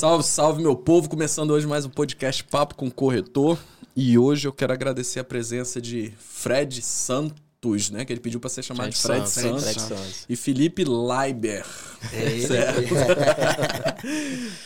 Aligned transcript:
Salve, 0.00 0.24
salve, 0.24 0.62
meu 0.62 0.74
povo. 0.74 1.08
Começando 1.08 1.52
hoje 1.52 1.66
mais 1.66 1.84
um 1.84 1.90
podcast 1.90 2.42
Papo 2.44 2.74
com 2.74 2.90
Corretor. 2.90 3.58
E 3.94 4.18
hoje 4.18 4.48
eu 4.48 4.52
quero 4.52 4.72
agradecer 4.72 5.20
a 5.20 5.24
presença 5.24 5.80
de 5.80 6.12
Fred 6.18 6.82
Santos, 6.82 7.90
né? 7.90 8.04
Que 8.04 8.12
ele 8.12 8.20
pediu 8.20 8.40
para 8.40 8.50
ser 8.50 8.62
chamado 8.62 8.90
de 8.90 8.96
Fred 8.96 9.28
Santos. 9.28 9.62
Fred 9.62 9.80
Santos. 9.80 10.26
E 10.28 10.34
Felipe 10.34 10.84
Leiber. 10.84 11.64
É 12.12 12.40
certo? 12.44 12.94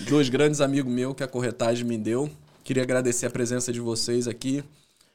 Dois 0.09 0.29
grandes 0.31 0.61
amigos 0.61 0.91
meus 0.91 1.15
que 1.15 1.23
a 1.23 1.29
corretagem 1.29 1.85
me 1.85 1.99
deu. 1.99 2.31
Queria 2.65 2.83
agradecer 2.83 3.27
a 3.27 3.31
presença 3.31 3.71
de 3.73 3.81
vocês 3.81 4.27
aqui. 4.27 4.65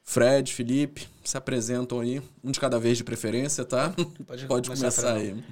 Fred, 0.04 0.54
Felipe, 0.54 1.07
se 1.23 1.38
apresentam 1.38 2.02
aí, 2.02 2.21
um 2.43 2.52
de 2.52 2.59
cada 2.59 2.77
vez 2.77 2.98
de 2.98 3.04
preferência, 3.04 3.66
tá? 3.66 3.93
Pode, 4.27 4.46
Pode 4.46 4.69
começar, 4.69 5.02
começar 5.02 5.14
aí. 5.14 5.43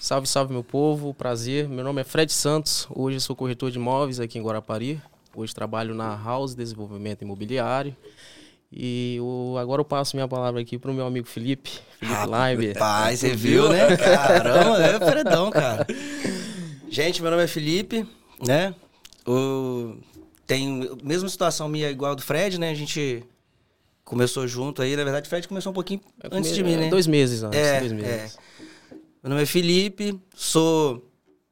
Salve, 0.00 0.26
salve 0.26 0.50
meu 0.50 0.64
povo, 0.64 1.12
prazer. 1.12 1.68
Meu 1.68 1.84
nome 1.84 2.00
é 2.00 2.04
Fred 2.04 2.32
Santos, 2.32 2.88
hoje 2.88 3.20
sou 3.20 3.36
corretor 3.36 3.70
de 3.70 3.76
imóveis 3.76 4.18
aqui 4.18 4.38
em 4.38 4.42
Guarapari. 4.42 4.98
Hoje 5.36 5.54
trabalho 5.54 5.94
na 5.94 6.16
House 6.16 6.54
Desenvolvimento 6.54 7.20
Imobiliário. 7.20 7.94
E 8.72 9.18
o, 9.20 9.58
agora 9.58 9.82
eu 9.82 9.84
passo 9.84 10.16
minha 10.16 10.26
palavra 10.26 10.62
aqui 10.62 10.78
pro 10.78 10.94
meu 10.94 11.04
amigo 11.04 11.26
Felipe, 11.26 11.70
Felipe 11.98 12.16
ah, 12.16 12.24
Live. 12.24 12.74
Pai, 12.78 13.14
você 13.14 13.36
viu, 13.36 13.68
né? 13.68 13.94
Caramba, 13.94 14.82
é 14.82 14.98
Fredão, 15.04 15.50
cara. 15.50 15.86
Gente, 16.88 17.20
meu 17.20 17.30
nome 17.30 17.44
é 17.44 17.46
Felipe, 17.46 18.08
né? 18.42 18.74
O, 19.28 19.98
tem 20.46 20.96
mesma 21.04 21.28
situação 21.28 21.68
minha 21.68 21.90
igual 21.90 22.16
do 22.16 22.22
Fred, 22.22 22.58
né? 22.58 22.70
A 22.70 22.74
gente 22.74 23.22
começou 24.02 24.48
junto 24.48 24.80
aí. 24.80 24.96
Na 24.96 25.04
verdade, 25.04 25.26
o 25.26 25.28
Fred 25.28 25.46
começou 25.46 25.72
um 25.72 25.74
pouquinho 25.74 26.00
antes 26.32 26.54
de 26.54 26.64
mim, 26.64 26.76
né? 26.76 26.88
Dois 26.88 27.06
meses 27.06 27.42
antes. 27.42 27.58
É, 27.58 27.80
dois 27.80 27.92
meses. 27.92 28.38
É. 28.46 28.49
Meu 29.22 29.30
nome 29.30 29.42
é 29.42 29.46
Felipe, 29.46 30.18
sou 30.34 31.06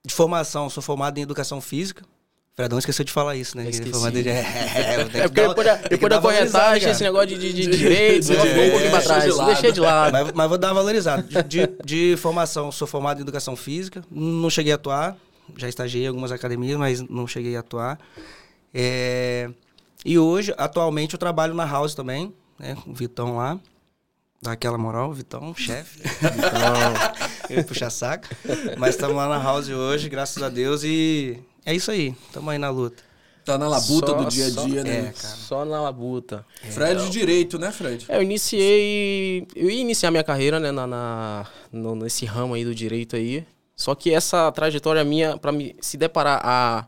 de 0.04 0.14
formação, 0.14 0.70
sou 0.70 0.82
formado 0.82 1.18
em 1.18 1.22
educação 1.22 1.60
física. 1.60 2.02
Fredão 2.58 2.76
esqueceu 2.76 3.04
de 3.04 3.12
falar 3.12 3.36
isso, 3.36 3.56
né? 3.56 3.68
Esqueci. 3.68 3.92
Formado 3.92 4.20
de... 4.20 4.26
é, 4.28 4.40
é, 5.14 5.28
porque 5.28 5.46
depois, 5.46 5.66
da, 5.66 5.74
depois 5.76 6.10
da 6.10 6.20
corretagem, 6.20 6.90
esse 6.90 7.04
negócio 7.04 7.28
de, 7.28 7.38
de, 7.38 7.52
de 7.52 7.76
direitos, 7.76 8.30
é, 8.30 8.34
um 8.34 8.70
pouquinho 8.70 8.90
pra 8.90 9.00
trás. 9.00 9.24
De 9.24 9.44
deixei 9.44 9.70
de 9.70 9.80
lado. 9.80 10.12
Mas, 10.12 10.32
mas, 10.32 10.48
vou 10.48 10.58
dar 10.58 10.68
uma 10.68 10.74
valorizada. 10.74 11.22
De, 11.22 11.42
de, 11.44 11.68
de, 11.84 12.16
formação, 12.16 12.72
sou 12.72 12.88
formado 12.88 13.18
em 13.18 13.22
educação 13.22 13.54
física. 13.54 14.02
Não 14.10 14.50
cheguei 14.50 14.72
a 14.72 14.74
atuar. 14.74 15.16
Já 15.56 15.68
estagiei 15.68 16.06
em 16.06 16.08
algumas 16.08 16.32
academias, 16.32 16.76
mas 16.76 17.00
não 17.00 17.28
cheguei 17.28 17.54
a 17.54 17.60
atuar. 17.60 17.96
É, 18.74 19.48
e 20.04 20.18
hoje, 20.18 20.52
atualmente, 20.58 21.14
eu 21.14 21.18
trabalho 21.18 21.54
na 21.54 21.64
House 21.64 21.94
também, 21.94 22.34
né? 22.58 22.76
Com 22.82 22.90
o 22.90 22.94
Vitão 22.94 23.36
lá. 23.36 23.56
Dá 24.40 24.52
aquela 24.52 24.78
moral, 24.78 25.12
Vitão, 25.12 25.54
chefe. 25.56 26.00
Vitão. 26.02 27.64
puxar 27.64 27.90
saco. 27.90 28.28
Mas 28.76 28.90
estamos 28.94 29.16
lá 29.16 29.28
na 29.28 29.42
house 29.42 29.68
hoje, 29.68 30.08
graças 30.08 30.42
a 30.42 30.48
Deus, 30.48 30.84
e 30.84 31.38
é 31.64 31.74
isso 31.74 31.90
aí. 31.90 32.14
Estamos 32.28 32.48
aí 32.50 32.58
na 32.58 32.70
luta. 32.70 33.08
Tá 33.44 33.56
na 33.56 33.66
labuta 33.66 34.08
só, 34.08 34.12
do 34.12 34.26
dia 34.26 34.44
a 34.44 34.50
dia, 34.50 34.82
só, 34.82 34.88
né? 34.88 34.98
É, 34.98 35.02
cara. 35.04 35.34
Só 35.36 35.64
na 35.64 35.80
labuta. 35.80 36.44
É. 36.62 36.70
Fred 36.70 37.02
de 37.02 37.08
Direito, 37.08 37.58
né, 37.58 37.72
Fred? 37.72 38.04
É, 38.06 38.18
eu 38.18 38.22
iniciei. 38.22 39.46
Eu 39.56 39.70
ia 39.70 39.80
iniciar 39.80 40.10
minha 40.10 40.22
carreira, 40.22 40.60
né, 40.60 40.70
na, 40.70 40.86
na 40.86 41.46
no, 41.72 41.94
nesse 41.94 42.26
ramo 42.26 42.52
aí 42.52 42.64
do 42.64 42.74
direito 42.74 43.16
aí. 43.16 43.46
Só 43.74 43.94
que 43.94 44.12
essa 44.12 44.52
trajetória 44.52 45.02
minha, 45.02 45.38
para 45.38 45.50
me 45.50 45.74
se 45.80 45.96
deparar 45.96 46.40
a, 46.44 46.86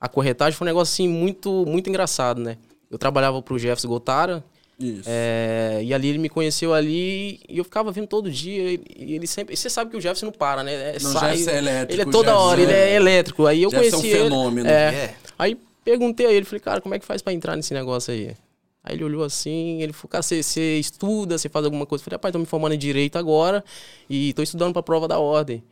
a 0.00 0.08
corretagem, 0.08 0.56
foi 0.56 0.64
um 0.64 0.70
negócio 0.70 0.92
assim 0.92 1.06
muito, 1.06 1.66
muito 1.66 1.90
engraçado, 1.90 2.40
né? 2.40 2.56
Eu 2.90 2.96
trabalhava 2.96 3.42
pro 3.42 3.58
Jefferson 3.58 3.88
Gotara, 3.88 4.42
isso. 4.80 5.02
É, 5.06 5.80
e 5.84 5.92
ali 5.92 6.08
ele 6.08 6.18
me 6.18 6.28
conheceu 6.28 6.72
ali 6.72 7.40
e 7.46 7.58
eu 7.58 7.64
ficava 7.64 7.92
vendo 7.92 8.06
todo 8.06 8.30
dia. 8.30 8.80
E 8.96 9.14
ele 9.14 9.26
sempre. 9.26 9.54
Você 9.54 9.68
sabe 9.68 9.90
que 9.90 9.96
o 9.96 10.00
Jefferson 10.00 10.26
não 10.26 10.32
para, 10.32 10.62
né? 10.62 10.72
É, 10.72 10.98
não, 11.00 11.12
sai, 11.12 11.36
Jefferson 11.36 11.50
é 11.50 11.58
elétrico. 11.58 11.92
Ele 11.92 12.02
é 12.02 12.12
toda 12.12 12.36
hora, 12.36 12.60
ele 12.60 12.72
é 12.72 12.94
elétrico. 12.94 13.46
Aí 13.46 13.62
eu 13.62 13.70
Jefferson 13.70 13.98
conheci. 13.98 14.16
É 14.16 14.20
um 14.20 14.24
fenômeno. 14.24 14.68
Ele, 14.68 14.74
é, 14.74 14.94
é. 14.94 15.14
Aí 15.38 15.58
perguntei 15.84 16.26
a 16.26 16.32
ele, 16.32 16.46
falei, 16.46 16.60
cara, 16.60 16.80
como 16.80 16.94
é 16.94 16.98
que 16.98 17.04
faz 17.04 17.20
para 17.20 17.32
entrar 17.32 17.56
nesse 17.56 17.74
negócio 17.74 18.12
aí? 18.12 18.34
Aí 18.82 18.94
ele 18.96 19.04
olhou 19.04 19.22
assim, 19.22 19.82
ele 19.82 19.92
falou, 19.92 20.08
cara, 20.08 20.22
você, 20.22 20.42
você 20.42 20.78
estuda, 20.78 21.36
você 21.36 21.48
faz 21.48 21.64
alguma 21.64 21.84
coisa? 21.84 22.00
Eu 22.00 22.04
falei, 22.06 22.14
rapaz, 22.14 22.32
tô 22.32 22.38
me 22.38 22.46
formando 22.46 22.72
em 22.72 22.78
direito 22.78 23.18
agora 23.18 23.62
e 24.08 24.32
tô 24.32 24.42
estudando 24.42 24.72
pra 24.72 24.82
prova 24.82 25.06
da 25.06 25.18
ordem. 25.18 25.62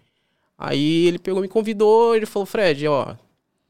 Aí 0.59 1.07
ele 1.07 1.19
pegou, 1.19 1.41
me 1.41 1.49
convidou, 1.49 2.15
ele 2.15 2.27
falou, 2.27 2.45
Fred, 2.45 2.87
ó, 2.87 3.15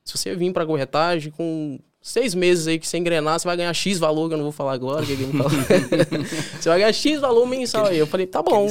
se 0.04 0.16
você 0.16 0.34
vir 0.34 0.53
pra 0.53 0.66
corretagem 0.66 1.31
com 1.31 1.78
seis 2.08 2.34
meses 2.34 2.66
aí 2.66 2.78
que 2.78 2.88
você 2.88 2.96
engrenar, 2.96 3.38
você 3.38 3.46
vai 3.46 3.56
ganhar 3.56 3.72
X 3.74 3.98
valor, 3.98 4.28
que 4.28 4.34
eu 4.34 4.38
não 4.38 4.44
vou 4.44 4.52
falar 4.52 4.72
agora, 4.72 5.04
que 5.04 5.12
ele 5.12 5.26
falou. 5.26 5.50
você 6.58 6.69
vai 6.69 6.78
ganhar 6.78 6.92
X 6.92 7.20
valor 7.20 7.46
mensal 7.46 7.86
aí. 7.86 7.98
Eu 7.98 8.06
falei, 8.06 8.26
tá 8.26 8.42
bom. 8.42 8.66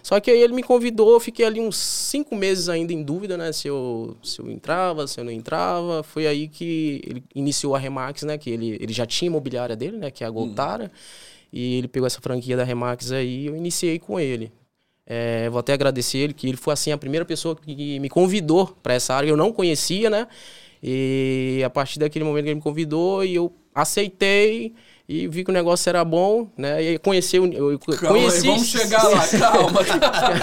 Só 0.00 0.20
que 0.20 0.30
aí 0.30 0.40
ele 0.40 0.52
me 0.52 0.62
convidou, 0.62 1.12
eu 1.12 1.20
fiquei 1.20 1.44
ali 1.44 1.60
uns 1.60 1.76
cinco 1.76 2.36
meses 2.36 2.68
ainda 2.68 2.92
em 2.92 3.02
dúvida, 3.02 3.36
né? 3.36 3.50
Se 3.50 3.66
eu, 3.66 4.16
se 4.22 4.40
eu 4.40 4.48
entrava, 4.48 5.08
se 5.08 5.18
eu 5.18 5.24
não 5.24 5.32
entrava. 5.32 6.04
Foi 6.04 6.28
aí 6.28 6.46
que 6.46 7.02
ele 7.04 7.24
iniciou 7.34 7.74
a 7.74 7.78
Remax, 7.80 8.22
né? 8.22 8.38
Que 8.38 8.50
ele, 8.50 8.78
ele 8.80 8.92
já 8.92 9.04
tinha 9.04 9.26
imobiliária 9.26 9.74
dele, 9.74 9.96
né? 9.96 10.10
Que 10.12 10.22
é 10.22 10.26
a 10.28 10.30
Goltara. 10.30 10.84
Hum. 10.84 11.48
E 11.52 11.78
ele 11.78 11.88
pegou 11.88 12.06
essa 12.06 12.20
franquia 12.20 12.56
da 12.56 12.62
Remax 12.62 13.10
aí 13.10 13.42
e 13.42 13.46
eu 13.46 13.56
iniciei 13.56 13.98
com 13.98 14.20
ele. 14.20 14.52
É, 15.04 15.48
vou 15.50 15.58
até 15.58 15.72
agradecer 15.72 16.18
ele, 16.18 16.32
que 16.34 16.46
ele 16.46 16.56
foi 16.56 16.74
assim 16.74 16.92
a 16.92 16.98
primeira 16.98 17.24
pessoa 17.24 17.56
que 17.56 17.98
me 17.98 18.08
convidou 18.08 18.76
para 18.82 18.94
essa 18.94 19.14
área. 19.14 19.28
Eu 19.28 19.36
não 19.36 19.52
conhecia, 19.52 20.08
né? 20.08 20.28
E 20.82 21.62
a 21.64 21.70
partir 21.70 21.98
daquele 21.98 22.24
momento 22.24 22.44
que 22.44 22.50
ele 22.50 22.56
me 22.56 22.62
convidou, 22.62 23.24
e 23.24 23.34
eu 23.34 23.52
aceitei 23.74 24.74
e 25.08 25.26
vi 25.26 25.42
que 25.42 25.50
o 25.50 25.54
negócio 25.54 25.88
era 25.88 26.04
bom, 26.04 26.50
né? 26.54 26.82
E 26.82 26.98
conheci 26.98 27.38
eu 27.38 27.78
calma 27.78 27.78
conheci... 27.78 28.46
Aí, 28.46 28.52
vamos 28.52 28.66
chegar 28.66 29.02
lá, 29.04 29.26
calma. 29.38 29.80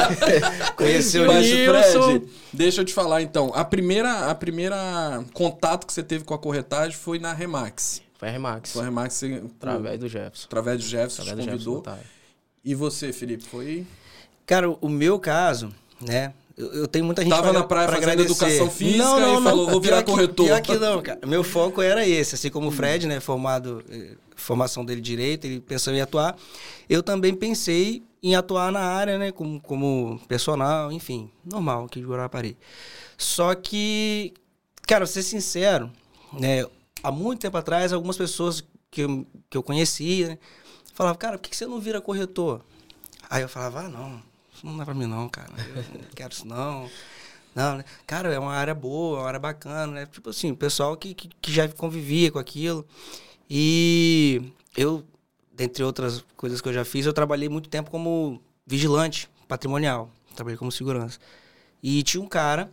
conheci 0.75 1.19
o 1.19 1.25
Fred. 1.25 2.28
Deixa 2.51 2.81
eu 2.81 2.85
te 2.85 2.91
falar 2.91 3.22
então. 3.22 3.51
A 3.53 3.63
primeira, 3.63 4.31
a 4.31 4.34
primeira 4.34 5.24
contato 5.34 5.85
que 5.85 5.94
você 5.94 6.01
teve 6.01 6.24
com 6.24 6.34
a 6.34 6.40
corretagem 6.40 6.97
foi 6.97 7.19
na 7.19 7.31
Remax. 7.31 8.01
Foi 8.18 8.29
a 8.29 8.31
Remax. 8.31 8.72
Foi 8.72 8.81
a 8.81 8.85
Remax. 8.85 9.13
Você, 9.13 9.44
através 9.62 10.00
do 10.00 10.07
Jefferson. 10.07 10.45
Através 10.47 10.78
do 10.79 10.85
Jefferson, 10.85 11.22
através 11.22 11.45
te 11.45 11.51
convidou. 11.51 11.84
Jefferson, 11.84 12.00
e 12.63 12.74
você, 12.74 13.13
Felipe, 13.13 13.44
foi? 13.44 13.85
Cara, 14.47 14.68
o 14.69 14.90
meu 14.90 15.19
caso, 15.19 15.72
né? 16.01 16.34
Eu, 16.58 16.72
eu 16.74 16.88
tenho 16.88 17.04
muita 17.04 17.22
gente 17.22 17.32
Tava 17.32 17.50
pra, 17.50 17.60
na 17.60 17.64
praia 17.66 17.88
fazendo 17.88 18.04
agradecer. 18.04 18.32
educação 18.32 18.72
física 18.72 19.04
não, 19.04 19.20
não, 19.20 19.40
e 19.40 19.44
falou, 19.44 19.70
vou 19.70 19.82
virar 19.82 20.04
que, 20.04 20.12
corretor. 20.12 20.46
Pior 20.46 20.62
que 20.62 20.76
não, 20.78 21.02
cara. 21.02 21.20
Meu 21.26 21.44
foco 21.44 21.82
era 21.82 22.08
esse. 22.08 22.36
Assim 22.36 22.50
como 22.50 22.70
o 22.70 22.72
Fred, 22.72 23.06
né? 23.08 23.20
Formado, 23.20 23.84
eh, 23.90 24.16
formação 24.36 24.86
dele 24.86 25.02
direito, 25.02 25.46
ele 25.46 25.60
pensou 25.60 25.94
em 25.94 26.00
atuar. 26.00 26.38
Eu 26.90 27.04
também 27.04 27.34
pensei 27.34 28.04
em 28.24 28.36
atuar 28.36 28.72
na 28.72 28.80
área, 28.80 29.18
né? 29.18 29.32
Como, 29.34 29.60
como 29.60 30.20
personal, 30.30 30.92
enfim. 30.92 31.30
Normal 31.44 31.86
aqui 31.86 32.00
de 32.00 32.06
Guarapari. 32.06 32.58
Só 33.18 33.54
que, 33.54 34.34
cara, 34.88 35.02
pra 35.02 35.08
ser 35.08 35.24
sincero, 35.24 35.92
né? 36.32 36.66
Há 37.04 37.12
muito 37.12 37.42
tempo 37.42 37.58
atrás, 37.58 37.92
algumas 37.92 38.18
pessoas 38.18 38.64
que 38.90 39.02
eu, 39.02 39.28
que 39.50 39.58
eu 39.58 39.62
conhecia, 39.62 40.30
né, 40.30 40.38
falavam, 40.94 41.18
cara, 41.20 41.38
por 41.38 41.50
que 41.50 41.56
você 41.56 41.68
não 41.68 41.80
vira 41.80 42.02
corretor? 42.02 42.62
Aí 43.30 43.44
eu 43.44 43.50
falava, 43.50 43.82
ah, 43.82 43.90
não 43.90 44.34
não 44.66 44.78
dá 44.78 44.86
pra 44.86 44.94
mim 44.94 45.06
não, 45.06 45.30
cara. 45.30 45.52
Eu 45.58 45.76
não 45.76 46.09
quero 46.16 46.34
isso 46.34 46.48
não. 46.48 46.90
Não, 47.53 47.78
né? 47.78 47.86
Cara, 48.06 48.34
é 48.34 48.38
uma 48.40 48.53
área 48.53 48.76
boa, 48.76 49.20
uma 49.22 49.28
área 49.28 49.40
bacana, 49.40 49.88
né? 49.88 50.06
Tipo 50.06 50.30
assim, 50.30 50.52
o 50.52 50.58
pessoal 50.58 50.98
que, 50.98 51.14
que, 51.14 51.30
que 51.42 51.52
já 51.52 51.68
convivia 51.70 52.31
com 52.31 52.40
aquilo. 52.40 52.86
E 53.50 54.52
eu, 54.75 55.04
dentre 55.54 55.84
outras 55.84 56.24
coisas 56.36 56.59
que 56.59 56.68
eu 56.68 56.74
já 56.74 56.84
fiz, 56.84 57.06
eu 57.06 57.14
trabalhei 57.14 57.48
muito 57.48 57.70
tempo 57.70 57.90
como 57.90 58.42
vigilante 58.68 59.30
patrimonial. 59.48 60.09
Trabalhei 60.36 60.58
como 60.58 60.72
segurança. 60.72 61.18
E 61.81 62.04
tinha 62.04 62.22
um 62.22 62.28
cara, 62.28 62.70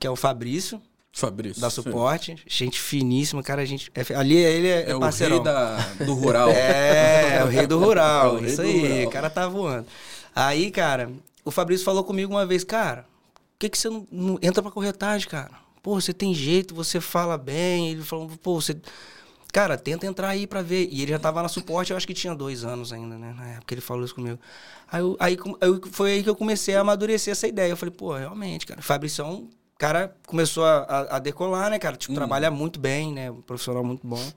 que 0.00 0.06
é 0.06 0.10
o 0.10 0.16
Fabrício, 0.16 0.82
Fabrício. 1.12 1.60
Da 1.60 1.70
suporte. 1.70 2.32
Sim. 2.32 2.42
Gente 2.44 2.80
finíssima, 2.80 3.40
cara. 3.40 3.62
A 3.62 3.64
gente, 3.64 3.88
é, 3.94 4.14
ali 4.16 4.36
ele 4.36 4.66
é, 4.66 4.82
é, 4.82 4.90
é 4.90 4.96
o 4.96 4.98
rei 4.98 5.40
da, 5.44 5.76
do 6.04 6.12
rural. 6.12 6.50
é, 6.50 7.36
é 7.36 7.44
o 7.44 7.46
rei 7.46 7.68
do 7.68 7.78
rural. 7.78 8.38
É 8.42 8.46
isso 8.46 8.60
aí. 8.60 8.80
Rural. 8.80 9.06
O 9.06 9.10
cara 9.10 9.30
tá 9.30 9.46
voando. 9.46 9.86
Aí, 10.34 10.72
cara, 10.72 11.08
o 11.44 11.50
Fabrício 11.50 11.84
falou 11.84 12.02
comigo 12.04 12.32
uma 12.32 12.46
vez, 12.46 12.64
cara, 12.64 13.06
por 13.52 13.58
que, 13.58 13.68
que 13.68 13.78
você 13.78 13.88
não, 13.88 14.06
não 14.10 14.38
entra 14.42 14.62
pra 14.62 14.72
corretagem, 14.72 15.28
cara? 15.28 15.64
Pô, 15.82 16.00
você 16.00 16.14
tem 16.14 16.32
jeito, 16.32 16.74
você 16.74 16.98
fala 16.98 17.36
bem. 17.36 17.90
Ele 17.90 18.02
falou, 18.02 18.30
pô, 18.42 18.58
você. 18.58 18.74
Cara, 19.52 19.76
tenta 19.76 20.06
entrar 20.06 20.28
aí 20.28 20.46
pra 20.46 20.62
ver. 20.62 20.88
E 20.90 21.02
ele 21.02 21.12
já 21.12 21.18
tava 21.18 21.42
na 21.42 21.48
suporte, 21.48 21.90
eu 21.90 21.96
acho 21.96 22.06
que 22.06 22.14
tinha 22.14 22.34
dois 22.34 22.64
anos 22.64 22.92
ainda, 22.92 23.18
né? 23.18 23.34
Na 23.36 23.46
época 23.50 23.74
ele 23.74 23.82
falou 23.82 24.02
isso 24.02 24.14
comigo. 24.14 24.38
Aí, 24.90 25.00
eu, 25.00 25.16
aí 25.20 25.38
eu, 25.60 25.80
foi 25.92 26.12
aí 26.12 26.22
que 26.22 26.30
eu 26.30 26.34
comecei 26.34 26.74
a 26.74 26.80
amadurecer 26.80 27.32
essa 27.32 27.46
ideia. 27.46 27.70
Eu 27.70 27.76
falei, 27.76 27.94
pô, 27.94 28.14
realmente, 28.14 28.66
cara. 28.66 28.80
Fabrício, 28.80 29.24
é 29.24 29.42
cara, 29.78 30.16
começou 30.26 30.64
a, 30.64 30.78
a, 30.78 31.16
a, 31.16 31.18
decolar, 31.18 31.68
né, 31.68 31.78
cara? 31.78 31.96
Tipo, 31.96 32.14
hum. 32.14 32.16
trabalha 32.16 32.50
muito 32.50 32.80
bem, 32.80 33.12
né? 33.12 33.30
Um 33.30 33.42
profissional 33.42 33.84
muito 33.84 34.06
bom. 34.06 34.32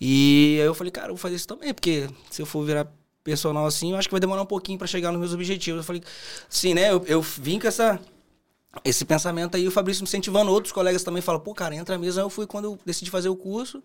E 0.00 0.58
aí 0.60 0.66
eu 0.66 0.74
falei, 0.74 0.90
cara, 0.90 1.06
eu 1.06 1.14
vou 1.14 1.18
fazer 1.18 1.36
isso 1.36 1.46
também, 1.46 1.72
porque 1.72 2.08
se 2.28 2.42
eu 2.42 2.46
for 2.46 2.64
virar 2.64 2.92
personal 3.24 3.66
assim, 3.66 3.92
eu 3.92 3.96
acho 3.96 4.08
que 4.08 4.12
vai 4.12 4.20
demorar 4.20 4.42
um 4.42 4.46
pouquinho 4.46 4.78
para 4.78 4.86
chegar 4.86 5.10
nos 5.12 5.20
meus 5.20 5.32
objetivos. 5.32 5.78
Eu 5.78 5.84
falei, 5.84 6.02
sim, 6.48 6.74
né? 6.74 6.90
Eu, 6.90 7.04
eu 7.06 7.22
vim 7.22 7.58
com 7.58 7.66
essa, 7.66 8.00
esse 8.84 9.04
pensamento 9.04 9.56
aí, 9.56 9.66
o 9.66 9.70
Fabrício 9.70 10.02
me 10.02 10.08
incentivando, 10.08 10.50
outros 10.50 10.72
colegas 10.72 11.04
também 11.04 11.22
falam, 11.22 11.40
pô, 11.40 11.54
cara, 11.54 11.74
entra 11.74 11.98
mesmo. 11.98 12.20
Aí 12.20 12.24
eu 12.24 12.30
fui 12.30 12.46
quando 12.46 12.64
eu 12.66 12.78
decidi 12.84 13.10
fazer 13.10 13.28
o 13.28 13.36
curso. 13.36 13.82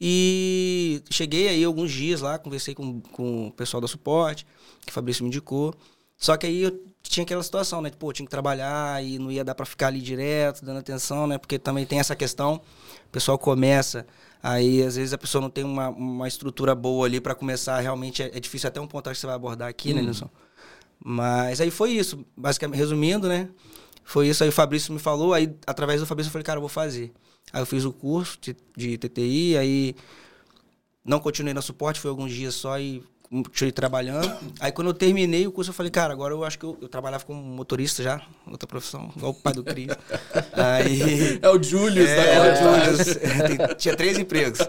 E 0.00 1.02
cheguei 1.10 1.48
aí 1.48 1.64
alguns 1.64 1.92
dias 1.92 2.20
lá, 2.20 2.38
conversei 2.38 2.74
com, 2.74 3.00
com 3.00 3.48
o 3.48 3.52
pessoal 3.52 3.80
da 3.80 3.86
suporte, 3.86 4.46
que 4.84 4.90
o 4.90 4.92
Fabrício 4.92 5.22
me 5.22 5.28
indicou. 5.28 5.72
Só 6.16 6.36
que 6.36 6.46
aí 6.46 6.62
eu 6.62 6.82
tinha 7.02 7.22
aquela 7.22 7.42
situação, 7.42 7.80
né? 7.80 7.90
Pô, 7.90 8.12
tinha 8.12 8.26
que 8.26 8.30
trabalhar 8.30 9.04
e 9.04 9.18
não 9.18 9.30
ia 9.30 9.44
dar 9.44 9.54
para 9.54 9.66
ficar 9.66 9.88
ali 9.88 10.00
direto, 10.00 10.64
dando 10.64 10.78
atenção, 10.78 11.26
né? 11.26 11.38
Porque 11.38 11.58
também 11.58 11.86
tem 11.86 12.00
essa 12.00 12.16
questão, 12.16 12.60
o 13.06 13.10
pessoal 13.10 13.38
começa, 13.38 14.06
aí 14.44 14.82
às 14.82 14.96
vezes 14.96 15.14
a 15.14 15.18
pessoa 15.18 15.40
não 15.40 15.48
tem 15.48 15.64
uma, 15.64 15.88
uma 15.88 16.28
estrutura 16.28 16.74
boa 16.74 17.06
ali 17.06 17.18
para 17.18 17.34
começar, 17.34 17.80
realmente 17.80 18.22
é, 18.22 18.30
é, 18.34 18.38
difícil 18.38 18.68
até 18.68 18.78
um 18.78 18.86
ponto 18.86 19.08
que 19.08 19.16
você 19.16 19.24
vai 19.24 19.34
abordar 19.34 19.68
aqui, 19.68 19.94
né, 19.94 19.94
hum. 19.94 19.96
né, 19.96 20.02
Nilson? 20.02 20.28
Mas 21.02 21.62
aí 21.62 21.70
foi 21.70 21.92
isso, 21.92 22.26
basicamente, 22.36 22.78
resumindo, 22.78 23.26
né? 23.26 23.48
Foi 24.04 24.28
isso 24.28 24.42
aí 24.42 24.50
o 24.50 24.52
Fabrício 24.52 24.92
me 24.92 24.98
falou, 24.98 25.32
aí 25.32 25.56
através 25.66 26.00
do 26.00 26.06
Fabrício 26.06 26.28
eu 26.28 26.32
falei, 26.32 26.44
cara, 26.44 26.58
eu 26.58 26.62
vou 26.62 26.68
fazer. 26.68 27.10
Aí 27.52 27.62
eu 27.62 27.66
fiz 27.66 27.84
o 27.84 27.92
curso 27.92 28.38
de, 28.38 28.54
de 28.76 28.98
TTI, 28.98 29.56
aí 29.56 29.96
não 31.02 31.20
continuei 31.20 31.54
no 31.54 31.62
suporte, 31.62 31.98
foi 31.98 32.10
alguns 32.10 32.30
dias 32.30 32.54
só 32.54 32.78
e 32.78 33.02
continuei 33.42 33.72
trabalhando. 33.72 34.32
Aí 34.60 34.70
quando 34.70 34.88
eu 34.88 34.94
terminei 34.94 35.46
o 35.46 35.52
curso, 35.52 35.70
eu 35.70 35.74
falei, 35.74 35.90
cara, 35.90 36.12
agora 36.12 36.32
eu 36.32 36.44
acho 36.44 36.58
que 36.58 36.64
eu, 36.64 36.78
eu 36.80 36.88
trabalhava 36.88 37.24
como 37.24 37.42
motorista 37.42 38.02
já, 38.02 38.20
outra 38.46 38.66
profissão, 38.66 39.10
igual 39.16 39.32
o 39.32 39.34
pai 39.34 39.52
do 39.52 39.64
Cris. 39.64 39.88
aí, 40.52 41.38
é 41.42 41.48
o 41.48 41.62
Julius, 41.62 42.08
é? 42.08 42.34
É 42.34 42.52
o 42.52 42.56
Julius. 42.56 43.16
Tem, 43.16 43.76
tinha 43.76 43.96
três 43.96 44.18
empregos. 44.18 44.60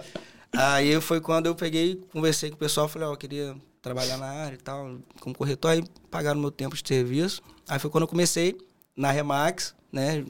Aí 0.52 1.00
foi 1.02 1.20
quando 1.20 1.48
eu 1.48 1.56
peguei, 1.56 2.02
conversei 2.12 2.50
com 2.50 2.56
o 2.56 2.60
pessoal, 2.60 2.88
falei, 2.88 3.08
ó, 3.08 3.12
oh, 3.12 3.14
eu 3.14 3.18
queria 3.18 3.56
trabalhar 3.82 4.18
na 4.18 4.28
área 4.28 4.56
e 4.56 4.60
tal, 4.60 4.98
como 5.20 5.36
corretor, 5.36 5.72
aí 5.72 5.84
pagaram 6.10 6.40
meu 6.40 6.52
tempo 6.52 6.76
de 6.76 6.88
serviço. 6.88 7.42
Aí 7.68 7.78
foi 7.78 7.90
quando 7.90 8.04
eu 8.04 8.08
comecei 8.08 8.58
na 8.96 9.12
Remax, 9.12 9.76
né? 9.92 10.26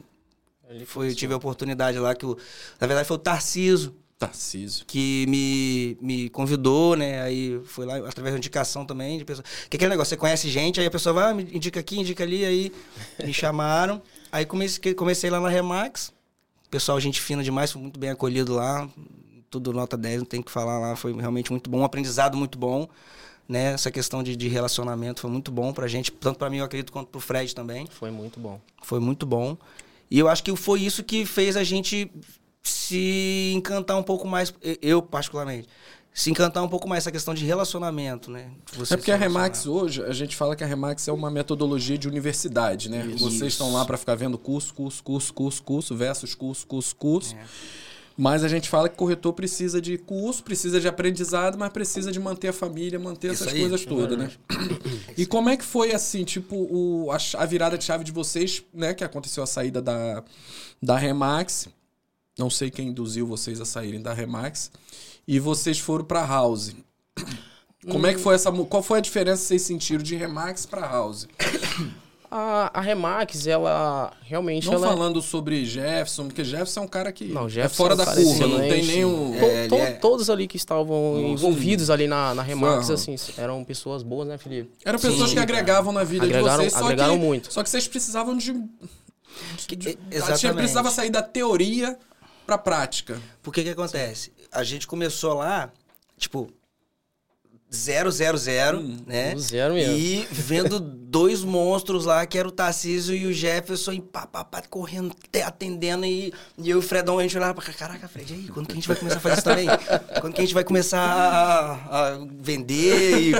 Foi, 0.86 1.10
eu 1.10 1.14
tive 1.14 1.32
a 1.32 1.36
oportunidade 1.36 1.98
lá 1.98 2.14
que, 2.14 2.26
o, 2.26 2.36
na 2.80 2.86
verdade, 2.86 3.06
foi 3.06 3.16
o 3.16 3.20
Tarciso. 3.20 3.94
Tarciso. 4.18 4.84
Que 4.86 5.26
me, 5.28 5.98
me 6.00 6.30
convidou, 6.30 6.96
né? 6.96 7.22
Aí 7.22 7.60
foi 7.64 7.84
lá, 7.84 7.96
através 7.98 8.34
da 8.34 8.38
indicação 8.38 8.84
também 8.86 9.18
de 9.18 9.24
pessoa. 9.24 9.44
Que 9.68 9.76
aquele 9.76 9.90
negócio, 9.90 10.10
você 10.10 10.16
conhece 10.16 10.48
gente, 10.48 10.80
aí 10.80 10.86
a 10.86 10.90
pessoa 10.90 11.12
vai, 11.12 11.30
ah, 11.30 11.34
me 11.34 11.42
indica 11.44 11.80
aqui, 11.80 12.00
indica 12.00 12.24
ali, 12.24 12.44
aí 12.44 12.72
me 13.22 13.32
chamaram. 13.32 14.00
Aí 14.32 14.46
comecei, 14.46 14.94
comecei 14.94 15.28
lá 15.28 15.38
na 15.38 15.48
Remax. 15.48 16.12
Pessoal, 16.70 16.98
gente 16.98 17.20
fina 17.20 17.42
demais, 17.42 17.70
foi 17.72 17.82
muito 17.82 18.00
bem 18.00 18.10
acolhido 18.10 18.54
lá. 18.54 18.88
Tudo 19.50 19.72
nota 19.72 19.96
10, 19.96 20.20
não 20.20 20.26
tem 20.26 20.42
que 20.42 20.50
falar 20.50 20.78
lá. 20.78 20.96
Foi 20.96 21.12
realmente 21.14 21.50
muito 21.50 21.68
bom, 21.68 21.80
um 21.80 21.84
aprendizado 21.84 22.36
muito 22.36 22.58
bom 22.58 22.88
né? 23.48 23.72
Essa 23.72 23.90
questão 23.90 24.22
de, 24.22 24.34
de 24.36 24.48
relacionamento 24.48 25.20
foi 25.20 25.30
muito 25.30 25.50
bom 25.50 25.72
pra 25.72 25.86
gente, 25.86 26.10
tanto 26.10 26.38
para 26.38 26.50
mim, 26.50 26.58
eu 26.58 26.64
acredito, 26.64 26.92
quanto 26.92 27.08
pro 27.08 27.20
Fred 27.20 27.54
também. 27.54 27.86
Foi 27.90 28.10
muito 28.10 28.40
bom. 28.40 28.60
Foi 28.82 28.98
muito 28.98 29.24
bom. 29.24 29.56
E 30.10 30.18
eu 30.18 30.28
acho 30.28 30.42
que 30.42 30.54
foi 30.56 30.80
isso 30.80 31.02
que 31.02 31.24
fez 31.24 31.56
a 31.56 31.64
gente 31.64 32.10
se 32.68 33.52
encantar 33.54 33.98
um 33.98 34.02
pouco 34.02 34.26
mais, 34.26 34.52
eu 34.80 35.02
particularmente, 35.02 35.68
se 36.16 36.30
encantar 36.30 36.64
um 36.64 36.68
pouco 36.68 36.88
mais 36.88 37.04
essa 37.04 37.12
questão 37.12 37.34
de 37.34 37.44
relacionamento, 37.44 38.30
né? 38.30 38.50
Você 38.72 38.94
é 38.94 38.96
porque 38.96 39.12
a 39.12 39.16
Remax 39.16 39.66
hoje, 39.66 40.02
a 40.02 40.12
gente 40.12 40.34
fala 40.34 40.56
que 40.56 40.64
a 40.64 40.66
Remax 40.66 41.06
é 41.08 41.12
uma 41.12 41.30
metodologia 41.30 41.98
de 41.98 42.08
universidade, 42.08 42.88
né? 42.88 43.04
Isso. 43.06 43.18
Vocês 43.18 43.52
estão 43.52 43.70
lá 43.70 43.84
para 43.84 43.98
ficar 43.98 44.14
vendo 44.14 44.38
curso, 44.38 44.72
curso, 44.72 45.04
curso, 45.04 45.34
curso, 45.34 45.62
curso, 45.62 45.94
versus 45.94 46.34
curso, 46.34 46.66
curso, 46.66 46.96
curso. 46.96 47.34
É. 47.34 47.44
Mas 48.16 48.42
a 48.42 48.48
gente 48.48 48.66
fala 48.66 48.88
que 48.88 48.96
corretor 48.96 49.34
precisa 49.34 49.78
de 49.78 49.98
curso, 49.98 50.42
precisa 50.42 50.80
de 50.80 50.88
aprendizado, 50.88 51.58
mas 51.58 51.70
precisa 51.70 52.10
de 52.10 52.18
manter 52.18 52.48
a 52.48 52.52
família, 52.52 52.98
manter 52.98 53.32
Isso 53.32 53.44
essas 53.44 53.52
aí, 53.52 53.60
coisas 53.60 53.84
todas, 53.84 54.16
né? 54.16 54.30
E 55.18 55.26
como 55.26 55.50
é 55.50 55.56
que 55.56 55.64
foi 55.64 55.92
assim, 55.92 56.24
tipo, 56.24 56.56
o, 56.56 57.10
a, 57.12 57.18
a, 57.42 57.44
virada 57.44 57.76
de 57.76 57.84
chave 57.84 58.04
de 58.04 58.12
vocês, 58.12 58.64
né? 58.72 58.94
Que 58.94 59.04
aconteceu 59.04 59.42
a 59.42 59.46
saída 59.46 59.82
da, 59.82 60.24
da 60.82 60.96
Remax. 60.96 61.68
Não 62.38 62.50
sei 62.50 62.70
quem 62.70 62.88
induziu 62.88 63.26
vocês 63.26 63.60
a 63.60 63.64
saírem 63.64 64.00
da 64.00 64.12
Remax. 64.12 64.70
E 65.26 65.40
vocês 65.40 65.78
foram 65.78 66.04
pra 66.04 66.24
House. 66.24 66.74
Como 67.90 68.06
é 68.06 68.12
que 68.12 68.20
foi 68.20 68.34
essa. 68.34 68.52
Qual 68.52 68.82
foi 68.82 68.98
a 68.98 69.02
diferença 69.02 69.42
que 69.42 69.48
vocês 69.48 69.62
sentiram 69.62 70.02
de 70.02 70.16
Remax 70.16 70.66
pra 70.66 70.86
House? 70.86 71.26
A, 72.30 72.70
a 72.74 72.80
Remax, 72.80 73.46
ela 73.46 74.12
realmente. 74.22 74.66
Não 74.66 74.74
ela 74.74 74.86
é 74.86 74.90
falando 74.90 75.20
é... 75.20 75.22
sobre 75.22 75.64
Jefferson, 75.64 76.26
porque 76.26 76.42
Jefferson 76.44 76.80
é 76.80 76.82
um 76.82 76.88
cara 76.88 77.12
que 77.12 77.26
não, 77.26 77.46
é 77.46 77.68
fora 77.68 77.94
da 77.94 78.04
curva, 78.04 78.48
não 78.48 78.58
tem 78.58 78.84
nenhum. 78.84 79.34
É, 79.36 79.68
to, 79.68 79.76
to, 79.76 79.80
é... 79.80 79.92
Todos 79.92 80.28
ali 80.28 80.48
que 80.48 80.56
estavam 80.56 81.14
Nossa, 81.14 81.26
envolvidos 81.28 81.88
ali 81.88 82.08
na, 82.08 82.34
na 82.34 82.42
Remax, 82.42 82.90
assim, 82.90 83.14
eram 83.38 83.62
pessoas 83.64 84.02
boas, 84.02 84.26
né, 84.26 84.36
Felipe? 84.36 84.70
Eram 84.84 84.98
pessoas 84.98 85.30
sim, 85.30 85.36
que 85.36 85.40
agregavam 85.40 85.92
na 85.92 86.02
vida 86.02 86.24
agregaram, 86.24 86.64
de 86.64 86.70
vocês, 86.70 86.74
agregaram 86.74 87.14
só 87.14 87.18
que, 87.18 87.24
muito. 87.24 87.52
Só 87.52 87.62
que 87.62 87.70
vocês 87.70 87.88
precisavam 87.88 88.36
de. 88.36 88.52
de, 88.52 89.76
de 89.76 89.98
Exatamente. 90.10 90.56
Precisava 90.56 90.90
sair 90.90 91.10
da 91.10 91.22
teoria 91.22 91.96
pra 92.46 92.56
prática. 92.56 93.20
Porque 93.42 93.62
que 93.62 93.70
acontece? 93.70 94.32
A 94.52 94.62
gente 94.62 94.86
começou 94.86 95.34
lá, 95.34 95.70
tipo, 96.16 96.50
zero, 97.74 98.10
zero, 98.10 98.38
zero, 98.38 98.78
hum, 98.78 99.02
né? 99.06 99.34
Zero 99.36 99.74
mesmo. 99.74 99.94
E 99.94 100.26
vendo 100.30 100.78
dois 100.78 101.42
monstros 101.42 102.04
lá, 102.04 102.24
que 102.24 102.38
era 102.38 102.46
o 102.46 102.52
Tarcísio 102.52 103.14
e 103.14 103.26
o 103.26 103.32
Jefferson, 103.32 103.92
e 103.92 104.00
pá, 104.00 104.26
pá, 104.26 104.44
pá, 104.44 104.62
correndo, 104.62 105.14
atendendo, 105.44 106.06
e, 106.06 106.32
e 106.56 106.70
eu 106.70 106.76
e 106.76 106.78
o 106.78 106.82
Fredão, 106.82 107.18
a 107.18 107.22
gente 107.22 107.36
olhava 107.36 107.54
pra 107.54 107.72
caraca, 107.72 108.08
Fred, 108.08 108.32
aí, 108.32 108.48
quando 108.48 108.66
que 108.66 108.72
a 108.72 108.76
gente 108.76 108.88
vai 108.88 108.96
começar 108.96 109.18
a 109.18 109.20
fazer 109.20 109.34
isso 109.34 109.44
também? 109.44 109.66
Quando 110.20 110.34
que 110.34 110.40
a 110.40 110.44
gente 110.44 110.54
vai 110.54 110.64
começar 110.64 111.00
a, 111.00 112.12
a 112.12 112.18
vender? 112.38 113.18
E, 113.18 113.32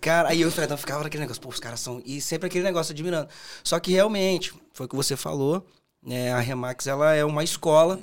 cara, 0.00 0.30
aí 0.30 0.40
eu 0.40 0.48
e 0.48 0.50
o 0.50 0.52
Fredão 0.52 0.76
ficava 0.76 1.04
naquele 1.04 1.22
negócio, 1.22 1.40
pô, 1.40 1.48
os 1.48 1.60
caras 1.60 1.80
são... 1.80 2.02
E 2.04 2.20
sempre 2.20 2.48
aquele 2.48 2.64
negócio 2.64 2.92
admirando. 2.92 3.28
Só 3.62 3.78
que 3.78 3.92
realmente, 3.92 4.52
foi 4.72 4.86
o 4.86 4.88
que 4.88 4.96
você 4.96 5.16
falou, 5.16 5.64
né? 6.02 6.32
A 6.32 6.40
Remax, 6.40 6.86
ela 6.86 7.14
é 7.14 7.24
uma 7.24 7.44
escola, 7.44 8.00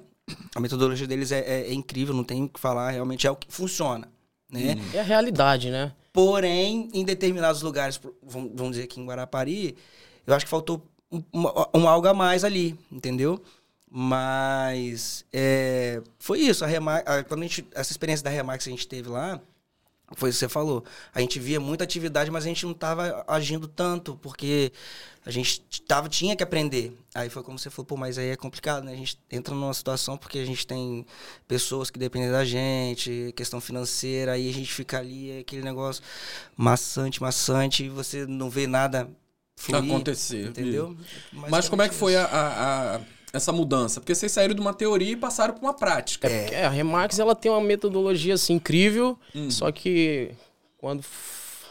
a 0.56 0.60
metodologia 0.60 1.08
deles 1.08 1.32
é, 1.32 1.40
é, 1.40 1.62
é 1.70 1.74
incrível, 1.74 2.14
não 2.14 2.24
tem 2.24 2.44
o 2.44 2.50
que 2.50 2.60
falar, 2.60 2.92
realmente 2.92 3.28
é 3.28 3.32
o 3.32 3.36
que 3.36 3.48
funciona 3.52 4.10
né? 4.50 4.76
É 4.94 5.00
a 5.00 5.04
realidade, 5.04 5.70
né? 5.70 5.92
Porém, 6.14 6.90
em 6.94 7.04
determinados 7.04 7.62
lugares, 7.62 8.00
vamos 8.24 8.72
dizer 8.72 8.84
aqui 8.84 9.00
em 9.02 9.06
Guarapari, 9.06 9.76
eu 10.26 10.34
acho 10.34 10.46
que 10.46 10.50
faltou 10.50 10.82
um, 11.12 11.24
um 11.74 11.88
algo 11.88 12.08
a 12.08 12.14
mais 12.14 12.44
ali, 12.44 12.78
entendeu? 12.92 13.42
Mas 13.90 15.26
é, 15.32 16.02
foi 16.18 16.40
isso. 16.40 16.64
A 16.64 16.68
Remax, 16.68 17.08
a, 17.08 17.24
quando 17.24 17.42
a 17.42 17.44
gente, 17.44 17.66
essa 17.74 17.92
experiência 17.92 18.24
da 18.24 18.30
Remax 18.30 18.64
que 18.64 18.70
a 18.70 18.74
gente 18.74 18.88
teve 18.88 19.10
lá, 19.10 19.40
foi 20.14 20.30
o 20.30 20.32
que 20.34 20.38
você 20.38 20.48
falou. 20.48 20.84
A 21.14 21.20
gente 21.20 21.40
via 21.40 21.60
muita 21.60 21.84
atividade, 21.84 22.30
mas 22.30 22.46
a 22.46 22.48
gente 22.48 22.66
não 22.66 22.74
estava 22.74 23.24
agindo 23.28 23.68
tanto, 23.68 24.16
porque 24.22 24.72
a 25.26 25.32
gente 25.32 25.64
tava, 25.88 26.08
tinha 26.08 26.36
que 26.36 26.44
aprender. 26.44 26.96
Aí 27.14 27.30
foi 27.30 27.42
como 27.42 27.58
você 27.58 27.70
falou, 27.72 27.86
pô, 27.86 27.98
mas 27.98 28.18
aí 28.18 28.30
é 28.30 28.36
complicado, 28.36 28.84
né? 28.84 28.94
A 28.94 28.96
gente 28.96 29.20
entra 29.32 29.56
numa 29.56 29.74
situação 29.74 30.18
porque 30.18 30.38
a 30.38 30.46
gente 30.46 30.68
tem 30.68 31.06
pessoas 31.48 31.90
que 31.90 31.98
dependem 31.98 32.30
da 32.30 32.46
gente, 32.46 33.34
questão 33.36 33.60
financeira, 33.60 34.34
aí 34.34 34.48
a 34.50 34.54
gente 34.54 34.72
fica 34.72 35.00
ali, 35.00 35.32
é 35.32 35.40
aquele 35.40 35.64
negócio 35.64 36.04
maçante, 36.56 37.22
maçante, 37.22 37.86
e 37.86 37.90
você 37.90 38.28
não 38.28 38.50
vê 38.50 38.68
nada 38.68 39.10
fluir, 39.56 39.84
acontecer. 39.84 40.50
Entendeu? 40.50 40.96
Mas, 41.32 41.68
como 41.68 41.82
é 41.82 41.90
que 41.90 41.96
foi 41.96 42.16
a, 42.16 42.26
a, 42.26 42.96
a 42.98 43.02
essa 43.34 43.52
mudança? 43.52 44.00
Porque 44.00 44.16
vocês 44.16 44.32
saíram 44.32 44.54
de 44.54 44.62
uma 44.62 44.74
teoria 44.74 45.12
e 45.12 45.16
passaram 45.16 45.54
para 45.54 45.64
uma 45.64 45.74
prática. 45.74 46.28
É, 46.28 46.54
é 46.54 46.66
a 46.66 46.70
Remax 46.70 47.20
ela 47.20 47.36
tem 47.36 47.52
uma 47.52 47.62
metodologia 47.62 48.34
assim, 48.34 48.54
incrível, 48.54 49.18
hum. 49.34 49.50
só 49.50 49.72
que 49.72 50.32
quando 50.78 51.04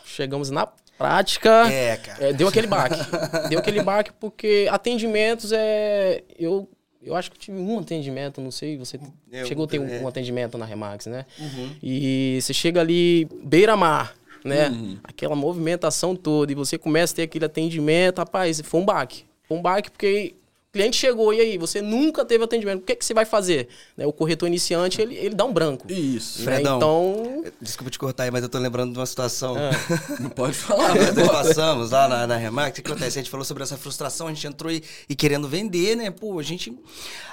chegamos 0.05 0.51
na 0.51 0.67
prática, 0.99 1.71
é, 1.71 2.01
é, 2.21 2.33
deu 2.33 2.49
aquele 2.49 2.67
baque. 2.67 2.99
deu 3.49 3.59
aquele 3.59 3.83
baque 3.83 4.13
porque 4.19 4.69
atendimentos 4.71 5.53
é. 5.53 6.23
Eu, 6.39 6.69
eu 7.03 7.15
acho 7.15 7.31
que 7.31 7.39
tive 7.39 7.59
um 7.59 7.79
atendimento, 7.79 8.41
não 8.41 8.51
sei, 8.51 8.79
você 8.79 8.99
eu, 9.31 9.47
chegou 9.47 9.67
a 9.67 9.69
ter 9.69 9.79
um, 9.79 9.89
é. 9.89 10.01
um, 10.01 10.09
atendimento 10.09 10.57
na 10.57 10.65
Remax, 10.65 11.07
né? 11.07 11.27
Uhum. 11.39 11.71
E 11.83 12.39
você 12.41 12.55
chega 12.55 12.81
ali, 12.81 13.29
beira-mar, 13.43 14.15
né? 14.45 14.69
Uhum. 14.69 14.99
Aquela 15.05 15.37
movimentação 15.37 16.17
toda, 16.17 16.53
e 16.53 16.55
você 16.55 16.79
começa 16.79 17.13
a 17.13 17.17
ter 17.17 17.23
aquele 17.25 17.45
atendimento, 17.45 18.19
rapaz, 18.19 18.61
foi 18.65 18.81
um 18.81 18.85
baque. 18.85 19.25
Foi 19.47 19.59
um 19.59 19.63
baque 19.63 19.91
porque 19.91 20.35
cliente 20.75 20.97
chegou, 20.97 21.33
e 21.33 21.41
aí, 21.41 21.57
você 21.57 21.81
nunca 21.81 22.25
teve 22.25 22.43
atendimento, 22.43 22.81
o 22.81 22.83
que, 22.83 22.97
que 22.97 23.05
você 23.05 23.15
vai 23.15 23.25
fazer? 23.25 23.69
Né, 23.97 24.05
o 24.05 24.13
corretor 24.13 24.49
iniciante, 24.49 25.01
ele, 25.01 25.15
ele 25.15 25.35
dá 25.35 25.45
um 25.45 25.53
branco. 25.53 25.91
Isso. 25.91 26.41
Né? 26.41 26.57
Fredão, 26.57 26.77
então... 26.77 27.45
Desculpa 27.61 27.91
te 27.91 27.99
cortar 27.99 28.25
aí, 28.25 28.31
mas 28.33 28.43
eu 28.43 28.49
tô 28.49 28.59
lembrando 28.59 28.93
de 28.93 28.99
uma 28.99 29.07
situação. 29.07 29.57
É. 29.57 29.71
Não 30.19 30.31
pode 30.31 30.55
falar, 30.55 30.95
né? 30.97 31.13
Nós 31.13 31.29
passamos 31.29 31.93
lá 31.93 32.09
na, 32.09 32.27
na 32.27 32.37
Remax, 32.37 32.77
o 32.77 32.83
que 32.83 32.91
acontece? 32.91 33.19
A 33.19 33.23
gente 33.23 33.31
falou 33.31 33.45
sobre 33.45 33.63
essa 33.63 33.77
frustração, 33.77 34.27
a 34.27 34.35
gente 34.35 34.47
entrou 34.47 34.73
e, 34.73 34.83
e 35.09 35.15
querendo 35.15 35.49
vender, 35.49 35.97
né? 35.97 36.11
Pô, 36.11 36.39
a 36.41 36.43
gente... 36.43 36.77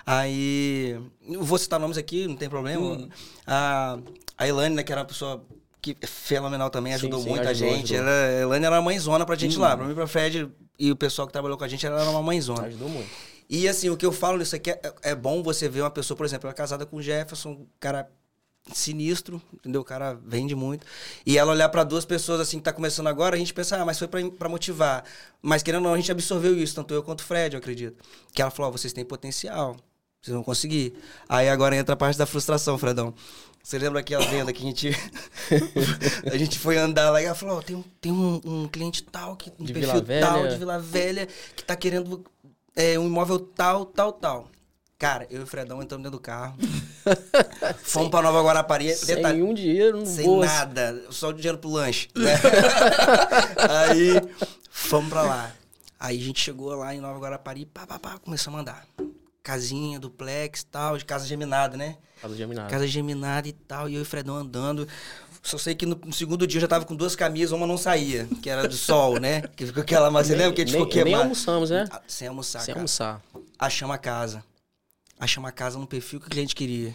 Aí... 0.05 1.00
Eu 1.27 1.43
vou 1.43 1.57
citar 1.57 1.79
nomes 1.79 1.98
aqui, 1.98 2.27
não 2.27 2.36
tem 2.36 2.48
problema. 2.48 2.93
Hum. 2.93 3.10
A, 3.48 3.98
a 4.38 4.48
Elane, 4.48 4.75
né, 4.75 4.83
que 4.83 4.91
era 4.91 5.01
uma 5.01 5.07
pessoa 5.07 5.43
que 5.81 5.98
é 6.00 6.05
fenomenal 6.05 6.69
também, 6.69 6.93
ajudou 6.93 7.19
sim, 7.19 7.25
sim, 7.25 7.29
muito 7.31 7.48
ajudou, 7.48 7.74
a 7.74 7.77
gente. 7.77 7.95
Ela, 7.95 8.12
a 8.12 8.41
Elane 8.41 8.65
era 8.65 8.75
uma 8.75 8.81
mãezona 8.83 9.25
pra 9.25 9.36
gente 9.36 9.57
hum. 9.57 9.62
lá. 9.62 9.75
Pra 9.75 9.88
mim, 9.88 9.95
pra 9.95 10.05
Fred 10.05 10.48
e 10.77 10.91
o 10.91 10.95
pessoal 10.95 11.27
que 11.27 11.33
trabalhou 11.33 11.57
com 11.57 11.63
a 11.63 11.67
gente, 11.67 11.86
ela 11.86 12.01
era 12.01 12.10
uma 12.10 12.21
mãezona. 12.21 12.63
Ajudou 12.63 12.89
muito. 12.89 13.10
E 13.51 13.67
assim, 13.67 13.89
o 13.89 13.98
que 13.98 14.05
eu 14.05 14.13
falo 14.13 14.38
nisso 14.38 14.55
aqui 14.55 14.72
é, 14.72 14.81
é 15.01 15.13
bom 15.13 15.43
você 15.43 15.67
ver 15.67 15.81
uma 15.81 15.91
pessoa, 15.91 16.15
por 16.15 16.25
exemplo, 16.25 16.48
ela 16.48 16.53
é 16.53 16.55
casada 16.55 16.86
com 16.86 16.96
o 16.96 17.01
Jefferson, 17.01 17.50
um 17.50 17.67
cara 17.81 18.10
sinistro, 18.72 19.41
entendeu? 19.53 19.81
O 19.81 19.84
cara 19.84 20.17
vende 20.25 20.55
muito. 20.55 20.88
E 21.25 21.38
ela 21.38 21.51
olhar 21.51 21.67
para 21.67 21.84
duas 21.84 22.05
pessoas 22.05 22.39
assim 22.39 22.60
que 22.60 22.63
tá 22.63 22.72
começando 22.72 23.08
agora, 23.08 23.36
a 23.36 23.38
gente 23.39 23.53
pensa, 23.53 23.75
ah, 23.75 23.84
mas 23.84 24.00
foi 24.00 24.08
para 24.08 24.48
motivar. 24.48 25.03
Mas 25.41 25.62
querendo 25.62 25.84
ou 25.84 25.89
não, 25.89 25.93
a 25.93 25.98
gente 25.98 26.10
absorveu 26.10 26.58
isso, 26.58 26.74
tanto 26.74 26.93
eu 26.93 27.03
quanto 27.03 27.20
o 27.20 27.24
Fred, 27.25 27.53
eu 27.53 27.60
acredito. 27.60 28.01
Que 28.31 28.41
ela 28.41 28.50
falou, 28.50 28.70
oh, 28.70 28.77
vocês 28.77 28.93
têm 28.93 29.03
potencial, 29.03 29.75
vocês 30.22 30.34
vão 30.34 30.46
conseguir. 30.46 30.93
Aí 31.27 31.50
agora 31.50 31.75
entra 31.75 31.93
a 31.93 31.98
parte 31.98 32.17
da 32.17 32.25
frustração, 32.25 32.77
Fredão. 32.77 33.13
Você 33.62 33.77
lembra 33.77 34.00
aquela 34.00 34.25
venda 34.25 34.51
que 34.51 34.63
a 34.63 34.65
gente. 34.65 34.89
a 36.31 36.38
gente 36.38 36.58
foi 36.58 36.77
andar 36.77 37.12
lá 37.12 37.22
e 37.22 37.25
ela 37.25 37.36
falou: 37.36 37.60
oh, 37.60 37.62
tem, 37.62 37.84
tem 38.00 38.12
um, 38.12 38.41
um, 38.43 38.67
cliente 38.67 39.03
tal, 39.03 39.36
que, 39.36 39.51
um 39.60 39.63
de 39.63 39.74
perfil 39.74 40.01
Vila 40.01 40.20
tal, 40.20 40.38
Velha. 40.38 40.50
de 40.50 40.58
Vila 40.58 40.79
Velha, 40.79 41.27
que 41.55 41.63
tá 41.63 41.75
querendo 41.75 42.24
é, 42.75 42.98
um 42.98 43.06
imóvel 43.06 43.40
tal, 43.40 43.86
tal, 43.86 44.12
tal. 44.13 44.48
Cara, 44.98 45.25
eu 45.32 45.42
e 45.42 45.44
o 45.44 45.48
Fredão 45.48 45.82
entramos 45.82 46.04
dentro 46.04 46.20
do 46.20 46.22
carro. 46.22 46.56
Fomos 47.82 48.10
pra 48.10 48.22
Nova 48.22 48.44
Guarapari. 48.44 48.94
Sem 48.94 49.16
detalhe, 49.16 49.42
um 49.42 49.51
dinheiro 49.51 49.98
no 49.98 50.06
sem 50.06 50.25
bolso. 50.25 50.48
nada, 50.48 51.04
só 51.10 51.30
o 51.30 51.34
dinheiro 51.34 51.58
pro 51.58 51.72
lanche. 51.72 52.08
Né? 52.16 52.36
Aí 53.90 54.22
fomos 54.70 55.10
pra 55.10 55.24
lá. 55.24 55.51
Aí 56.00 56.20
a 56.20 56.24
gente 56.24 56.40
chegou 56.40 56.75
lá 56.75 56.94
em 56.94 57.01
Nova 57.01 57.20
Guarapari, 57.20 57.66
pá, 57.66 57.88
pá, 57.88 57.98
pá, 57.98 58.20
começamos 58.20 58.60
a 58.60 58.62
andar. 58.62 58.88
Casinha, 59.42 60.00
duplex 60.00 60.63
tal, 60.63 60.98
de 60.98 61.04
casa 61.04 61.25
geminada, 61.25 61.75
né? 61.75 61.98
Casa 62.22 62.36
geminada. 62.36 62.70
Casa 62.70 62.88
geminada 62.88 63.48
e 63.48 63.54
tal, 63.54 63.90
e 63.90 63.96
eu 63.96 64.00
e 64.00 64.04
o 64.04 64.06
Fredão 64.06 64.36
andando. 64.36 64.88
Só 65.43 65.57
sei 65.57 65.74
que 65.74 65.86
no, 65.86 66.00
no 66.05 66.13
segundo 66.13 66.45
dia 66.45 66.57
eu 66.57 66.62
já 66.62 66.67
tava 66.67 66.86
com 66.86 66.95
duas 66.95 67.15
camisas, 67.15 67.51
uma 67.51 67.65
não 67.65 67.77
saía, 67.77 68.27
que 68.43 68.50
era 68.50 68.67
do 68.67 68.75
sol, 68.75 69.19
né? 69.19 69.41
Que 69.55 69.65
ficou 69.65 69.81
aquela, 69.81 70.12
mas 70.12 70.27
você 70.27 70.36
lembra 70.36 70.53
que 70.53 70.62
a 70.62 70.65
gente 70.65 70.74
nem, 70.74 70.81
ficou 70.81 70.91
queimado? 70.93 71.10
nem 71.15 71.21
almoçamos, 71.24 71.69
né? 71.71 71.88
Ah, 71.89 72.01
Sem 72.07 72.27
almoçar, 72.27 72.60
Sem 72.60 72.67
cara. 72.67 72.79
almoçar. 72.79 73.21
Achamos 73.57 73.95
a 73.95 73.98
casa. 73.98 74.43
Achamos 75.19 75.48
a 75.50 75.51
casa 75.51 75.79
no 75.79 75.88
perfil 75.88 76.19
que 76.19 76.27
o 76.27 76.29
cliente 76.29 76.53
queria. 76.55 76.93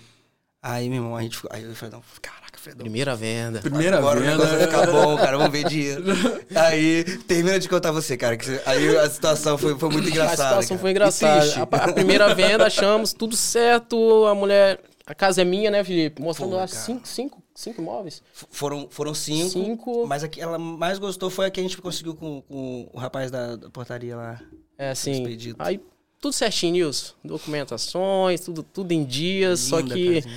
Aí, 0.62 0.88
meu 0.88 0.98
irmão, 0.98 1.16
a 1.16 1.22
gente 1.22 1.36
ficou. 1.36 1.50
Aí 1.52 1.62
eu 1.62 1.70
o 1.70 1.74
Fredão, 1.74 2.02
caraca, 2.20 2.58
Fredão. 2.58 2.80
Primeira 2.80 3.14
venda. 3.14 3.60
Primeira 3.60 3.98
Agora 3.98 4.18
o 4.18 4.22
venda. 4.22 4.32
negócio 4.36 4.56
vai 4.58 4.66
ficar 4.66 4.86
bom, 4.90 5.16
cara. 5.16 5.38
Vamos 5.38 5.52
ver 5.52 5.64
dinheiro. 5.68 6.02
Aí, 6.56 7.04
termina 7.18 7.58
de 7.58 7.68
contar 7.68 7.92
você, 7.92 8.16
cara. 8.16 8.36
que 8.36 8.48
aí 8.66 8.96
a 8.96 9.08
situação 9.08 9.56
foi, 9.58 9.78
foi 9.78 9.88
muito 9.90 10.08
engraçada. 10.10 10.58
a 10.58 10.62
situação 10.62 10.76
cara. 10.76 10.80
foi 10.80 10.90
engraçada. 10.90 11.68
A, 11.70 11.84
a 11.84 11.92
primeira 11.92 12.34
venda, 12.34 12.66
achamos 12.66 13.12
tudo 13.12 13.36
certo. 13.36 14.24
A 14.26 14.34
mulher. 14.34 14.80
A 15.06 15.14
casa 15.14 15.42
é 15.42 15.44
minha, 15.44 15.70
né, 15.70 15.84
Felipe? 15.84 16.20
Mostrando 16.20 16.50
Pô, 16.50 16.56
lá 16.56 16.66
cara. 16.66 16.80
cinco, 16.80 17.06
cinco, 17.06 17.40
cinco 17.56 17.80
imóveis. 17.82 18.22
F- 18.32 18.46
Foram, 18.50 18.86
foram 18.90 19.14
cinco, 19.14 19.50
Cinco. 19.50 20.06
Mas 20.06 20.22
a 20.22 20.28
que 20.28 20.40
ela 20.40 20.58
mais 20.58 20.98
gostou 20.98 21.28
foi 21.30 21.46
a 21.46 21.50
que 21.50 21.58
a 21.58 21.62
gente 21.62 21.76
conseguiu 21.78 22.14
com, 22.14 22.40
com 22.42 22.88
o 22.92 22.98
rapaz 22.98 23.30
da, 23.30 23.56
da 23.56 23.68
portaria 23.70 24.14
lá. 24.16 24.40
É. 24.78 24.92
Expedito. 24.92 25.56
Aí, 25.58 25.80
tudo 26.20 26.32
certinho, 26.32 26.72
Nilson. 26.74 27.14
Documentações, 27.24 28.40
tudo, 28.42 28.62
tudo 28.62 28.92
em 28.92 29.04
dias. 29.04 29.60
Só 29.60 29.78
Linda 29.80 29.94
que. 29.94 30.14
casinha. 30.22 30.36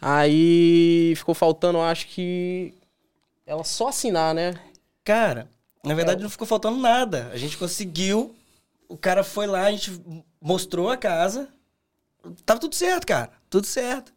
Aí 0.00 1.14
ficou 1.16 1.34
faltando, 1.34 1.78
acho 1.80 2.06
que. 2.08 2.74
Ela 3.46 3.64
só 3.64 3.88
assinar, 3.88 4.34
né? 4.34 4.54
Cara, 5.04 5.48
na 5.84 5.94
verdade 5.94 6.22
não 6.22 6.30
ficou 6.30 6.46
faltando 6.46 6.78
nada. 6.78 7.28
A 7.32 7.36
gente 7.36 7.56
conseguiu. 7.56 8.34
O 8.88 8.96
cara 8.96 9.24
foi 9.24 9.46
lá, 9.46 9.62
a 9.66 9.70
gente 9.70 10.00
mostrou 10.40 10.90
a 10.90 10.96
casa. 10.96 11.48
Tava 12.44 12.60
tudo 12.60 12.74
certo, 12.74 13.06
cara. 13.06 13.30
Tudo 13.50 13.66
certo. 13.66 14.12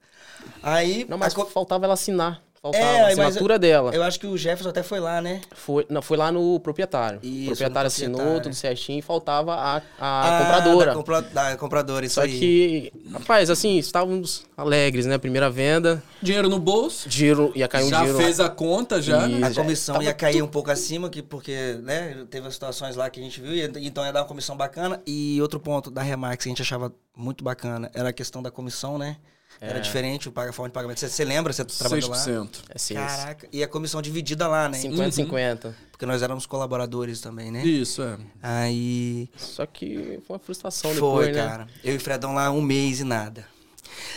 Aí. 0.63 1.05
Não, 1.09 1.17
mas 1.17 1.37
a 1.37 1.45
faltava 1.45 1.85
ela 1.85 1.93
assinar. 1.93 2.41
Faltava 2.61 2.83
É, 2.83 2.99
a 2.99 3.03
mas 3.03 3.19
assinatura 3.19 3.59
dela. 3.59 3.91
eu 3.93 4.01
acho 4.01 4.19
que 4.19 4.25
o 4.25 4.35
Jefferson 4.35 4.69
até 4.69 4.81
foi 4.81 4.99
lá, 4.99 5.21
né? 5.21 5.39
Foi, 5.53 5.85
não, 5.87 6.01
foi 6.01 6.17
lá 6.17 6.31
no 6.31 6.59
proprietário. 6.59 7.19
Isso, 7.21 7.43
o 7.43 7.45
proprietário 7.49 7.83
no 7.83 7.87
assinou, 7.87 8.11
proprietário. 8.15 8.41
tudo 8.41 8.55
certinho, 8.55 8.97
e 8.97 9.01
faltava 9.03 9.53
a, 9.53 9.75
a 9.77 9.81
Ah, 9.99 10.39
compradora. 10.43 10.85
Da, 10.87 10.93
compra- 10.95 11.21
da 11.21 11.57
compradora, 11.57 12.05
isso 12.07 12.15
Só 12.15 12.21
aí. 12.21 12.39
que, 12.39 12.93
rapaz, 13.13 13.51
assim, 13.51 13.77
estávamos 13.77 14.47
alegres, 14.57 15.05
né? 15.05 15.19
Primeira 15.19 15.47
venda, 15.47 16.01
Dinheiro 16.23 16.49
no 16.49 16.57
bolso. 16.57 17.07
dinheiro, 17.07 17.51
ia 17.53 17.67
cair 17.67 17.83
um 17.85 17.89
já 17.89 17.97
dinheiro. 17.99 18.17
fez 18.17 18.39
a 18.39 18.49
conta, 18.49 18.99
já. 18.99 19.27
E- 19.27 19.43
A 19.43 19.51
já 19.51 19.61
comissão 19.61 20.01
ia 20.01 20.11
cair 20.15 20.41
um 20.41 20.47
pouco 20.47 20.71
acima, 20.71 21.07
que, 21.07 21.21
porque, 21.21 21.77
né, 21.83 22.25
teve 22.31 22.47
as 22.47 22.55
situações 22.55 22.95
lá 22.95 23.07
que 23.11 23.19
a 23.19 23.23
gente 23.23 23.39
viu, 23.39 23.53
e, 23.53 23.61
então 23.85 24.03
ia 24.03 24.11
dar 24.11 24.21
uma 24.21 24.27
comissão 24.27 24.57
bacana. 24.57 24.99
E 25.05 25.39
outro 25.39 25.59
ponto 25.59 25.91
da 25.91 26.01
Remax 26.01 26.41
que 26.43 26.49
a 26.49 26.51
gente 26.51 26.63
achava 26.63 26.91
muito 27.15 27.43
bacana 27.43 27.91
era 27.93 28.09
a 28.09 28.13
questão 28.13 28.41
da 28.41 28.49
comissão, 28.49 28.97
né? 28.97 29.17
Era 29.61 29.77
É. 29.77 29.81
diferente 29.81 30.27
o 30.27 30.31
forma 30.31 30.67
de 30.67 30.73
pagamento. 30.73 30.99
Você, 30.99 31.09
você 31.09 31.23
lembra? 31.25 31.51
Você 31.53 31.63
trabalhou 31.65 32.09
lá? 32.09 32.17
6%. 32.17 32.49
É 32.69 32.73
assim, 32.75 32.93
Caraca. 32.95 33.47
E 33.51 33.63
a 33.63 33.67
comissão 33.67 34.01
dividida 34.01 34.47
lá, 34.47 34.67
né? 34.69 34.77
50-50. 34.77 35.73
Porque 35.91 36.05
nós 36.05 36.21
éramos 36.21 36.45
colaboradores 36.45 37.21
também, 37.21 37.51
né? 37.51 37.65
Isso, 37.65 38.03
é. 38.03 38.17
Aí. 38.43 39.29
Só 39.37 39.65
que 39.65 40.19
foi 40.27 40.35
uma 40.35 40.39
frustração 40.39 40.91
Foi, 40.91 40.95
depois, 41.27 41.35
né? 41.35 41.47
cara. 41.47 41.67
Eu 41.83 41.93
e 41.93 41.97
o 41.97 41.99
Fredão 41.99 42.33
lá 42.33 42.51
um 42.51 42.61
mês 42.61 42.99
e 42.99 43.03
nada. 43.03 43.47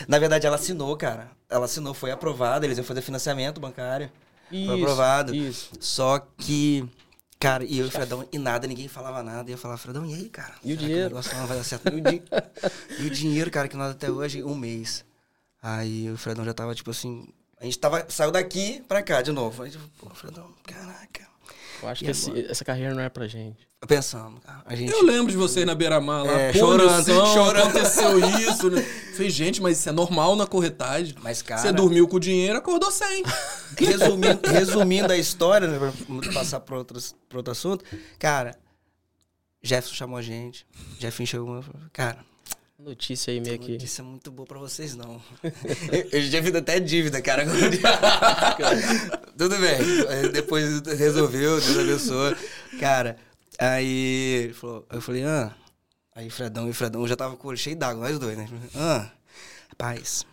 Na 0.09 0.19
verdade, 0.19 0.47
ela 0.47 0.57
assinou, 0.57 0.97
cara. 0.97 1.31
Ela 1.49 1.65
assinou, 1.67 1.95
foi 1.95 2.11
aprovada, 2.11 2.67
eles 2.67 2.77
iam 2.79 2.85
fazer 2.85 3.01
financiamento 3.01 3.61
bancário. 3.61 4.11
Isso, 4.51 4.73
aprovado. 4.73 5.35
Isso. 5.35 5.71
Só 5.79 6.19
que, 6.37 6.85
cara, 7.39 7.65
e 7.65 7.79
eu 7.79 7.85
e 7.87 7.89
o 7.89 7.91
Fredão, 7.93 8.27
e 8.33 8.39
nada, 8.39 8.67
ninguém 8.67 8.89
falava 8.89 9.23
nada. 9.23 9.49
E 9.51 9.53
eu 9.55 9.59
falava, 9.59 9.79
Fredão, 9.79 10.05
e 10.05 10.15
aí, 10.15 10.29
cara? 10.29 10.55
E 10.65 10.73
o 10.73 10.77
dinheiro? 10.77 11.05
negócio 11.11 11.37
não 11.37 11.47
vai 11.47 11.57
dar 11.57 11.65
certo? 11.65 11.89
E 11.91 11.97
o, 11.97 12.01
di- 12.01 12.23
e 12.99 13.07
o 13.07 13.11
dinheiro, 13.11 13.51
cara, 13.51 13.69
que 13.69 13.77
nós 13.77 13.93
até 13.93 14.11
hoje, 14.11 14.43
um 14.43 14.55
mês. 14.57 15.05
Aí 15.63 16.11
o 16.11 16.17
Fredão 16.17 16.45
já 16.45 16.55
tava, 16.55 16.75
tipo 16.75 16.91
assim. 16.91 17.29
A 17.61 17.65
gente 17.65 17.79
tava, 17.79 18.07
saiu 18.09 18.31
daqui 18.31 18.83
pra 18.87 19.03
cá 19.03 19.21
de 19.23 19.33
novo. 19.33 19.63
Aí, 19.63 19.71
tipo, 19.71 19.85
pô, 19.99 20.11
Fredão, 20.15 20.49
caraca. 20.65 21.27
Eu 21.83 21.89
acho 21.89 22.03
E 22.03 22.07
que 22.07 22.11
esse- 22.11 22.47
essa 22.51 22.65
carreira 22.65 22.95
não 22.95 23.03
é 23.03 23.09
pra 23.09 23.27
gente. 23.29 23.67
Pensando, 23.87 24.41
cara. 24.41 24.63
A 24.67 24.75
gente. 24.75 24.91
Eu 24.93 25.03
lembro 25.05 25.31
de 25.31 25.37
você 25.37 25.65
na 25.65 25.75
beira-mar 25.75 26.25
lá, 26.25 26.33
É, 26.33 26.53
chorando, 26.53 27.05
chorando. 27.33 27.69
aconteceu 27.69 28.19
isso. 28.41 28.69
Né? 28.71 28.83
Falei, 29.15 29.31
gente, 29.31 29.63
mas 29.63 29.79
isso 29.79 29.89
é 29.89 29.93
normal 29.93 30.35
na 30.35 30.47
corretagem. 30.47 31.15
Mas, 31.23 31.43
cara. 31.43 31.61
Você 31.63 31.71
dormiu 31.73 32.09
com 32.09 32.17
o 32.17 32.21
dinheiro, 32.21 32.59
acordou 32.59 32.91
sem. 32.91 33.23
Resumindo, 33.79 34.41
resumindo 34.51 35.13
a 35.13 35.17
história, 35.17 35.69
né, 35.69 35.79
pra 35.79 36.33
passar 36.33 36.59
para 36.59 36.77
outros, 36.77 37.15
pra 37.29 37.39
outro 37.39 37.53
assunto, 37.53 37.85
cara, 38.19 38.57
Jefferson 39.63 39.95
chamou 39.95 40.17
a 40.19 40.23
gente, 40.23 40.67
Jeffinho 40.99 41.27
chegou 41.29 41.61
e 41.61 41.63
falou, 41.63 41.81
cara, 41.93 42.19
Notícia 42.79 43.33
aí 43.33 43.41
meio 43.41 43.59
que. 43.59 43.75
isso 43.75 44.01
é 44.01 44.05
muito 44.05 44.31
boa 44.31 44.47
pra 44.47 44.59
vocês, 44.59 44.95
não. 44.95 45.21
eu, 45.91 46.09
eu 46.21 46.23
já 46.23 46.41
fiz 46.41 46.55
até 46.55 46.79
dívida, 46.79 47.21
cara. 47.21 47.45
Tudo 49.37 49.57
bem. 49.59 50.31
Depois 50.33 50.81
resolveu, 50.87 51.61
Deus 51.61 51.77
abençoou. 51.77 52.37
Cara, 52.79 53.17
aí 53.59 54.45
ele 54.45 54.55
falou, 54.55 54.87
eu 54.93 55.03
falei, 55.03 55.25
ah. 55.25 55.53
Aí 56.15 56.31
Fredão 56.31 56.71
e 56.71 56.73
Fredão 56.73 57.07
já 57.07 57.17
tava 57.17 57.37
com 57.37 57.49
o 57.49 57.51
olho 57.51 57.59
cheio 57.59 57.77
d'água, 57.77 58.09
nós 58.09 58.17
dois, 58.19 58.39
né? 58.39 58.49
Ah, 58.77 59.11
rapaz, 59.71 60.25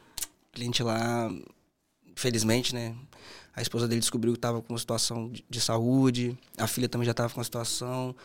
cliente 0.51 0.83
lá, 0.83 1.31
felizmente, 2.15 2.75
né? 2.75 2.95
A 3.55 3.61
esposa 3.61 3.87
dele 3.87 4.01
descobriu 4.01 4.33
que 4.33 4.39
tava 4.39 4.61
com 4.61 4.73
uma 4.73 4.79
situação 4.79 5.29
de, 5.29 5.43
de 5.49 5.61
saúde, 5.61 6.37
a 6.57 6.67
filha 6.67 6.89
também 6.89 7.07
já 7.07 7.13
tava 7.13 7.33
com 7.33 7.39
uma 7.39 7.43
situação. 7.43 8.15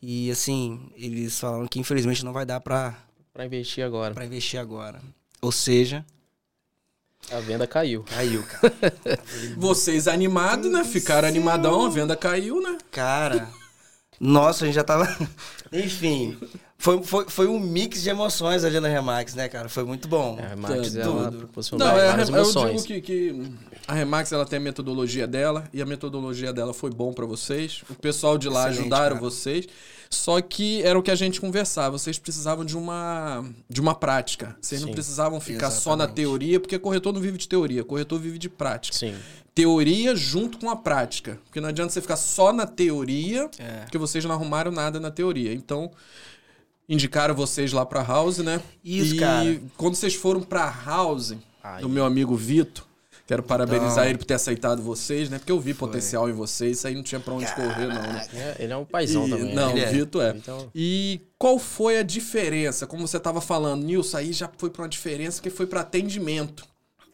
E 0.00 0.30
assim, 0.30 0.90
eles 0.94 1.38
falaram 1.38 1.66
que 1.66 1.78
infelizmente 1.78 2.24
não 2.24 2.32
vai 2.32 2.44
dar 2.44 2.60
pra, 2.60 3.05
Pra 3.36 3.44
investir 3.44 3.84
agora. 3.84 4.14
pra 4.14 4.24
investir 4.24 4.58
agora. 4.58 4.98
Ou 5.42 5.52
seja, 5.52 6.04
A 7.30 7.38
venda 7.40 7.66
caiu. 7.66 8.02
caiu, 8.04 8.42
cara. 8.48 9.20
Vocês 9.58 10.08
animados, 10.08 10.72
né? 10.72 10.82
Ficaram 10.84 11.28
animadão, 11.28 11.84
a 11.84 11.90
venda 11.90 12.16
caiu, 12.16 12.62
né? 12.62 12.78
Cara, 12.90 13.48
nossa, 14.18 14.64
a 14.64 14.66
gente 14.66 14.74
já 14.76 14.82
tava. 14.84 15.06
Enfim, 15.70 16.38
foi, 16.78 17.02
foi, 17.02 17.28
foi 17.28 17.46
um 17.46 17.60
mix 17.60 18.02
de 18.02 18.08
emoções 18.08 18.64
ali 18.64 18.80
na 18.80 18.88
Remax, 18.88 19.34
né, 19.34 19.48
cara? 19.48 19.68
Foi 19.68 19.84
muito 19.84 20.08
bom. 20.08 20.38
É, 20.40 20.52
a 20.52 20.56
Max, 20.56 20.92
Tudo. 20.92 21.00
ela 21.00 21.32
proporcionou 21.32 21.86
Não, 21.86 21.98
é, 21.98 22.06
várias 22.08 22.28
eu 22.30 22.34
digo 22.34 22.38
emoções. 22.38 22.86
que, 22.86 23.00
que 23.02 23.52
a 23.86 23.92
Remax 23.92 24.32
ela 24.32 24.46
tem 24.46 24.56
a 24.58 24.60
metodologia 24.60 25.26
dela 25.26 25.68
e 25.74 25.82
a 25.82 25.86
metodologia 25.86 26.52
dela 26.54 26.72
foi 26.72 26.88
bom 26.90 27.12
pra 27.12 27.26
vocês. 27.26 27.82
O 27.90 27.94
pessoal 27.94 28.38
de 28.38 28.48
lá 28.48 28.62
Excelente, 28.70 28.80
ajudaram 28.80 29.16
cara. 29.16 29.20
vocês. 29.20 29.66
Só 30.10 30.40
que 30.40 30.82
era 30.82 30.98
o 30.98 31.02
que 31.02 31.10
a 31.10 31.14
gente 31.14 31.40
conversava, 31.40 31.98
vocês 31.98 32.18
precisavam 32.18 32.64
de 32.64 32.76
uma 32.76 33.44
de 33.68 33.80
uma 33.80 33.94
prática. 33.94 34.56
Vocês 34.60 34.80
não 34.80 34.88
Sim. 34.88 34.94
precisavam 34.94 35.40
ficar 35.40 35.70
só 35.70 35.90
na 35.90 36.04
Exatamente. 36.04 36.14
teoria, 36.16 36.60
porque 36.60 36.78
corretor 36.78 37.12
não 37.12 37.20
vive 37.20 37.38
de 37.38 37.48
teoria, 37.48 37.82
corretor 37.84 38.18
vive 38.20 38.38
de 38.38 38.48
prática. 38.48 38.96
Sim. 38.96 39.14
Teoria 39.54 40.14
junto 40.14 40.58
com 40.58 40.68
a 40.70 40.76
prática. 40.76 41.38
Porque 41.44 41.60
não 41.60 41.68
adianta 41.70 41.92
você 41.92 42.00
ficar 42.00 42.16
só 42.16 42.52
na 42.52 42.66
teoria, 42.66 43.48
É. 43.58 43.80
porque 43.84 43.96
vocês 43.98 44.24
não 44.24 44.34
arrumaram 44.34 44.70
nada 44.70 45.00
na 45.00 45.10
teoria. 45.10 45.52
Então, 45.54 45.90
indicaram 46.88 47.34
vocês 47.34 47.72
lá 47.72 47.84
pra 47.84 48.02
House, 48.02 48.38
né? 48.38 48.60
Isso, 48.84 49.14
e 49.14 49.18
cara. 49.18 49.60
quando 49.76 49.94
vocês 49.94 50.14
foram 50.14 50.40
pra 50.42 50.68
House, 50.84 51.34
Aí. 51.62 51.82
do 51.82 51.88
meu 51.88 52.04
amigo 52.04 52.36
Vitor, 52.36 52.84
quero 53.26 53.42
parabenizar 53.42 53.92
Então. 53.92 54.04
ele 54.04 54.18
por 54.18 54.24
ter 54.24 54.34
aceitado 54.34 54.80
vocês, 54.82 55.28
né? 55.28 55.38
Porque 55.38 55.50
eu 55.52 55.58
vi 55.60 55.74
potencial 55.74 56.28
em 56.30 56.32
vocês, 56.32 56.78
isso 56.78 56.86
aí 56.86 56.94
não 56.94 57.02
tinha 57.02 57.20
pra 57.20 57.34
onde 57.34 57.52
correr, 57.54 57.86
não, 57.88 58.02
né? 58.02 58.26
É, 58.34 58.56
ele 58.60 58.72
é 58.72 58.76
um 58.76 58.84
paizão 58.84 59.26
E- 59.26 59.30
também. 59.30 59.54
Não, 59.54 59.74
né? 59.74 59.82
É. 59.84 59.88
o 59.88 59.92
Vitor 59.92 60.22
é. 60.24 60.30
Então- 60.30 60.70
E 60.74 61.20
qual 61.38 61.58
foi 61.58 61.98
a 61.98 62.02
diferença? 62.02 62.86
Como 62.86 63.06
você 63.06 63.18
tava 63.18 63.40
falando, 63.40 63.82
Nilson, 63.84 64.16
aí 64.18 64.32
já 64.32 64.50
foi 64.56 64.70
pra 64.70 64.82
uma 64.82 64.88
diferença 64.88 65.42
que 65.42 65.50
foi 65.50 65.66
pra 65.66 65.80
atendimento. 65.80 66.64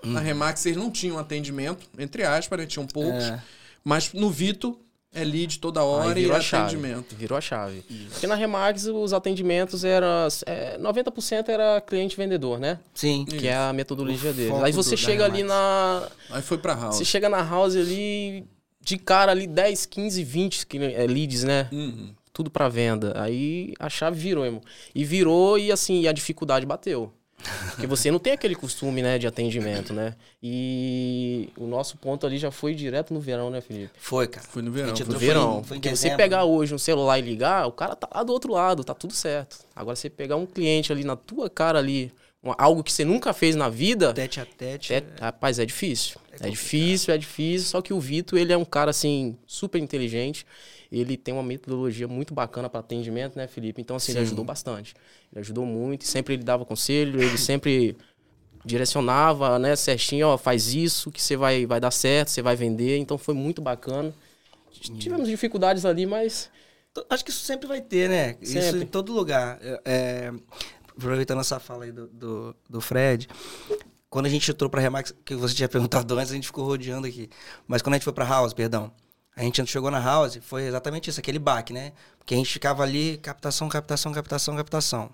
Na 0.04 0.20
Hum. 0.20 0.22
Remax 0.22 0.60
vocês 0.60 0.76
não 0.76 0.90
tinham 0.90 1.18
atendimento, 1.18 1.88
entre 1.98 2.24
aspas, 2.24 2.58
né? 2.58 2.66
Tinham 2.66 2.86
poucos. 2.86 3.24
É. 3.24 3.40
Mas 3.84 4.12
no 4.12 4.30
Vitor 4.30 4.76
é 5.14 5.24
lead 5.24 5.58
toda 5.58 5.82
hora 5.84 6.18
e 6.18 6.22
virou 6.22 6.36
é 6.36 6.38
a 6.38 6.42
chave. 6.42 6.64
atendimento. 6.76 7.14
Virou 7.14 7.36
a 7.36 7.40
chave. 7.40 7.84
Porque 8.10 8.26
na 8.26 8.34
Remax 8.34 8.86
os 8.86 9.12
atendimentos 9.12 9.84
eram. 9.84 10.06
É, 10.46 10.78
90% 10.78 11.48
era 11.48 11.80
cliente 11.80 12.16
vendedor, 12.16 12.58
né? 12.58 12.78
Sim. 12.94 13.24
Que 13.24 13.46
é 13.48 13.54
a 13.56 13.72
metodologia 13.72 14.30
O 14.30 14.34
deles. 14.34 14.50
foco 14.50 14.64
Aí 14.64 14.72
você 14.72 14.90
do- 14.90 14.96
chega 14.96 15.24
ali 15.24 15.42
na. 15.42 16.08
Aí 16.30 16.42
foi 16.42 16.58
pra 16.58 16.74
House. 16.74 16.96
Você 16.96 17.04
chega 17.04 17.28
na 17.28 17.42
house 17.42 17.76
ali, 17.76 18.44
de 18.80 18.96
cara 18.98 19.32
ali, 19.32 19.46
10, 19.46 19.86
15, 19.86 20.24
20 20.24 20.66
que- 20.66 20.78
é, 20.78 21.06
leads, 21.06 21.44
né? 21.44 21.68
Uhum. 21.70 22.14
Tudo 22.32 22.50
pra 22.50 22.68
venda. 22.68 23.12
Aí 23.20 23.74
a 23.78 23.90
chave 23.90 24.18
virou, 24.18 24.44
irmão. 24.46 24.62
E 24.94 25.04
virou 25.04 25.58
e 25.58 25.70
assim, 25.70 26.06
a 26.08 26.12
dificuldade 26.12 26.64
bateu. 26.64 27.12
Porque 27.70 27.86
você 27.86 28.10
não 28.10 28.18
tem 28.18 28.32
aquele 28.32 28.54
costume, 28.54 29.02
né, 29.02 29.18
de 29.18 29.26
atendimento, 29.26 29.92
né? 29.92 30.14
E 30.42 31.50
o 31.56 31.66
nosso 31.66 31.96
ponto 31.96 32.26
ali 32.26 32.38
já 32.38 32.50
foi 32.50 32.74
direto 32.74 33.12
no 33.12 33.20
verão, 33.20 33.50
né, 33.50 33.60
Felipe? 33.60 33.90
Foi, 33.96 34.26
cara. 34.26 34.46
Foi 34.46 34.62
no 34.62 34.70
verão. 34.70 34.94
No 35.06 35.18
verão. 35.18 35.64
Foi 35.64 35.76
Porque 35.76 35.94
você 35.94 36.16
pegar 36.16 36.44
hoje 36.44 36.74
um 36.74 36.78
celular 36.78 37.18
e 37.18 37.22
ligar, 37.22 37.66
o 37.66 37.72
cara 37.72 37.96
tá 37.96 38.08
lá 38.14 38.22
do 38.22 38.32
outro 38.32 38.52
lado, 38.52 38.84
tá 38.84 38.94
tudo 38.94 39.12
certo. 39.12 39.58
Agora 39.74 39.96
você 39.96 40.08
pegar 40.08 40.36
um 40.36 40.46
cliente 40.46 40.92
ali 40.92 41.04
na 41.04 41.16
tua 41.16 41.48
cara 41.50 41.78
ali, 41.78 42.12
algo 42.58 42.82
que 42.82 42.92
você 42.92 43.04
nunca 43.04 43.32
fez 43.32 43.54
na 43.54 43.68
vida. 43.68 44.12
Tete 44.12 44.40
a 44.40 44.46
tete. 44.46 44.94
É, 44.94 45.02
rapaz, 45.20 45.58
é 45.58 45.64
difícil. 45.64 46.20
É, 46.40 46.48
é 46.48 46.50
difícil, 46.50 47.14
é 47.14 47.18
difícil. 47.18 47.68
Só 47.68 47.80
que 47.80 47.92
o 47.92 48.00
Vitor, 48.00 48.38
ele 48.38 48.52
é 48.52 48.56
um 48.56 48.64
cara, 48.64 48.90
assim, 48.90 49.36
super 49.46 49.78
inteligente. 49.78 50.44
Ele 50.92 51.16
tem 51.16 51.32
uma 51.32 51.42
metodologia 51.42 52.06
muito 52.06 52.34
bacana 52.34 52.68
para 52.68 52.80
atendimento, 52.80 53.34
né, 53.34 53.48
Felipe? 53.48 53.80
Então, 53.80 53.96
assim, 53.96 54.12
Sim. 54.12 54.18
ele 54.18 54.26
ajudou 54.26 54.44
bastante. 54.44 54.94
Ele 55.32 55.40
ajudou 55.40 55.64
muito. 55.64 56.04
Sempre 56.04 56.34
ele 56.34 56.44
dava 56.44 56.66
conselho, 56.66 57.22
ele 57.22 57.38
sempre 57.38 57.96
direcionava, 58.62 59.58
né, 59.58 59.74
certinho, 59.74 60.28
ó, 60.28 60.38
faz 60.38 60.72
isso 60.72 61.10
que 61.10 61.20
você 61.20 61.34
vai, 61.34 61.66
vai 61.66 61.80
dar 61.80 61.90
certo, 61.90 62.28
você 62.28 62.42
vai 62.42 62.54
vender. 62.54 62.98
Então, 62.98 63.16
foi 63.16 63.34
muito 63.34 63.62
bacana. 63.62 64.14
Tivemos 64.70 65.28
dificuldades 65.28 65.86
ali, 65.86 66.04
mas... 66.04 66.50
Acho 67.08 67.24
que 67.24 67.30
isso 67.30 67.44
sempre 67.44 67.66
vai 67.66 67.80
ter, 67.80 68.10
né? 68.10 68.36
Sempre. 68.42 68.58
Isso 68.58 68.76
em 68.76 68.86
todo 68.86 69.14
lugar. 69.14 69.58
É, 69.84 70.30
aproveitando 70.94 71.40
essa 71.40 71.58
fala 71.58 71.84
aí 71.84 71.92
do, 71.92 72.06
do, 72.08 72.56
do 72.68 72.80
Fred, 72.82 73.28
quando 74.10 74.26
a 74.26 74.28
gente 74.28 74.50
entrou 74.50 74.68
pra 74.68 74.78
Remax, 74.80 75.14
que 75.24 75.34
você 75.34 75.54
tinha 75.54 75.68
perguntado 75.70 76.18
antes, 76.18 76.30
a 76.30 76.34
gente 76.34 76.46
ficou 76.46 76.66
rodeando 76.66 77.06
aqui. 77.06 77.30
Mas 77.66 77.80
quando 77.80 77.94
a 77.94 77.96
gente 77.96 78.04
foi 78.04 78.12
pra 78.12 78.26
House, 78.26 78.52
perdão, 78.52 78.92
a 79.34 79.42
gente 79.42 79.64
chegou 79.66 79.90
na 79.90 80.00
House, 80.00 80.38
foi 80.42 80.64
exatamente 80.64 81.08
isso, 81.08 81.18
aquele 81.20 81.38
baque, 81.38 81.72
né? 81.72 81.92
Porque 82.18 82.34
a 82.34 82.36
gente 82.36 82.52
ficava 82.52 82.82
ali, 82.82 83.18
captação, 83.18 83.68
captação, 83.68 84.12
captação, 84.12 84.56
captação. 84.56 85.10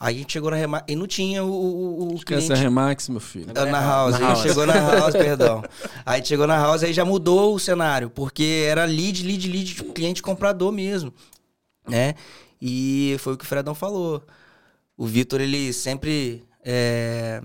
Aí 0.00 0.14
a 0.14 0.18
gente 0.18 0.32
chegou 0.32 0.50
na 0.50 0.56
Remax 0.56 0.84
e 0.86 0.94
não 0.94 1.06
tinha 1.08 1.42
o, 1.42 1.50
o, 1.50 2.12
o 2.12 2.14
Esquece 2.14 2.46
cliente. 2.46 2.52
a 2.52 2.56
Remax, 2.56 3.08
meu 3.08 3.20
filho. 3.20 3.52
Na, 3.52 3.64
na 3.66 3.80
House. 3.80 4.12
Na 4.12 4.18
a 4.18 4.20
gente 4.20 4.28
house. 4.28 4.42
chegou 4.42 4.66
na 4.66 4.74
House, 4.78 5.12
perdão. 5.12 5.62
Aí 6.06 6.14
a 6.14 6.16
gente 6.16 6.28
chegou 6.28 6.46
na 6.46 6.56
House, 6.56 6.84
aí 6.84 6.92
já 6.92 7.04
mudou 7.04 7.54
o 7.54 7.58
cenário, 7.58 8.08
porque 8.08 8.64
era 8.68 8.84
lead, 8.84 9.24
lead, 9.24 9.48
lead, 9.50 9.74
cliente 9.92 10.22
comprador 10.22 10.70
mesmo, 10.70 11.12
né? 11.88 12.14
E 12.62 13.16
foi 13.18 13.34
o 13.34 13.36
que 13.36 13.44
o 13.44 13.46
Fredão 13.48 13.74
falou 13.74 14.22
o 14.96 15.06
Vitor, 15.06 15.40
ele 15.40 15.72
sempre 15.72 16.44
é, 16.64 17.40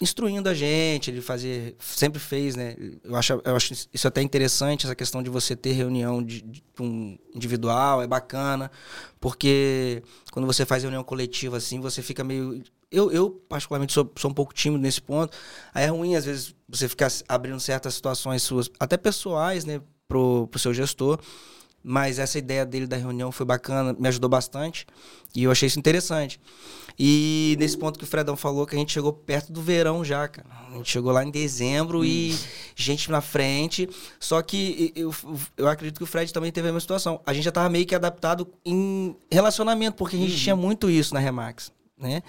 instruindo 0.00 0.48
a 0.48 0.54
gente, 0.54 1.10
ele 1.10 1.22
fazia, 1.22 1.74
sempre 1.78 2.20
fez, 2.20 2.54
né? 2.54 2.76
Eu 3.02 3.16
acho, 3.16 3.40
eu 3.44 3.56
acho 3.56 3.72
isso 3.92 4.06
até 4.06 4.20
interessante, 4.20 4.84
essa 4.84 4.94
questão 4.94 5.22
de 5.22 5.30
você 5.30 5.56
ter 5.56 5.72
reunião 5.72 6.22
de, 6.22 6.42
de 6.42 6.62
um 6.78 7.18
individual, 7.34 8.02
é 8.02 8.06
bacana, 8.06 8.70
porque 9.20 10.02
quando 10.32 10.46
você 10.46 10.66
faz 10.66 10.82
reunião 10.82 11.02
coletiva 11.02 11.56
assim, 11.56 11.80
você 11.80 12.02
fica 12.02 12.22
meio. 12.22 12.62
Eu, 12.90 13.10
eu 13.10 13.30
particularmente, 13.30 13.92
sou, 13.92 14.10
sou 14.16 14.30
um 14.30 14.34
pouco 14.34 14.54
tímido 14.54 14.82
nesse 14.82 15.00
ponto. 15.00 15.36
Aí 15.74 15.84
é 15.84 15.88
ruim, 15.88 16.14
às 16.14 16.24
vezes, 16.24 16.54
você 16.68 16.88
ficar 16.88 17.10
abrindo 17.28 17.58
certas 17.58 17.94
situações 17.94 18.42
suas, 18.42 18.70
até 18.78 18.96
pessoais, 18.96 19.64
né, 19.64 19.80
pro, 20.06 20.46
pro 20.48 20.60
seu 20.60 20.72
gestor. 20.74 21.18
Mas 21.82 22.18
essa 22.18 22.36
ideia 22.36 22.66
dele 22.66 22.86
da 22.86 22.96
reunião 22.96 23.30
foi 23.30 23.46
bacana, 23.46 23.94
me 23.96 24.08
ajudou 24.08 24.28
bastante. 24.28 24.84
E 25.34 25.44
eu 25.44 25.50
achei 25.52 25.68
isso 25.68 25.78
interessante. 25.78 26.40
E 26.98 27.56
nesse 27.58 27.76
ponto 27.76 27.98
que 27.98 28.04
o 28.04 28.06
Fredão 28.06 28.36
falou, 28.36 28.66
que 28.66 28.74
a 28.74 28.78
gente 28.78 28.92
chegou 28.92 29.12
perto 29.12 29.52
do 29.52 29.60
verão 29.60 30.04
já, 30.04 30.26
cara. 30.28 30.48
A 30.70 30.76
gente 30.76 30.90
chegou 30.90 31.12
lá 31.12 31.22
em 31.24 31.30
dezembro 31.30 32.04
e 32.04 32.36
gente 32.74 33.10
na 33.10 33.20
frente. 33.20 33.88
Só 34.18 34.40
que 34.40 34.92
eu, 34.96 35.14
eu 35.56 35.68
acredito 35.68 35.98
que 35.98 36.04
o 36.04 36.06
Fred 36.06 36.32
também 36.32 36.50
teve 36.50 36.68
a 36.68 36.70
mesma 36.70 36.80
situação. 36.80 37.20
A 37.26 37.34
gente 37.34 37.44
já 37.44 37.52
tava 37.52 37.68
meio 37.68 37.86
que 37.86 37.94
adaptado 37.94 38.48
em 38.64 39.14
relacionamento, 39.30 39.96
porque 39.96 40.16
a 40.16 40.18
gente 40.18 40.32
uhum. 40.32 40.38
tinha 40.38 40.56
muito 40.56 40.88
isso 40.88 41.12
na 41.12 41.20
Remax, 41.20 41.70
né? 41.98 42.22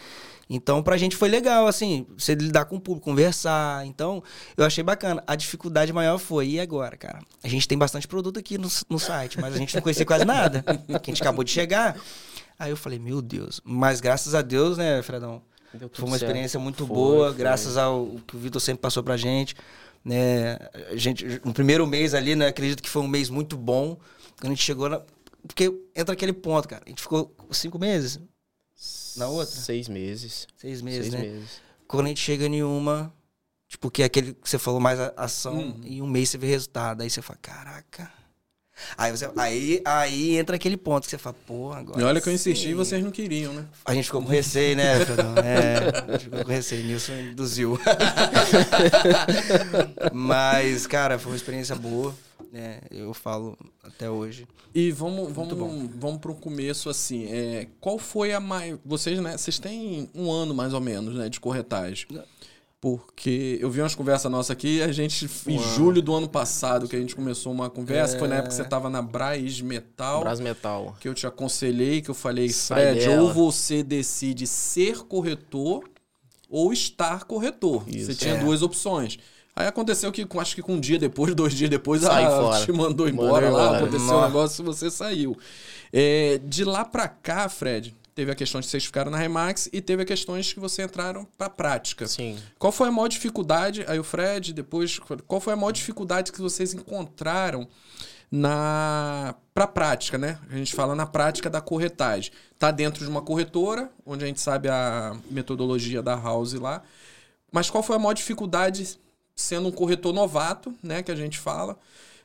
Então, 0.50 0.82
pra 0.82 0.96
gente 0.96 1.16
foi 1.16 1.28
legal, 1.28 1.68
assim, 1.68 2.06
você 2.18 2.34
lidar 2.34 2.66
com 2.66 2.78
o 2.78 2.80
público, 2.80 3.04
conversar. 3.06 3.86
Então, 3.86 4.24
eu 4.56 4.64
achei 4.66 4.84
bacana. 4.84 5.22
A 5.28 5.36
dificuldade 5.36 5.92
maior 5.92 6.18
foi, 6.18 6.48
e 6.48 6.60
agora, 6.60 6.96
cara? 6.96 7.20
A 7.44 7.48
gente 7.48 7.68
tem 7.68 7.78
bastante 7.78 8.08
produto 8.08 8.40
aqui 8.40 8.58
no, 8.58 8.70
no 8.90 8.98
site, 8.98 9.40
mas 9.42 9.54
a 9.54 9.58
gente 9.58 9.76
não 9.76 9.82
conhecia 9.82 10.06
quase 10.06 10.26
nada. 10.26 10.64
Que 10.88 11.12
a 11.12 11.14
gente 11.14 11.22
acabou 11.22 11.44
de 11.44 11.52
chegar. 11.52 11.98
Aí 12.60 12.72
eu 12.72 12.78
falei, 12.78 12.98
meu 12.98 13.22
Deus. 13.22 13.62
Mas 13.64 14.02
graças 14.02 14.34
a 14.34 14.42
Deus, 14.42 14.78
né, 14.78 15.02
Fredão? 15.04 15.42
Foi 15.94 16.06
uma 16.06 16.16
experiência 16.16 16.60
muito 16.60 16.86
foi, 16.88 16.96
boa, 16.96 17.28
foi. 17.28 17.38
graças 17.38 17.78
ao 17.78 18.16
que 18.26 18.36
o 18.36 18.40
Vitor 18.40 18.62
sempre 18.62 18.82
passou 18.82 19.04
pra 19.04 19.18
gente. 19.18 19.56
Né? 20.04 20.58
A 20.90 20.96
gente, 20.96 21.42
no 21.44 21.54
primeiro 21.54 21.86
mês 21.86 22.14
ali, 22.14 22.36
né, 22.36 22.48
acredito 22.48 22.82
que 22.82 22.90
foi 22.90 23.02
um 23.02 23.08
mês 23.08 23.30
muito 23.30 23.58
bom. 23.58 23.98
Quando 24.40 24.52
a 24.52 24.56
gente 24.56 24.64
chegou 24.64 24.90
na... 24.90 25.02
Porque 25.46 25.72
entra 25.96 26.14
aquele 26.14 26.34
ponto, 26.34 26.68
cara. 26.68 26.84
A 26.86 26.90
gente 26.90 27.02
ficou 27.02 27.36
cinco 27.52 27.78
meses 27.78 28.20
na 29.16 29.28
outra? 29.28 29.56
Seis 29.56 29.90
meses. 29.90 30.48
Seis 30.56 30.82
meses, 30.82 31.12
Seis 31.12 31.14
né? 31.14 31.30
Meses. 31.30 31.62
Quando 31.88 32.06
a 32.06 32.10
gente 32.10 32.22
chega 32.22 32.46
em 32.46 32.64
uma, 32.64 33.14
tipo, 33.68 33.90
que 33.90 34.04
é 34.04 34.06
aquele 34.06 34.34
que 34.34 34.50
você 34.50 34.60
falou 34.60 34.80
mais 34.80 35.00
ação, 35.16 35.58
hum. 35.58 35.82
em 35.84 36.02
um 36.02 36.08
mês 36.08 36.30
você 36.30 36.38
vê 36.38 36.48
resultado. 36.48 37.02
Aí 37.02 37.10
você 37.10 37.22
fala, 37.22 37.40
caraca. 37.42 38.12
Aí, 38.98 39.12
você, 39.12 39.30
aí, 39.36 39.82
aí 39.86 40.38
entra 40.38 40.56
aquele 40.56 40.78
ponto 40.78 41.04
que 41.04 41.10
você 41.10 41.18
fala, 41.18 41.36
pô, 41.46 41.72
agora. 41.72 42.00
E 42.00 42.04
olha 42.04 42.22
que 42.22 42.30
eu 42.30 42.34
insisti 42.34 42.70
e 42.70 42.74
vocês 42.74 43.04
não 43.04 43.12
queriam, 43.12 43.54
né? 43.54 43.66
A 43.86 43.94
gente 43.94 44.06
ficou 44.06 44.22
com 44.22 44.30
receio, 44.30 44.76
né, 44.76 44.94
É, 45.44 46.04
a 46.08 46.12
gente 46.14 46.26
ficou 46.26 46.44
com 46.44 46.52
receio, 46.52 46.86
Nilson 46.86 47.14
induziu. 47.14 47.80
Mas, 50.14 50.88
cara, 50.88 51.18
foi 51.18 51.32
uma 51.32 51.38
experiência 51.38 51.76
boa. 51.76 52.14
né 52.52 52.80
eu 52.92 53.14
falo 53.14 53.58
até 53.84 54.10
hoje. 54.10 54.48
E 54.74 54.92
vamos, 54.92 55.32
vamos, 55.34 55.90
vamos 55.96 56.20
para 56.20 56.32
o 56.32 56.36
começo 56.36 56.90
assim. 56.90 57.26
É, 57.26 57.68
qual 57.80 57.98
foi 57.98 58.34
a 58.34 58.40
mais. 58.40 58.78
Vocês, 58.86 59.20
né? 59.20 59.38
Vocês 59.38 59.58
têm 59.58 60.10
um 60.14 60.32
ano 60.32 60.54
mais 60.54 60.74
ou 60.74 60.82
menos, 60.82 61.16
né, 61.16 61.30
de 61.30 61.40
corretagem. 61.40 62.08
Porque 62.80 63.58
eu 63.60 63.72
vi 63.72 63.82
umas 63.82 63.96
conversas 63.96 64.32
nossas 64.32 64.52
aqui, 64.52 64.84
a 64.84 64.92
gente, 64.92 65.28
em 65.48 65.58
julho 65.58 66.00
do 66.00 66.14
ano 66.14 66.30
passado, 66.30 66.88
que 66.88 66.96
a 66.96 67.00
gente 67.00 67.16
começou 67.16 67.52
uma 67.52 67.72
conversa, 67.72 68.16
é... 68.16 68.20
foi 68.20 68.28
na 68.28 68.36
época 68.36 68.50
que 68.50 68.56
você 68.56 68.64
tava 68.64 68.88
na 68.88 69.02
Braz 69.02 69.60
Metal. 69.62 70.20
Braz 70.22 70.40
Metal. 70.40 70.96
Que 71.00 71.08
eu 71.08 71.14
te 71.16 71.26
aconselhei, 71.26 72.02
que 72.02 72.10
eu 72.10 72.14
falei, 72.14 72.50
Sai 72.50 72.92
Fred, 72.92 73.08
dela. 73.08 73.24
ou 73.24 73.34
você 73.34 73.82
decide 73.82 74.46
ser 74.46 75.00
corretor 75.00 75.90
ou 76.48 76.72
estar 76.72 77.24
corretor. 77.24 77.84
Isso, 77.88 78.06
você 78.06 78.16
tinha 78.16 78.36
é. 78.36 78.38
duas 78.38 78.62
opções. 78.62 79.18
Aí 79.56 79.66
aconteceu 79.66 80.12
que, 80.12 80.26
acho 80.38 80.56
que 80.56 80.62
com 80.62 80.76
um 80.76 80.80
dia 80.80 81.00
depois, 81.00 81.34
dois 81.36 81.54
dias 81.54 81.72
depois, 81.72 82.02
Sai 82.04 82.26
a 82.26 82.30
fora. 82.30 82.64
te 82.64 82.72
mandou 82.72 83.10
embora 83.10 83.50
lá, 83.50 83.64
embora. 83.64 83.78
aconteceu 83.80 84.06
Nossa. 84.06 84.18
um 84.20 84.28
negócio 84.28 84.62
e 84.62 84.66
você 84.66 84.92
saiu. 84.92 85.36
É, 85.92 86.40
de 86.44 86.64
lá 86.64 86.86
pra 86.86 87.08
cá, 87.08 87.50
Fred, 87.50 87.96
teve 88.18 88.32
a 88.32 88.36
questão 88.36 88.60
de 88.60 88.66
vocês 88.66 88.84
ficaram 88.84 89.12
na 89.12 89.18
Remax 89.20 89.70
e 89.72 89.80
teve 89.80 90.02
a 90.02 90.06
questões 90.06 90.52
que 90.52 90.60
você 90.60 90.82
entraram 90.82 91.24
para 91.38 91.52
prática. 91.52 92.08
Sim. 92.08 92.36
Qual 92.58 92.72
foi 92.72 92.88
a 92.88 92.92
maior 92.92 93.08
dificuldade? 93.08 93.86
Aí 93.88 94.00
o 94.00 94.04
Fred, 94.04 94.54
depois, 94.54 94.98
qual 95.28 95.40
foi 95.40 95.54
a 95.54 95.56
maior 95.56 95.72
dificuldade 95.72 96.32
que 96.32 96.42
vocês 96.42 96.74
encontraram 96.74 97.68
na 98.32 99.36
para 99.54 99.68
prática, 99.68 100.18
né? 100.18 100.40
A 100.50 100.56
gente 100.56 100.74
fala 100.74 100.96
na 100.96 101.06
prática 101.06 101.48
da 101.48 101.62
corretagem. 101.62 102.32
Tá 102.58 102.72
dentro 102.72 103.06
de 103.06 103.10
uma 103.10 103.22
corretora, 103.22 103.92
onde 104.04 104.24
a 104.24 104.28
gente 104.28 104.42
sabe 104.42 104.68
a 104.68 105.16
metodologia 105.30 106.02
da 106.02 106.16
House 106.16 106.54
lá. 106.54 106.82
Mas 107.52 107.70
qual 107.70 107.84
foi 107.84 107.98
a 107.98 108.00
maior 108.00 108.14
dificuldade 108.14 109.00
sendo 109.36 109.68
um 109.68 109.72
corretor 109.72 110.12
novato, 110.12 110.74
né, 110.82 111.04
que 111.04 111.12
a 111.12 111.16
gente 111.16 111.38
fala, 111.38 111.78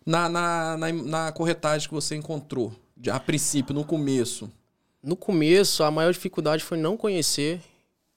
na, 0.06 0.26
na, 0.26 0.76
na, 0.78 0.90
na 0.90 1.32
corretagem 1.32 1.86
que 1.86 1.94
você 1.94 2.16
encontrou, 2.16 2.72
a 3.10 3.20
princípio, 3.20 3.74
no 3.74 3.84
começo? 3.84 4.50
No 5.02 5.16
começo, 5.16 5.82
a 5.82 5.90
maior 5.90 6.12
dificuldade 6.12 6.62
foi 6.62 6.78
não 6.78 6.96
conhecer 6.96 7.60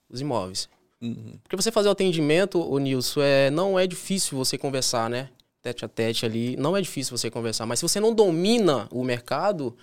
os 0.09 0.21
imóveis. 0.21 0.69
Uhum. 1.01 1.37
Porque 1.43 1.55
você 1.55 1.71
fazer 1.71 1.89
o 1.89 1.91
atendimento, 1.91 2.59
o 2.59 2.77
Nilson, 2.77 3.21
é, 3.21 3.49
não 3.49 3.77
é 3.77 3.87
difícil 3.87 4.37
você 4.37 4.57
conversar, 4.57 5.09
né? 5.09 5.29
Tete 5.61 5.83
a 5.83 5.87
tete 5.87 6.25
ali, 6.25 6.55
não 6.57 6.77
é 6.77 6.81
difícil 6.81 7.17
você 7.17 7.29
conversar. 7.29 7.65
Mas 7.65 7.79
se 7.79 7.83
você 7.83 7.99
não 7.99 8.13
domina 8.13 8.87
o 8.91 9.03
mercado, 9.03 9.75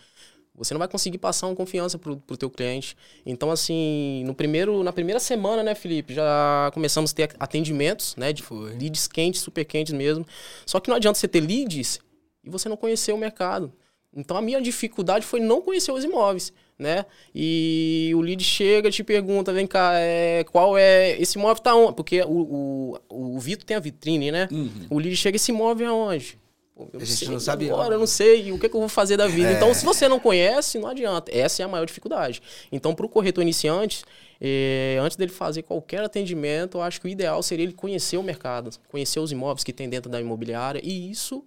você 0.54 0.72
não 0.72 0.78
vai 0.78 0.86
conseguir 0.86 1.18
passar 1.18 1.48
uma 1.48 1.56
confiança 1.56 1.98
pro, 1.98 2.16
pro 2.16 2.36
teu 2.36 2.48
cliente. 2.48 2.96
Então, 3.26 3.50
assim, 3.50 4.22
no 4.24 4.34
primeiro, 4.34 4.82
na 4.84 4.92
primeira 4.92 5.18
semana, 5.18 5.62
né, 5.62 5.74
Felipe, 5.74 6.14
já 6.14 6.70
começamos 6.72 7.10
a 7.10 7.14
ter 7.14 7.34
atendimentos, 7.38 8.14
né? 8.16 8.32
De 8.32 8.42
Foi. 8.42 8.72
leads 8.74 9.08
quentes, 9.08 9.40
super 9.40 9.64
quentes 9.64 9.92
mesmo. 9.92 10.24
Só 10.64 10.78
que 10.78 10.88
não 10.88 10.96
adianta 10.96 11.18
você 11.18 11.26
ter 11.26 11.40
leads 11.40 12.00
e 12.44 12.50
você 12.50 12.68
não 12.68 12.76
conhecer 12.76 13.12
o 13.12 13.18
mercado. 13.18 13.72
Então, 14.14 14.36
a 14.36 14.42
minha 14.42 14.60
dificuldade 14.60 15.26
foi 15.26 15.40
não 15.40 15.60
conhecer 15.60 15.90
os 15.90 16.04
imóveis 16.04 16.52
né? 16.82 17.06
E 17.34 18.12
o 18.14 18.20
lead 18.20 18.42
chega 18.44 18.90
te 18.90 19.02
pergunta, 19.02 19.52
vem 19.52 19.66
cá, 19.66 19.92
é, 19.94 20.44
qual 20.50 20.76
é. 20.76 21.16
Esse 21.20 21.38
imóvel 21.38 21.62
tá 21.62 21.74
onde? 21.74 21.94
Porque 21.94 22.20
o, 22.22 22.98
o, 23.08 23.34
o 23.34 23.38
Vitor 23.38 23.64
tem 23.64 23.76
a 23.76 23.80
vitrine, 23.80 24.30
né? 24.30 24.48
Uhum. 24.50 24.86
O 24.90 24.98
lead 24.98 25.16
chega, 25.16 25.36
esse 25.36 25.50
imóvel 25.50 25.88
é 25.88 25.92
onde? 25.92 26.42
Pô, 26.74 26.88
a 26.94 27.04
gente 27.04 27.30
não 27.30 27.38
sabe. 27.38 27.70
Agora, 27.70 27.94
eu 27.94 27.98
não 27.98 28.06
sei 28.06 28.50
o 28.50 28.58
que, 28.58 28.68
que 28.68 28.74
eu 28.74 28.80
vou 28.80 28.88
fazer 28.88 29.16
da 29.16 29.26
vida. 29.26 29.50
É. 29.50 29.52
Então, 29.52 29.72
se 29.74 29.84
você 29.84 30.08
não 30.08 30.18
conhece, 30.18 30.78
não 30.78 30.88
adianta. 30.88 31.30
Essa 31.34 31.62
é 31.62 31.64
a 31.64 31.68
maior 31.68 31.84
dificuldade. 31.84 32.42
Então, 32.70 32.94
para 32.94 33.04
o 33.04 33.08
corretor 33.08 33.42
iniciante, 33.42 34.04
eh, 34.40 34.96
antes 35.00 35.16
dele 35.16 35.30
fazer 35.30 35.62
qualquer 35.62 36.02
atendimento, 36.02 36.78
eu 36.78 36.82
acho 36.82 37.00
que 37.00 37.06
o 37.06 37.10
ideal 37.10 37.42
seria 37.42 37.64
ele 37.64 37.74
conhecer 37.74 38.16
o 38.16 38.22
mercado, 38.22 38.70
conhecer 38.88 39.20
os 39.20 39.30
imóveis 39.30 39.62
que 39.62 39.72
tem 39.72 39.88
dentro 39.88 40.10
da 40.10 40.20
imobiliária. 40.20 40.80
E 40.82 41.10
isso 41.10 41.44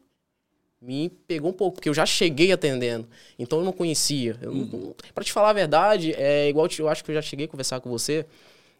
me 0.85 1.09
pegou 1.27 1.49
um 1.49 1.53
pouco, 1.53 1.75
porque 1.75 1.89
eu 1.89 1.93
já 1.93 2.05
cheguei 2.05 2.51
atendendo. 2.51 3.07
Então 3.37 3.59
eu 3.59 3.65
não 3.65 3.71
conhecia. 3.71 4.37
Uhum. 4.43 4.93
Para 5.13 5.23
te 5.23 5.31
falar 5.31 5.49
a 5.49 5.53
verdade, 5.53 6.13
é 6.13 6.47
igual 6.49 6.67
eu 6.77 6.87
acho 6.87 7.03
que 7.03 7.11
eu 7.11 7.15
já 7.15 7.21
cheguei 7.21 7.45
a 7.45 7.49
conversar 7.49 7.79
com 7.79 7.89
você. 7.89 8.25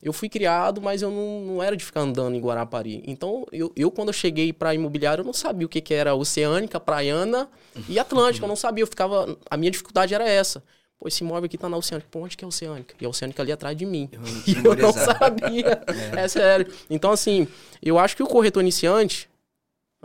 eu 0.01 0.13
fui 0.13 0.29
criado, 0.29 0.81
mas 0.81 1.01
eu 1.01 1.09
não, 1.09 1.41
não 1.41 1.63
era 1.63 1.75
de 1.75 1.83
ficar 1.83 2.01
andando 2.01 2.35
em 2.35 2.39
Guarapari. 2.39 3.03
Então, 3.07 3.45
eu, 3.51 3.71
eu 3.75 3.89
quando 3.89 4.09
eu 4.09 4.13
cheguei 4.13 4.53
para 4.53 4.73
imobiliário, 4.75 5.21
eu 5.21 5.25
não 5.25 5.33
sabia 5.33 5.65
o 5.65 5.69
que, 5.69 5.81
que 5.81 5.93
era 5.93 6.13
oceânica, 6.13 6.79
praiana 6.79 7.49
e 7.89 7.97
atlântica. 7.97 8.45
Eu 8.45 8.49
não 8.49 8.55
sabia, 8.55 8.83
eu 8.83 8.87
ficava. 8.87 9.37
A 9.49 9.57
minha 9.57 9.71
dificuldade 9.71 10.13
era 10.13 10.29
essa. 10.29 10.63
Pô, 10.97 11.07
esse 11.07 11.23
imóvel 11.23 11.45
aqui 11.45 11.57
tá 11.57 11.67
na 11.67 11.77
Oceânica. 11.77 12.07
Pô, 12.09 12.19
onde 12.19 12.37
que 12.37 12.43
é 12.43 12.45
a 12.45 12.47
Oceânica? 12.47 12.95
E 12.99 13.05
a 13.05 13.09
Oceânica 13.09 13.41
ali 13.43 13.51
atrás 13.51 13.75
de 13.75 13.85
mim. 13.85 14.09
Eu, 14.11 14.21
e 14.47 14.65
eu 14.65 14.75
não 14.75 14.93
sabia. 14.93 15.81
É. 16.15 16.21
é 16.21 16.27
sério. 16.27 16.71
Então, 16.89 17.11
assim, 17.11 17.47
eu 17.81 17.99
acho 17.99 18.15
que 18.15 18.23
o 18.23 18.27
corretor 18.27 18.61
iniciante, 18.61 19.29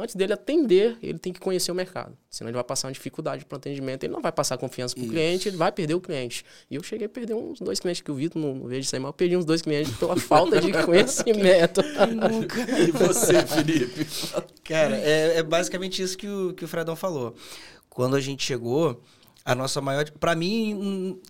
antes 0.00 0.14
dele 0.14 0.32
atender, 0.32 0.96
ele 1.02 1.18
tem 1.18 1.32
que 1.32 1.40
conhecer 1.40 1.70
o 1.70 1.74
mercado. 1.74 2.16
Senão 2.28 2.48
ele 2.48 2.56
vai 2.56 2.64
passar 2.64 2.88
uma 2.88 2.92
dificuldade 2.92 3.44
para 3.44 3.58
atendimento, 3.58 4.04
ele 4.04 4.12
não 4.12 4.20
vai 4.20 4.32
passar 4.32 4.56
confiança 4.58 4.94
pro 4.94 5.04
Isso. 5.04 5.12
cliente, 5.12 5.48
ele 5.48 5.56
vai 5.56 5.70
perder 5.70 5.94
o 5.94 6.00
cliente. 6.00 6.44
E 6.70 6.74
eu 6.74 6.82
cheguei 6.82 7.06
a 7.06 7.08
perder 7.08 7.34
uns 7.34 7.60
dois 7.60 7.80
clientes 7.80 8.02
que 8.02 8.10
o 8.10 8.14
Vitor 8.14 8.40
não, 8.40 8.54
não 8.54 8.66
vejo 8.66 8.80
isso 8.80 8.94
aí, 8.94 9.00
mas 9.00 9.08
eu 9.08 9.12
perdi 9.12 9.36
uns 9.36 9.44
dois 9.44 9.62
clientes 9.62 9.96
pela 9.96 10.16
falta 10.16 10.60
de 10.60 10.72
conhecimento. 10.84 11.80
E 11.80 12.90
você, 12.92 13.46
Felipe? 13.46 14.06
Cara, 14.64 14.96
é, 14.96 15.38
é, 15.38 15.42
basicamente 15.42 16.02
isso 16.02 16.16
que 16.16 16.28
o, 16.28 16.54
que 16.54 16.64
o 16.64 16.68
Fredão 16.68 16.96
falou. 16.96 17.34
Quando 17.88 18.16
a 18.16 18.20
gente 18.20 18.44
chegou, 18.44 19.02
a 19.44 19.54
nossa 19.54 19.80
maior. 19.80 20.08
para 20.12 20.34
mim, 20.34 21.20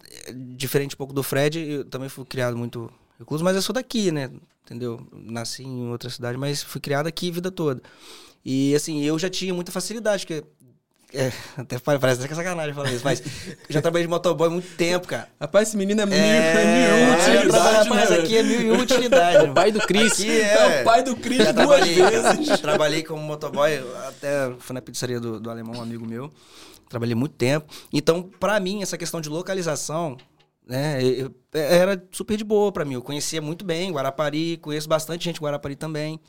diferente 0.55 0.95
um 0.95 0.99
pouco 0.99 1.13
do 1.13 1.23
Fred, 1.23 1.59
eu 1.59 1.85
também 1.85 2.09
fui 2.09 2.25
criado 2.25 2.57
muito 2.57 2.91
recluso, 3.19 3.45
mas 3.45 3.57
eu 3.57 3.63
sou 3.63 3.73
daqui, 3.73 4.11
né? 4.11 4.31
Entendeu? 4.65 5.07
Nasci 5.13 5.65
em 5.65 5.89
outra 5.89 6.09
cidade, 6.11 6.39
mas 6.39 6.63
fui 6.63 6.81
criado 6.81 7.07
aqui 7.07 7.29
a 7.31 7.33
vida 7.33 7.51
toda. 7.51 7.83
E 8.45 8.75
assim, 8.75 9.03
eu 9.03 9.19
já 9.19 9.29
tinha 9.29 9.53
muita 9.53 9.73
facilidade, 9.73 10.27
porque. 10.27 10.45
É, 11.13 11.33
até 11.59 11.77
parece 11.79 12.25
que 12.25 12.33
é 12.33 12.37
sacanagem 12.37 12.73
falar 12.73 12.93
isso, 12.93 13.05
mas 13.05 13.21
já 13.69 13.83
trabalhei 13.83 14.07
de 14.07 14.11
motoboy 14.11 14.47
há 14.47 14.51
muito 14.51 14.77
tempo, 14.77 15.09
cara. 15.09 15.29
Rapaz, 15.41 15.69
esse 15.69 15.77
menino 15.77 16.01
é 16.01 16.07
mil, 16.07 16.17
é, 16.17 16.65
mil 16.65 16.99
e 16.99 17.11
um 17.11 17.39
utilidade. 17.39 17.89
Rapaz, 17.89 18.13
aqui 18.13 18.37
é 18.37 18.43
mil 18.43 18.61
e 18.61 18.81
utilidade. 18.81 19.37
É 19.37 19.43
o 19.43 19.53
pai 19.53 19.73
do 19.73 19.81
Cris. 19.81 20.21
É, 20.21 20.53
é 20.53 20.81
o 20.81 20.85
pai 20.85 21.03
do 21.03 21.17
Cris 21.17 21.39
duas 21.39 21.55
trabalhei, 21.55 21.95
vezes. 21.95 22.61
Trabalhei 22.61 23.03
como 23.03 23.23
motoboy, 23.23 23.73
até 24.07 24.53
fui 24.61 24.75
na 24.75 24.81
pizzaria 24.81 25.19
do, 25.19 25.41
do 25.41 25.51
alemão, 25.51 25.75
um 25.75 25.83
amigo 25.83 26.07
meu. 26.07 26.31
Trabalhei 26.89 27.15
muito 27.15 27.35
tempo. 27.35 27.73
Então, 27.93 28.23
para 28.23 28.59
mim, 28.61 28.83
essa 28.83 28.97
questão 28.97 29.21
de 29.21 29.29
localização 29.29 30.17
né, 30.71 31.03
eu, 31.03 31.35
era 31.53 32.01
super 32.13 32.37
de 32.37 32.45
boa 32.45 32.71
para 32.71 32.85
mim. 32.85 32.95
Eu 32.95 33.03
conhecia 33.03 33.43
muito 33.43 33.65
bem 33.65 33.91
Guarapari, 33.91 34.57
conheço 34.59 34.89
bastante 34.89 35.25
gente 35.25 35.39
em 35.39 35.43
Guarapari 35.43 35.75
também. 35.75 36.21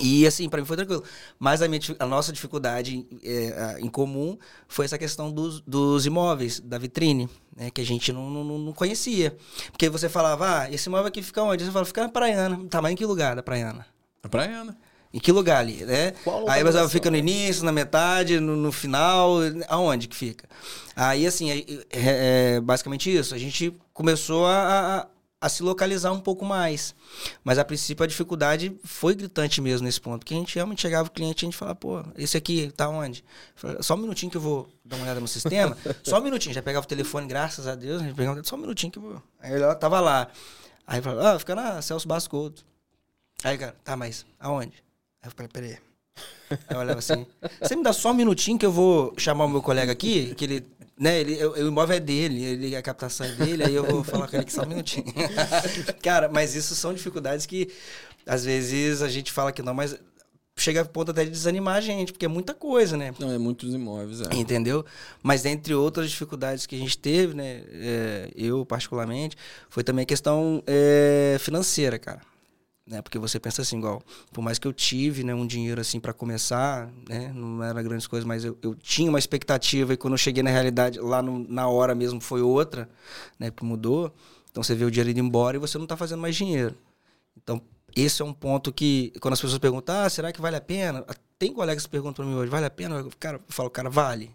E 0.00 0.26
assim, 0.26 0.48
para 0.48 0.60
mim 0.60 0.66
foi 0.66 0.76
tranquilo. 0.76 1.02
Mas 1.38 1.62
a, 1.62 1.68
minha, 1.68 1.80
a 1.98 2.06
nossa 2.06 2.32
dificuldade 2.32 3.06
é, 3.22 3.76
em 3.80 3.88
comum 3.88 4.38
foi 4.66 4.84
essa 4.84 4.98
questão 4.98 5.30
dos, 5.30 5.60
dos 5.60 6.06
imóveis, 6.06 6.60
da 6.60 6.78
vitrine, 6.78 7.28
né? 7.56 7.70
Que 7.70 7.80
a 7.80 7.84
gente 7.84 8.12
não, 8.12 8.30
não, 8.30 8.44
não 8.58 8.72
conhecia. 8.72 9.36
Porque 9.70 9.88
você 9.88 10.08
falava, 10.08 10.62
ah, 10.62 10.70
esse 10.70 10.88
imóvel 10.88 11.06
aqui 11.06 11.22
fica 11.22 11.42
onde? 11.42 11.64
Você 11.64 11.70
fala, 11.70 11.84
fica 11.84 12.02
na 12.02 12.08
Praiana. 12.08 12.60
Tá, 12.68 12.80
mas 12.80 12.92
em 12.92 12.96
que 12.96 13.06
lugar 13.06 13.36
da 13.36 13.42
Praiana? 13.42 13.86
Na 14.22 14.28
Praiana. 14.28 14.76
Em 15.12 15.18
que 15.18 15.32
lugar 15.32 15.60
ali, 15.60 15.84
né? 15.84 16.12
Aí 16.48 16.62
mas 16.62 16.92
fica 16.92 17.10
no 17.10 17.16
início, 17.16 17.64
na 17.64 17.72
metade, 17.72 18.38
no, 18.40 18.54
no, 18.54 18.70
final, 18.70 19.36
aonde 19.66 20.06
que 20.06 20.14
fica? 20.14 20.46
Aí, 20.94 21.26
assim, 21.26 21.50
é, 21.50 21.56
é, 21.58 22.54
é 22.56 22.60
basicamente 22.60 23.14
isso. 23.14 23.34
A 23.34 23.38
gente 23.38 23.74
começou 23.94 24.46
a, 24.46 24.98
a 24.98 25.06
a 25.40 25.48
se 25.48 25.62
localizar 25.62 26.12
um 26.12 26.20
pouco 26.20 26.44
mais. 26.44 26.94
Mas 27.44 27.58
a 27.58 27.64
princípio 27.64 28.02
a 28.02 28.06
dificuldade 28.06 28.76
foi 28.84 29.14
gritante 29.14 29.60
mesmo 29.60 29.84
nesse 29.84 30.00
ponto, 30.00 30.20
porque 30.20 30.34
a 30.34 30.36
gente 30.36 30.54
realmente 30.54 30.82
chegava 30.82 31.08
o 31.08 31.10
cliente 31.10 31.44
e 31.44 31.46
a 31.46 31.48
gente 31.48 31.56
falava, 31.56 31.76
pô, 31.76 32.02
esse 32.16 32.36
aqui 32.36 32.72
tá 32.76 32.88
onde? 32.88 33.24
Só 33.80 33.94
um 33.94 33.98
minutinho 33.98 34.30
que 34.30 34.36
eu 34.36 34.40
vou 34.40 34.68
dar 34.84 34.96
uma 34.96 35.04
olhada 35.04 35.20
no 35.20 35.28
sistema. 35.28 35.76
só 36.02 36.18
um 36.18 36.22
minutinho, 36.22 36.54
já 36.54 36.62
pegava 36.62 36.84
o 36.84 36.88
telefone, 36.88 37.26
graças 37.26 37.66
a 37.66 37.74
Deus, 37.74 38.02
a 38.02 38.04
gente 38.04 38.16
pegava 38.16 38.42
só 38.42 38.56
um 38.56 38.60
minutinho 38.60 38.92
que 38.92 38.98
eu 38.98 39.02
vou. 39.02 39.22
Aí 39.40 39.54
ela 39.54 39.74
tava 39.74 40.00
lá. 40.00 40.28
Aí 40.86 41.00
falava, 41.00 41.34
ah, 41.34 41.38
fica 41.38 41.54
na 41.54 41.82
Celso 41.82 42.08
Bascoto. 42.08 42.64
Aí, 43.44 43.56
cara, 43.56 43.76
tá, 43.84 43.96
mas 43.96 44.26
aonde? 44.40 44.82
Aí 45.22 45.28
eu 45.28 45.30
falei, 45.30 45.48
peraí. 45.48 45.87
Aí 46.50 46.58
eu 46.70 46.78
olhava 46.78 46.98
assim, 46.98 47.26
você 47.60 47.76
me 47.76 47.82
dá 47.82 47.92
só 47.92 48.10
um 48.10 48.14
minutinho 48.14 48.58
que 48.58 48.66
eu 48.66 48.72
vou 48.72 49.12
chamar 49.16 49.44
o 49.44 49.48
meu 49.48 49.62
colega 49.62 49.92
aqui, 49.92 50.34
que 50.34 50.44
ele 50.44 50.66
né, 50.98 51.20
ele, 51.20 51.44
o, 51.44 51.52
o 51.52 51.68
imóvel 51.68 51.96
é 51.96 52.00
dele, 52.00 52.42
ele, 52.42 52.76
a 52.76 52.82
captação 52.82 53.24
é 53.24 53.30
dele, 53.32 53.64
aí 53.64 53.74
eu 53.74 53.84
vou 53.84 54.02
falar 54.02 54.26
com 54.26 54.36
ele 54.36 54.44
que 54.44 54.52
só 54.52 54.62
um 54.62 54.66
minutinho. 54.66 55.06
Cara, 56.02 56.28
mas 56.28 56.56
isso 56.56 56.74
são 56.74 56.92
dificuldades 56.92 57.46
que 57.46 57.70
às 58.26 58.44
vezes 58.44 59.00
a 59.00 59.08
gente 59.08 59.30
fala 59.30 59.52
que 59.52 59.62
não, 59.62 59.72
mas 59.72 59.96
chega 60.56 60.80
a 60.80 60.84
ponto 60.84 61.12
até 61.12 61.24
de 61.24 61.30
desanimar 61.30 61.76
a 61.76 61.80
gente, 61.80 62.12
porque 62.12 62.24
é 62.24 62.28
muita 62.28 62.52
coisa, 62.52 62.96
né? 62.96 63.14
Não, 63.18 63.30
é 63.30 63.38
muitos 63.38 63.72
imóveis, 63.72 64.20
é. 64.22 64.34
Entendeu? 64.34 64.84
Mas 65.22 65.46
entre 65.46 65.72
outras 65.72 66.10
dificuldades 66.10 66.66
que 66.66 66.74
a 66.74 66.78
gente 66.78 66.98
teve, 66.98 67.32
né, 67.32 67.62
é, 67.70 68.30
eu 68.34 68.66
particularmente, 68.66 69.36
foi 69.70 69.84
também 69.84 70.02
a 70.02 70.06
questão 70.06 70.62
é, 70.66 71.36
financeira, 71.38 71.96
cara 71.96 72.20
né? 72.88 73.02
Porque 73.02 73.18
você 73.18 73.38
pensa 73.38 73.62
assim, 73.62 73.78
igual, 73.78 74.02
por 74.32 74.42
mais 74.42 74.58
que 74.58 74.66
eu 74.66 74.72
tive, 74.72 75.22
né, 75.22 75.34
um 75.34 75.46
dinheiro 75.46 75.80
assim 75.80 76.00
para 76.00 76.12
começar, 76.12 76.90
né, 77.08 77.30
não 77.34 77.62
era 77.62 77.82
grandes 77.82 78.06
coisas, 78.06 78.26
mas 78.26 78.44
eu, 78.44 78.56
eu 78.62 78.74
tinha 78.74 79.10
uma 79.10 79.18
expectativa 79.18 79.92
e 79.92 79.96
quando 79.96 80.14
eu 80.14 80.18
cheguei 80.18 80.42
na 80.42 80.50
realidade, 80.50 80.98
lá 80.98 81.20
no, 81.20 81.46
na 81.48 81.68
hora 81.68 81.94
mesmo 81.94 82.20
foi 82.20 82.40
outra, 82.40 82.88
né, 83.38 83.50
que 83.50 83.64
mudou. 83.64 84.12
Então 84.50 84.62
você 84.62 84.74
vê 84.74 84.84
o 84.84 84.90
dinheiro 84.90 85.10
indo 85.10 85.20
embora 85.20 85.56
e 85.56 85.60
você 85.60 85.76
não 85.76 85.84
está 85.84 85.96
fazendo 85.96 86.20
mais 86.20 86.34
dinheiro. 86.34 86.74
Então, 87.36 87.60
esse 87.94 88.22
é 88.22 88.24
um 88.24 88.32
ponto 88.32 88.72
que, 88.72 89.12
quando 89.20 89.34
as 89.34 89.40
pessoas 89.40 89.58
perguntam, 89.58 89.94
ah, 89.94 90.08
será 90.08 90.32
que 90.32 90.40
vale 90.40 90.56
a 90.56 90.60
pena? 90.60 91.04
Tem 91.38 91.52
colegas 91.52 91.84
que 91.84 91.90
perguntam 91.90 92.24
para 92.24 92.32
mim 92.32 92.34
hoje, 92.34 92.50
vale 92.50 92.66
a 92.66 92.70
pena? 92.70 93.06
Cara, 93.20 93.36
eu 93.36 93.42
falo, 93.48 93.70
cara, 93.70 93.90
vale. 93.90 94.30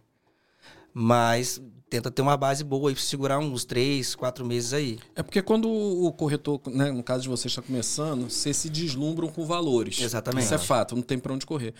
Mas 0.93 1.61
tenta 1.93 2.09
ter 2.09 2.23
uma 2.23 2.35
base 2.35 2.63
boa 2.63 2.91
e 2.91 2.95
segurar 2.95 3.37
uns 3.37 3.65
três, 3.65 4.15
quatro 4.15 4.43
meses 4.43 4.73
aí. 4.73 4.97
É 5.15 5.21
porque 5.21 5.43
quando 5.43 5.69
o 5.69 6.11
corretor, 6.11 6.59
né, 6.65 6.91
no 6.91 7.03
caso 7.03 7.21
de 7.21 7.29
vocês 7.29 7.51
está 7.51 7.61
começando, 7.61 8.31
vocês 8.31 8.57
se 8.57 8.67
deslumbram 8.67 9.27
com 9.27 9.45
valores. 9.45 10.01
Exatamente. 10.01 10.45
Isso 10.45 10.55
é 10.55 10.57
fato, 10.57 10.95
não 10.95 11.03
tem 11.03 11.19
para 11.19 11.31
onde 11.31 11.45
correr. 11.45 11.71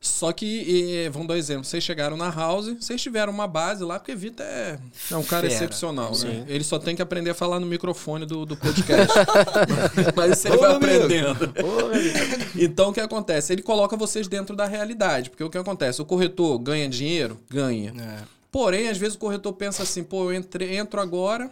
Só 0.00 0.32
que, 0.32 0.46
e, 0.46 1.10
vamos 1.10 1.28
dar 1.28 1.34
um 1.34 1.36
exemplo, 1.36 1.62
vocês 1.62 1.84
chegaram 1.84 2.16
na 2.16 2.30
House, 2.30 2.68
vocês 2.80 3.02
tiveram 3.02 3.30
uma 3.30 3.46
base 3.46 3.84
lá, 3.84 3.98
porque 3.98 4.14
Vita 4.14 4.42
é, 4.42 4.78
é 5.10 5.16
um 5.18 5.22
cara 5.22 5.42
Fera. 5.42 5.52
excepcional, 5.52 6.14
Sim. 6.14 6.28
né? 6.28 6.44
Ele 6.48 6.64
só 6.64 6.78
tem 6.78 6.96
que 6.96 7.02
aprender 7.02 7.28
a 7.28 7.34
falar 7.34 7.60
no 7.60 7.66
microfone 7.66 8.24
do, 8.24 8.46
do 8.46 8.56
podcast. 8.56 9.14
Mas 10.16 10.38
isso 10.38 10.48
ele 10.48 10.56
Ô, 10.56 10.60
vai 10.60 10.74
aprendendo. 10.74 11.44
Ô, 11.44 12.58
então, 12.58 12.88
o 12.88 12.92
que 12.94 13.00
acontece? 13.00 13.52
Ele 13.52 13.60
coloca 13.60 13.94
vocês 13.94 14.26
dentro 14.26 14.56
da 14.56 14.64
realidade, 14.64 15.28
porque 15.28 15.44
o 15.44 15.50
que 15.50 15.58
acontece? 15.58 16.00
O 16.00 16.06
corretor 16.06 16.58
ganha 16.58 16.88
dinheiro? 16.88 17.38
Ganha. 17.50 17.92
É. 17.98 18.39
Porém, 18.50 18.88
às 18.88 18.98
vezes 18.98 19.14
o 19.14 19.18
corretor 19.18 19.52
pensa 19.52 19.82
assim, 19.82 20.02
pô, 20.02 20.24
eu 20.24 20.34
entre, 20.34 20.74
entro 20.74 21.00
agora, 21.00 21.50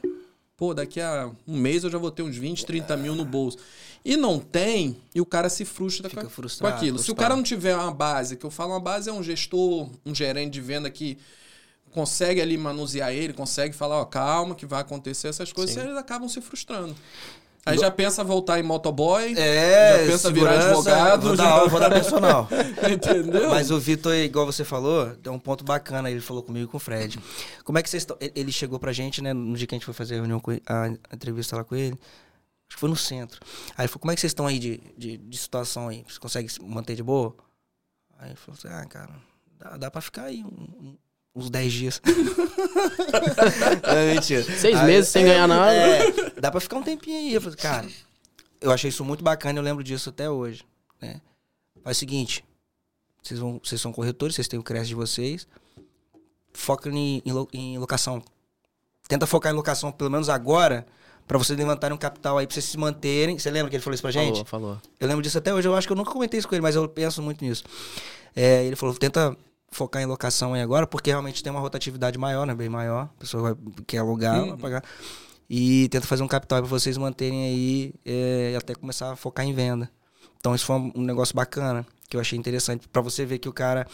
pô, 0.56 0.74
daqui 0.74 1.00
a 1.00 1.30
um 1.46 1.56
mês 1.56 1.84
eu 1.84 1.90
já 1.90 1.98
vou 1.98 2.10
ter 2.10 2.22
uns 2.22 2.36
20, 2.36 2.66
30 2.66 2.96
mil 2.96 3.14
no 3.14 3.24
bolso. 3.24 3.58
E 4.04 4.16
não 4.16 4.38
tem, 4.38 4.96
e 5.14 5.20
o 5.20 5.26
cara 5.26 5.48
se 5.48 5.64
frustra 5.64 6.08
com, 6.08 6.16
com, 6.16 6.20
aquilo. 6.20 6.30
Frustrado. 6.30 6.98
Se 6.98 7.10
o 7.10 7.14
cara 7.14 7.36
não 7.36 7.42
tiver 7.42 7.76
uma 7.76 7.92
base, 7.92 8.36
que 8.36 8.44
eu 8.44 8.50
falo 8.50 8.72
uma 8.72 8.80
base 8.80 9.08
é 9.08 9.12
um 9.12 9.22
gestor, 9.22 9.90
um 10.04 10.14
gerente 10.14 10.52
de 10.52 10.60
venda 10.60 10.90
que 10.90 11.18
consegue 11.90 12.40
ali 12.40 12.56
manusear 12.56 13.12
ele, 13.12 13.32
consegue 13.32 13.74
falar, 13.74 14.00
ó, 14.00 14.04
calma, 14.04 14.54
que 14.54 14.66
vai 14.66 14.80
acontecer 14.80 15.28
essas 15.28 15.52
coisas, 15.52 15.74
Sim. 15.74 15.82
eles 15.82 15.96
acabam 15.96 16.28
se 16.28 16.40
frustrando. 16.40 16.94
Aí 17.66 17.76
já 17.76 17.90
pensa 17.90 18.24
voltar 18.24 18.58
em 18.58 18.62
motoboy. 18.62 19.34
É, 19.36 19.98
já 20.06 20.12
pensa 20.12 20.32
virar 20.32 20.52
advogado. 20.52 21.22
Vou, 21.22 21.36
já... 21.36 21.44
dar, 21.44 21.66
vou 21.66 21.80
dar 21.80 21.90
personal. 21.90 22.48
Entendeu? 22.90 23.50
Mas 23.50 23.70
o 23.70 23.78
Vitor, 23.78 24.14
igual 24.14 24.46
você 24.46 24.64
falou, 24.64 25.14
tem 25.16 25.32
um 25.32 25.38
ponto 25.38 25.64
bacana. 25.64 26.10
Ele 26.10 26.20
falou 26.20 26.42
comigo 26.42 26.64
e 26.64 26.68
com 26.68 26.76
o 26.76 26.80
Fred. 26.80 27.18
Como 27.64 27.78
é 27.78 27.82
que 27.82 27.90
vocês 27.90 28.02
estão? 28.02 28.16
Ele 28.20 28.50
chegou 28.50 28.78
pra 28.78 28.92
gente, 28.92 29.22
né? 29.22 29.32
No 29.32 29.56
dia 29.56 29.66
que 29.66 29.74
a 29.74 29.76
gente 29.76 29.84
foi 29.84 29.94
fazer 29.94 30.14
a 30.14 30.18
reunião 30.18 30.40
com 30.40 30.52
ele, 30.52 30.62
a 30.66 30.88
entrevista 31.12 31.56
lá 31.56 31.64
com 31.64 31.76
ele. 31.76 31.98
Acho 32.68 32.76
que 32.76 32.80
foi 32.80 32.88
no 32.88 32.96
centro. 32.96 33.40
Aí 33.76 33.82
ele 33.82 33.88
falou: 33.88 34.00
Como 34.00 34.12
é 34.12 34.14
que 34.14 34.20
vocês 34.20 34.30
estão 34.30 34.46
aí 34.46 34.58
de, 34.58 34.80
de, 34.96 35.16
de 35.16 35.38
situação 35.38 35.88
aí? 35.88 36.02
Vocês 36.04 36.18
conseguem 36.18 36.48
se 36.48 36.62
manter 36.62 36.94
de 36.94 37.02
boa? 37.02 37.34
Aí 38.18 38.30
ele 38.30 38.36
falou 38.36 38.58
assim: 38.58 38.68
Ah, 38.68 38.84
cara, 38.86 39.14
dá, 39.58 39.76
dá 39.76 39.90
pra 39.90 40.00
ficar 40.00 40.24
aí 40.24 40.44
um, 40.44 40.96
uns 41.38 41.50
10 41.50 41.72
dias. 41.72 42.02
é, 43.84 44.14
mentira. 44.14 44.42
Seis 44.42 44.76
aí, 44.76 44.86
meses 44.86 45.10
sem 45.10 45.22
é, 45.24 45.26
ganhar 45.28 45.46
nada. 45.46 45.72
É, 45.72 46.30
dá 46.40 46.50
pra 46.50 46.60
ficar 46.60 46.76
um 46.76 46.82
tempinho 46.82 47.16
aí. 47.16 47.34
Eu 47.34 47.40
falei, 47.40 47.56
cara, 47.56 47.88
eu 48.60 48.70
achei 48.70 48.88
isso 48.88 49.04
muito 49.04 49.22
bacana, 49.22 49.58
eu 49.58 49.62
lembro 49.62 49.84
disso 49.84 50.10
até 50.10 50.28
hoje. 50.28 50.64
Né? 51.00 51.20
Faz 51.82 51.96
o 51.96 52.00
seguinte: 52.00 52.44
vocês, 53.22 53.38
vão, 53.38 53.60
vocês 53.62 53.80
são 53.80 53.92
corretores, 53.92 54.34
vocês 54.34 54.48
têm 54.48 54.58
o 54.58 54.62
crédito 54.62 54.88
de 54.88 54.94
vocês. 54.94 55.46
Foca 56.52 56.90
em, 56.90 57.22
em, 57.24 57.48
em 57.52 57.78
locação. 57.78 58.22
Tenta 59.06 59.26
focar 59.26 59.52
em 59.52 59.56
locação, 59.56 59.92
pelo 59.92 60.10
menos 60.10 60.28
agora, 60.28 60.84
para 61.26 61.38
vocês 61.38 61.58
levantarem 61.58 61.94
um 61.94 61.98
capital 61.98 62.36
aí, 62.36 62.46
pra 62.46 62.54
vocês 62.54 62.64
se 62.64 62.76
manterem. 62.76 63.38
Você 63.38 63.50
lembra 63.50 63.70
que 63.70 63.76
ele 63.76 63.82
falou 63.82 63.94
isso 63.94 64.02
pra 64.02 64.10
gente? 64.10 64.44
Falou, 64.44 64.74
falou. 64.74 64.82
Eu 64.98 65.08
lembro 65.08 65.22
disso 65.22 65.38
até 65.38 65.54
hoje. 65.54 65.68
Eu 65.68 65.74
acho 65.76 65.86
que 65.86 65.92
eu 65.92 65.96
nunca 65.96 66.10
comentei 66.10 66.38
isso 66.38 66.48
com 66.48 66.54
ele, 66.54 66.62
mas 66.62 66.74
eu 66.74 66.88
penso 66.88 67.22
muito 67.22 67.44
nisso. 67.44 67.64
É, 68.34 68.64
ele 68.64 68.76
falou: 68.76 68.94
tenta 68.94 69.36
focar 69.70 70.02
em 70.02 70.06
locação 70.06 70.54
aí 70.54 70.62
agora, 70.62 70.86
porque 70.86 71.10
realmente 71.10 71.42
tem 71.42 71.50
uma 71.50 71.60
rotatividade 71.60 72.18
maior, 72.18 72.46
né? 72.46 72.54
Bem 72.54 72.68
maior. 72.68 73.10
A 73.16 73.20
pessoa 73.20 73.42
vai, 73.42 73.74
quer 73.86 73.98
alugar, 73.98 74.40
uhum. 74.40 74.48
vai 74.50 74.58
pagar. 74.58 74.84
E 75.48 75.88
tenta 75.88 76.06
fazer 76.06 76.22
um 76.22 76.28
capital 76.28 76.60
para 76.60 76.68
vocês 76.68 76.98
manterem 76.98 77.44
aí 77.44 77.94
é, 78.04 78.52
e 78.52 78.56
até 78.56 78.74
começar 78.74 79.12
a 79.12 79.16
focar 79.16 79.46
em 79.46 79.54
venda. 79.54 79.90
Então 80.38 80.54
isso 80.54 80.64
foi 80.64 80.76
um, 80.76 80.92
um 80.94 81.02
negócio 81.02 81.34
bacana, 81.34 81.86
que 82.08 82.16
eu 82.16 82.20
achei 82.20 82.38
interessante, 82.38 82.88
para 82.88 83.02
você 83.02 83.24
ver 83.24 83.38
que 83.38 83.48
o 83.48 83.52
cara. 83.52 83.86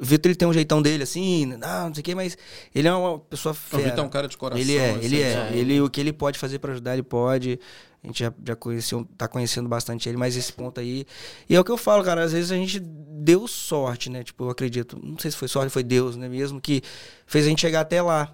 O 0.00 0.04
Vitor 0.04 0.30
ele 0.30 0.36
tem 0.36 0.46
um 0.46 0.52
jeitão 0.52 0.82
dele, 0.82 1.02
assim, 1.02 1.46
não, 1.46 1.86
não 1.86 1.94
sei 1.94 2.00
o 2.00 2.04
quê, 2.04 2.14
mas 2.14 2.36
ele 2.74 2.86
é 2.86 2.92
uma 2.92 3.18
pessoa 3.18 3.54
fera. 3.54 3.82
O 3.82 3.84
Vitor 3.86 4.04
é 4.04 4.06
um 4.06 4.10
cara 4.10 4.28
de 4.28 4.36
coração. 4.36 4.60
Ele 4.60 4.76
é, 4.76 4.90
assim, 4.90 5.04
ele 5.04 5.22
é. 5.22 5.32
é. 5.32 5.50
Ele, 5.56 5.80
o 5.80 5.90
que 5.90 6.00
ele 6.00 6.12
pode 6.12 6.38
fazer 6.38 6.58
para 6.58 6.72
ajudar, 6.72 6.92
ele 6.92 7.02
pode. 7.02 7.58
A 8.06 8.08
gente 8.08 8.20
já, 8.20 8.32
já 8.46 8.54
conheceu, 8.54 9.04
tá 9.18 9.26
conhecendo 9.26 9.68
bastante 9.68 10.08
ele, 10.08 10.16
mas 10.16 10.36
esse 10.36 10.52
ponto 10.52 10.80
aí. 10.80 11.04
E 11.48 11.56
é 11.56 11.60
o 11.60 11.64
que 11.64 11.72
eu 11.72 11.76
falo, 11.76 12.04
cara, 12.04 12.22
às 12.22 12.32
vezes 12.32 12.52
a 12.52 12.54
gente 12.54 12.78
deu 12.78 13.48
sorte, 13.48 14.08
né? 14.08 14.22
Tipo, 14.22 14.44
eu 14.44 14.50
acredito, 14.50 14.96
não 15.02 15.18
sei 15.18 15.30
se 15.32 15.36
foi 15.36 15.48
sorte, 15.48 15.70
foi 15.70 15.82
Deus, 15.82 16.16
né? 16.16 16.28
Mesmo 16.28 16.60
que 16.60 16.82
fez 17.26 17.44
a 17.44 17.48
gente 17.48 17.60
chegar 17.60 17.80
até 17.80 18.00
lá. 18.00 18.32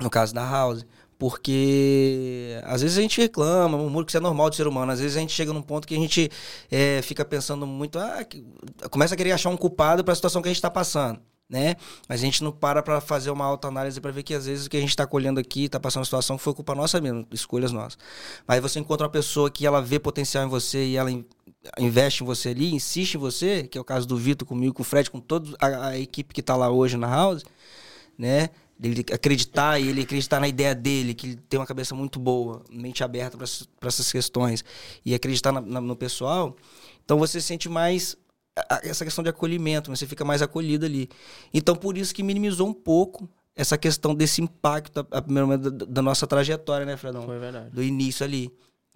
No 0.00 0.10
caso 0.10 0.34
da 0.34 0.48
House. 0.48 0.86
Porque 1.18 2.58
às 2.64 2.82
vezes 2.82 2.98
a 2.98 3.00
gente 3.00 3.20
reclama, 3.20 3.78
murmura 3.78 4.04
que 4.04 4.10
isso 4.10 4.18
é 4.18 4.20
normal 4.20 4.50
de 4.50 4.56
ser 4.56 4.66
humano. 4.66 4.92
Às 4.92 5.00
vezes 5.00 5.16
a 5.16 5.20
gente 5.20 5.32
chega 5.32 5.52
num 5.52 5.62
ponto 5.62 5.86
que 5.86 5.94
a 5.94 5.98
gente 5.98 6.30
é, 6.70 7.00
fica 7.02 7.24
pensando 7.24 7.66
muito, 7.66 7.98
ah, 7.98 8.24
que, 8.24 8.44
começa 8.90 9.14
a 9.14 9.16
querer 9.16 9.32
achar 9.32 9.50
um 9.50 9.56
culpado 9.56 10.04
para 10.04 10.12
a 10.12 10.14
situação 10.16 10.42
que 10.42 10.48
a 10.48 10.50
gente 10.50 10.58
está 10.58 10.70
passando 10.70 11.20
né? 11.48 11.76
Mas 12.08 12.20
a 12.20 12.24
gente 12.24 12.42
não 12.42 12.50
para 12.50 12.82
para 12.82 13.00
fazer 13.00 13.30
uma 13.30 13.44
autoanálise 13.44 14.00
para 14.00 14.10
ver 14.10 14.22
que 14.22 14.34
às 14.34 14.46
vezes 14.46 14.66
o 14.66 14.70
que 14.70 14.76
a 14.76 14.80
gente 14.80 14.90
está 14.90 15.06
colhendo 15.06 15.38
aqui, 15.38 15.64
está 15.64 15.78
passando 15.78 16.00
uma 16.00 16.04
situação, 16.04 16.36
foi 16.36 16.52
culpa 16.52 16.74
nossa 16.74 17.00
mesmo, 17.00 17.26
escolhas 17.32 17.72
nossas. 17.72 17.98
Mas 18.46 18.60
você 18.60 18.80
encontra 18.80 19.06
uma 19.06 19.12
pessoa 19.12 19.50
que 19.50 19.64
ela 19.64 19.80
vê 19.80 19.98
potencial 19.98 20.44
em 20.44 20.48
você 20.48 20.84
e 20.84 20.96
ela 20.96 21.10
investe 21.78 22.22
em 22.22 22.26
você 22.26 22.50
ali, 22.50 22.74
insiste 22.74 23.14
em 23.14 23.18
você, 23.18 23.64
que 23.64 23.78
é 23.78 23.80
o 23.80 23.84
caso 23.84 24.06
do 24.06 24.16
Vitor 24.16 24.46
comigo, 24.46 24.74
com 24.74 24.82
o 24.82 24.84
Fred, 24.84 25.10
com 25.10 25.20
toda 25.20 25.56
a, 25.60 25.88
a 25.88 25.98
equipe 25.98 26.34
que 26.34 26.40
está 26.40 26.56
lá 26.56 26.68
hoje 26.70 26.96
na 26.96 27.08
House, 27.08 27.44
né? 28.18 28.50
Ele 28.82 29.04
acreditar 29.10 29.80
e 29.80 29.88
ele 29.88 30.02
acreditar 30.02 30.38
na 30.38 30.46
ideia 30.46 30.74
dele, 30.74 31.14
que 31.14 31.28
ele 31.28 31.36
tem 31.48 31.58
uma 31.58 31.66
cabeça 31.66 31.94
muito 31.94 32.18
boa, 32.18 32.62
mente 32.70 33.02
aberta 33.02 33.38
para 33.38 33.88
essas 33.88 34.12
questões 34.12 34.62
e 35.02 35.14
acreditar 35.14 35.50
na, 35.50 35.62
na, 35.62 35.80
no 35.80 35.96
pessoal. 35.96 36.54
Então 37.02 37.18
você 37.18 37.40
se 37.40 37.46
sente 37.46 37.70
mais 37.70 38.16
essa 38.82 39.04
questão 39.04 39.22
de 39.22 39.30
acolhimento, 39.30 39.94
você 39.94 40.06
fica 40.06 40.24
mais 40.24 40.40
acolhido 40.40 40.86
ali. 40.86 41.08
Então, 41.52 41.76
por 41.76 41.98
isso 41.98 42.14
que 42.14 42.22
minimizou 42.22 42.66
um 42.66 42.72
pouco 42.72 43.28
essa 43.54 43.76
questão 43.76 44.14
desse 44.14 44.42
impacto 44.42 45.06
a, 45.10 45.20
da, 45.20 45.86
da, 45.86 46.02
nossa 46.02 46.26
trajetória, 46.26 46.86
né, 46.86 46.96
Fredão? 46.96 47.22
Foi 47.22 47.38
verdade. 47.38 47.70
Do 47.70 47.82
início 47.82 48.24
ali. 48.24 48.52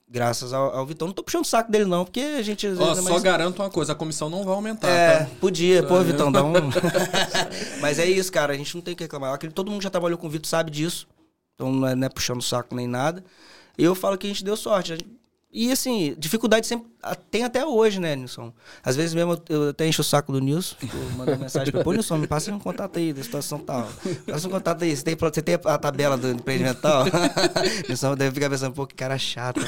Graças 0.09 0.53
ao, 0.53 0.77
ao 0.77 0.85
Vitão. 0.85 1.07
Não 1.07 1.15
tô 1.15 1.23
puxando 1.23 1.45
o 1.45 1.47
saco 1.47 1.71
dele, 1.71 1.85
não, 1.85 2.05
porque 2.05 2.21
a 2.21 2.43
gente. 2.43 2.67
Às 2.67 2.77
vezes, 2.77 2.97
Ó, 2.97 2.99
é 2.99 3.03
só 3.03 3.11
mais... 3.11 3.23
garanto 3.23 3.63
uma 3.63 3.71
coisa: 3.71 3.93
a 3.93 3.95
comissão 3.95 4.29
não 4.29 4.43
vai 4.43 4.55
aumentar. 4.55 4.89
É, 4.89 5.19
tá? 5.21 5.31
podia. 5.41 5.85
Pô, 5.85 6.03
Vitão, 6.03 6.33
dá 6.33 6.43
um. 6.43 6.53
mas 7.81 7.99
é 8.01 8.07
isso, 8.07 8.33
cara. 8.33 8.53
A 8.53 8.57
gente 8.57 8.75
não 8.75 8.83
tem 8.83 8.97
que 8.97 9.05
reclamar. 9.05 9.39
Todo 9.55 9.71
mundo 9.71 9.83
já 9.83 9.89
trabalhou 9.89 10.19
com 10.19 10.27
o 10.27 10.31
Vitor, 10.31 10.49
sabe 10.49 10.71
disso. 10.71 11.07
Então 11.55 11.73
não 11.73 11.87
é, 11.87 11.95
não 11.95 12.07
é 12.07 12.09
puxando 12.09 12.41
o 12.41 12.43
saco 12.43 12.75
nem 12.75 12.89
nada. 12.89 13.23
Eu 13.79 13.95
falo 13.95 14.19
que 14.19 14.27
a 14.27 14.31
gente 14.31 14.43
deu 14.43 14.57
sorte. 14.57 14.93
A 14.93 14.97
gente, 14.97 15.20
e 15.53 15.73
assim, 15.73 16.15
dificuldade 16.17 16.67
sempre 16.67 16.89
tem 17.31 17.43
até 17.43 17.67
hoje, 17.67 17.99
né, 17.99 18.15
Nilson? 18.15 18.53
Às 18.85 18.95
vezes 18.95 19.15
mesmo 19.15 19.37
eu 19.49 19.71
até 19.71 19.87
encho 19.87 20.03
o 20.03 20.05
saco 20.05 20.31
do 20.31 20.41
Nilson, 20.41 20.77
mando 21.17 21.37
mensagem 21.37 21.73
pra 21.73 21.81
ele, 21.81 21.85
pô, 21.85 21.93
Nilson, 21.93 22.19
me 22.19 22.27
passa 22.29 22.53
um 22.53 22.59
contato 22.59 22.99
aí 22.99 23.13
da 23.13 23.23
situação 23.23 23.59
tal. 23.59 23.89
Passa 24.27 24.47
um 24.47 24.51
contato 24.51 24.85
aí, 24.85 24.95
você 24.95 25.03
tem, 25.03 25.17
você 25.17 25.43
tem 25.43 25.57
a 25.57 25.79
tabela 25.79 26.17
do 26.17 26.31
empreendimento 26.31 26.81
tal? 26.81 27.05
Nilson 27.89 28.15
deve 28.15 28.33
ficar 28.35 28.49
pensando, 28.49 28.75
pô, 28.75 28.87
que 28.87 28.95
cara 28.95 29.19
chato. 29.19 29.61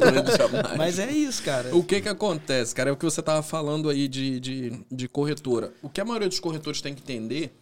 Mas 0.78 0.98
é 0.98 1.10
isso, 1.10 1.42
cara. 1.42 1.74
O 1.76 1.84
que 1.84 2.00
que 2.00 2.08
acontece, 2.08 2.74
cara? 2.74 2.88
É 2.88 2.92
o 2.92 2.96
que 2.96 3.04
você 3.04 3.20
tava 3.20 3.42
falando 3.42 3.90
aí 3.90 4.08
de, 4.08 4.40
de, 4.40 4.84
de 4.90 5.08
corretora. 5.08 5.74
O 5.82 5.90
que 5.90 6.00
a 6.00 6.04
maioria 6.04 6.28
dos 6.28 6.40
corretores 6.40 6.80
tem 6.80 6.94
que 6.94 7.02
entender 7.02 7.54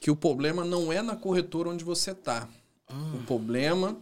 que 0.00 0.10
o 0.10 0.16
problema 0.16 0.64
não 0.64 0.92
é 0.92 1.00
na 1.00 1.14
corretora 1.14 1.68
onde 1.68 1.84
você 1.84 2.12
tá. 2.12 2.48
Hum. 2.92 3.14
O 3.14 3.18
problema 3.24 3.96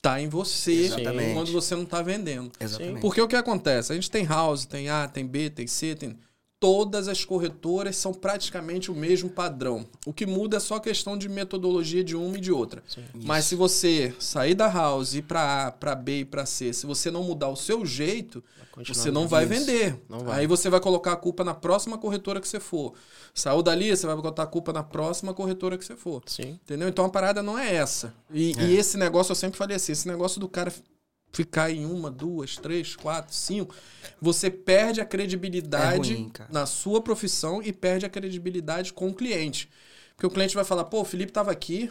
tá 0.00 0.20
em 0.20 0.28
você 0.28 0.72
Exatamente. 0.72 1.34
quando 1.34 1.52
você 1.52 1.74
não 1.74 1.84
tá 1.84 2.02
vendendo. 2.02 2.52
Exatamente. 2.60 3.00
Porque 3.00 3.20
o 3.20 3.28
que 3.28 3.36
acontece? 3.36 3.92
A 3.92 3.94
gente 3.94 4.10
tem 4.10 4.24
house, 4.24 4.64
tem 4.64 4.88
A, 4.88 5.08
tem 5.08 5.26
B, 5.26 5.50
tem 5.50 5.66
C, 5.66 5.94
tem 5.94 6.16
todas 6.60 7.06
as 7.06 7.24
corretoras 7.24 7.96
são 7.96 8.12
praticamente 8.12 8.90
o 8.90 8.94
mesmo 8.94 9.30
padrão. 9.30 9.86
O 10.04 10.12
que 10.12 10.26
muda 10.26 10.56
é 10.56 10.60
só 10.60 10.76
a 10.76 10.80
questão 10.80 11.16
de 11.16 11.28
metodologia 11.28 12.02
de 12.02 12.16
uma 12.16 12.36
e 12.36 12.40
de 12.40 12.50
outra. 12.50 12.82
Sim, 12.86 13.04
Mas 13.14 13.44
se 13.44 13.54
você 13.54 14.14
sair 14.18 14.54
da 14.54 14.68
house 14.68 15.14
e 15.14 15.22
para 15.22 15.66
A, 15.66 15.72
para 15.72 15.94
B 15.94 16.20
e 16.20 16.24
para 16.24 16.44
C, 16.44 16.72
se 16.72 16.86
você 16.86 17.10
não 17.10 17.22
mudar 17.22 17.48
o 17.48 17.56
seu 17.56 17.86
jeito, 17.86 18.42
você 18.86 19.10
não 19.10 19.28
vai 19.28 19.46
vender. 19.46 20.00
Não 20.08 20.20
vai. 20.20 20.40
Aí 20.40 20.46
você 20.46 20.68
vai 20.68 20.80
colocar 20.80 21.12
a 21.12 21.16
culpa 21.16 21.44
na 21.44 21.54
próxima 21.54 21.96
corretora 21.96 22.40
que 22.40 22.48
você 22.48 22.60
for. 22.60 22.94
Saiu 23.32 23.62
dali, 23.62 23.96
você 23.96 24.06
vai 24.06 24.16
botar 24.16 24.42
a 24.42 24.46
culpa 24.46 24.72
na 24.72 24.82
próxima 24.82 25.32
corretora 25.32 25.78
que 25.78 25.84
você 25.84 25.96
for. 25.96 26.22
Sim. 26.26 26.58
Entendeu? 26.64 26.88
Então 26.88 27.04
a 27.04 27.08
parada 27.08 27.42
não 27.42 27.58
é 27.58 27.74
essa. 27.74 28.12
E, 28.32 28.52
é. 28.58 28.64
e 28.64 28.76
esse 28.76 28.96
negócio, 28.96 29.30
eu 29.30 29.36
sempre 29.36 29.56
falei 29.56 29.76
assim, 29.76 29.92
esse 29.92 30.08
negócio 30.08 30.40
do 30.40 30.48
cara 30.48 30.72
ficar 31.32 31.70
em 31.70 31.84
uma, 31.84 32.10
duas, 32.10 32.56
três, 32.56 32.96
quatro, 32.96 33.34
cinco, 33.34 33.74
você 34.20 34.50
perde 34.50 35.00
a 35.00 35.04
credibilidade 35.04 36.12
é 36.12 36.16
ruim, 36.16 36.32
na 36.50 36.66
sua 36.66 37.00
profissão 37.00 37.62
e 37.62 37.72
perde 37.72 38.06
a 38.06 38.08
credibilidade 38.08 38.92
com 38.92 39.08
o 39.08 39.14
cliente. 39.14 39.68
Porque 40.16 40.26
o 40.26 40.30
cliente 40.30 40.54
vai 40.54 40.64
falar, 40.64 40.84
pô, 40.84 41.00
o 41.00 41.04
Felipe 41.04 41.30
estava 41.30 41.50
aqui. 41.52 41.90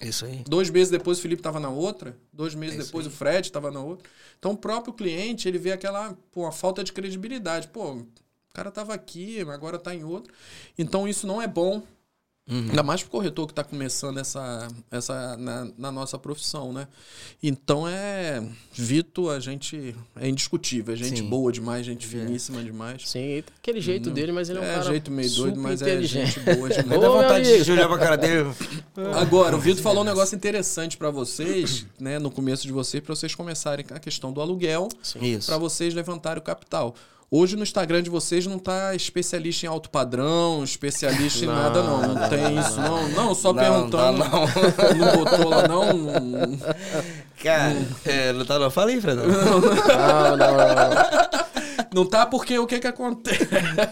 Isso 0.00 0.24
aí. 0.24 0.42
Dois 0.48 0.70
meses 0.70 0.90
depois 0.90 1.18
o 1.18 1.22
Felipe 1.22 1.40
estava 1.40 1.60
na 1.60 1.68
outra. 1.68 2.16
Dois 2.32 2.54
meses 2.54 2.80
é 2.80 2.82
depois 2.84 3.06
aí. 3.06 3.12
o 3.12 3.14
Fred 3.14 3.46
estava 3.46 3.70
na 3.70 3.80
outra. 3.80 4.08
Então 4.38 4.52
o 4.52 4.56
próprio 4.56 4.92
cliente, 4.92 5.46
ele 5.46 5.58
vê 5.58 5.72
aquela, 5.72 6.16
pô, 6.32 6.46
a 6.46 6.52
falta 6.52 6.82
de 6.82 6.92
credibilidade. 6.92 7.68
Pô, 7.68 7.92
o 7.92 8.06
cara 8.52 8.68
estava 8.68 8.94
aqui, 8.94 9.40
agora 9.40 9.76
está 9.76 9.94
em 9.94 10.02
outro. 10.02 10.32
Então 10.76 11.06
isso 11.06 11.26
não 11.26 11.40
é 11.40 11.46
bom 11.46 11.82
Uhum. 12.50 12.70
Ainda 12.70 12.82
mais 12.82 13.02
pro 13.02 13.12
corretor 13.12 13.46
que 13.46 13.52
está 13.52 13.62
começando 13.62 14.18
essa, 14.18 14.66
essa 14.90 15.36
na, 15.36 15.68
na, 15.78 15.92
nossa 15.92 16.18
profissão, 16.18 16.72
né? 16.72 16.88
Então 17.40 17.86
é. 17.86 18.42
Vitor, 18.72 19.32
a 19.32 19.38
gente 19.38 19.94
é 20.16 20.28
indiscutível. 20.28 20.92
É 20.92 20.96
gente 20.96 21.20
Sim. 21.20 21.28
boa 21.28 21.52
demais, 21.52 21.86
gente 21.86 22.04
é. 22.04 22.08
finíssima 22.08 22.62
demais. 22.62 23.08
Sim, 23.08 23.44
aquele 23.58 23.80
jeito 23.80 24.08
uhum. 24.08 24.14
dele, 24.14 24.32
mas 24.32 24.50
ele 24.50 24.58
é 24.58 24.62
um 24.62 24.64
é, 24.64 24.74
cara. 24.74 24.84
jeito 24.86 25.10
meio 25.10 25.30
doido, 25.30 25.60
mas 25.60 25.82
é 25.82 26.02
gente 26.02 26.40
boa 26.40 26.68
demais. 26.68 26.88
Dá 27.00 27.08
vontade 27.08 27.64
de 27.64 27.72
olhar 27.72 27.88
pra 27.88 27.98
cara 27.98 28.16
dele. 28.16 28.50
Agora, 29.14 29.56
o 29.56 29.60
Vitor 29.60 29.80
falou 29.80 30.02
um 30.02 30.06
negócio 30.06 30.34
interessante 30.34 30.96
para 30.96 31.10
vocês, 31.10 31.86
né? 31.98 32.18
No 32.18 32.30
começo 32.30 32.66
de 32.66 32.72
vocês, 32.72 33.02
para 33.02 33.14
vocês 33.14 33.36
começarem 33.36 33.86
a 33.90 34.00
questão 34.00 34.32
do 34.32 34.40
aluguel. 34.40 34.88
para 35.46 35.58
vocês 35.58 35.94
levantarem 35.94 36.40
o 36.40 36.44
capital. 36.44 36.96
Hoje 37.34 37.56
no 37.56 37.62
Instagram 37.62 38.02
de 38.02 38.10
vocês 38.10 38.46
não 38.46 38.58
tá 38.58 38.94
especialista 38.94 39.64
em 39.64 39.68
alto 39.70 39.88
padrão, 39.88 40.62
especialista 40.62 41.46
em 41.46 41.48
não, 41.48 41.54
nada, 41.54 41.82
não. 41.82 42.02
Não, 42.02 42.14
não 42.14 42.28
tem 42.28 42.58
isso, 42.58 42.78
não. 42.78 43.08
Não, 43.08 43.34
só 43.34 43.54
não, 43.54 43.62
perguntando. 43.62 44.18
Tá, 44.22 44.28
não. 44.28 44.44
não 44.98 45.24
botou 45.24 45.48
lá, 45.48 45.66
não. 45.66 46.58
Cara, 47.42 47.74
é, 48.04 48.34
não 48.34 48.44
tá, 48.44 48.58
não. 48.58 48.70
Fala 48.70 48.90
aí, 48.90 49.00
Fernando. 49.00 49.28
Não, 49.28 49.60
não, 49.62 50.36
não. 50.36 51.41
Não 51.92 52.06
tá 52.06 52.24
porque 52.24 52.58
o 52.58 52.66
que 52.66 52.78
que 52.78 52.86
acontece? 52.86 53.46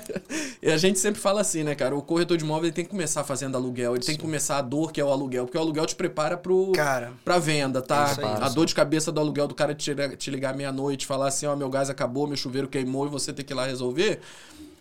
e 0.63 0.71
a 0.71 0.77
gente 0.79 0.99
sempre 0.99 1.21
fala 1.21 1.41
assim, 1.41 1.63
né, 1.63 1.75
cara? 1.75 1.95
O 1.95 2.03
corretor 2.03 2.37
de 2.37 2.45
imóvel 2.45 2.73
tem 2.73 2.85
que 2.85 2.91
começar 2.91 3.25
fazendo 3.25 3.57
aluguel, 3.57 3.95
ele 3.95 4.03
Sim. 4.03 4.09
tem 4.09 4.17
que 4.17 4.23
começar 4.23 4.59
a 4.59 4.63
dor 4.63 4.93
que 4.93 5.01
é 5.01 5.05
o 5.05 5.11
aluguel, 5.11 5.45
porque 5.45 5.59
o 5.59 5.61
aluguel 5.61 5.87
te 5.87 5.95
prepara 5.95 6.37
pro, 6.37 6.73
cara, 6.73 7.13
pra 7.25 7.39
venda, 7.39 7.83
tá? 7.83 8.15
É 8.19 8.25
aí, 8.25 8.43
a 8.43 8.49
dor 8.49 8.67
de 8.67 8.75
cabeça 8.75 9.13
do 9.13 9.21
aluguel 9.21 9.47
do 9.47 9.55
cara 9.55 9.75
te, 9.75 9.95
te 10.17 10.31
ligar 10.31 10.55
meia-noite, 10.55 11.07
falar 11.07 11.29
assim, 11.29 11.47
ó, 11.47 11.53
oh, 11.53 11.57
meu 11.57 11.69
gás 11.69 11.91
acabou, 11.91 12.27
meu 12.27 12.37
chuveiro 12.37 12.69
queimou 12.69 13.07
e 13.07 13.11
você 13.11 13.33
tem 13.33 13.45
que 13.45 13.53
ir 13.53 13.57
lá 13.57 13.67
resolver. 13.67 14.21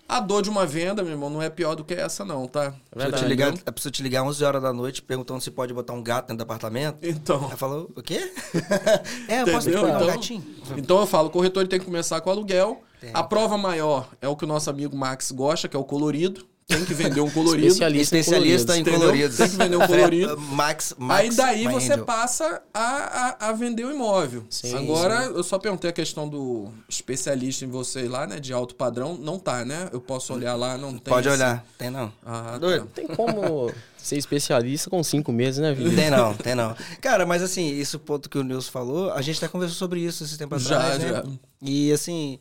A 0.09 0.19
dor 0.19 0.41
de 0.41 0.49
uma 0.49 0.65
venda, 0.65 1.03
meu 1.03 1.11
irmão, 1.11 1.29
não 1.29 1.39
é 1.39 1.51
pior 1.51 1.75
do 1.75 1.83
que 1.83 1.93
essa, 1.93 2.25
não, 2.25 2.47
tá? 2.47 2.73
É 2.91 2.97
verdade, 2.97 3.23
te 3.23 3.29
ligar, 3.29 3.53
é 3.63 3.71
preciso 3.71 3.91
te 3.91 4.01
ligar 4.01 4.23
11 4.23 4.43
horas 4.43 4.59
da 4.59 4.73
noite 4.73 5.03
perguntando 5.03 5.39
se 5.39 5.51
pode 5.51 5.71
botar 5.71 5.93
um 5.93 6.01
gato 6.01 6.29
dentro 6.29 6.37
do 6.37 6.41
apartamento. 6.41 6.97
Então. 7.03 7.43
Ela 7.43 7.55
falou, 7.55 7.91
o 7.95 8.01
quê? 8.01 8.33
é, 9.29 9.43
eu 9.43 9.45
posso 9.45 9.69
então, 9.69 9.85
um 9.85 10.07
gatinho. 10.07 10.43
Então 10.75 10.99
eu 10.99 11.05
falo, 11.05 11.27
o 11.27 11.31
corretor 11.31 11.61
ele 11.61 11.69
tem 11.69 11.79
que 11.79 11.85
começar 11.85 12.19
com 12.21 12.29
o 12.31 12.33
aluguel. 12.33 12.81
Tem. 12.99 13.11
A 13.13 13.21
prova 13.21 13.55
maior 13.55 14.09
é 14.19 14.27
o 14.27 14.35
que 14.35 14.45
o 14.45 14.47
nosso 14.47 14.67
amigo 14.67 14.97
Max 14.97 15.31
gosta, 15.31 15.67
que 15.67 15.75
é 15.75 15.79
o 15.79 15.83
colorido. 15.83 16.43
Tem 16.69 16.85
que 16.85 16.93
vender 16.93 17.19
um 17.19 17.29
colorido. 17.31 17.65
Especialista, 17.65 18.15
Especialista 18.15 18.77
em 18.77 18.83
coloridos. 18.83 19.37
Tem 19.37 19.49
que 19.49 19.55
vender 19.55 19.75
um 19.75 19.87
colorido. 19.87 20.39
Max, 20.39 20.93
Max 20.99 21.19
Aí 21.19 21.35
daí 21.35 21.67
você 21.67 21.97
passa 21.97 22.61
a, 22.71 22.79
a, 22.79 23.49
a, 23.49 23.53
vender 23.53 23.85
o 23.85 23.91
imóvel. 23.91 24.45
Sim, 24.51 24.75
Agora, 24.75 25.23
sim. 25.23 25.33
eu 25.33 25.43
só 25.43 25.57
perguntei 25.57 25.89
a 25.89 25.93
questão 25.93 26.29
do 26.29 26.69
especialista 26.87 27.65
em 27.65 27.67
você 27.67 28.07
lá, 28.07 28.27
né? 28.27 28.39
De 28.39 28.53
alto 28.53 28.75
padrão. 28.75 29.17
Não 29.17 29.39
tá, 29.39 29.65
né? 29.65 29.89
Eu 29.91 29.99
posso 29.99 30.31
olhar 30.31 30.53
lá, 30.53 30.77
não 30.77 30.91
tem. 30.91 31.11
Pode 31.11 31.27
olhar. 31.27 31.65
Tem 31.75 31.89
não. 31.89 32.13
Ah, 32.23 32.51
tá. 32.51 32.57
Doido. 32.59 32.85
Tem 32.93 33.07
como 33.07 33.73
ser 33.97 34.17
especialista 34.17 34.91
com 34.91 35.03
cinco 35.03 35.31
meses, 35.31 35.59
né, 35.59 35.73
Vitor? 35.73 35.95
Tem 35.95 36.11
não, 36.11 36.33
tem 36.37 36.53
não. 36.53 36.75
Cara, 37.01 37.25
mas 37.25 37.41
assim, 37.41 37.67
isso 37.67 37.97
ponto 37.97 38.29
que 38.29 38.37
o 38.37 38.43
Nilson 38.43 38.71
falou, 38.71 39.11
a 39.11 39.23
gente 39.23 39.37
até 39.37 39.47
conversou 39.47 39.75
sobre 39.75 40.01
isso 40.01 40.23
esse 40.23 40.37
tempo 40.37 40.53
atrás, 40.53 41.01
já, 41.01 41.07
né? 41.07 41.07
Já. 41.07 41.23
E 41.63 41.91
assim... 41.91 42.39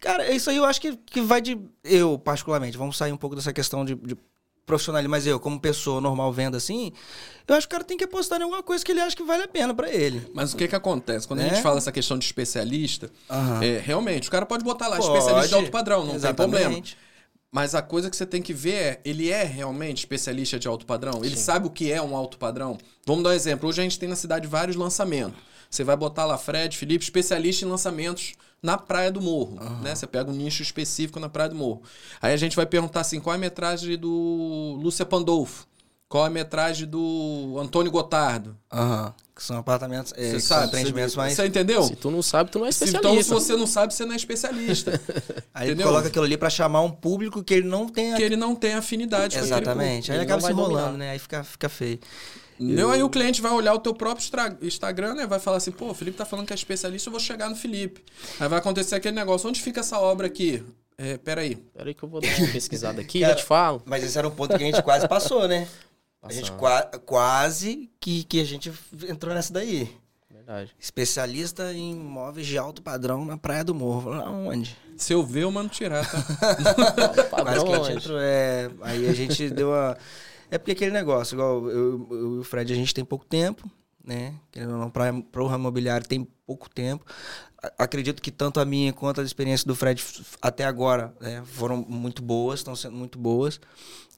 Cara, 0.00 0.32
isso 0.32 0.48
aí 0.50 0.56
eu 0.56 0.64
acho 0.64 0.80
que, 0.80 0.96
que 0.96 1.20
vai 1.20 1.40
de. 1.40 1.58
Eu, 1.84 2.18
particularmente, 2.18 2.76
vamos 2.76 2.96
sair 2.96 3.12
um 3.12 3.16
pouco 3.16 3.36
dessa 3.36 3.52
questão 3.52 3.84
de, 3.84 3.94
de 3.94 4.16
profissionalismo, 4.64 5.10
mas 5.10 5.26
eu, 5.26 5.38
como 5.38 5.60
pessoa 5.60 6.00
normal 6.00 6.32
vendo 6.32 6.56
assim, 6.56 6.92
eu 7.46 7.54
acho 7.54 7.68
que 7.68 7.74
o 7.74 7.76
cara 7.76 7.84
tem 7.84 7.96
que 7.96 8.04
apostar 8.04 8.40
em 8.40 8.44
alguma 8.44 8.62
coisa 8.62 8.84
que 8.84 8.92
ele 8.92 9.00
acha 9.00 9.16
que 9.16 9.22
vale 9.22 9.42
a 9.42 9.48
pena 9.48 9.74
para 9.74 9.90
ele. 9.92 10.30
Mas 10.32 10.54
o 10.54 10.56
que 10.56 10.68
que 10.68 10.76
acontece? 10.76 11.26
Quando 11.26 11.40
né? 11.40 11.46
a 11.46 11.48
gente 11.48 11.62
fala 11.62 11.78
essa 11.78 11.92
questão 11.92 12.16
de 12.16 12.24
especialista, 12.24 13.10
uhum. 13.28 13.62
é, 13.62 13.78
realmente, 13.78 14.28
o 14.28 14.30
cara 14.30 14.46
pode 14.46 14.64
botar 14.64 14.88
lá, 14.88 14.96
pode, 14.96 15.08
especialista 15.08 15.48
de 15.48 15.54
alto 15.54 15.70
padrão, 15.70 16.06
não 16.06 16.14
exatamente. 16.14 16.36
tem 16.36 16.60
problema. 16.60 16.82
Mas 17.52 17.74
a 17.74 17.82
coisa 17.82 18.08
que 18.08 18.16
você 18.16 18.24
tem 18.24 18.40
que 18.40 18.52
ver 18.52 18.74
é, 18.74 19.00
ele 19.04 19.28
é 19.28 19.42
realmente 19.42 19.98
especialista 19.98 20.56
de 20.56 20.68
alto 20.68 20.86
padrão? 20.86 21.24
Ele 21.24 21.36
Sim. 21.36 21.42
sabe 21.42 21.66
o 21.66 21.70
que 21.70 21.90
é 21.90 22.00
um 22.00 22.14
alto 22.14 22.38
padrão? 22.38 22.78
Vamos 23.04 23.24
dar 23.24 23.30
um 23.30 23.32
exemplo. 23.32 23.68
Hoje 23.68 23.80
a 23.80 23.82
gente 23.82 23.98
tem 23.98 24.08
na 24.08 24.14
cidade 24.14 24.46
vários 24.46 24.76
lançamentos. 24.76 25.36
Você 25.68 25.82
vai 25.82 25.96
botar 25.96 26.24
lá 26.24 26.38
Fred, 26.38 26.76
Felipe, 26.76 27.02
especialista 27.02 27.64
em 27.64 27.68
lançamentos 27.68 28.34
na 28.62 28.76
Praia 28.76 29.10
do 29.10 29.20
Morro, 29.20 29.58
uhum. 29.60 29.80
né? 29.80 29.94
Você 29.94 30.06
pega 30.06 30.30
um 30.30 30.34
nicho 30.34 30.62
específico 30.62 31.18
na 31.18 31.28
Praia 31.28 31.48
do 31.48 31.56
Morro. 31.56 31.82
Aí 32.20 32.32
a 32.32 32.36
gente 32.36 32.56
vai 32.56 32.66
perguntar 32.66 33.00
assim, 33.00 33.20
qual 33.20 33.34
é 33.34 33.36
a 33.36 33.40
metragem 33.40 33.96
do 33.96 34.78
Lúcia 34.80 35.06
Pandolfo? 35.06 35.66
Qual 36.10 36.24
a 36.24 36.28
metragem 36.28 36.88
do 36.88 37.56
Antônio 37.60 37.92
Gotardo? 37.92 38.56
Aham. 38.72 39.14
Que 39.32 39.44
são 39.44 39.56
apartamentos, 39.56 40.12
é, 40.16 40.32
que 40.32 40.40
são 40.40 40.64
empreendimentos 40.64 41.14
mais. 41.14 41.34
Você 41.34 41.46
entendeu? 41.46 41.84
Se 41.84 41.94
tu 41.94 42.10
não 42.10 42.20
sabe, 42.20 42.50
tu 42.50 42.58
não 42.58 42.66
é 42.66 42.68
especialista. 42.68 43.08
Então, 43.08 43.22
se 43.22 43.30
você 43.30 43.56
não 43.56 43.66
sabe, 43.66 43.94
você 43.94 44.04
não 44.04 44.12
é 44.12 44.16
especialista. 44.16 45.00
Aí 45.54 45.70
ele 45.70 45.82
coloca 45.82 46.08
aquilo 46.08 46.24
ali 46.24 46.36
para 46.36 46.50
chamar 46.50 46.82
um 46.82 46.90
público 46.90 47.44
que 47.44 47.54
ele 47.54 47.68
não 47.68 47.88
tem. 47.88 48.12
Que 48.16 48.22
ele 48.22 48.36
não 48.36 48.56
tem 48.56 48.74
afinidade 48.74 49.38
Exatamente. 49.38 50.06
Com 50.06 50.12
Aí 50.12 50.18
ele 50.18 50.24
acaba 50.24 50.42
se 50.42 50.50
enrolando, 50.50 50.98
né? 50.98 51.12
Aí 51.12 51.18
fica, 51.20 51.44
fica 51.44 51.68
feio. 51.68 52.00
Eu... 52.60 52.90
Aí 52.90 53.02
o 53.02 53.08
cliente 53.08 53.40
vai 53.40 53.52
olhar 53.52 53.72
o 53.72 53.78
teu 53.78 53.94
próprio 53.94 54.26
Instagram, 54.60 55.14
né? 55.14 55.26
Vai 55.26 55.38
falar 55.38 55.56
assim, 55.56 55.70
pô, 55.70 55.90
o 55.90 55.94
Felipe 55.94 56.18
tá 56.18 56.26
falando 56.26 56.46
que 56.46 56.52
é 56.52 56.56
especialista, 56.56 57.08
eu 57.08 57.12
vou 57.12 57.20
chegar 57.20 57.48
no 57.48 57.56
Felipe. 57.56 58.04
Aí 58.38 58.48
vai 58.48 58.58
acontecer 58.58 58.94
aquele 58.94 59.16
negócio, 59.16 59.48
onde 59.48 59.60
fica 59.60 59.80
essa 59.80 59.98
obra 59.98 60.26
aqui? 60.26 60.62
É, 60.98 61.16
peraí. 61.16 61.56
Peraí 61.56 61.94
que 61.94 62.02
eu 62.02 62.08
vou 62.08 62.20
dar 62.20 62.28
uma 62.38 62.48
pesquisada 62.48 63.00
aqui, 63.00 63.20
Cara, 63.20 63.32
já 63.34 63.38
te 63.38 63.44
falo. 63.44 63.82
Mas 63.86 64.04
esse 64.04 64.18
era 64.18 64.28
um 64.28 64.30
ponto 64.30 64.56
que 64.56 64.62
a 64.62 64.66
gente 64.66 64.82
quase 64.82 65.08
passou, 65.08 65.48
né? 65.48 65.66
A 66.22 66.30
gente 66.30 66.52
qua 66.52 66.82
quase 66.82 67.90
que, 67.98 68.24
que 68.24 68.40
a 68.40 68.44
gente 68.44 68.70
entrou 69.08 69.34
nessa 69.34 69.52
daí. 69.52 69.90
Verdade. 70.30 70.74
Especialista 70.78 71.72
em 71.72 71.94
móveis 71.94 72.46
de 72.46 72.58
alto 72.58 72.82
padrão 72.82 73.24
na 73.24 73.38
Praia 73.38 73.64
do 73.64 73.74
Morro. 73.74 74.10
Onde? 74.10 74.76
Se 74.98 75.14
eu 75.14 75.24
ver, 75.24 75.44
eu 75.44 75.50
mando 75.50 75.70
tirar, 75.70 76.04
tá? 76.06 76.18
Quase 77.30 77.64
que 77.64 77.72
a 77.72 77.78
gente 77.78 77.96
entrou, 77.96 78.18
é... 78.20 78.70
Aí 78.82 79.08
a 79.08 79.12
gente 79.14 79.48
deu 79.48 79.72
a... 79.72 79.96
É 80.50 80.58
porque 80.58 80.72
aquele 80.72 80.90
negócio, 80.90 81.34
igual 81.34 81.68
eu, 81.70 82.08
eu 82.10 82.36
e 82.36 82.38
o 82.38 82.44
Fred, 82.44 82.72
a 82.72 82.76
gente 82.76 82.92
tem 82.92 83.04
pouco 83.04 83.24
tempo, 83.24 83.70
né? 84.04 84.34
Para 84.92 85.42
o 85.42 85.46
ramo 85.46 85.64
imobiliário 85.64 86.06
tem 86.06 86.24
pouco 86.46 86.68
tempo. 86.68 87.04
Acredito 87.78 88.22
que 88.22 88.30
tanto 88.30 88.58
a 88.58 88.64
minha 88.64 88.92
quanto 88.92 89.20
a 89.20 89.24
experiência 89.24 89.66
do 89.66 89.76
Fred 89.76 90.02
até 90.40 90.64
agora 90.64 91.14
né, 91.20 91.42
foram 91.44 91.84
muito 91.88 92.22
boas, 92.22 92.60
estão 92.60 92.74
sendo 92.74 92.96
muito 92.96 93.18
boas. 93.18 93.60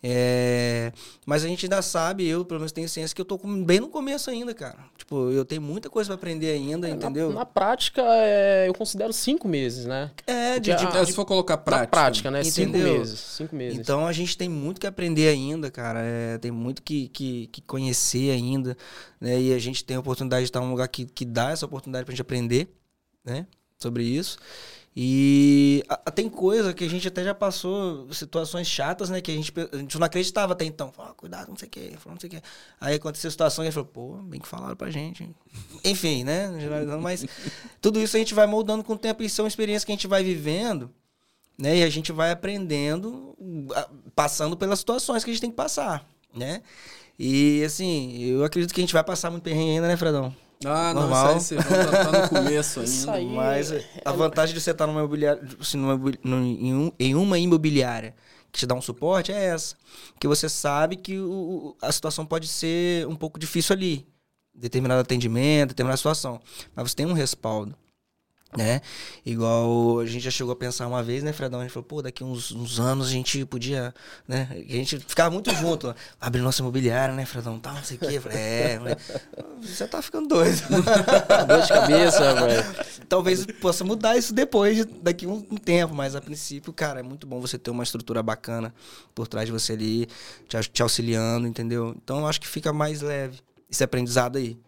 É, 0.04 0.92
mas 1.24 1.44
a 1.44 1.48
gente 1.48 1.64
ainda 1.64 1.80
sabe, 1.80 2.26
eu 2.26 2.44
pelo 2.44 2.58
menos 2.58 2.72
tenho 2.72 2.88
ciência 2.88 3.14
que 3.14 3.20
eu 3.20 3.24
tô 3.24 3.38
bem 3.38 3.78
no 3.78 3.88
começo 3.88 4.28
ainda, 4.30 4.52
cara. 4.52 4.78
Tipo, 4.98 5.30
eu 5.30 5.44
tenho 5.44 5.62
muita 5.62 5.88
coisa 5.88 6.08
para 6.08 6.16
aprender 6.16 6.50
ainda, 6.50 6.88
é, 6.88 6.90
entendeu? 6.90 7.28
Na, 7.28 7.40
na 7.40 7.46
prática, 7.46 8.02
é, 8.04 8.68
eu 8.68 8.74
considero 8.74 9.12
cinco 9.12 9.46
meses, 9.46 9.86
né? 9.86 10.10
É, 10.26 10.58
de, 10.58 10.74
de, 10.74 10.86
a, 10.86 11.06
se 11.06 11.12
for 11.12 11.24
colocar 11.24 11.56
prática. 11.56 11.84
Na 11.84 12.02
prática, 12.02 12.30
né? 12.32 12.40
Entendeu? 12.40 12.80
Cinco 12.80 12.98
meses. 12.98 13.20
Cinco 13.20 13.54
meses. 13.54 13.78
Então 13.78 14.04
a 14.04 14.12
gente 14.12 14.36
tem 14.36 14.48
muito 14.48 14.80
que 14.80 14.88
aprender 14.88 15.28
ainda, 15.28 15.70
cara. 15.70 16.00
É, 16.02 16.36
tem 16.38 16.50
muito 16.50 16.82
que, 16.82 17.08
que, 17.08 17.46
que, 17.46 17.60
conhecer 17.60 18.32
ainda. 18.32 18.76
Né? 19.20 19.40
E 19.40 19.54
a 19.54 19.58
gente 19.60 19.84
tem 19.84 19.96
a 19.96 20.00
oportunidade 20.00 20.42
de 20.42 20.48
estar 20.48 20.60
em 20.60 20.64
um 20.64 20.70
lugar 20.70 20.88
que, 20.88 21.06
que 21.06 21.24
dá 21.24 21.52
essa 21.52 21.64
oportunidade 21.64 22.04
pra 22.04 22.12
gente 22.12 22.22
aprender, 22.22 22.68
né? 23.24 23.46
Sobre 23.78 24.02
isso. 24.02 24.36
E 24.94 25.82
a, 25.88 26.10
tem 26.10 26.28
coisa 26.28 26.74
que 26.74 26.84
a 26.84 26.88
gente 26.88 27.08
até 27.08 27.24
já 27.24 27.34
passou, 27.34 28.12
situações 28.12 28.66
chatas, 28.66 29.08
né? 29.08 29.22
Que 29.22 29.30
a 29.30 29.34
gente, 29.34 29.52
a 29.72 29.76
gente 29.78 29.98
não 29.98 30.04
acreditava 30.06 30.52
até 30.52 30.66
então. 30.66 30.92
Falou, 30.92 31.12
ah, 31.12 31.14
cuidado, 31.14 31.48
não 31.48 31.56
sei 31.56 31.66
o 31.66 31.70
que, 31.70 31.98
não 32.04 32.20
sei 32.20 32.28
o 32.28 32.30
que. 32.30 32.42
Aí 32.78 32.96
aconteceu 32.96 33.28
a 33.28 33.30
situação 33.30 33.64
e 33.64 33.68
ele 33.68 33.72
falou, 33.72 33.88
pô, 33.88 34.16
bem 34.22 34.38
que 34.38 34.46
falaram 34.46 34.76
pra 34.76 34.90
gente. 34.90 35.28
Enfim, 35.82 36.24
né? 36.24 36.50
Mas 37.00 37.24
tudo 37.80 38.00
isso 38.00 38.16
a 38.16 38.18
gente 38.18 38.34
vai 38.34 38.46
moldando 38.46 38.84
com 38.84 38.92
o 38.92 38.98
tempo 38.98 39.22
e 39.22 39.30
são 39.30 39.46
experiências 39.46 39.84
que 39.84 39.92
a 39.92 39.94
gente 39.94 40.06
vai 40.06 40.22
vivendo, 40.22 40.90
né? 41.56 41.78
E 41.78 41.82
a 41.82 41.88
gente 41.88 42.12
vai 42.12 42.30
aprendendo, 42.30 43.34
passando 44.14 44.58
pelas 44.58 44.78
situações 44.78 45.24
que 45.24 45.30
a 45.30 45.32
gente 45.32 45.40
tem 45.40 45.50
que 45.50 45.56
passar, 45.56 46.06
né? 46.34 46.62
E 47.18 47.64
assim, 47.64 48.18
eu 48.24 48.44
acredito 48.44 48.74
que 48.74 48.80
a 48.80 48.84
gente 48.84 48.92
vai 48.92 49.04
passar 49.04 49.30
muito 49.30 49.42
perrengue 49.42 49.70
ainda, 49.70 49.88
né, 49.88 49.96
Fredão? 49.96 50.34
Ah, 50.64 50.92
não, 50.94 51.02
Normal. 51.02 51.36
isso 51.36 51.54
aí 51.54 51.62
você 51.62 51.68
tá, 51.68 52.04
tá 52.04 52.22
no 52.22 52.28
começo 52.28 52.80
ainda. 52.80 53.12
Aí, 53.12 53.26
Mas 53.26 53.72
é 53.72 53.84
a 54.04 54.12
vantagem 54.12 54.54
de 54.54 54.60
você 54.60 54.70
estar 54.70 54.86
numa 54.86 55.00
imobiliária, 55.00 55.42
assim, 55.60 55.76
numa, 55.76 56.10
em, 56.24 56.74
um, 56.74 56.92
em 56.98 57.14
uma 57.14 57.38
imobiliária 57.38 58.14
que 58.50 58.58
te 58.60 58.66
dá 58.66 58.74
um 58.74 58.82
suporte 58.82 59.32
é 59.32 59.44
essa. 59.46 59.74
Que 60.20 60.28
você 60.28 60.48
sabe 60.48 60.96
que 60.96 61.18
o, 61.18 61.74
a 61.80 61.90
situação 61.90 62.26
pode 62.26 62.46
ser 62.46 63.06
um 63.06 63.16
pouco 63.16 63.38
difícil 63.38 63.74
ali. 63.74 64.06
Determinado 64.54 65.00
atendimento, 65.00 65.70
determinada 65.70 65.96
situação. 65.96 66.40
Mas 66.74 66.90
você 66.90 66.96
tem 66.96 67.06
um 67.06 67.14
respaldo 67.14 67.74
né? 68.56 68.80
Igual 69.24 70.00
a 70.00 70.06
gente 70.06 70.22
já 70.22 70.30
chegou 70.30 70.52
a 70.52 70.56
pensar 70.56 70.86
uma 70.86 71.02
vez, 71.02 71.22
né, 71.22 71.32
Fredão? 71.32 71.60
A 71.60 71.62
gente 71.62 71.72
falou, 71.72 71.86
pô, 71.86 72.02
daqui 72.02 72.22
uns, 72.22 72.52
uns 72.52 72.78
anos 72.78 73.08
a 73.08 73.10
gente 73.10 73.44
podia, 73.46 73.94
né? 74.28 74.48
A 74.50 74.72
gente 74.72 74.98
ficava 75.00 75.30
muito 75.30 75.52
junto, 75.54 75.94
abrir 76.20 76.40
nossa 76.40 76.60
imobiliária, 76.60 77.14
né, 77.14 77.24
Fredão? 77.24 77.58
Tal, 77.58 77.74
não 77.74 77.82
sei 77.82 77.96
o 77.96 78.00
quê. 78.00 78.20
Falei, 78.20 78.38
é, 78.38 78.78
você 79.66 79.86
tá 79.86 80.00
ficando 80.00 80.28
doido. 80.28 80.60
Dor 81.46 81.62
de 81.62 81.68
cabeça, 81.68 82.34
velho. 82.34 82.64
Talvez 83.08 83.44
possa 83.60 83.84
mudar 83.84 84.16
isso 84.16 84.32
depois, 84.32 84.84
daqui 85.02 85.26
um, 85.26 85.44
um, 85.50 85.56
tempo, 85.56 85.94
mas 85.94 86.16
a 86.16 86.20
princípio, 86.20 86.72
cara, 86.72 87.00
é 87.00 87.02
muito 87.02 87.26
bom 87.26 87.40
você 87.40 87.58
ter 87.58 87.70
uma 87.70 87.82
estrutura 87.82 88.22
bacana 88.22 88.74
por 89.14 89.26
trás 89.26 89.46
de 89.46 89.52
você 89.52 89.72
ali, 89.72 90.08
te, 90.48 90.58
te 90.70 90.82
auxiliando, 90.82 91.46
entendeu? 91.46 91.94
Então 92.02 92.20
eu 92.20 92.26
acho 92.26 92.40
que 92.40 92.48
fica 92.48 92.72
mais 92.72 93.00
leve 93.00 93.40
esse 93.70 93.82
aprendizado 93.84 94.36
aí. 94.38 94.58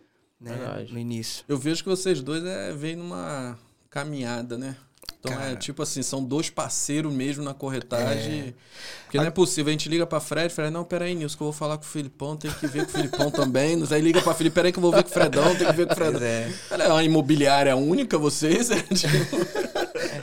Né, 0.41 0.87
no 0.91 0.99
início. 0.99 1.43
Eu 1.49 1.57
vejo 1.57 1.83
que 1.83 1.89
vocês 1.89 2.21
dois 2.21 2.45
é, 2.45 2.71
vêm 2.73 2.97
numa 2.97 3.59
caminhada, 3.89 4.59
né? 4.59 4.77
Então 5.25 5.33
é 5.33 5.37
Cara. 5.37 5.51
é 5.53 5.57
tipo 5.57 5.83
assim, 5.83 6.03
são 6.03 6.23
dois 6.23 6.51
parceiros 6.51 7.13
mesmo 7.13 7.43
na 7.43 7.55
corretagem. 7.55 8.41
É. 8.41 8.55
Porque 9.05 9.17
não 9.17 9.25
é 9.25 9.31
possível. 9.31 9.71
A 9.71 9.73
gente 9.73 9.89
liga 9.89 10.07
pra 10.07 10.21
Fred, 10.21 10.53
Fred, 10.53 10.71
não, 10.71 10.85
peraí, 10.85 11.15
Nilson, 11.15 11.37
que 11.37 11.43
eu 11.43 11.47
vou 11.47 11.53
falar 11.53 11.79
com 11.79 11.85
o 11.85 11.87
Filipão, 11.87 12.37
tem 12.37 12.51
que 12.51 12.67
ver 12.67 12.85
com 12.85 12.91
o 12.91 12.95
Filipão 12.95 13.31
também. 13.33 13.83
Aí 13.91 14.01
liga 14.03 14.21
pra 14.21 14.35
Felipe, 14.35 14.55
peraí 14.55 14.71
que 14.71 14.79
eu 14.79 14.83
vou 14.83 14.93
ver 14.93 15.03
com 15.03 15.09
o 15.09 15.13
Fredão, 15.13 15.57
tem 15.57 15.67
que 15.67 15.73
ver 15.73 15.87
com 15.87 15.93
o 15.93 15.97
Fredão. 15.97 16.23
É. 16.23 16.51
é 16.71 16.89
uma 16.89 17.03
imobiliária 17.03 17.75
única, 17.75 18.19
vocês? 18.19 18.71
É, 18.75 18.83
tipo... 18.83 19.37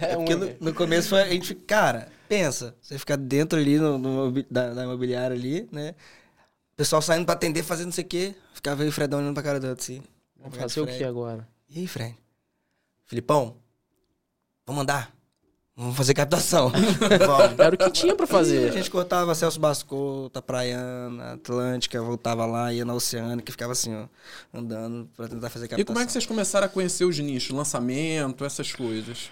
é 0.01 0.15
porque 0.15 0.35
no, 0.35 0.49
no, 0.59 0.73
começo 0.73 1.09
foi, 1.09 1.21
a 1.21 1.29
gente, 1.29 1.55
cara, 1.55 2.09
pensa, 2.27 2.75
você 2.81 2.97
fica 2.99 3.15
dentro 3.15 3.57
ali 3.57 3.77
no, 3.77 3.97
no 3.97 4.43
da, 4.49 4.73
da, 4.73 4.83
imobiliária 4.83 5.35
ali, 5.35 5.67
né? 5.71 5.95
O 6.73 6.75
pessoal 6.75 7.01
saindo 7.01 7.25
pra 7.25 7.33
atender, 7.33 7.63
fazendo 7.63 7.87
não 7.87 7.93
sei 7.93 8.03
o 8.03 8.07
quê. 8.07 8.35
Ficava 8.53 8.83
e 8.83 8.87
o 8.87 8.91
Fredão 8.91 9.19
olhando 9.19 9.33
pra 9.33 9.43
cara 9.43 9.59
do 9.59 9.67
outro 9.67 9.83
assim. 9.83 10.01
Vamos 10.39 10.57
fazer 10.57 10.81
o 10.81 10.87
que 10.87 11.03
agora? 11.03 11.47
E 11.69 11.79
aí, 11.79 11.87
Fred? 11.87 12.15
Filipão, 13.07 13.57
vamos 14.71 14.83
andar. 14.83 15.11
Vamos 15.75 15.95
fazer 15.95 16.13
captação. 16.13 16.71
vamos. 16.71 17.59
Era 17.59 17.75
o 17.75 17.77
que 17.77 17.91
tinha 17.91 18.15
pra 18.15 18.25
fazer. 18.25 18.69
a 18.69 18.71
gente 18.71 18.89
cortava 18.89 19.35
Celso 19.35 19.59
Bascota, 19.59 20.41
Praiana, 20.41 21.33
Atlântica, 21.33 22.01
voltava 22.01 22.45
lá, 22.45 22.73
ia 22.73 22.85
na 22.85 22.93
Oceânica, 22.93 23.51
ficava 23.51 23.73
assim, 23.73 23.93
ó, 23.95 24.05
andando 24.53 25.09
pra 25.15 25.27
tentar 25.27 25.49
fazer 25.49 25.67
captação. 25.67 25.81
E 25.81 25.85
como 25.85 25.99
é 25.99 26.05
que 26.05 26.11
vocês 26.11 26.25
começaram 26.25 26.65
a 26.65 26.69
conhecer 26.69 27.05
os 27.05 27.17
nichos, 27.19 27.55
lançamento, 27.55 28.45
essas 28.45 28.71
coisas? 28.73 29.29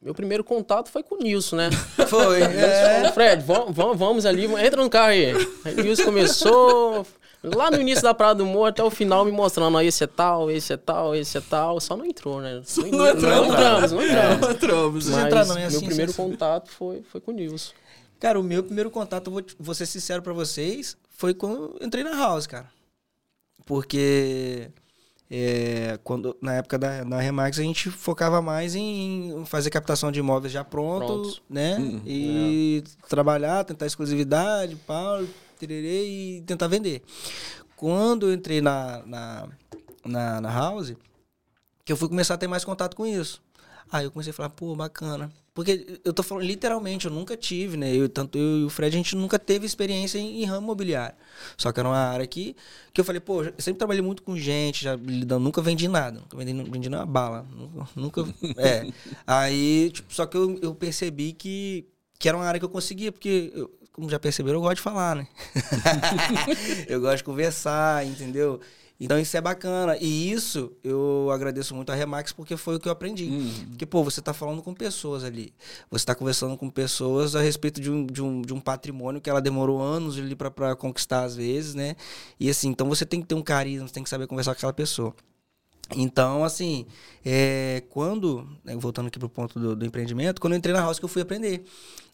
Meu 0.00 0.14
primeiro 0.14 0.44
contato 0.44 0.90
foi 0.90 1.02
com 1.02 1.16
o 1.16 1.18
Nilson, 1.18 1.56
né? 1.56 1.70
Foi. 2.08 2.42
É. 2.42 3.10
Fred, 3.12 3.42
vamos, 3.42 3.98
vamos 3.98 4.26
ali, 4.26 4.44
entra 4.44 4.82
no 4.82 4.90
carro 4.90 5.08
aí. 5.08 5.32
Aí 5.64 5.74
o 5.74 5.82
Nilson 5.82 6.04
começou, 6.04 7.06
Lá 7.54 7.70
no 7.70 7.80
início 7.80 8.02
da 8.02 8.12
Praia 8.12 8.34
do 8.34 8.44
Morro 8.44 8.66
até 8.66 8.82
o 8.82 8.90
final 8.90 9.24
me 9.24 9.30
mostrando, 9.30 9.76
ó, 9.76 9.80
esse 9.80 10.02
é 10.02 10.06
tal, 10.06 10.50
esse 10.50 10.72
é 10.72 10.76
tal, 10.76 11.14
esse 11.14 11.38
é 11.38 11.40
tal. 11.40 11.80
Só 11.80 11.96
não 11.96 12.04
entrou, 12.04 12.40
né? 12.40 12.60
Só 12.64 12.82
não, 12.82 12.90
não, 12.90 13.08
entrou, 13.08 13.30
não 13.30 13.44
entramos, 13.46 13.92
não 13.92 14.02
entramos. 14.02 14.40
Não 14.40 14.50
entramos. 14.50 15.08
Mas 15.08 15.24
entrar, 15.24 15.46
não, 15.46 15.56
é 15.56 15.64
assim, 15.64 15.78
meu 15.78 15.86
primeiro 15.86 16.10
assim, 16.10 16.22
contato 16.22 16.70
foi, 16.70 17.02
foi 17.02 17.20
com 17.20 17.30
o 17.30 17.34
Nilson. 17.34 17.72
Cara, 18.18 18.40
o 18.40 18.42
meu 18.42 18.62
primeiro 18.62 18.90
contato, 18.90 19.30
vou, 19.30 19.42
vou 19.58 19.74
ser 19.74 19.86
sincero 19.86 20.22
pra 20.22 20.32
vocês, 20.32 20.96
foi 21.10 21.34
quando 21.34 21.76
eu 21.80 21.86
entrei 21.86 22.02
na 22.02 22.16
House, 22.16 22.46
cara. 22.46 22.68
Porque 23.64 24.70
é, 25.30 25.98
quando, 26.04 26.36
na 26.40 26.54
época 26.54 26.78
da, 26.78 27.02
da 27.02 27.20
Remax 27.20 27.58
a 27.58 27.62
gente 27.62 27.90
focava 27.90 28.40
mais 28.40 28.74
em 28.74 29.44
fazer 29.44 29.70
captação 29.70 30.12
de 30.12 30.20
imóveis 30.20 30.52
já 30.52 30.62
pronto, 30.64 31.06
Pronto. 31.06 31.42
né? 31.50 31.76
Uhum, 31.76 32.00
e 32.06 32.84
é. 32.86 33.08
trabalhar, 33.08 33.64
tentar 33.64 33.86
exclusividade, 33.86 34.76
pau, 34.86 35.24
tererê, 35.56 36.04
e 36.06 36.42
tentar 36.42 36.68
vender. 36.68 37.02
Quando 37.76 38.28
eu 38.28 38.34
entrei 38.34 38.60
na, 38.60 39.02
na, 39.06 39.48
na, 40.04 40.40
na 40.40 40.50
House, 40.50 40.94
que 41.84 41.92
eu 41.92 41.96
fui 41.96 42.08
começar 42.08 42.34
a 42.34 42.38
ter 42.38 42.46
mais 42.46 42.64
contato 42.64 42.96
com 42.96 43.06
isso. 43.06 43.42
Aí 43.90 44.04
eu 44.04 44.10
comecei 44.10 44.30
a 44.30 44.34
falar, 44.34 44.50
pô, 44.50 44.74
bacana. 44.74 45.30
Porque 45.54 46.00
eu 46.04 46.12
tô 46.12 46.22
falando 46.22 46.44
literalmente, 46.44 47.06
eu 47.06 47.10
nunca 47.10 47.34
tive, 47.34 47.78
né? 47.78 47.94
Eu, 47.94 48.08
tanto 48.08 48.36
eu 48.36 48.58
e 48.60 48.64
o 48.64 48.68
Fred, 48.68 48.94
a 48.94 48.98
gente 48.98 49.16
nunca 49.16 49.38
teve 49.38 49.64
experiência 49.64 50.18
em, 50.18 50.42
em 50.42 50.44
ramo 50.44 50.66
imobiliário. 50.66 51.16
Só 51.56 51.72
que 51.72 51.80
era 51.80 51.88
uma 51.88 51.96
área 51.96 52.26
que, 52.26 52.54
que 52.92 53.00
eu 53.00 53.04
falei, 53.04 53.20
pô, 53.20 53.42
eu 53.42 53.54
sempre 53.58 53.78
trabalhei 53.78 54.02
muito 54.02 54.22
com 54.22 54.36
gente, 54.36 54.84
já 54.84 54.96
nunca 55.40 55.62
vendi 55.62 55.88
nada. 55.88 56.20
Nunca 56.20 56.36
vendi, 56.36 56.70
vendi 56.70 56.88
uma 56.88 57.06
bala. 57.06 57.46
Nunca. 57.94 58.22
nunca 58.22 58.34
é. 58.60 58.86
Aí, 59.26 59.90
tipo, 59.94 60.12
só 60.12 60.26
que 60.26 60.36
eu, 60.36 60.58
eu 60.60 60.74
percebi 60.74 61.32
que, 61.32 61.86
que 62.18 62.28
era 62.28 62.36
uma 62.36 62.46
área 62.46 62.58
que 62.58 62.64
eu 62.64 62.70
conseguia, 62.70 63.12
porque 63.12 63.52
eu, 63.54 63.70
como 63.92 64.10
já 64.10 64.18
perceberam, 64.18 64.58
eu 64.58 64.62
gosto 64.62 64.76
de 64.76 64.82
falar, 64.82 65.16
né? 65.16 65.26
eu 66.86 67.00
gosto 67.00 67.18
de 67.18 67.24
conversar, 67.24 68.06
entendeu? 68.06 68.60
Então 68.98 69.18
isso 69.18 69.36
é 69.36 69.40
bacana. 69.40 69.96
E 70.00 70.30
isso 70.30 70.72
eu 70.82 71.30
agradeço 71.32 71.74
muito 71.74 71.90
a 71.90 71.94
Remax 71.94 72.32
porque 72.32 72.56
foi 72.56 72.76
o 72.76 72.80
que 72.80 72.88
eu 72.88 72.92
aprendi. 72.92 73.24
Uhum. 73.24 73.66
Porque, 73.70 73.86
pô, 73.86 74.02
você 74.02 74.20
está 74.20 74.32
falando 74.32 74.62
com 74.62 74.74
pessoas 74.74 75.24
ali. 75.24 75.52
Você 75.90 76.02
está 76.02 76.14
conversando 76.14 76.56
com 76.56 76.68
pessoas 76.68 77.36
a 77.36 77.40
respeito 77.40 77.80
de 77.80 77.90
um, 77.90 78.06
de 78.06 78.22
um, 78.22 78.42
de 78.42 78.54
um 78.54 78.60
patrimônio 78.60 79.20
que 79.20 79.30
ela 79.30 79.40
demorou 79.40 79.80
anos 79.80 80.18
ali 80.18 80.34
para 80.34 80.74
conquistar, 80.76 81.24
às 81.24 81.36
vezes, 81.36 81.74
né? 81.74 81.94
E 82.40 82.48
assim, 82.48 82.68
então 82.68 82.88
você 82.88 83.04
tem 83.04 83.20
que 83.20 83.26
ter 83.26 83.34
um 83.34 83.42
carisma, 83.42 83.86
você 83.86 83.94
tem 83.94 84.02
que 84.02 84.10
saber 84.10 84.26
conversar 84.26 84.52
com 84.52 84.58
aquela 84.58 84.72
pessoa. 84.72 85.14
Então, 85.94 86.42
assim, 86.42 86.86
é, 87.24 87.82
quando, 87.90 88.48
né, 88.64 88.74
voltando 88.76 89.06
aqui 89.06 89.18
pro 89.18 89.28
ponto 89.28 89.58
do, 89.58 89.76
do, 89.76 89.86
empreendimento, 89.86 90.40
quando 90.40 90.54
eu 90.54 90.58
entrei 90.58 90.74
na 90.74 90.80
house 90.80 90.98
que 90.98 91.04
eu 91.04 91.08
fui 91.08 91.22
aprender. 91.22 91.64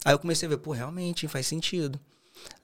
Aí 0.05 0.13
eu 0.13 0.19
comecei 0.19 0.45
a 0.45 0.49
ver, 0.49 0.57
pô, 0.57 0.71
realmente 0.71 1.27
faz 1.27 1.47
sentido. 1.47 1.99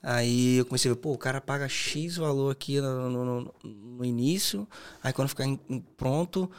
Aí 0.03 0.57
eu 0.57 0.65
comecei 0.65 0.91
a 0.91 0.93
ver, 0.93 0.99
pô, 0.99 1.13
o 1.13 1.17
cara 1.17 1.41
paga 1.41 1.67
X 1.67 2.17
valor 2.17 2.51
aqui 2.51 2.79
no, 2.79 3.09
no, 3.09 3.53
no 3.63 4.05
início, 4.05 4.67
aí 5.01 5.13
quando 5.13 5.29
ficar 5.29 5.45
em, 5.45 5.59
em 5.69 5.79
pronto, 5.79 6.49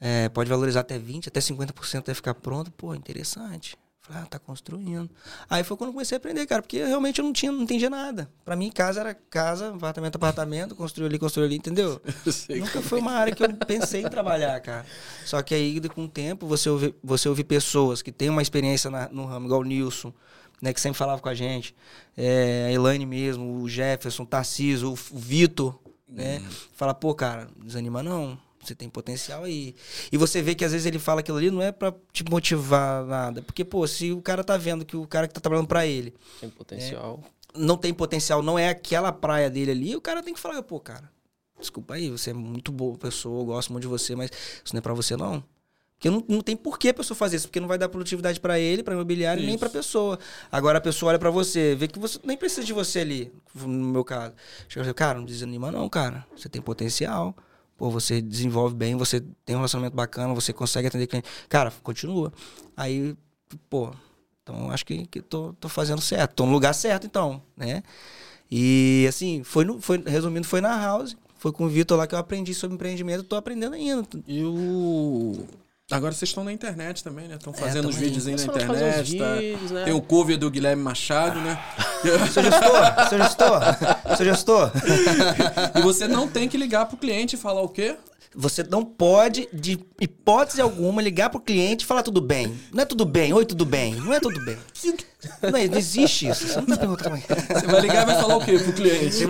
é, 0.00 0.28
pode 0.28 0.48
valorizar 0.48 0.80
até 0.80 0.98
20%, 0.98 1.28
até 1.28 1.40
50% 1.40 1.98
até 1.98 2.14
ficar 2.14 2.34
pronto. 2.34 2.70
Pô, 2.72 2.94
interessante. 2.94 3.76
Falei, 4.08 4.22
ah, 4.22 4.26
tá 4.26 4.38
construindo. 4.38 5.10
Aí 5.50 5.62
foi 5.62 5.76
quando 5.76 5.88
eu 5.88 5.92
comecei 5.92 6.16
a 6.16 6.18
aprender, 6.18 6.46
cara, 6.46 6.62
porque 6.62 6.82
realmente 6.82 7.18
eu 7.18 7.24
não 7.26 7.32
tinha, 7.32 7.52
não 7.52 7.62
entendia 7.62 7.90
nada. 7.90 8.30
Para 8.42 8.56
mim, 8.56 8.70
casa 8.70 9.00
era 9.00 9.14
casa, 9.14 9.68
apartamento, 9.68 10.16
apartamento, 10.16 10.74
construiu 10.74 11.06
ali, 11.06 11.18
construiu 11.18 11.46
ali, 11.46 11.56
entendeu? 11.56 12.00
Nunca 12.48 12.80
foi 12.80 13.00
uma 13.00 13.12
área 13.12 13.34
que 13.34 13.44
eu 13.44 13.52
pensei 13.54 14.02
em 14.02 14.08
trabalhar, 14.08 14.58
cara. 14.60 14.86
Só 15.26 15.42
que 15.42 15.54
aí, 15.54 15.78
com 15.90 16.04
o 16.04 16.08
tempo, 16.08 16.46
você 16.46 16.70
ouve, 16.70 16.94
você 17.04 17.28
ouve 17.28 17.44
pessoas 17.44 18.00
que 18.00 18.10
têm 18.10 18.30
uma 18.30 18.40
experiência 18.40 18.90
na, 18.90 19.10
no 19.10 19.26
ramo, 19.26 19.44
igual 19.44 19.60
o 19.60 19.64
Nilson, 19.64 20.10
né, 20.62 20.72
que 20.72 20.80
sempre 20.80 20.96
falava 20.96 21.20
com 21.20 21.28
a 21.28 21.34
gente, 21.34 21.76
é, 22.16 22.68
a 22.68 22.72
Elaine 22.72 23.04
mesmo, 23.04 23.60
o 23.60 23.68
Jefferson, 23.68 24.22
o 24.22 24.26
Tarcísio, 24.26 24.88
o, 24.88 24.92
o 24.92 25.18
Vitor, 25.18 25.78
né? 26.08 26.38
Uhum. 26.38 26.48
Fala, 26.72 26.94
pô, 26.94 27.14
cara, 27.14 27.46
desanima 27.62 28.02
não 28.02 28.38
você 28.62 28.74
tem 28.74 28.88
potencial 28.88 29.44
aí. 29.44 29.74
E 30.10 30.16
você 30.16 30.42
vê 30.42 30.54
que 30.54 30.64
às 30.64 30.72
vezes 30.72 30.86
ele 30.86 30.98
fala 30.98 31.20
aquilo 31.20 31.38
ali 31.38 31.50
não 31.50 31.62
é 31.62 31.72
para 31.72 31.94
te 32.12 32.24
motivar 32.24 33.04
nada. 33.04 33.42
Porque, 33.42 33.64
pô, 33.64 33.86
se 33.86 34.12
o 34.12 34.20
cara 34.20 34.42
tá 34.42 34.56
vendo 34.56 34.84
que 34.84 34.96
o 34.96 35.06
cara 35.06 35.28
que 35.28 35.34
tá 35.34 35.40
trabalhando 35.40 35.68
para 35.68 35.86
ele. 35.86 36.14
Tem 36.40 36.50
potencial. 36.50 37.20
É, 37.24 37.38
não 37.58 37.76
tem 37.76 37.92
potencial, 37.92 38.42
não 38.42 38.58
é 38.58 38.68
aquela 38.68 39.12
praia 39.12 39.50
dele 39.50 39.70
ali, 39.70 39.96
o 39.96 40.00
cara 40.00 40.22
tem 40.22 40.34
que 40.34 40.40
falar, 40.40 40.62
pô, 40.62 40.78
cara, 40.78 41.10
desculpa 41.58 41.94
aí, 41.94 42.10
você 42.10 42.30
é 42.30 42.34
muito 42.34 42.70
boa 42.70 42.96
pessoa, 42.96 43.40
eu 43.40 43.46
gosto 43.46 43.72
muito 43.72 43.82
de 43.82 43.88
você, 43.88 44.14
mas 44.14 44.30
isso 44.64 44.74
não 44.74 44.78
é 44.78 44.82
para 44.82 44.94
você, 44.94 45.16
não. 45.16 45.42
Porque 45.94 46.10
não, 46.10 46.24
não 46.28 46.40
tem 46.40 46.56
por 46.56 46.78
que 46.78 46.90
a 46.90 46.94
pessoa 46.94 47.16
fazer 47.16 47.36
isso, 47.36 47.48
porque 47.48 47.58
não 47.58 47.66
vai 47.66 47.76
dar 47.76 47.88
produtividade 47.88 48.38
para 48.38 48.56
ele, 48.56 48.84
para 48.84 48.94
imobiliário, 48.94 49.44
nem 49.44 49.58
para 49.58 49.68
pessoa. 49.68 50.16
Agora 50.52 50.78
a 50.78 50.80
pessoa 50.80 51.10
olha 51.10 51.18
para 51.18 51.30
você, 51.30 51.74
vê 51.74 51.88
que 51.88 51.98
você 51.98 52.20
nem 52.22 52.36
precisa 52.36 52.64
de 52.64 52.72
você 52.72 53.00
ali, 53.00 53.32
no 53.52 53.68
meu 53.68 54.04
caso. 54.04 54.32
Chega 54.68 54.94
cara, 54.94 55.18
não 55.18 55.24
desanima 55.24 55.72
não, 55.72 55.88
cara. 55.88 56.24
Você 56.36 56.48
tem 56.48 56.62
potencial 56.62 57.34
pô, 57.78 57.88
você 57.88 58.20
desenvolve 58.20 58.74
bem, 58.74 58.96
você 58.96 59.20
tem 59.46 59.54
um 59.54 59.60
relacionamento 59.60 59.96
bacana, 59.96 60.34
você 60.34 60.52
consegue 60.52 60.88
atender 60.88 61.06
cliente. 61.06 61.28
Cara, 61.48 61.72
continua. 61.82 62.32
Aí, 62.76 63.16
pô, 63.70 63.92
então 64.42 64.70
acho 64.70 64.84
que, 64.84 65.06
que 65.06 65.22
tô, 65.22 65.54
tô 65.54 65.68
fazendo 65.68 66.02
certo, 66.02 66.34
tô 66.34 66.44
no 66.44 66.52
lugar 66.52 66.74
certo 66.74 67.06
então, 67.06 67.40
né? 67.56 67.82
E 68.50 69.06
assim, 69.08 69.42
foi, 69.44 69.64
no, 69.64 69.80
foi 69.80 70.02
resumindo, 70.04 70.46
foi 70.46 70.60
na 70.60 70.76
House, 70.76 71.16
foi 71.36 71.52
com 71.52 71.64
o 71.64 71.68
Vitor 71.68 71.96
lá 71.96 72.06
que 72.06 72.14
eu 72.14 72.18
aprendi 72.18 72.52
sobre 72.52 72.74
empreendimento, 72.74 73.22
tô 73.22 73.36
aprendendo 73.36 73.74
ainda. 73.74 74.06
E 74.26 74.42
o 74.42 75.46
Agora 75.90 76.12
vocês 76.12 76.28
estão 76.28 76.44
na 76.44 76.52
internet 76.52 77.02
também, 77.02 77.26
né? 77.26 77.36
Estão 77.36 77.52
é, 77.52 77.56
fazendo 77.56 77.86
é, 77.86 77.88
os 77.88 77.96
vídeos 77.96 78.26
aí 78.26 78.36
na 78.36 78.42
internet. 78.42 79.16
Tá? 79.16 79.34
Vídeos, 79.36 79.70
né? 79.70 79.84
Tem 79.84 79.94
o 79.94 80.02
cover 80.02 80.36
do 80.36 80.50
Guilherme 80.50 80.82
Machado, 80.82 81.40
né? 81.40 81.58
Seu 82.30 82.42
gestor, 82.42 83.08
seu 83.08 83.18
gestor, 83.18 83.60
seu 84.16 84.26
gestor. 84.26 84.72
e 85.74 85.80
você 85.80 86.06
não 86.06 86.28
tem 86.28 86.46
que 86.46 86.58
ligar 86.58 86.84
pro 86.84 86.98
cliente 86.98 87.36
e 87.36 87.38
falar 87.38 87.62
o 87.62 87.68
quê? 87.70 87.96
Você 88.36 88.62
não 88.62 88.84
pode, 88.84 89.48
de 89.50 89.80
hipótese 89.98 90.60
alguma, 90.60 91.00
ligar 91.00 91.30
pro 91.30 91.40
cliente 91.40 91.84
e 91.84 91.86
falar 91.86 92.02
tudo 92.02 92.20
bem. 92.20 92.54
Não 92.70 92.82
é 92.82 92.84
tudo 92.84 93.06
bem, 93.06 93.32
oi, 93.32 93.46
tudo 93.46 93.64
bem. 93.64 93.94
Não 93.94 94.12
é 94.12 94.20
tudo 94.20 94.38
bem. 94.44 94.58
Não, 95.42 95.50
não 95.50 95.78
existe 95.78 96.28
isso. 96.28 96.46
Você 96.48 96.60
não 96.60 96.66
tá 96.66 96.76
perguntando. 96.76 97.16
Você 97.16 97.66
vai 97.66 97.80
ligar 97.80 98.02
e 98.02 98.06
vai 98.06 98.20
falar 98.20 98.36
o 98.36 98.44
quê 98.44 98.58
pro 98.58 98.74
cliente? 98.74 99.24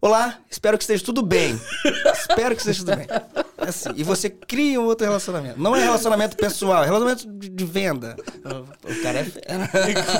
Olá, 0.00 0.38
espero 0.48 0.78
que 0.78 0.84
esteja 0.84 1.04
tudo 1.04 1.22
bem. 1.22 1.60
espero 2.12 2.54
que 2.54 2.60
esteja 2.60 2.84
tudo 2.84 2.96
bem. 2.96 3.06
É 3.58 3.68
assim, 3.68 3.90
e 3.96 4.04
você 4.04 4.30
cria 4.30 4.80
um 4.80 4.84
outro 4.84 5.06
relacionamento. 5.06 5.60
Não 5.60 5.74
é 5.74 5.80
relacionamento 5.80 6.36
pessoal, 6.36 6.82
é 6.82 6.86
relacionamento 6.86 7.28
de, 7.30 7.48
de 7.48 7.64
venda. 7.64 8.16
O 8.84 9.02
cara 9.02 9.18
é 9.18 9.24
fera. 9.24 9.70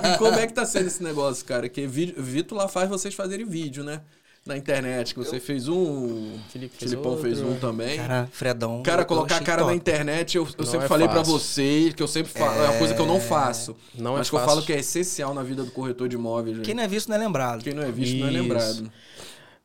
E 0.14 0.18
como 0.18 0.38
é 0.38 0.46
que 0.46 0.52
tá 0.52 0.66
sendo 0.66 0.86
esse 0.86 1.02
negócio, 1.02 1.44
cara? 1.44 1.68
Que 1.68 1.86
Vitor 1.86 2.58
lá 2.58 2.68
faz 2.68 2.88
vocês 2.88 3.14
fazerem 3.14 3.46
vídeo, 3.46 3.84
né? 3.84 4.00
na 4.48 4.56
internet, 4.56 5.12
que 5.12 5.20
você 5.20 5.36
eu... 5.36 5.40
fez 5.40 5.68
um. 5.68 6.38
Felipe 6.48 6.74
fez 6.76 6.90
Filipão 6.90 7.12
outro. 7.12 7.26
fez 7.26 7.40
um 7.40 7.54
também. 7.56 7.98
Cara, 7.98 8.28
Fredão. 8.32 8.82
Cara, 8.82 9.04
colocar 9.04 9.36
a 9.36 9.40
cara 9.40 9.62
top. 9.62 9.70
na 9.70 9.76
internet, 9.76 10.36
eu, 10.36 10.48
eu 10.56 10.64
sempre 10.64 10.86
é 10.86 10.88
falei 10.88 11.06
para 11.06 11.22
você, 11.22 11.92
que 11.94 12.02
eu 12.02 12.08
sempre 12.08 12.32
falo, 12.32 12.62
é... 12.62 12.64
é 12.64 12.68
uma 12.70 12.78
coisa 12.78 12.94
que 12.94 13.00
eu 13.00 13.06
não 13.06 13.20
faço. 13.20 13.76
Não 13.94 14.14
é 14.14 14.18
mas 14.18 14.26
é 14.26 14.30
que 14.30 14.36
eu 14.36 14.40
falo 14.40 14.62
que 14.62 14.72
é 14.72 14.78
essencial 14.78 15.34
na 15.34 15.42
vida 15.42 15.62
do 15.62 15.70
corretor 15.70 16.08
de 16.08 16.16
imóveis. 16.16 16.58
Quem 16.60 16.74
não 16.74 16.82
é 16.82 16.88
visto 16.88 17.08
não 17.08 17.16
é 17.16 17.18
lembrado. 17.18 17.62
Quem 17.62 17.74
não 17.74 17.82
é 17.82 17.92
visto 17.92 18.14
Isso. 18.14 18.20
não 18.22 18.28
é 18.28 18.30
lembrado. 18.30 18.90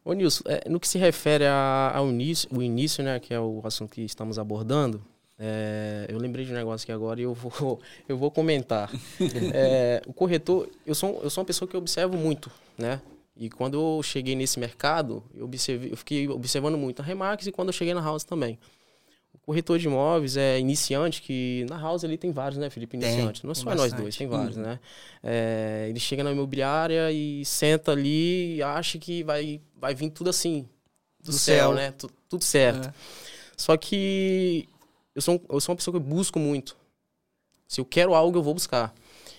Ô 0.06 0.14
Nilson, 0.14 0.44
é, 0.48 0.70
no 0.70 0.80
que 0.80 0.88
se 0.88 0.98
refere 0.98 1.46
ao 1.48 2.10
início, 2.10 2.50
o 2.52 2.62
início, 2.62 3.04
né, 3.04 3.20
que 3.20 3.34
é 3.34 3.40
o 3.40 3.62
assunto 3.64 3.92
que 3.92 4.02
estamos 4.02 4.38
abordando, 4.38 5.02
é, 5.40 6.06
eu 6.10 6.18
lembrei 6.18 6.46
de 6.46 6.52
um 6.52 6.56
negócio 6.56 6.86
aqui 6.86 6.92
agora 6.92 7.20
e 7.20 7.24
eu 7.24 7.34
vou, 7.34 7.80
eu 8.08 8.18
vou 8.18 8.30
comentar. 8.30 8.92
é, 9.54 10.02
o 10.06 10.14
corretor, 10.14 10.70
eu 10.86 10.94
sou, 10.94 11.22
eu 11.24 11.30
sou 11.30 11.42
uma 11.42 11.48
pessoa 11.48 11.68
que 11.68 11.78
observo 11.78 12.18
muito, 12.18 12.52
né? 12.78 13.02
E 13.36 13.50
quando 13.50 13.74
eu 13.76 14.04
cheguei 14.04 14.36
nesse 14.36 14.60
mercado, 14.60 15.24
eu, 15.34 15.46
observei, 15.46 15.92
eu 15.92 15.98
fiquei 15.98 16.28
observando 16.30 16.78
muito 16.78 17.02
a 17.02 17.06
Remax 17.06 17.48
e 17.48 17.52
quando 17.52 17.70
eu 17.70 17.74
cheguei 17.74 17.94
na 17.94 18.02
House 18.02 18.24
também 18.24 18.60
corretor 19.46 19.78
de 19.78 19.88
imóveis 19.88 20.38
é 20.38 20.60
iniciante, 20.60 21.22
que 21.22 21.66
na 21.70 21.78
House 21.78 22.04
ali 22.04 22.18
tem 22.18 22.32
vários, 22.32 22.58
né, 22.58 22.70
Felipe? 22.70 22.96
Iniciante. 22.98 23.42
Tem, 23.42 23.48
Não 23.48 23.52
é 23.52 23.56
só 23.56 23.76
nós 23.76 23.94
dois, 23.94 24.16
tem 24.16 24.26
vários, 24.26 24.58
uhum. 24.58 24.64
né? 24.64 24.80
É, 25.22 25.88
ele 25.90 26.00
chega 26.00 26.24
na 26.24 26.32
imobiliária 26.32 27.12
e 27.12 27.44
senta 27.46 27.92
ali 27.92 28.56
e 28.56 28.64
acha 28.64 28.98
que 28.98 29.24
vai, 29.24 29.62
vai 29.76 29.94
vir 29.94 30.10
tudo 30.10 30.30
assim, 30.30 30.68
do, 31.20 31.32
do 31.32 31.34
céu, 31.34 31.70
céu, 31.70 31.74
né? 31.74 31.92
Tudo, 31.92 32.14
tudo 32.30 32.44
certo. 32.44 32.88
É. 32.88 32.94
Só 33.58 33.76
que 33.78 34.68
eu 35.14 35.22
sou, 35.22 35.42
eu 35.50 35.60
sou 35.60 35.74
uma 35.74 35.78
pessoa 35.78 36.00
que 36.00 36.06
busco 36.06 36.40
muito. 36.40 36.76
Se 37.68 37.82
eu 37.82 37.86
quero 37.86 38.14
algo, 38.14 38.38
eu 38.38 38.44
vou 38.44 38.54
buscar. 38.54 38.94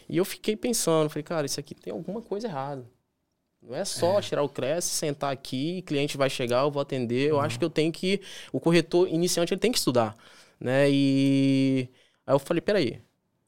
E 0.08 0.16
eu 0.16 0.24
fiquei 0.24 0.54
pensando, 0.54 1.08
falei, 1.08 1.22
cara, 1.22 1.46
isso 1.46 1.58
aqui 1.58 1.74
tem 1.74 1.92
alguma 1.92 2.20
coisa 2.20 2.46
errada. 2.46 2.84
Não 3.66 3.74
é 3.74 3.84
só 3.84 4.18
é. 4.18 4.22
tirar 4.22 4.42
o 4.42 4.48
Cresce, 4.48 4.88
sentar 4.88 5.32
aqui, 5.32 5.82
cliente 5.82 6.16
vai 6.16 6.28
chegar, 6.28 6.62
eu 6.62 6.70
vou 6.70 6.82
atender. 6.82 7.30
Eu 7.30 7.40
acho 7.40 7.58
que 7.58 7.64
eu 7.64 7.70
tenho 7.70 7.90
que. 7.90 8.20
O 8.52 8.60
corretor 8.60 9.08
iniciante 9.08 9.54
ele 9.54 9.60
tem 9.60 9.72
que 9.72 9.78
estudar. 9.78 10.14
Né? 10.60 10.90
E 10.90 11.88
aí 12.26 12.34
eu 12.34 12.38
falei: 12.38 12.60
peraí, 12.60 13.00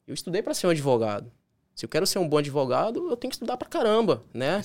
eu 0.07 0.13
estudei 0.13 0.41
para 0.41 0.53
ser 0.53 0.67
um 0.67 0.71
advogado. 0.71 1.31
Se 1.75 1.85
eu 1.85 1.89
quero 1.89 2.07
ser 2.07 2.17
um 2.17 2.27
bom 2.27 2.39
advogado, 2.39 3.07
eu 3.11 3.15
tenho 3.15 3.29
que 3.29 3.35
estudar 3.35 3.55
pra 3.55 3.69
caramba, 3.69 4.23
né? 4.33 4.63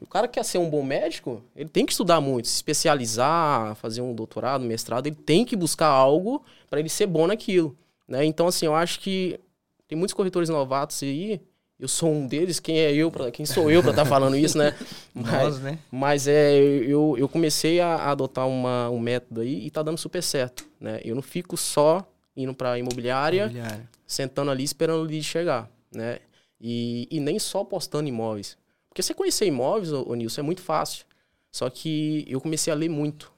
O 0.00 0.06
cara 0.06 0.28
que 0.28 0.34
quer 0.34 0.44
ser 0.44 0.58
um 0.58 0.70
bom 0.70 0.80
médico, 0.80 1.42
ele 1.56 1.68
tem 1.68 1.84
que 1.84 1.90
estudar 1.90 2.20
muito, 2.20 2.46
se 2.46 2.54
especializar, 2.54 3.74
fazer 3.74 4.00
um 4.00 4.14
doutorado, 4.14 4.62
um 4.62 4.68
mestrado, 4.68 5.08
ele 5.08 5.16
tem 5.16 5.44
que 5.44 5.56
buscar 5.56 5.88
algo 5.88 6.44
para 6.70 6.78
ele 6.78 6.88
ser 6.88 7.08
bom 7.08 7.26
naquilo, 7.26 7.76
né? 8.06 8.24
Então, 8.24 8.46
assim, 8.46 8.66
eu 8.66 8.76
acho 8.76 9.00
que 9.00 9.40
tem 9.88 9.98
muitos 9.98 10.14
corretores 10.14 10.48
novatos 10.48 11.02
aí 11.02 11.40
eu 11.82 11.88
sou 11.88 12.12
um 12.12 12.28
deles, 12.28 12.60
quem 12.60 12.78
é 12.78 12.92
eu, 12.92 13.10
pra, 13.10 13.32
quem 13.32 13.44
sou 13.44 13.68
eu 13.68 13.82
para 13.82 13.90
estar 13.90 14.04
tá 14.04 14.08
falando 14.08 14.36
isso, 14.36 14.56
né? 14.56 14.72
Mas, 15.12 15.32
Nós, 15.32 15.58
né? 15.58 15.78
Mas 15.90 16.28
é, 16.28 16.54
eu, 16.54 17.16
eu 17.18 17.28
comecei 17.28 17.80
a 17.80 18.08
adotar 18.08 18.46
uma, 18.46 18.88
um 18.88 19.00
método 19.00 19.40
aí 19.40 19.66
e 19.66 19.68
tá 19.68 19.82
dando 19.82 19.98
super 19.98 20.22
certo, 20.22 20.64
né? 20.78 21.00
Eu 21.04 21.16
não 21.16 21.22
fico 21.22 21.56
só 21.56 22.08
indo 22.36 22.54
para 22.54 22.78
imobiliária, 22.78 23.46
imobiliária, 23.46 23.90
sentando 24.06 24.52
ali 24.52 24.62
esperando 24.62 25.00
o 25.00 25.02
lead 25.02 25.24
chegar, 25.24 25.68
né? 25.92 26.20
E, 26.60 27.08
e 27.10 27.18
nem 27.18 27.40
só 27.40 27.64
postando 27.64 28.08
imóveis. 28.08 28.56
Porque 28.88 29.02
você 29.02 29.12
conhecer 29.12 29.46
imóveis, 29.46 29.92
ô, 29.92 30.14
Nilson, 30.14 30.40
é 30.40 30.44
muito 30.44 30.62
fácil. 30.62 31.04
Só 31.50 31.68
que 31.68 32.24
eu 32.28 32.40
comecei 32.40 32.72
a 32.72 32.76
ler 32.76 32.90
muito. 32.90 33.32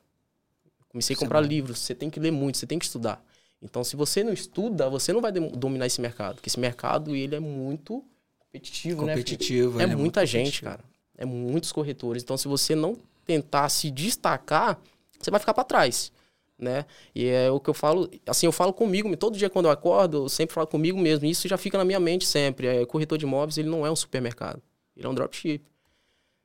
Comecei 0.91 1.17
a 1.17 1.19
comprar 1.19 1.43
é 1.43 1.47
livros. 1.47 1.79
Você 1.79 1.95
tem 1.95 2.11
que 2.11 2.21
ler 2.21 2.31
muito, 2.31 2.59
você 2.59 2.67
tem 2.67 2.79
que 2.79 2.85
estudar. 2.85 3.25
Então, 3.63 3.83
se 3.83 3.97
você 3.97 4.23
não 4.23 4.35
estuda, 4.35 4.91
você 4.91 5.15
não 5.15 5.23
vai 5.23 5.33
dominar 5.33 5.87
esse 5.87 5.99
mercado. 5.99 6.35
Porque 6.35 6.51
esse 6.51 6.61
mercado, 6.61 7.17
ele 7.17 7.35
é 7.35 7.41
muito 7.41 8.05
competitivo, 8.55 9.01
competitivo 9.01 9.79
né? 9.79 9.85
É, 9.85 9.89
é 9.89 9.97
muita 9.97 10.25
gente, 10.25 10.63
cara. 10.63 10.81
É 11.17 11.25
muitos 11.25 11.73
corretores. 11.73 12.23
Então, 12.23 12.37
se 12.37 12.49
você 12.49 12.75
não 12.75 12.97
tentar 13.25 13.69
se 13.69 13.91
destacar, 13.91 14.81
você 15.19 15.31
vai 15.31 15.41
ficar 15.41 15.55
para 15.55 15.65
trás, 15.65 16.13
né? 16.59 16.85
E 17.15 17.27
é 17.27 17.51
o 17.51 17.59
que 17.59 17.71
eu 17.71 17.75
falo, 17.75 18.11
assim, 18.27 18.47
eu 18.47 18.53
falo 18.53 18.73
comigo, 18.73 19.15
todo 19.17 19.37
dia 19.37 19.51
quando 19.51 19.67
eu 19.67 19.71
acordo, 19.71 20.25
eu 20.25 20.29
sempre 20.29 20.55
falo 20.55 20.67
comigo 20.67 20.99
mesmo. 20.99 21.27
Isso 21.27 21.49
já 21.49 21.57
fica 21.57 21.79
na 21.79 21.85
minha 21.85 22.01
mente 22.01 22.27
sempre. 22.27 22.67
É, 22.67 22.87
corretor 22.87 23.19
de 23.19 23.25
imóveis, 23.25 23.59
ele 23.59 23.69
não 23.69 23.87
é 23.87 23.91
um 23.91 23.97
supermercado. 23.97 24.63
Ele 24.97 25.07
é 25.07 25.09
um 25.09 25.15
dropship. 25.15 25.63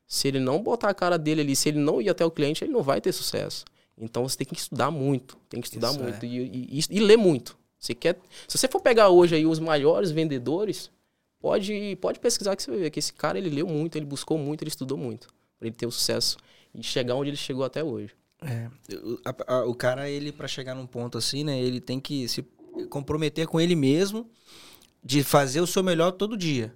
Se 0.08 0.28
ele 0.28 0.40
não 0.40 0.62
botar 0.62 0.90
a 0.90 0.94
cara 0.94 1.18
dele 1.18 1.42
ali, 1.42 1.56
se 1.56 1.70
ele 1.70 1.78
não 1.78 2.02
ir 2.02 2.10
até 2.10 2.26
o 2.26 2.32
cliente, 2.32 2.64
ele 2.64 2.72
não 2.72 2.82
vai 2.82 3.00
ter 3.00 3.12
sucesso. 3.12 3.64
Então 3.96 4.28
você 4.28 4.38
tem 4.38 4.48
que 4.48 4.56
estudar 4.56 4.90
muito, 4.90 5.38
tem 5.50 5.62
que 5.62 5.68
estudar 5.68 5.92
Isso 5.92 6.00
muito 6.00 6.26
é. 6.26 6.28
e, 6.28 6.80
e, 6.80 6.80
e, 6.90 7.00
ler 7.00 7.18
muito. 7.18 7.58
Você 7.78 7.94
quer, 7.94 8.18
se 8.48 8.58
você 8.58 8.68
for 8.68 8.82
pegar 8.82 9.10
hoje 9.10 9.36
aí 9.36 9.46
os 9.46 9.60
maiores 9.60 10.10
vendedores, 10.10 10.90
pode, 11.40 11.98
pode 12.02 12.20
pesquisar 12.20 12.56
que 12.56 12.64
você 12.64 12.72
vai 12.72 12.80
ver 12.80 12.90
que 12.90 13.00
esse 13.00 13.14
cara 13.14 13.38
ele 13.38 13.50
leu 13.50 13.68
muito, 13.68 13.96
ele 13.96 14.06
buscou 14.06 14.38
muito, 14.38 14.62
ele 14.62 14.70
estudou 14.70 14.98
muito 14.98 15.28
para 15.58 15.68
ele 15.68 15.76
ter 15.76 15.86
o 15.86 15.92
sucesso 15.92 16.38
e 16.74 16.82
chegar 16.84 17.16
onde 17.16 17.30
ele 17.30 17.38
chegou 17.38 17.64
até 17.64 17.84
hoje. 17.84 18.14
É, 18.42 18.70
o, 18.96 19.20
a, 19.26 19.54
a, 19.56 19.66
o 19.66 19.76
cara 19.76 20.10
ele 20.10 20.32
para 20.32 20.48
chegar 20.48 20.74
num 20.74 20.88
ponto 20.88 21.18
assim, 21.18 21.44
né, 21.44 21.60
ele 21.60 21.82
tem 21.82 22.00
que 22.00 22.28
se 22.28 22.46
comprometer 22.90 23.48
com 23.48 23.60
ele 23.60 23.76
mesmo 23.76 24.30
de 25.04 25.24
fazer 25.24 25.60
o 25.62 25.68
seu 25.68 25.84
melhor 25.84 26.12
todo 26.12 26.38
dia. 26.38 26.74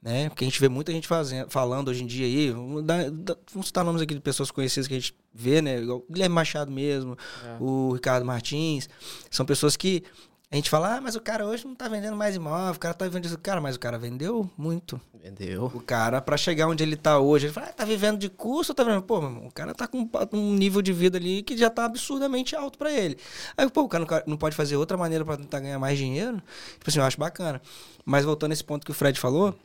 Né? 0.00 0.28
Porque 0.28 0.44
a 0.44 0.48
gente 0.48 0.58
vê 0.58 0.68
muita 0.68 0.90
gente 0.90 1.06
fazendo, 1.06 1.48
falando 1.48 1.88
hoje 1.88 2.02
em 2.02 2.06
dia 2.06 2.26
aí, 2.26 2.50
vamos, 2.50 2.84
dar, 2.84 3.04
vamos 3.52 3.66
citar 3.66 3.84
nomes 3.84 4.02
aqui 4.02 4.14
de 4.14 4.20
pessoas 4.20 4.50
conhecidas 4.50 4.88
que 4.88 4.94
a 4.94 4.98
gente 4.98 5.14
vê, 5.32 5.62
né? 5.62 5.80
o 5.80 6.04
Guilherme 6.10 6.34
Machado 6.34 6.72
mesmo, 6.72 7.16
é. 7.44 7.56
o 7.60 7.92
Ricardo 7.92 8.26
Martins, 8.26 8.88
são 9.30 9.46
pessoas 9.46 9.76
que 9.76 10.02
A 10.52 10.56
gente 10.56 10.68
fala, 10.68 10.96
ah, 10.96 11.00
mas 11.00 11.16
o 11.16 11.20
cara 11.20 11.46
hoje 11.46 11.66
não 11.66 11.74
tá 11.74 11.88
vendendo 11.88 12.14
mais 12.14 12.36
imóvel, 12.36 12.74
o 12.74 12.78
cara 12.78 12.92
tá 12.92 13.08
vendendo. 13.08 13.38
Cara, 13.38 13.58
mas 13.58 13.74
o 13.74 13.80
cara 13.80 13.98
vendeu 13.98 14.50
muito. 14.54 15.00
Vendeu. 15.14 15.72
O 15.74 15.80
cara, 15.80 16.20
para 16.20 16.36
chegar 16.36 16.68
onde 16.68 16.84
ele 16.84 16.94
tá 16.94 17.18
hoje, 17.18 17.46
ele 17.46 17.54
fala, 17.54 17.68
ah, 17.68 17.72
tá 17.72 17.86
vivendo 17.86 18.18
de 18.18 18.28
custo, 18.28 18.74
tá 18.74 18.84
vendo? 18.84 19.00
Pô, 19.00 19.18
o 19.18 19.50
cara 19.50 19.72
tá 19.74 19.88
com 19.88 20.06
um 20.34 20.54
nível 20.54 20.82
de 20.82 20.92
vida 20.92 21.16
ali 21.16 21.42
que 21.42 21.56
já 21.56 21.70
tá 21.70 21.86
absurdamente 21.86 22.54
alto 22.54 22.76
para 22.76 22.92
ele. 22.92 23.16
Aí, 23.56 23.66
pô, 23.70 23.80
o 23.80 23.88
cara 23.88 24.04
não, 24.26 24.36
pode 24.36 24.54
fazer 24.54 24.76
outra 24.76 24.98
maneira 24.98 25.24
para 25.24 25.38
tentar 25.38 25.58
ganhar 25.58 25.78
mais 25.78 25.96
dinheiro. 25.96 26.36
Tipo 26.74 26.84
assim, 26.90 26.98
eu 26.98 27.04
acho 27.06 27.18
bacana. 27.18 27.62
Mas 28.04 28.26
voltando 28.26 28.50
a 28.50 28.52
esse 28.52 28.62
ponto 28.62 28.84
que 28.84 28.90
o 28.90 28.94
Fred 28.94 29.18
falou, 29.18 29.58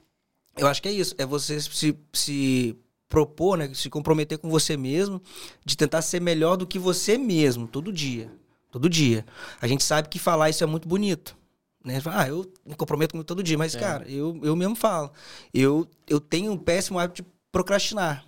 eu 0.56 0.68
acho 0.68 0.82
que 0.82 0.88
é 0.88 0.94
isso. 0.94 1.14
É 1.18 1.26
você 1.26 1.60
se, 1.60 1.98
se 2.14 2.78
propor, 3.10 3.58
né? 3.58 3.70
Se 3.74 3.90
comprometer 3.90 4.38
com 4.38 4.50
você 4.50 4.78
mesmo, 4.78 5.22
de 5.66 5.76
tentar 5.76 6.02
ser 6.02 6.22
melhor 6.22 6.56
do 6.56 6.66
que 6.66 6.80
você 6.80 7.18
mesmo, 7.18 7.68
todo 7.68 7.92
dia. 7.92 8.32
Todo 8.78 8.88
dia. 8.88 9.26
A 9.60 9.68
gente 9.68 9.84
sabe 9.84 10.08
que 10.08 10.20
falar 10.20 10.52
isso 10.52 10.64
é 10.64 10.68
muito 10.68 10.88
bonito. 10.88 11.36
Né? 11.84 12.00
Ah, 12.06 12.28
eu 12.28 12.46
me 12.64 12.76
comprometo 12.76 13.16
com 13.16 13.24
todo 13.24 13.42
dia, 13.42 13.58
mas, 13.58 13.74
é. 13.74 13.80
cara, 13.80 14.08
eu, 14.08 14.40
eu 14.44 14.56
mesmo 14.56 14.76
falo. 14.76 15.12
Eu, 15.52 15.88
eu 16.08 16.20
tenho 16.20 16.52
um 16.52 16.58
péssimo 16.58 17.00
hábito 17.00 17.24
de 17.24 17.30
procrastinar. 17.52 18.24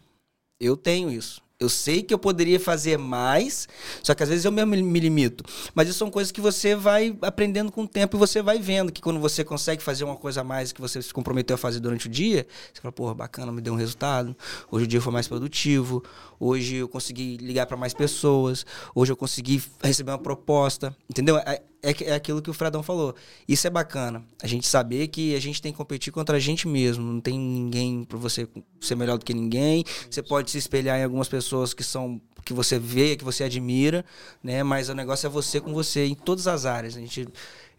Eu 0.60 0.76
tenho 0.76 1.12
isso. 1.12 1.40
Eu 1.60 1.68
sei 1.68 2.02
que 2.02 2.14
eu 2.14 2.18
poderia 2.18 2.58
fazer 2.58 2.98
mais, 2.98 3.68
só 4.02 4.16
que 4.16 4.24
às 4.24 4.30
vezes 4.30 4.46
eu 4.46 4.52
mesmo 4.52 4.72
me 4.72 5.00
limito. 5.00 5.44
Mas 5.76 5.90
isso 5.90 6.00
são 6.00 6.10
coisas 6.10 6.32
que 6.32 6.40
você 6.40 6.74
vai 6.74 7.16
aprendendo 7.22 7.70
com 7.70 7.84
o 7.84 7.88
tempo 7.88 8.16
e 8.16 8.18
você 8.18 8.42
vai 8.42 8.58
vendo 8.60 8.94
que 8.94 9.02
quando 9.02 9.20
você 9.20 9.44
consegue 9.44 9.84
fazer 9.84 10.06
uma 10.06 10.16
coisa 10.16 10.40
a 10.40 10.44
mais 10.44 10.72
que 10.72 10.80
você 10.80 11.02
se 11.02 11.14
comprometeu 11.14 11.56
a 11.56 11.58
fazer 11.58 11.82
durante 11.82 12.08
o 12.08 12.10
dia, 12.10 12.48
você 12.74 12.82
fala, 12.82 12.94
porra, 12.94 13.14
bacana, 13.14 13.52
me 13.52 13.60
deu 13.60 13.74
um 13.74 13.76
resultado. 13.76 14.34
Hoje 14.72 14.86
o 14.86 14.88
dia 14.88 15.02
foi 15.02 15.12
mais 15.12 15.28
produtivo. 15.28 16.02
Hoje 16.40 16.78
eu 16.78 16.88
consegui 16.88 17.38
ligar 17.38 17.66
para 17.66 17.76
mais 17.76 17.94
pessoas. 17.94 18.66
Hoje 18.96 19.12
eu 19.12 19.18
consegui 19.18 19.62
receber 19.84 20.12
uma 20.12 20.18
proposta. 20.18 20.96
Entendeu? 21.10 21.38
É, 21.38 21.62
é, 21.82 22.04
é 22.06 22.14
aquilo 22.14 22.42
que 22.42 22.50
o 22.50 22.54
Fredão 22.54 22.82
falou. 22.82 23.14
Isso 23.48 23.68
é 23.68 23.70
bacana. 23.70 24.24
A 24.42 24.48
gente 24.48 24.66
saber 24.66 25.08
que 25.10 25.36
a 25.36 25.40
gente 25.42 25.62
tem 25.62 25.72
que 25.72 25.78
competir 25.78 26.14
contra 26.14 26.38
a 26.38 26.40
gente 26.40 26.68
mesmo. 26.68 27.04
Não 27.04 27.20
tem 27.20 27.38
ninguém 27.38 28.04
para 28.06 28.18
você 28.18 28.48
ser 28.80 28.96
melhor 28.96 29.18
do 29.18 29.26
que 29.26 29.34
ninguém. 29.34 29.84
Você 30.10 30.24
pode 30.24 30.50
se 30.52 30.58
espelhar 30.58 30.98
em 30.98 31.04
algumas 31.04 31.28
pessoas 31.28 31.74
que 31.74 31.84
são 31.84 32.22
que 32.46 32.54
você 32.54 32.80
vê, 32.80 33.16
que 33.16 33.24
você 33.24 33.44
admira, 33.44 34.04
né? 34.42 34.64
Mas 34.64 34.90
o 34.90 34.96
negócio 34.96 35.28
é 35.28 35.30
você 35.30 35.60
com 35.60 35.74
você 35.74 36.06
em 36.06 36.16
todas 36.16 36.48
as 36.48 36.66
áreas. 36.66 36.96
A 36.96 37.00
gente, 37.00 37.28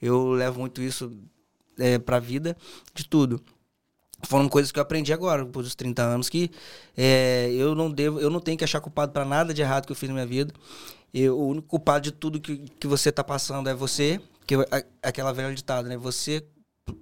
eu 0.00 0.30
levo 0.32 0.60
muito 0.60 0.82
isso 0.82 1.10
é, 1.78 1.98
para 1.98 2.18
a 2.18 2.20
vida 2.20 2.56
de 2.94 3.08
tudo 3.08 3.42
foram 4.22 4.48
coisas 4.48 4.70
que 4.70 4.78
eu 4.78 4.82
aprendi 4.82 5.12
agora, 5.12 5.44
por 5.46 5.62
os 5.62 5.74
30 5.74 6.02
anos, 6.02 6.28
que 6.28 6.50
é, 6.96 7.50
eu 7.52 7.74
não 7.74 7.90
devo, 7.90 8.20
eu 8.20 8.30
não 8.30 8.40
tenho 8.40 8.56
que 8.58 8.64
achar 8.64 8.80
culpado 8.80 9.12
para 9.12 9.24
nada 9.24 9.54
de 9.54 9.62
errado 9.62 9.86
que 9.86 9.92
eu 9.92 9.96
fiz 9.96 10.08
na 10.08 10.14
minha 10.14 10.26
vida. 10.26 10.52
Eu, 11.12 11.38
o 11.38 11.48
único 11.48 11.68
culpado 11.68 12.04
de 12.04 12.12
tudo 12.12 12.40
que, 12.40 12.58
que 12.78 12.86
você 12.86 13.08
está 13.08 13.24
passando 13.24 13.68
é 13.68 13.74
você, 13.74 14.20
que 14.46 14.54
é 14.54 14.86
aquela 15.02 15.32
velha 15.32 15.54
ditada, 15.54 15.88
né? 15.88 15.96
Você 15.96 16.44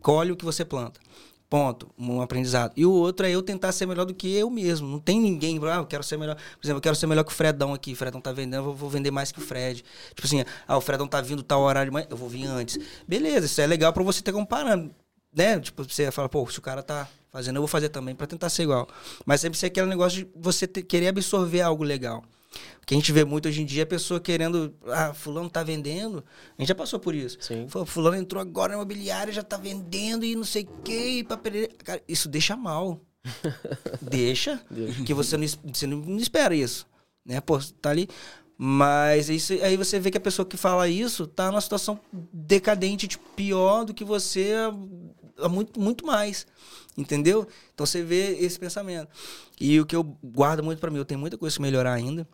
colhe 0.00 0.32
o 0.32 0.36
que 0.36 0.44
você 0.44 0.64
planta. 0.64 1.00
Ponto. 1.48 1.90
Um 1.98 2.20
aprendizado. 2.20 2.72
E 2.76 2.84
o 2.84 2.92
outro 2.92 3.26
é 3.26 3.30
eu 3.30 3.42
tentar 3.42 3.72
ser 3.72 3.86
melhor 3.86 4.04
do 4.04 4.14
que 4.14 4.34
eu 4.34 4.50
mesmo. 4.50 4.86
Não 4.86 4.98
tem 5.00 5.18
ninguém, 5.18 5.58
ah, 5.64 5.76
eu 5.76 5.86
quero 5.86 6.02
ser 6.02 6.18
melhor. 6.18 6.36
Por 6.36 6.66
exemplo, 6.66 6.78
eu 6.78 6.82
quero 6.82 6.94
ser 6.94 7.06
melhor 7.06 7.24
que 7.24 7.32
o 7.32 7.34
Fredão 7.34 7.72
aqui. 7.72 7.92
O 7.92 7.96
Fredão 7.96 8.20
tá 8.20 8.32
vendendo, 8.32 8.68
eu 8.68 8.74
vou, 8.74 8.90
vender 8.90 9.10
mais 9.10 9.32
que 9.32 9.38
o 9.38 9.42
Fred. 9.42 9.82
Tipo 10.14 10.26
assim, 10.26 10.44
ah, 10.66 10.76
o 10.76 10.80
Fredão 10.80 11.06
tá 11.06 11.20
vindo 11.22 11.42
tal 11.42 11.62
horário 11.62 11.90
manhã, 11.90 12.06
eu 12.10 12.16
vou 12.16 12.28
vir 12.28 12.44
antes. 12.46 12.78
Beleza, 13.06 13.46
isso 13.46 13.60
é 13.62 13.66
legal 13.66 13.92
para 13.94 14.02
você 14.02 14.20
ter 14.20 14.32
comparando. 14.32 14.94
Né? 15.34 15.60
Tipo, 15.60 15.84
você 15.84 16.10
fala, 16.10 16.28
pô, 16.28 16.48
se 16.50 16.58
o 16.58 16.62
cara 16.62 16.82
tá 16.82 17.08
fazendo, 17.30 17.56
eu 17.56 17.62
vou 17.62 17.68
fazer 17.68 17.88
também 17.88 18.14
para 18.14 18.26
tentar 18.26 18.48
ser 18.48 18.62
igual. 18.64 18.88
Mas 19.24 19.40
sempre 19.40 19.58
ser 19.58 19.66
aquele 19.66 19.86
negócio 19.86 20.24
de 20.24 20.30
você 20.34 20.66
ter, 20.66 20.82
querer 20.82 21.08
absorver 21.08 21.60
algo 21.60 21.84
legal. 21.84 22.24
O 22.82 22.86
que 22.86 22.94
a 22.94 22.96
gente 22.96 23.12
vê 23.12 23.24
muito 23.24 23.46
hoje 23.46 23.60
em 23.60 23.66
dia 23.66 23.82
é 23.82 23.84
a 23.84 23.86
pessoa 23.86 24.18
querendo. 24.18 24.74
Ah, 24.86 25.12
fulano 25.12 25.50
tá 25.50 25.62
vendendo. 25.62 26.24
A 26.56 26.62
gente 26.62 26.68
já 26.68 26.74
passou 26.74 26.98
por 26.98 27.14
isso. 27.14 27.36
Sim. 27.40 27.66
Fulano 27.86 28.16
entrou 28.16 28.40
agora 28.40 28.70
na 28.70 28.76
imobiliária, 28.76 29.32
já 29.32 29.42
tá 29.42 29.58
vendendo 29.58 30.24
e 30.24 30.34
não 30.34 30.44
sei 30.44 30.62
o 30.62 30.82
quê. 30.82 31.24
Pra 31.26 31.36
perder. 31.36 31.68
Cara, 31.84 32.02
isso 32.08 32.28
deixa 32.28 32.56
mal. 32.56 33.00
deixa. 34.00 34.60
que 35.04 35.12
você 35.12 35.36
não, 35.36 35.46
você 35.46 35.86
não 35.86 36.16
espera 36.16 36.54
isso. 36.54 36.86
Né? 37.24 37.40
Pô, 37.42 37.58
tá 37.80 37.90
ali. 37.90 38.08
Mas 38.60 39.28
isso, 39.28 39.52
aí 39.62 39.76
você 39.76 40.00
vê 40.00 40.10
que 40.10 40.18
a 40.18 40.20
pessoa 40.20 40.44
que 40.44 40.56
fala 40.56 40.88
isso 40.88 41.28
tá 41.28 41.48
numa 41.48 41.60
situação 41.60 42.00
decadente, 42.32 43.06
tipo, 43.06 43.24
pior 43.36 43.84
do 43.84 43.94
que 43.94 44.02
você 44.02 44.52
muito, 45.46 45.78
muito 45.78 46.04
mais. 46.06 46.46
Entendeu? 46.96 47.46
Então 47.72 47.86
você 47.86 48.02
vê 48.02 48.38
esse 48.40 48.58
pensamento. 48.58 49.08
E 49.60 49.78
o 49.78 49.86
que 49.86 49.94
eu 49.94 50.02
guardo 50.02 50.64
muito 50.64 50.80
para 50.80 50.90
mim, 50.90 50.98
eu 50.98 51.04
tenho 51.04 51.20
muita 51.20 51.38
coisa 51.38 51.54
que 51.54 51.62
melhorar 51.62 51.92
ainda 51.92 52.26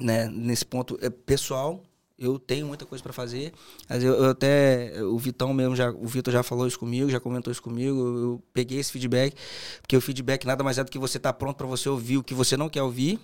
né, 0.00 0.28
nesse 0.28 0.64
ponto 0.64 0.98
é 1.02 1.10
pessoal. 1.10 1.82
Eu 2.18 2.38
tenho 2.38 2.66
muita 2.66 2.84
coisa 2.84 3.02
para 3.02 3.12
fazer. 3.12 3.52
Mas 3.88 4.02
eu, 4.04 4.14
eu, 4.14 4.30
até 4.30 5.02
o 5.02 5.18
Vitão 5.18 5.54
mesmo 5.54 5.74
já, 5.74 5.90
o 5.90 6.06
Vitor 6.06 6.32
já 6.32 6.42
falou 6.42 6.66
isso 6.66 6.78
comigo, 6.78 7.10
já 7.10 7.18
comentou 7.18 7.50
isso 7.50 7.62
comigo. 7.62 7.98
Eu 7.98 8.42
peguei 8.52 8.78
esse 8.78 8.92
feedback, 8.92 9.34
porque 9.80 9.96
o 9.96 10.00
feedback 10.00 10.46
nada 10.46 10.62
mais 10.62 10.76
é 10.78 10.84
do 10.84 10.90
que 10.90 10.98
você 10.98 11.18
tá 11.18 11.32
pronto 11.32 11.56
para 11.56 11.66
você 11.66 11.88
ouvir 11.88 12.18
o 12.18 12.22
que 12.22 12.34
você 12.34 12.58
não 12.58 12.68
quer 12.68 12.82
ouvir, 12.82 13.18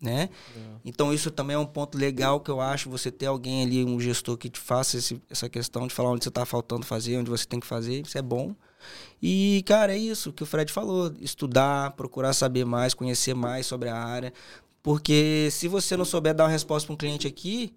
né? 0.00 0.28
É. 0.56 0.60
Então 0.84 1.12
isso 1.12 1.30
também 1.30 1.54
é 1.56 1.58
um 1.58 1.66
ponto 1.66 1.96
legal 1.96 2.40
que 2.40 2.50
eu 2.50 2.60
acho 2.60 2.90
você 2.90 3.10
ter 3.10 3.26
alguém 3.26 3.62
ali, 3.62 3.84
um 3.84 3.98
gestor 3.98 4.36
que 4.36 4.50
te 4.50 4.60
faça 4.60 4.98
esse, 4.98 5.20
essa 5.30 5.48
questão 5.48 5.86
de 5.86 5.94
falar 5.94 6.10
onde 6.10 6.24
você 6.24 6.28
está 6.28 6.44
faltando 6.44 6.84
fazer, 6.84 7.16
onde 7.18 7.30
você 7.30 7.46
tem 7.46 7.60
que 7.60 7.66
fazer, 7.66 8.02
isso 8.06 8.18
é 8.18 8.22
bom. 8.22 8.54
E, 9.22 9.64
cara, 9.66 9.94
é 9.94 9.98
isso 9.98 10.32
que 10.32 10.42
o 10.42 10.46
Fred 10.46 10.70
falou: 10.70 11.12
estudar, 11.20 11.92
procurar 11.92 12.32
saber 12.32 12.64
mais, 12.64 12.94
conhecer 12.94 13.34
mais 13.34 13.66
sobre 13.66 13.88
a 13.88 13.96
área, 13.96 14.32
porque 14.82 15.48
se 15.50 15.66
você 15.66 15.96
não 15.96 16.04
souber 16.04 16.34
dar 16.34 16.44
uma 16.44 16.50
resposta 16.50 16.86
para 16.86 16.94
um 16.94 16.96
cliente 16.96 17.26
aqui, 17.26 17.74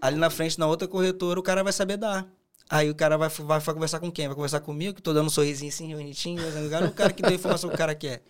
ali 0.00 0.16
na 0.16 0.30
frente, 0.30 0.58
na 0.58 0.66
outra 0.66 0.86
corretora, 0.86 1.40
o 1.40 1.42
cara 1.42 1.64
vai 1.64 1.72
saber 1.72 1.96
dar. 1.96 2.28
Aí 2.70 2.90
o 2.90 2.94
cara 2.94 3.16
vai, 3.16 3.28
vai, 3.30 3.60
vai 3.60 3.74
conversar 3.74 3.98
com 3.98 4.12
quem? 4.12 4.26
Vai 4.26 4.34
conversar 4.34 4.60
comigo, 4.60 4.94
que 4.94 5.02
tô 5.02 5.14
dando 5.14 5.28
um 5.28 5.30
sorrisinho 5.30 5.70
assim, 5.70 5.94
bonitinho, 5.94 6.42
mas 6.42 6.66
o 6.66 6.70
cara, 6.70 6.86
o 6.86 6.92
cara 6.92 7.12
que 7.12 7.22
deu 7.22 7.32
a 7.32 7.34
informação 7.34 7.70
que 7.70 7.74
o 7.74 7.78
cara 7.78 7.94
quer. 7.94 8.22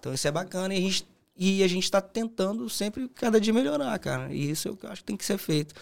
Então 0.00 0.12
isso 0.12 0.26
é 0.26 0.30
bacana 0.30 0.74
e 0.74 0.78
a 0.78 0.80
gente, 0.80 1.06
e 1.36 1.62
a 1.62 1.68
gente 1.68 1.90
tá 1.90 2.00
tentando 2.00 2.68
sempre, 2.68 3.08
cada 3.08 3.40
dia, 3.40 3.52
melhorar, 3.52 3.98
cara. 3.98 4.32
E 4.32 4.50
isso 4.50 4.68
é 4.68 4.70
o 4.70 4.78
eu 4.82 4.90
acho 4.90 5.02
que 5.02 5.06
tem 5.06 5.16
que 5.16 5.24
ser 5.24 5.38
feito 5.38 5.74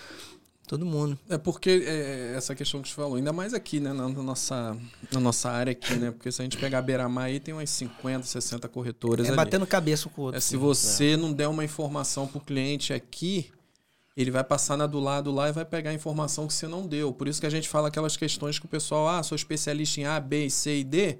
todo 0.67 0.87
mundo. 0.87 1.19
É 1.29 1.37
porque 1.37 1.85
é, 1.87 2.33
essa 2.35 2.55
questão 2.55 2.81
que 2.81 2.89
você 2.89 2.95
falou, 2.95 3.17
ainda 3.17 3.33
mais 3.33 3.53
aqui, 3.53 3.79
né, 3.79 3.93
na, 3.93 4.09
nossa, 4.09 4.75
na 5.13 5.21
nossa 5.21 5.51
área 5.51 5.73
aqui, 5.73 5.95
né? 5.97 6.11
Porque 6.11 6.33
se 6.33 6.41
a 6.41 6.45
gente 6.45 6.57
pegar 6.57 6.79
a 6.79 6.83
Beira-Mar 6.83 7.25
aí, 7.25 7.39
tem 7.39 7.53
umas 7.53 7.69
50, 7.69 8.27
60 8.27 8.69
corretoras. 8.69 9.27
É 9.27 9.29
ali. 9.29 9.37
batendo 9.37 9.67
cabeça 9.67 10.09
com 10.09 10.23
o 10.23 10.25
outro. 10.25 10.39
É, 10.39 10.41
se 10.41 10.57
você 10.57 11.11
é. 11.11 11.17
não 11.17 11.31
der 11.31 11.47
uma 11.47 11.63
informação 11.63 12.27
pro 12.27 12.41
cliente 12.41 12.93
aqui, 12.95 13.51
ele 14.17 14.31
vai 14.31 14.43
passar 14.43 14.79
na 14.79 14.87
do 14.87 14.99
lado 14.99 15.31
lá 15.31 15.51
e 15.51 15.53
vai 15.53 15.65
pegar 15.65 15.91
a 15.91 15.95
informação 15.95 16.47
que 16.47 16.55
você 16.55 16.67
não 16.67 16.87
deu. 16.87 17.13
Por 17.13 17.29
isso 17.29 17.41
que 17.41 17.47
a 17.47 17.51
gente 17.51 17.69
fala 17.69 17.89
aquelas 17.89 18.17
questões 18.17 18.59
que 18.59 18.65
o 18.65 18.69
pessoal, 18.69 19.09
ah, 19.09 19.23
sou 19.23 19.37
especialista 19.37 20.01
em 20.01 20.05
A, 20.05 20.19
B, 20.19 20.49
C 20.49 20.79
e 20.79 20.85
D. 20.85 21.19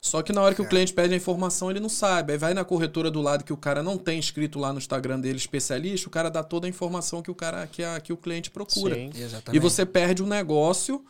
Só 0.00 0.22
que 0.22 0.32
na 0.32 0.40
hora 0.42 0.54
que 0.54 0.62
o 0.62 0.68
cliente 0.68 0.92
pede 0.92 1.14
a 1.14 1.16
informação, 1.16 1.70
ele 1.70 1.80
não 1.80 1.88
sabe. 1.88 2.32
Aí 2.32 2.38
vai 2.38 2.54
na 2.54 2.64
corretora 2.64 3.10
do 3.10 3.20
lado 3.20 3.44
que 3.44 3.52
o 3.52 3.56
cara 3.56 3.82
não 3.82 3.98
tem 3.98 4.18
escrito 4.18 4.58
lá 4.58 4.72
no 4.72 4.78
Instagram 4.78 5.20
dele 5.20 5.36
especialista, 5.36 6.08
o 6.08 6.10
cara 6.10 6.30
dá 6.30 6.42
toda 6.42 6.66
a 6.66 6.70
informação 6.70 7.22
que 7.22 7.30
o 7.30 7.34
cara 7.34 7.66
que, 7.66 7.82
a, 7.82 8.00
que 8.00 8.12
o 8.12 8.16
cliente 8.16 8.50
procura. 8.50 8.94
Sim, 8.94 9.10
exatamente. 9.14 9.56
E 9.56 9.58
você 9.58 9.84
perde 9.84 10.22
o 10.22 10.26
um 10.26 10.28
negócio 10.28 11.04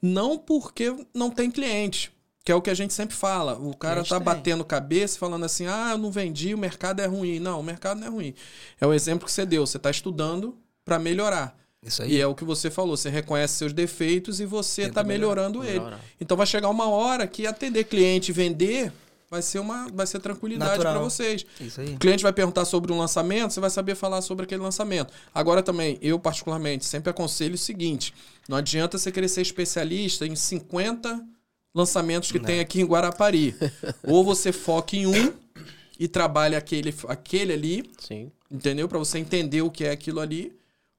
não 0.00 0.36
porque 0.38 0.94
não 1.14 1.30
tem 1.30 1.50
cliente. 1.50 2.12
Que 2.44 2.50
é 2.50 2.54
o 2.56 2.60
que 2.60 2.70
a 2.70 2.74
gente 2.74 2.92
sempre 2.92 3.14
fala. 3.14 3.54
O 3.54 3.76
cara 3.76 4.02
tá 4.02 4.16
tem. 4.16 4.24
batendo 4.24 4.64
cabeça 4.64 5.16
falando 5.16 5.44
assim: 5.44 5.66
ah, 5.66 5.90
eu 5.92 5.98
não 5.98 6.10
vendi, 6.10 6.52
o 6.52 6.58
mercado 6.58 7.00
é 7.00 7.06
ruim. 7.06 7.38
Não, 7.38 7.60
o 7.60 7.62
mercado 7.62 8.00
não 8.00 8.06
é 8.08 8.10
ruim. 8.10 8.34
É 8.80 8.86
o 8.86 8.92
exemplo 8.92 9.26
que 9.26 9.32
você 9.32 9.46
deu. 9.46 9.64
Você 9.64 9.76
está 9.76 9.92
estudando 9.92 10.58
para 10.84 10.98
melhorar. 10.98 11.56
Isso 11.84 12.02
aí. 12.02 12.12
E 12.12 12.20
é 12.20 12.26
o 12.26 12.34
que 12.34 12.44
você 12.44 12.70
falou, 12.70 12.96
você 12.96 13.10
reconhece 13.10 13.54
seus 13.54 13.72
defeitos 13.72 14.40
e 14.40 14.46
você 14.46 14.82
está 14.82 15.02
melhorando 15.02 15.64
ele. 15.64 15.82
Então 16.20 16.36
vai 16.36 16.46
chegar 16.46 16.68
uma 16.68 16.88
hora 16.88 17.26
que 17.26 17.46
atender 17.46 17.84
cliente 17.84 18.30
e 18.30 18.34
vender 18.34 18.92
vai 19.32 19.40
ser 19.40 19.60
uma 19.60 19.88
vai 19.88 20.06
ser 20.06 20.20
tranquilidade 20.20 20.78
para 20.78 20.98
vocês. 20.98 21.46
Isso 21.58 21.80
aí. 21.80 21.94
O 21.94 21.98
cliente 21.98 22.22
vai 22.22 22.34
perguntar 22.34 22.66
sobre 22.66 22.92
um 22.92 22.98
lançamento, 22.98 23.52
você 23.52 23.60
vai 23.60 23.70
saber 23.70 23.94
falar 23.94 24.20
sobre 24.20 24.44
aquele 24.44 24.62
lançamento. 24.62 25.10
Agora 25.34 25.62
também, 25.62 25.98
eu 26.02 26.18
particularmente 26.18 26.84
sempre 26.84 27.08
aconselho 27.08 27.54
o 27.54 27.58
seguinte: 27.58 28.12
não 28.46 28.58
adianta 28.58 28.98
você 28.98 29.10
querer 29.10 29.28
ser 29.28 29.40
especialista 29.40 30.26
em 30.26 30.36
50 30.36 31.24
lançamentos 31.74 32.30
que 32.30 32.38
não. 32.38 32.44
tem 32.44 32.60
aqui 32.60 32.82
em 32.82 32.84
Guarapari. 32.84 33.56
Ou 34.04 34.22
você 34.22 34.52
foca 34.52 34.94
em 34.96 35.06
um 35.06 35.32
e 35.98 36.06
trabalha 36.06 36.58
aquele 36.58 36.94
aquele 37.08 37.54
ali. 37.54 37.90
Sim. 37.98 38.30
Entendeu? 38.50 38.86
Para 38.86 38.98
você 38.98 39.18
entender 39.18 39.62
o 39.62 39.70
que 39.70 39.82
é 39.82 39.90
aquilo 39.90 40.20
ali 40.20 40.52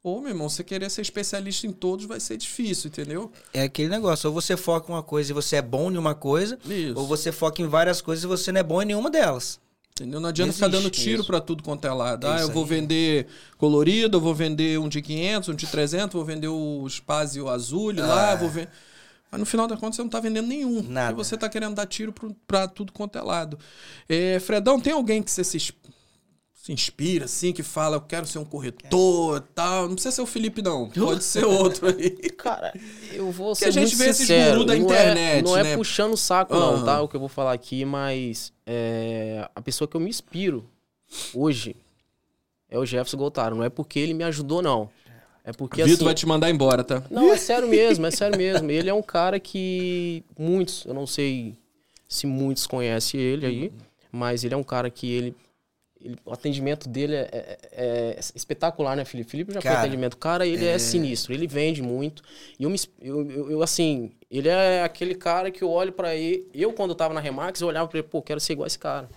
Ô, 0.03 0.19
meu 0.19 0.31
irmão, 0.31 0.49
você 0.49 0.65
querer 0.65 0.89
ser 0.89 1.01
especialista 1.01 1.65
em 1.65 1.71
todos 1.71 2.05
vai 2.05 2.19
ser 2.19 2.35
difícil, 2.35 2.89
entendeu? 2.89 3.31
É 3.53 3.61
aquele 3.61 3.87
negócio, 3.87 4.27
ou 4.27 4.33
você 4.33 4.57
foca 4.57 4.91
em 4.91 4.95
uma 4.95 5.01
coisa 5.01 5.31
e 5.31 5.33
você 5.33 5.55
é 5.55 5.61
bom 5.61 5.89
em 5.89 5.97
uma 5.97 6.13
coisa, 6.13 6.59
isso. 6.65 6.99
ou 6.99 7.07
você 7.07 7.31
foca 7.31 7.61
em 7.61 7.67
várias 7.67 8.01
coisas 8.01 8.25
e 8.25 8.27
você 8.27 8.51
não 8.51 8.59
é 8.59 8.63
bom 8.63 8.81
em 8.81 8.85
nenhuma 8.85 9.09
delas. 9.09 9.61
Entendeu? 9.91 10.19
Não 10.19 10.27
adianta 10.27 10.51
ficar 10.51 10.67
dando 10.67 10.89
tiro 10.89 11.23
para 11.23 11.39
tudo 11.39 11.63
quanto 11.63 11.85
é 11.85 11.93
lado. 11.93 12.27
ah, 12.27 12.41
eu 12.41 12.49
vou 12.49 12.63
aí. 12.63 12.69
vender 12.69 13.27
colorido, 13.57 14.17
eu 14.17 14.21
vou 14.21 14.35
vender 14.35 14.77
um 14.77 14.89
de 14.89 15.01
500, 15.01 15.49
um 15.49 15.55
de 15.55 15.67
300, 15.67 16.13
vou 16.13 16.25
vender 16.25 16.47
o 16.49 16.85
Spazio 16.89 17.47
Azul 17.47 17.91
ah. 17.99 18.05
lá, 18.05 18.35
vou 18.35 18.49
vender... 18.49 18.69
Mas 19.31 19.39
no 19.39 19.45
final 19.45 19.67
da 19.67 19.77
conta 19.77 19.95
você 19.95 20.01
não 20.01 20.07
está 20.07 20.19
vendendo 20.19 20.47
nenhum. 20.47 20.83
Nada. 20.83 21.15
Porque 21.15 21.23
você 21.23 21.35
está 21.35 21.47
querendo 21.47 21.75
dar 21.75 21.87
tiro 21.87 22.13
para 22.45 22.67
tudo 22.67 22.91
quanto 22.91 23.17
é 23.17 23.21
lado. 23.21 23.57
É, 24.07 24.39
Fredão, 24.39 24.79
tem 24.79 24.93
alguém 24.93 25.23
que 25.23 25.31
você 25.31 25.43
se 25.43 25.57
se 26.63 26.71
inspira, 26.71 27.25
assim, 27.25 27.51
que 27.51 27.61
fala, 27.61 27.97
eu 27.97 28.01
quero 28.01 28.25
ser 28.25 28.39
um 28.39 28.45
corretor 28.45 29.39
e 29.39 29.53
tal. 29.53 29.89
Não 29.89 29.95
precisa 29.95 30.15
ser 30.15 30.21
o 30.21 30.25
Felipe, 30.25 30.61
não. 30.61 30.87
Pode 30.89 31.21
ser 31.21 31.43
outro 31.43 31.89
aí. 31.89 32.11
Cara, 32.37 32.73
eu 33.11 33.29
vou 33.31 33.53
ser 33.53 33.65
que 33.65 33.69
a 33.69 33.71
gente 33.73 33.93
vê 33.97 34.05
esses 34.07 34.29
gurus 34.29 34.65
da 34.65 34.77
internet, 34.77 35.43
Não 35.43 35.57
é, 35.57 35.63
não 35.63 35.69
é 35.71 35.75
puxando 35.75 36.13
o 36.13 36.17
saco, 36.17 36.55
uhum. 36.55 36.77
não, 36.77 36.85
tá? 36.85 37.01
O 37.01 37.09
que 37.09 37.17
eu 37.17 37.19
vou 37.19 37.27
falar 37.27 37.51
aqui, 37.51 37.83
mas 37.83 38.53
é, 38.65 39.45
a 39.53 39.61
pessoa 39.61 39.89
que 39.89 39.97
eu 39.97 39.99
me 39.99 40.09
inspiro 40.09 40.65
hoje 41.33 41.75
é 42.69 42.79
o 42.79 42.85
Jefferson 42.85 43.17
Goltaro. 43.17 43.57
Não 43.57 43.63
é 43.65 43.69
porque 43.69 43.99
ele 43.99 44.13
me 44.13 44.23
ajudou, 44.23 44.61
não. 44.61 44.89
É 45.43 45.51
porque 45.51 45.83
Vitor 45.83 45.95
assim, 45.95 46.05
vai 46.05 46.13
te 46.13 46.25
mandar 46.25 46.49
embora, 46.49 46.81
tá? 46.81 47.03
Não, 47.11 47.29
é 47.29 47.35
sério 47.35 47.67
mesmo, 47.67 48.05
é 48.05 48.11
sério 48.11 48.37
mesmo. 48.37 48.71
Ele 48.71 48.89
é 48.89 48.93
um 48.93 49.03
cara 49.03 49.37
que 49.37 50.23
muitos, 50.39 50.85
eu 50.85 50.93
não 50.93 51.05
sei 51.05 51.57
se 52.07 52.25
muitos 52.25 52.65
conhecem 52.65 53.19
ele 53.19 53.45
aí, 53.45 53.73
mas 54.09 54.45
ele 54.45 54.53
é 54.53 54.57
um 54.57 54.63
cara 54.63 54.89
que 54.89 55.11
ele 55.11 55.35
ele, 56.03 56.17
o 56.25 56.33
atendimento 56.33 56.89
dele 56.89 57.15
é, 57.15 57.29
é, 57.31 57.59
é, 57.71 58.19
espetacular, 58.35 58.95
né, 58.95 59.05
Felipe? 59.05 59.31
Felipe 59.31 59.53
já 59.53 59.61
cara, 59.61 59.75
foi 59.75 59.85
atendimento. 59.85 60.17
Cara, 60.17 60.45
ele 60.45 60.65
é... 60.65 60.73
é... 60.73 60.79
sinistro, 60.79 61.33
ele 61.33 61.47
vende 61.47 61.81
muito. 61.81 62.21
E 62.59 62.63
eu, 62.63 62.69
me, 62.69 62.77
eu, 63.01 63.31
eu, 63.31 63.51
eu, 63.51 63.63
assim, 63.63 64.11
ele 64.29 64.49
é 64.49 64.83
aquele 64.83 65.15
cara 65.15 65.49
que 65.49 65.63
eu 65.63 65.69
olho 65.69 65.93
para 65.93 66.13
ele. 66.13 66.45
Eu, 66.53 66.73
quando 66.73 66.89
eu 66.89 66.95
tava 66.95 67.13
na 67.13 67.21
Remax, 67.21 67.61
eu 67.61 67.67
olhava 67.69 67.87
pra 67.87 67.99
ele, 67.99 68.07
pô, 68.07 68.21
quero 68.21 68.39
ser 68.39 68.53
igual 68.53 68.67
esse 68.67 68.77
cara. 68.77 69.09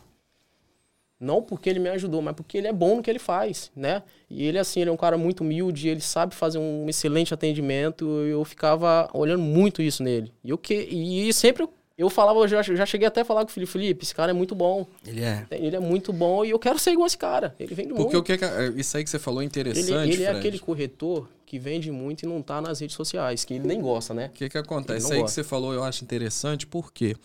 Não 1.18 1.42
porque 1.42 1.70
ele 1.70 1.78
me 1.78 1.88
ajudou, 1.88 2.20
mas 2.20 2.34
porque 2.34 2.58
ele 2.58 2.68
é 2.68 2.72
bom 2.72 2.96
no 2.96 3.02
que 3.02 3.10
ele 3.10 3.18
faz, 3.18 3.72
né? 3.74 4.02
E 4.28 4.44
ele, 4.44 4.58
assim, 4.58 4.80
ele 4.80 4.90
é 4.90 4.92
um 4.92 4.98
cara 4.98 5.16
muito 5.16 5.40
humilde, 5.40 5.88
ele 5.88 6.02
sabe 6.02 6.34
fazer 6.34 6.58
um 6.58 6.86
excelente 6.88 7.32
atendimento. 7.32 8.04
Eu 8.04 8.44
ficava 8.44 9.08
olhando 9.14 9.42
muito 9.42 9.80
isso 9.80 10.02
nele. 10.02 10.30
E, 10.44 10.50
eu 10.50 10.58
que, 10.58 10.74
e 10.74 11.32
sempre 11.32 11.62
eu 11.62 11.72
falava, 12.10 12.40
eu 12.40 12.48
já, 12.48 12.62
já 12.62 12.84
cheguei 12.84 13.08
até 13.08 13.22
a 13.22 13.24
falar 13.24 13.42
com 13.44 13.50
o 13.50 13.52
Felipe, 13.52 13.72
Felipe, 13.72 14.04
esse 14.04 14.14
cara 14.14 14.30
é 14.30 14.34
muito 14.34 14.54
bom. 14.54 14.86
Ele 15.06 15.22
é. 15.22 15.46
Ele 15.50 15.76
é 15.76 15.80
muito 15.80 16.12
bom 16.12 16.44
e 16.44 16.50
eu 16.50 16.58
quero 16.58 16.78
ser 16.78 16.90
igual 16.90 17.06
esse 17.06 17.16
cara. 17.16 17.54
Ele 17.58 17.74
vende 17.74 17.88
Porque 17.88 18.16
muito. 18.16 18.18
o 18.18 18.22
que 18.22 18.32
é, 18.32 18.72
isso 18.76 18.96
aí 18.96 19.02
que 19.02 19.08
você 19.08 19.18
falou 19.18 19.40
é 19.40 19.44
interessante, 19.44 19.90
Ele, 19.90 20.12
ele 20.12 20.24
é 20.24 20.30
aquele 20.30 20.58
corretor 20.58 21.26
que 21.46 21.58
vende 21.58 21.90
muito 21.90 22.24
e 22.24 22.26
não 22.26 22.42
tá 22.42 22.60
nas 22.60 22.80
redes 22.80 22.96
sociais, 22.96 23.44
que 23.44 23.54
ele 23.54 23.66
nem 23.66 23.80
gosta, 23.80 24.12
né? 24.12 24.26
O 24.26 24.30
que 24.30 24.48
que 24.48 24.58
acontece? 24.58 25.06
Isso 25.06 25.12
aí 25.12 25.20
gosta. 25.20 25.40
que 25.40 25.44
você 25.44 25.48
falou 25.48 25.72
eu 25.72 25.84
acho 25.84 26.04
interessante, 26.04 26.66
porque 26.66 27.16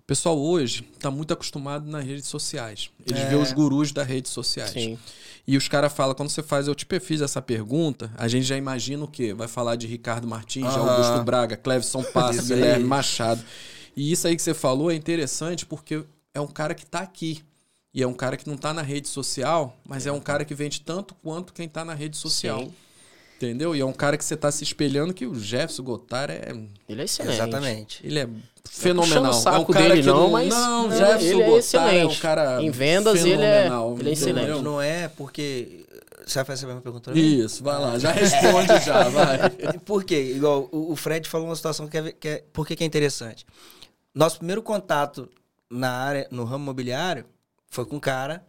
o 0.00 0.04
pessoal 0.06 0.36
hoje 0.36 0.82
tá 0.98 1.10
muito 1.10 1.32
acostumado 1.32 1.88
nas 1.88 2.04
redes 2.04 2.26
sociais. 2.26 2.90
Eles 3.06 3.22
é. 3.22 3.28
vê 3.28 3.36
os 3.36 3.52
gurus 3.52 3.92
das 3.92 4.06
redes 4.06 4.32
sociais. 4.32 4.70
Sim. 4.70 4.98
E 5.46 5.56
os 5.56 5.68
caras 5.68 5.92
falam, 5.92 6.14
quando 6.14 6.30
você 6.30 6.42
faz, 6.42 6.66
eu 6.66 6.74
te 6.74 6.86
fiz 7.00 7.20
essa 7.20 7.40
pergunta, 7.40 8.10
a 8.16 8.26
gente 8.26 8.44
já 8.44 8.56
imagina 8.56 9.04
o 9.04 9.08
quê? 9.08 9.32
Vai 9.32 9.48
falar 9.48 9.76
de 9.76 9.86
Ricardo 9.86 10.26
Martins, 10.26 10.70
de 10.70 10.78
Augusto 10.78 11.22
Braga, 11.22 11.56
Clevson 11.56 12.02
Passa, 12.02 12.42
Guilherme 12.42 12.84
Machado. 12.84 13.42
E 13.98 14.12
isso 14.12 14.28
aí 14.28 14.36
que 14.36 14.42
você 14.42 14.54
falou 14.54 14.92
é 14.92 14.94
interessante 14.94 15.66
porque 15.66 16.04
é 16.32 16.40
um 16.40 16.46
cara 16.46 16.72
que 16.72 16.84
está 16.84 17.00
aqui. 17.00 17.42
E 17.92 18.00
é 18.00 18.06
um 18.06 18.14
cara 18.14 18.36
que 18.36 18.46
não 18.46 18.54
está 18.54 18.72
na 18.72 18.80
rede 18.80 19.08
social, 19.08 19.76
mas 19.84 20.06
é 20.06 20.12
um 20.12 20.20
cara 20.20 20.44
que 20.44 20.54
vende 20.54 20.82
tanto 20.82 21.16
quanto 21.16 21.52
quem 21.52 21.66
está 21.66 21.84
na 21.84 21.94
rede 21.94 22.16
social. 22.16 22.60
Sim. 22.60 22.72
Entendeu? 23.36 23.74
E 23.74 23.80
é 23.80 23.84
um 23.84 23.92
cara 23.92 24.16
que 24.16 24.24
você 24.24 24.34
está 24.34 24.52
se 24.52 24.62
espelhando 24.62 25.12
que 25.12 25.26
o 25.26 25.34
Jefferson 25.34 25.82
Gotar 25.82 26.30
é. 26.30 26.54
Ele 26.88 27.00
é 27.00 27.04
excelente. 27.04 27.34
Exatamente. 27.34 28.06
Ele 28.06 28.20
é 28.20 28.28
fenomenal. 28.70 29.32
Saco 29.32 29.56
é 29.56 29.60
um 29.60 29.64
cara 29.64 29.88
dele, 29.88 30.02
que 30.02 30.06
não, 30.06 30.30
mas 30.30 30.48
não, 30.48 30.90
Jefferson 30.92 31.26
ele 31.26 31.42
é 31.42 31.56
excelente. 31.56 31.98
é 31.98 32.06
um 32.06 32.14
cara 32.20 32.62
em 32.62 32.70
vendas 32.70 33.24
ele 33.24 33.42
é, 33.42 33.68
ele 33.98 34.10
é 34.10 34.12
excelente. 34.12 34.62
Não 34.62 34.80
é 34.80 35.08
porque 35.08 35.84
você 36.24 36.38
vai 36.38 36.44
fazer 36.44 36.66
a 36.66 36.68
mesma 36.68 36.82
pergunta? 36.82 37.18
Isso, 37.18 37.64
vai 37.64 37.80
lá, 37.80 37.98
já 37.98 38.12
responde 38.12 38.68
já, 38.86 39.08
vai. 39.08 39.50
Por 39.84 40.04
quê? 40.04 40.34
Igual 40.36 40.68
o 40.70 40.94
Fred 40.94 41.28
falou 41.28 41.48
uma 41.48 41.56
situação 41.56 41.88
que 41.88 41.98
é, 41.98 42.12
que 42.12 42.28
é 42.28 42.44
por 42.52 42.64
que 42.64 42.80
é 42.80 42.86
interessante. 42.86 43.44
Nosso 44.14 44.38
primeiro 44.38 44.62
contato 44.62 45.28
na 45.70 45.90
área, 45.90 46.28
no 46.30 46.44
ramo 46.44 46.64
imobiliário, 46.64 47.26
foi 47.68 47.84
com 47.84 47.96
um 47.96 48.00
cara 48.00 48.46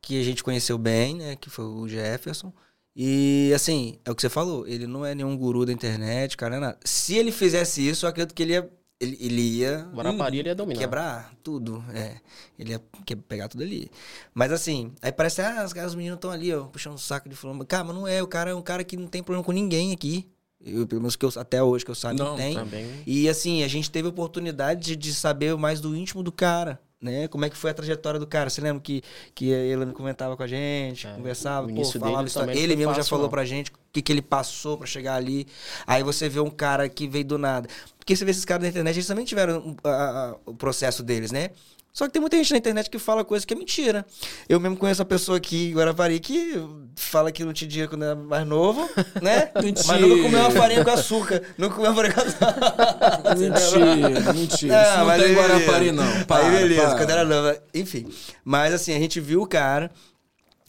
que 0.00 0.20
a 0.20 0.24
gente 0.24 0.42
conheceu 0.42 0.76
bem, 0.76 1.16
né? 1.16 1.36
Que 1.36 1.48
foi 1.48 1.64
o 1.64 1.88
Jefferson. 1.88 2.52
E 2.94 3.52
assim, 3.54 3.98
é 4.04 4.10
o 4.10 4.14
que 4.14 4.20
você 4.20 4.28
falou, 4.28 4.66
ele 4.66 4.86
não 4.86 5.04
é 5.04 5.14
nenhum 5.14 5.36
guru 5.36 5.64
da 5.64 5.72
internet, 5.72 6.36
cara, 6.36 6.56
é 6.56 6.60
nada. 6.60 6.78
Se 6.84 7.16
ele 7.16 7.32
fizesse 7.32 7.86
isso, 7.86 8.04
eu 8.04 8.10
acredito 8.10 8.34
que 8.34 8.42
ele 8.42 8.52
ia. 8.52 8.70
Ele, 9.00 9.16
ele 9.18 9.42
ia. 9.42 9.88
Guarapari 9.92 10.38
ele 10.38 10.48
ia 10.48 10.54
dominar. 10.54 10.78
Quebrar 10.78 11.32
tudo. 11.42 11.82
É. 11.92 12.20
Ele 12.56 12.72
ia 12.72 12.80
pegar 13.26 13.48
tudo 13.48 13.64
ali. 13.64 13.90
Mas 14.32 14.52
assim, 14.52 14.92
aí 15.00 15.10
parece, 15.10 15.42
ah, 15.42 15.64
os, 15.64 15.72
os 15.72 15.94
meninos 15.94 16.16
estão 16.16 16.30
ali, 16.30 16.54
ó, 16.54 16.66
puxando 16.66 16.94
o 16.94 16.98
saco 16.98 17.28
de 17.28 17.34
fulano. 17.34 17.66
Cara, 17.66 17.82
mas 17.82 17.96
não 17.96 18.06
é, 18.06 18.22
o 18.22 18.28
cara 18.28 18.50
é 18.50 18.54
um 18.54 18.62
cara 18.62 18.84
que 18.84 18.96
não 18.96 19.08
tem 19.08 19.22
problema 19.22 19.42
com 19.42 19.50
ninguém 19.52 19.92
aqui. 19.92 20.30
Eu, 20.64 20.86
pelo 20.86 21.00
menos 21.00 21.16
que 21.16 21.24
eu, 21.24 21.32
até 21.36 21.62
hoje 21.62 21.84
que 21.84 21.90
eu 21.90 21.94
saiba 21.94 22.22
não, 22.22 22.36
tem. 22.36 22.54
Também. 22.54 22.86
E 23.06 23.28
assim, 23.28 23.62
a 23.62 23.68
gente 23.68 23.90
teve 23.90 24.06
a 24.06 24.10
oportunidade 24.10 24.80
de, 24.80 24.96
de 24.96 25.14
saber 25.14 25.56
mais 25.56 25.80
do 25.80 25.96
íntimo 25.96 26.22
do 26.22 26.30
cara 26.30 26.80
né? 27.02 27.26
Como 27.26 27.44
é 27.44 27.50
que 27.50 27.56
foi 27.56 27.72
a 27.72 27.74
trajetória 27.74 28.20
do 28.20 28.26
cara? 28.26 28.48
Você 28.48 28.60
lembra 28.60 28.80
que, 28.80 29.02
que 29.34 29.50
ele 29.50 29.86
comentava 29.86 30.36
com 30.36 30.42
a 30.42 30.46
gente, 30.46 31.06
é, 31.06 31.14
conversava, 31.14 31.66
pô, 31.66 31.84
falava 31.84 32.26
história. 32.26 32.56
Ele 32.56 32.76
mesmo 32.76 32.94
já 32.94 33.02
falou 33.02 33.24
não. 33.24 33.30
pra 33.30 33.44
gente 33.44 33.72
que, 33.92 34.00
que 34.00 34.12
ele 34.12 34.22
passou 34.22 34.78
para 34.78 34.86
chegar 34.86 35.16
ali. 35.16 35.46
Aí 35.86 36.02
você 36.02 36.28
vê 36.28 36.40
um 36.40 36.50
cara 36.50 36.88
que 36.88 37.06
veio 37.06 37.24
do 37.24 37.38
nada. 37.38 37.68
Porque 37.98 38.16
você 38.16 38.24
vê 38.24 38.30
esses 38.30 38.44
caras 38.44 38.62
na 38.62 38.68
internet, 38.70 38.96
eles 38.96 39.06
também 39.06 39.24
tiveram 39.24 39.76
a, 39.84 39.88
a, 39.88 40.36
o 40.46 40.54
processo 40.54 41.02
deles, 41.02 41.30
né? 41.30 41.50
Só 41.92 42.06
que 42.06 42.12
tem 42.12 42.20
muita 42.20 42.38
gente 42.38 42.50
na 42.52 42.56
internet 42.56 42.88
que 42.88 42.98
fala 42.98 43.22
coisa 43.22 43.46
que 43.46 43.52
é 43.52 43.56
mentira. 43.56 44.06
Eu 44.48 44.58
mesmo 44.58 44.78
conheço 44.78 45.02
uma 45.02 45.06
pessoa 45.06 45.36
aqui 45.36 45.68
em 45.68 45.74
Guarapari 45.74 46.18
que 46.20 46.54
fala 46.96 47.30
que 47.30 47.44
não 47.44 47.52
tinha 47.52 47.68
dinheiro 47.68 47.90
quando 47.90 48.04
era 48.04 48.14
mais 48.14 48.46
novo, 48.46 48.88
né? 49.20 49.50
Mentira. 49.62 49.88
Mas 49.88 50.00
nunca 50.00 50.22
comeu 50.22 50.40
uma 50.40 50.50
farinha 50.50 50.84
com 50.84 50.90
açúcar. 50.90 51.42
Nunca 51.58 51.74
comeu 51.74 51.90
uma 51.90 51.96
farinha 51.96 52.14
com 52.14 52.20
açúcar. 52.22 53.36
mentira, 53.36 54.32
mentira. 54.32 54.74
Não, 54.74 54.82
Isso 54.82 55.04
não 55.04 55.18
tem 55.18 55.34
Guarapari, 55.34 55.92
não. 55.92 56.24
Para, 56.24 56.46
aí 56.46 56.50
beleza, 56.50 56.82
para. 56.82 56.96
quando 56.96 57.10
era 57.10 57.24
nova. 57.26 57.62
Enfim. 57.74 58.10
Mas 58.42 58.72
assim, 58.72 58.94
a 58.94 58.98
gente 58.98 59.20
viu 59.20 59.42
o 59.42 59.46
cara, 59.46 59.90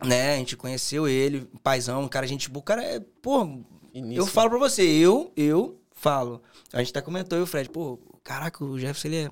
né? 0.05 0.35
A 0.35 0.37
gente 0.37 0.57
conheceu 0.57 1.07
ele, 1.07 1.47
paizão, 1.61 2.03
um 2.03 2.07
cara, 2.07 2.27
gente 2.27 2.49
boa. 2.49 2.61
O 2.61 2.65
cara 2.65 2.83
é, 2.83 2.99
pô, 3.21 3.59
Início. 3.93 4.21
eu 4.21 4.25
falo 4.25 4.49
pra 4.49 4.59
você, 4.59 4.83
eu, 4.83 5.31
eu 5.35 5.79
falo. 5.91 6.41
A 6.71 6.79
gente 6.79 6.89
até 6.89 7.01
comentou, 7.01 7.37
eu 7.37 7.43
o 7.43 7.47
Fred, 7.47 7.69
pô, 7.69 7.99
caraca, 8.23 8.63
o 8.63 8.79
Jefferson, 8.79 9.07
ele 9.07 9.17
é 9.17 9.29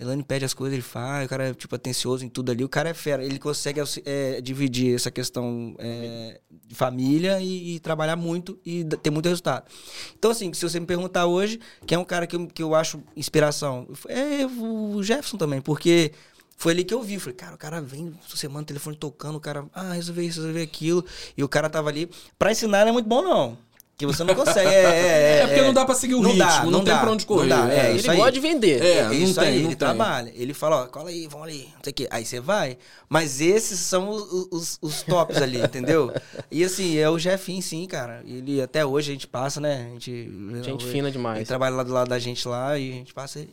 Elane 0.00 0.22
pede 0.22 0.46
as 0.46 0.54
coisas, 0.54 0.72
ele 0.72 0.82
faz, 0.82 1.26
o 1.26 1.28
cara 1.28 1.48
é, 1.48 1.52
tipo, 1.52 1.74
atencioso 1.76 2.24
em 2.24 2.28
tudo 2.30 2.50
ali. 2.50 2.64
O 2.64 2.68
cara 2.70 2.88
é 2.88 2.94
fera, 2.94 3.22
ele 3.22 3.38
consegue 3.38 3.80
é, 4.06 4.40
dividir 4.40 4.94
essa 4.94 5.10
questão 5.10 5.76
é, 5.78 6.40
de 6.50 6.74
família 6.74 7.38
e, 7.38 7.74
e, 7.74 7.80
trabalhar 7.80 8.16
muito 8.16 8.58
e 8.64 8.82
ter 9.02 9.10
muito 9.10 9.28
resultado. 9.28 9.70
Então, 10.18 10.30
assim, 10.30 10.54
se 10.54 10.62
você 10.62 10.80
me 10.80 10.86
perguntar 10.86 11.26
hoje, 11.26 11.60
quem 11.86 11.96
é 11.96 11.98
um 11.98 12.04
cara 12.04 12.26
que 12.26 12.34
eu, 12.34 12.46
que 12.46 12.62
eu 12.62 12.74
acho 12.74 13.02
inspiração? 13.14 13.86
É 14.08 14.46
o 14.46 15.02
Jefferson 15.02 15.36
também, 15.36 15.60
porque 15.60 16.12
foi 16.60 16.74
ali 16.74 16.84
que 16.84 16.92
eu 16.92 17.02
vi. 17.02 17.18
Falei, 17.18 17.34
cara, 17.34 17.54
o 17.54 17.58
cara 17.58 17.80
vem, 17.80 18.14
manda 18.50 18.60
o 18.60 18.64
telefone 18.66 18.94
tocando, 18.94 19.36
o 19.36 19.40
cara, 19.40 19.64
ah, 19.72 19.94
resolver 19.94 20.22
isso, 20.26 20.40
resolver 20.40 20.60
aquilo. 20.60 21.02
E 21.34 21.42
o 21.42 21.48
cara 21.48 21.70
tava 21.70 21.88
ali. 21.88 22.06
Pra 22.38 22.52
ensinar 22.52 22.82
não 22.84 22.90
é 22.90 22.92
muito 22.92 23.08
bom, 23.08 23.22
não. 23.22 23.56
Que 24.00 24.06
você 24.06 24.24
não 24.24 24.34
consegue. 24.34 24.66
É, 24.66 24.72
é, 24.72 24.80
é, 24.80 25.42
é 25.42 25.46
porque 25.46 25.60
não 25.60 25.74
dá 25.74 25.84
pra 25.84 25.94
seguir 25.94 26.14
o 26.14 26.22
não 26.22 26.30
ritmo, 26.30 26.48
dá, 26.48 26.64
não, 26.64 26.70
não 26.70 26.82
tem 26.82 26.94
dá, 26.94 27.00
pra 27.00 27.10
onde 27.10 27.26
correr. 27.26 27.48
Não 27.48 27.68
dá, 27.68 27.74
é, 27.74 27.90
ele 27.90 28.16
gosta 28.16 28.32
de 28.32 28.40
vender. 28.40 28.82
É, 28.82 29.04
não 29.04 29.12
isso 29.12 29.38
tem, 29.38 29.44
aí, 29.44 29.54
não 29.56 29.58
ele 29.58 29.68
tem. 29.68 29.76
trabalha. 29.76 30.32
Ele 30.34 30.54
fala, 30.54 30.84
ó, 30.84 30.86
cola 30.86 31.10
aí, 31.10 31.26
vamos 31.26 31.48
ali, 31.48 31.68
não 31.74 31.84
sei 31.84 31.90
o 31.90 31.94
quê. 31.94 32.08
Aí 32.10 32.24
você 32.24 32.40
vai. 32.40 32.78
Mas 33.10 33.42
esses 33.42 33.78
são 33.78 34.08
os, 34.08 34.48
os, 34.50 34.78
os 34.80 35.02
tops 35.02 35.36
ali, 35.36 35.60
entendeu? 35.60 36.10
E 36.50 36.64
assim, 36.64 36.96
é 36.96 37.10
o 37.10 37.18
Jefinho, 37.18 37.60
sim, 37.60 37.86
cara. 37.86 38.22
Ele 38.26 38.62
até 38.62 38.86
hoje 38.86 39.10
a 39.10 39.12
gente 39.12 39.26
passa, 39.26 39.60
né? 39.60 39.88
A 39.90 39.92
gente. 39.92 40.32
Gente 40.62 40.86
fina 40.86 41.10
demais. 41.10 41.36
Ele 41.36 41.46
trabalha 41.46 41.76
lá 41.76 41.82
do 41.82 41.92
lado 41.92 42.08
da 42.08 42.18
gente 42.18 42.48
lá 42.48 42.78
e 42.78 42.92
a 42.92 42.94
gente 42.94 43.12
passa 43.12 43.46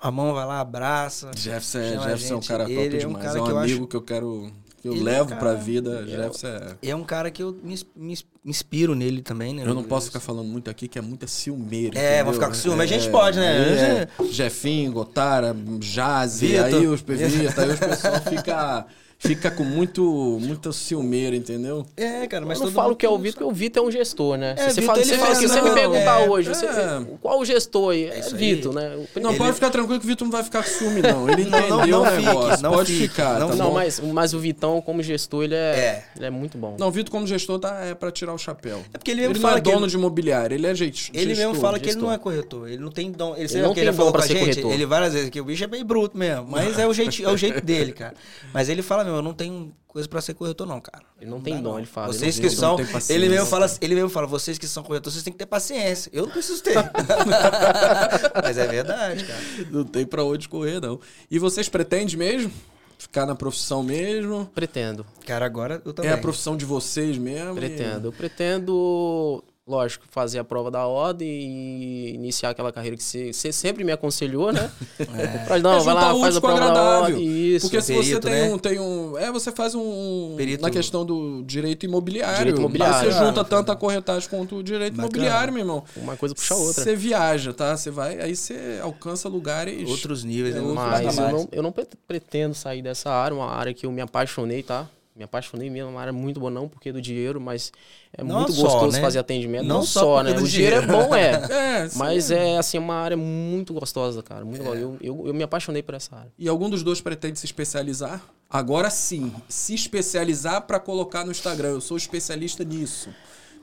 a 0.00 0.10
mão, 0.12 0.32
vai 0.32 0.46
lá, 0.46 0.60
abraça. 0.60 1.32
Jefferson, 1.36 2.00
Jefferson 2.00 2.34
é 2.34 2.36
um 2.36 2.40
cara 2.42 2.62
top 2.62 2.72
ele 2.74 2.98
demais. 2.98 3.24
É 3.24 3.28
um, 3.28 3.34
cara 3.34 3.38
é 3.38 3.42
um 3.42 3.44
que 3.44 3.50
amigo 3.50 3.78
acho... 3.80 3.86
que 3.88 3.96
eu 3.96 4.02
quero 4.02 4.52
que 4.80 4.88
eu 4.88 4.94
ele 4.94 5.02
levo 5.02 5.32
é 5.32 5.36
um 5.36 5.38
pra 5.38 5.54
vida, 5.54 6.06
Jefferson 6.06 6.46
é... 6.46 6.76
É 6.82 6.96
um 6.96 7.04
cara 7.04 7.30
que 7.30 7.42
eu 7.42 7.58
me, 7.62 7.78
me 7.94 8.18
inspiro 8.44 8.94
nele 8.94 9.20
também, 9.20 9.54
né? 9.54 9.62
Eu 9.62 9.74
não 9.74 9.84
posso 9.84 10.06
ficar 10.06 10.20
falando 10.20 10.46
muito 10.48 10.70
aqui, 10.70 10.88
que 10.88 10.98
é 10.98 11.02
muita 11.02 11.26
ciúmeira. 11.26 11.98
É, 11.98 12.24
vou 12.24 12.32
ficar 12.32 12.48
com 12.48 12.54
ciúme, 12.54 12.80
é, 12.80 12.84
a 12.84 12.86
gente 12.86 13.10
pode, 13.10 13.38
né? 13.38 14.02
É, 14.02 14.08
Jefinho, 14.30 14.90
Gotara, 14.92 15.54
Jazzy, 15.78 16.56
aí 16.56 16.86
os 16.86 17.02
Vita, 17.02 17.62
aí 17.62 17.70
os 17.70 17.78
pessoal 17.78 18.20
fica 18.22 18.86
fica 19.20 19.50
com 19.50 19.62
muito, 19.62 20.02
muito 20.40 20.72
ciumeiro, 20.72 21.36
entendeu? 21.36 21.86
É, 21.94 22.26
cara, 22.26 22.46
mas 22.46 22.58
eu 22.58 22.66
não 22.66 22.72
falo 22.72 22.96
que 22.96 23.04
é 23.04 23.08
o 23.08 23.18
Vitor, 23.18 23.34
porque 23.34 23.52
o 23.52 23.54
Vitor 23.54 23.84
é 23.84 23.86
um 23.86 23.90
gestor, 23.90 24.38
né? 24.38 24.54
É, 24.56 24.70
você, 24.70 24.80
fala, 24.80 25.04
você, 25.04 25.18
fala, 25.18 25.36
que 25.36 25.46
você 25.46 25.60
me 25.60 25.70
perguntar 25.72 26.22
é, 26.22 26.28
hoje, 26.28 26.48
você, 26.48 26.64
é. 26.64 27.02
qual 27.20 27.38
o 27.38 27.44
gestor 27.44 27.92
aí? 27.92 28.04
É, 28.04 28.18
é 28.18 28.22
Vitor, 28.22 28.72
né? 28.72 28.96
Não, 29.20 29.30
ele... 29.30 29.38
pode 29.38 29.52
ficar 29.52 29.68
tranquilo 29.68 30.00
que 30.00 30.06
o 30.06 30.08
Vitor 30.08 30.26
não 30.26 30.32
vai 30.32 30.42
ficar 30.42 30.64
com 30.64 30.70
ciúme, 30.70 31.02
não. 31.02 31.28
Ele 31.28 31.42
entendeu 31.42 31.68
não, 31.68 31.86
não, 31.86 31.86
não 31.86 32.02
o 32.02 32.16
negócio. 32.16 32.70
Pode 32.70 32.92
ficar, 32.94 33.38
não, 33.38 33.50
tá 33.50 33.56
não 33.56 33.72
mas, 33.72 34.00
mas 34.00 34.32
o 34.32 34.38
Vitão, 34.38 34.80
como 34.80 35.02
gestor, 35.02 35.44
ele 35.44 35.54
é, 35.54 35.58
é. 35.58 36.04
Ele 36.16 36.24
é 36.24 36.30
muito 36.30 36.56
bom. 36.56 36.76
Não, 36.78 36.88
o 36.88 36.90
Vitor, 36.90 37.10
como 37.10 37.26
gestor, 37.26 37.58
tá, 37.58 37.78
é 37.84 37.94
pra 37.94 38.10
tirar 38.10 38.32
o 38.32 38.38
chapéu. 38.38 38.82
É 38.94 38.96
porque 38.96 39.10
ele 39.10 39.20
mesmo 39.20 39.34
ele 39.34 39.40
fala 39.40 39.60
não 39.60 39.70
é 39.70 39.74
dono 39.74 39.86
de 39.86 39.96
imobiliário, 39.96 40.54
ele 40.54 40.66
é 40.66 40.74
gestor. 40.74 41.14
Ele 41.14 41.34
mesmo 41.34 41.54
fala 41.56 41.78
que 41.78 41.90
ele 41.90 42.00
não 42.00 42.10
é 42.10 42.16
corretor, 42.16 42.68
ele 42.68 42.82
não 42.82 42.90
tem 42.90 43.12
dom. 43.12 43.36
Ele, 43.36 43.60
não 43.60 43.74
tem 43.74 43.92
dom 43.92 44.12
pra 44.12 44.22
ser 44.22 44.38
corretor. 44.38 44.72
Ele 44.72 44.86
várias 44.86 45.12
vezes 45.12 45.28
que 45.28 45.40
o 45.40 45.44
bicho 45.44 45.62
é 45.62 45.66
bem 45.66 45.84
bruto 45.84 46.16
mesmo, 46.16 46.46
mas 46.48 46.78
é 46.78 46.86
o 46.86 46.94
jeito 47.36 47.60
dele, 47.60 47.92
cara. 47.92 48.14
Mas 48.52 48.68
ele 48.68 48.82
fala 48.82 49.04
mesmo, 49.10 49.18
eu 49.18 49.22
não 49.22 49.34
tenho 49.34 49.74
coisa 49.86 50.08
para 50.08 50.20
ser 50.20 50.34
corretor, 50.34 50.66
não, 50.66 50.80
cara. 50.80 51.04
Ele 51.20 51.30
não 51.30 51.40
tem 51.40 51.60
dom, 51.60 51.78
ele 51.78 51.86
fala. 51.86 52.12
Vocês 52.12 52.38
que 52.38 52.48
são. 52.48 52.76
Ele 53.08 53.28
mesmo, 53.28 53.46
fala, 53.46 53.66
ele 53.80 53.94
mesmo 53.94 54.08
fala, 54.08 54.26
vocês 54.26 54.58
que 54.58 54.66
são 54.66 54.82
corretores, 54.82 55.14
vocês 55.14 55.24
têm 55.24 55.32
que 55.32 55.38
ter 55.38 55.46
paciência. 55.46 56.10
Eu 56.12 56.26
não 56.26 56.32
preciso 56.32 56.62
ter. 56.62 56.74
Mas 58.42 58.56
é 58.56 58.66
verdade, 58.66 59.24
cara. 59.24 59.40
Não 59.70 59.84
tem 59.84 60.06
para 60.06 60.24
onde 60.24 60.48
correr, 60.48 60.80
não. 60.80 61.00
E 61.30 61.38
vocês 61.38 61.68
pretendem 61.68 62.16
mesmo? 62.16 62.52
ficar 63.00 63.24
na 63.24 63.34
profissão 63.34 63.82
mesmo? 63.82 64.50
Pretendo. 64.54 65.06
Cara, 65.26 65.46
agora 65.46 65.80
eu 65.84 65.92
também. 65.92 66.10
É 66.10 66.14
a 66.14 66.18
profissão 66.18 66.56
de 66.56 66.66
vocês 66.66 67.16
mesmo? 67.16 67.54
Pretendo. 67.54 68.06
E... 68.06 68.08
Eu 68.08 68.12
pretendo 68.12 69.42
lógico, 69.70 70.04
fazer 70.10 70.38
a 70.38 70.44
prova 70.44 70.70
da 70.70 70.86
ordem 70.86 71.28
e 71.28 72.14
iniciar 72.14 72.50
aquela 72.50 72.72
carreira 72.72 72.96
que 72.96 73.02
você, 73.02 73.32
você 73.32 73.52
sempre 73.52 73.84
me 73.84 73.92
aconselhou, 73.92 74.52
né? 74.52 74.70
É. 75.20 75.38
Pra, 75.44 75.58
não, 75.58 75.78
é 75.78 75.80
vai 75.80 75.94
lá, 75.94 76.14
faz 76.14 76.36
a 76.36 76.40
prova 76.40 76.56
agradável. 76.56 76.82
da 76.82 77.00
ordem. 77.00 77.26
Isso. 77.26 77.66
Porque 77.66 77.80
se 77.80 77.94
Perito, 77.94 78.10
você 78.10 78.20
tem, 78.20 78.32
né? 78.32 78.54
um, 78.54 78.58
tem 78.58 78.78
um. 78.78 79.18
É, 79.18 79.32
você 79.32 79.50
faz 79.50 79.74
um. 79.74 80.34
Perito. 80.36 80.62
Na 80.62 80.70
questão 80.70 81.04
do 81.04 81.42
direito 81.42 81.84
imobiliário. 81.84 82.38
Direito 82.38 82.58
imobiliário. 82.58 83.08
Aí 83.08 83.12
você 83.12 83.18
junta 83.18 83.44
tanto 83.44 83.72
a 83.72 83.76
corretagem 83.76 84.28
quanto 84.28 84.56
o 84.56 84.62
direito 84.62 84.92
Bacana. 84.92 85.08
imobiliário, 85.08 85.52
meu 85.52 85.62
irmão. 85.62 85.84
Uma 85.96 86.16
coisa 86.16 86.34
puxa 86.34 86.54
a 86.54 86.56
outra. 86.56 86.82
Você 86.82 86.94
viaja, 86.94 87.52
tá? 87.52 87.76
Você 87.76 87.90
vai. 87.90 88.20
Aí 88.20 88.36
você 88.36 88.78
alcança 88.82 89.28
lugares. 89.28 89.88
Outros 89.88 90.22
níveis, 90.22 90.54
é, 90.54 90.60
né? 90.60 90.72
Mas 90.74 91.18
eu 91.18 91.30
não, 91.30 91.48
eu 91.52 91.62
não 91.62 91.74
pretendo 92.06 92.54
sair 92.54 92.82
dessa 92.82 93.10
área, 93.10 93.36
uma 93.36 93.50
área 93.50 93.74
que 93.74 93.86
eu 93.86 93.92
me 93.92 94.00
apaixonei, 94.00 94.62
tá? 94.62 94.86
Me 95.14 95.24
apaixonei 95.24 95.68
mesmo, 95.68 95.90
uma 95.90 96.00
área 96.00 96.12
muito 96.12 96.38
boa, 96.38 96.50
não 96.50 96.68
porque 96.68 96.92
do 96.92 97.00
dinheiro, 97.00 97.40
mas 97.40 97.72
é 98.16 98.22
não 98.22 98.36
muito 98.36 98.52
só, 98.52 98.62
gostoso 98.62 98.96
né? 98.96 99.00
fazer 99.00 99.18
atendimento. 99.18 99.64
Não, 99.64 99.78
não 99.78 99.82
só, 99.82 100.00
só 100.00 100.22
né? 100.22 100.30
O 100.30 100.42
dinheiro, 100.42 100.80
dinheiro, 100.80 100.82
é 100.82 100.86
bom, 100.86 101.14
é. 101.14 101.30
é 101.84 101.90
mas 101.96 102.30
é 102.30 102.56
assim, 102.56 102.78
uma 102.78 102.94
área 102.94 103.16
muito 103.16 103.74
gostosa, 103.74 104.22
cara. 104.22 104.44
Muito 104.44 104.62
é. 104.62 104.82
eu, 104.82 104.96
eu, 105.00 105.26
eu 105.26 105.34
me 105.34 105.42
apaixonei 105.42 105.82
por 105.82 105.94
essa 105.94 106.16
área. 106.16 106.32
E 106.38 106.48
algum 106.48 106.70
dos 106.70 106.82
dois 106.82 107.00
pretende 107.00 107.38
se 107.38 107.46
especializar? 107.46 108.22
Agora 108.48 108.88
sim, 108.88 109.32
se 109.48 109.74
especializar 109.74 110.62
para 110.62 110.80
colocar 110.80 111.24
no 111.24 111.30
Instagram. 111.30 111.70
Eu 111.70 111.80
sou 111.80 111.96
especialista 111.96 112.64
nisso. 112.64 113.10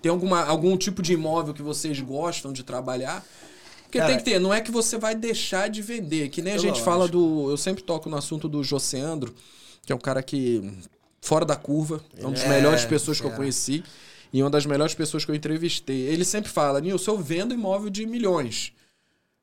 Tem 0.02 0.12
alguma, 0.12 0.44
algum 0.46 0.78
tipo 0.78 1.02
de 1.02 1.14
imóvel 1.14 1.54
que 1.54 1.62
vocês 1.62 2.00
gostam 2.00 2.54
de 2.54 2.64
trabalhar? 2.64 3.26
Porque 3.84 4.00
Cara, 4.00 4.10
tem 4.10 4.18
que 4.18 4.26
ter, 4.26 4.40
não 4.40 4.54
é 4.54 4.62
que 4.62 4.70
você 4.70 4.98
vai 4.98 5.16
deixar 5.16 5.70
de 5.70 5.82
vender. 5.82 6.30
Que 6.30 6.42
nem 6.42 6.54
a 6.54 6.58
gente 6.58 6.82
fala 6.82 7.08
do. 7.08 7.50
Eu 7.50 7.58
sempre 7.58 7.82
toco 7.84 8.10
no 8.10 8.18
assunto 8.18 8.48
do 8.48 8.64
Joseandro, 8.64 9.34
que 9.86 9.94
é 9.94 9.96
um 9.96 10.00
cara 10.00 10.22
que 10.22 10.62
fora 11.22 11.46
da 11.46 11.56
curva. 11.56 12.02
É 12.18 12.22
uma 12.22 12.32
das 12.32 12.44
é, 12.44 12.50
melhores 12.50 12.86
pessoas 12.86 13.20
que 13.20 13.28
eu 13.28 13.32
é. 13.32 13.36
conheci 13.36 13.84
e 14.32 14.42
uma 14.42 14.50
das 14.50 14.66
melhores 14.66 14.94
pessoas 14.94 15.26
que 15.26 15.32
eu 15.32 15.36
entrevistei. 15.36 16.02
Ele 16.02 16.26
sempre 16.26 16.52
fala, 16.52 16.82
Nilson, 16.82 17.12
eu 17.12 17.18
vendo 17.18 17.54
imóvel 17.54 17.90
de 17.90 18.06
milhões, 18.06 18.74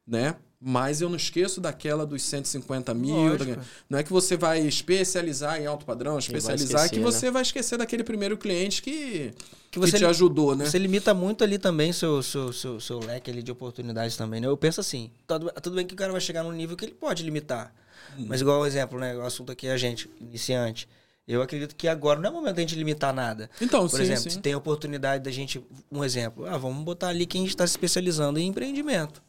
né? 0.06 0.36
Mas 0.66 1.02
eu 1.02 1.10
não 1.10 1.16
esqueço 1.16 1.60
daquela 1.60 2.06
dos 2.06 2.22
150 2.22 2.94
mil. 2.94 3.36
Da... 3.36 3.44
Não 3.88 3.98
é 3.98 4.02
que 4.02 4.10
você 4.10 4.34
vai 4.34 4.60
especializar 4.60 5.60
em 5.60 5.66
alto 5.66 5.84
padrão, 5.84 6.18
especializar, 6.18 6.86
esquecer, 6.86 6.94
que 6.94 7.00
você 7.00 7.26
né? 7.26 7.32
vai 7.32 7.42
esquecer 7.42 7.76
daquele 7.76 8.02
primeiro 8.02 8.38
cliente 8.38 8.80
que, 8.80 9.34
que, 9.70 9.78
você 9.78 9.92
que 9.92 9.98
te 9.98 10.06
ajudou, 10.06 10.56
né? 10.56 10.64
Você 10.64 10.78
limita 10.78 11.12
muito 11.12 11.44
ali 11.44 11.58
também 11.58 11.92
seu, 11.92 12.22
seu, 12.22 12.50
seu, 12.50 12.80
seu 12.80 12.98
leque 12.98 13.30
ali 13.30 13.42
de 13.42 13.52
oportunidades 13.52 14.16
também, 14.16 14.40
né? 14.40 14.46
Eu 14.46 14.56
penso 14.56 14.80
assim, 14.80 15.10
tudo, 15.26 15.52
tudo 15.62 15.76
bem 15.76 15.86
que 15.86 15.92
o 15.92 15.96
cara 15.96 16.12
vai 16.12 16.20
chegar 16.20 16.42
num 16.42 16.52
nível 16.52 16.78
que 16.78 16.84
ele 16.86 16.94
pode 16.94 17.22
limitar. 17.22 17.74
Hum. 18.18 18.24
Mas 18.26 18.40
igual 18.40 18.62
o 18.62 18.66
exemplo, 18.66 18.98
né? 18.98 19.14
O 19.14 19.22
assunto 19.22 19.52
aqui 19.52 19.66
é 19.66 19.72
a 19.72 19.76
gente, 19.76 20.08
iniciante. 20.18 20.88
Eu 21.26 21.40
acredito 21.40 21.74
que 21.74 21.88
agora 21.88 22.20
não 22.20 22.28
é 22.28 22.30
o 22.32 22.34
momento 22.34 22.56
da 22.56 22.60
gente 22.60 22.74
limitar 22.74 23.14
nada. 23.14 23.48
Então, 23.60 23.88
Por 23.88 23.96
sim, 23.96 24.02
exemplo, 24.02 24.22
sim. 24.24 24.30
se 24.30 24.40
tem 24.40 24.52
a 24.52 24.58
oportunidade 24.58 25.24
da 25.24 25.30
gente. 25.30 25.64
Um 25.90 26.04
exemplo. 26.04 26.44
Ah, 26.46 26.58
vamos 26.58 26.84
botar 26.84 27.08
ali 27.08 27.24
quem 27.24 27.46
está 27.46 27.66
se 27.66 27.72
especializando 27.72 28.38
em 28.38 28.48
empreendimento. 28.48 29.22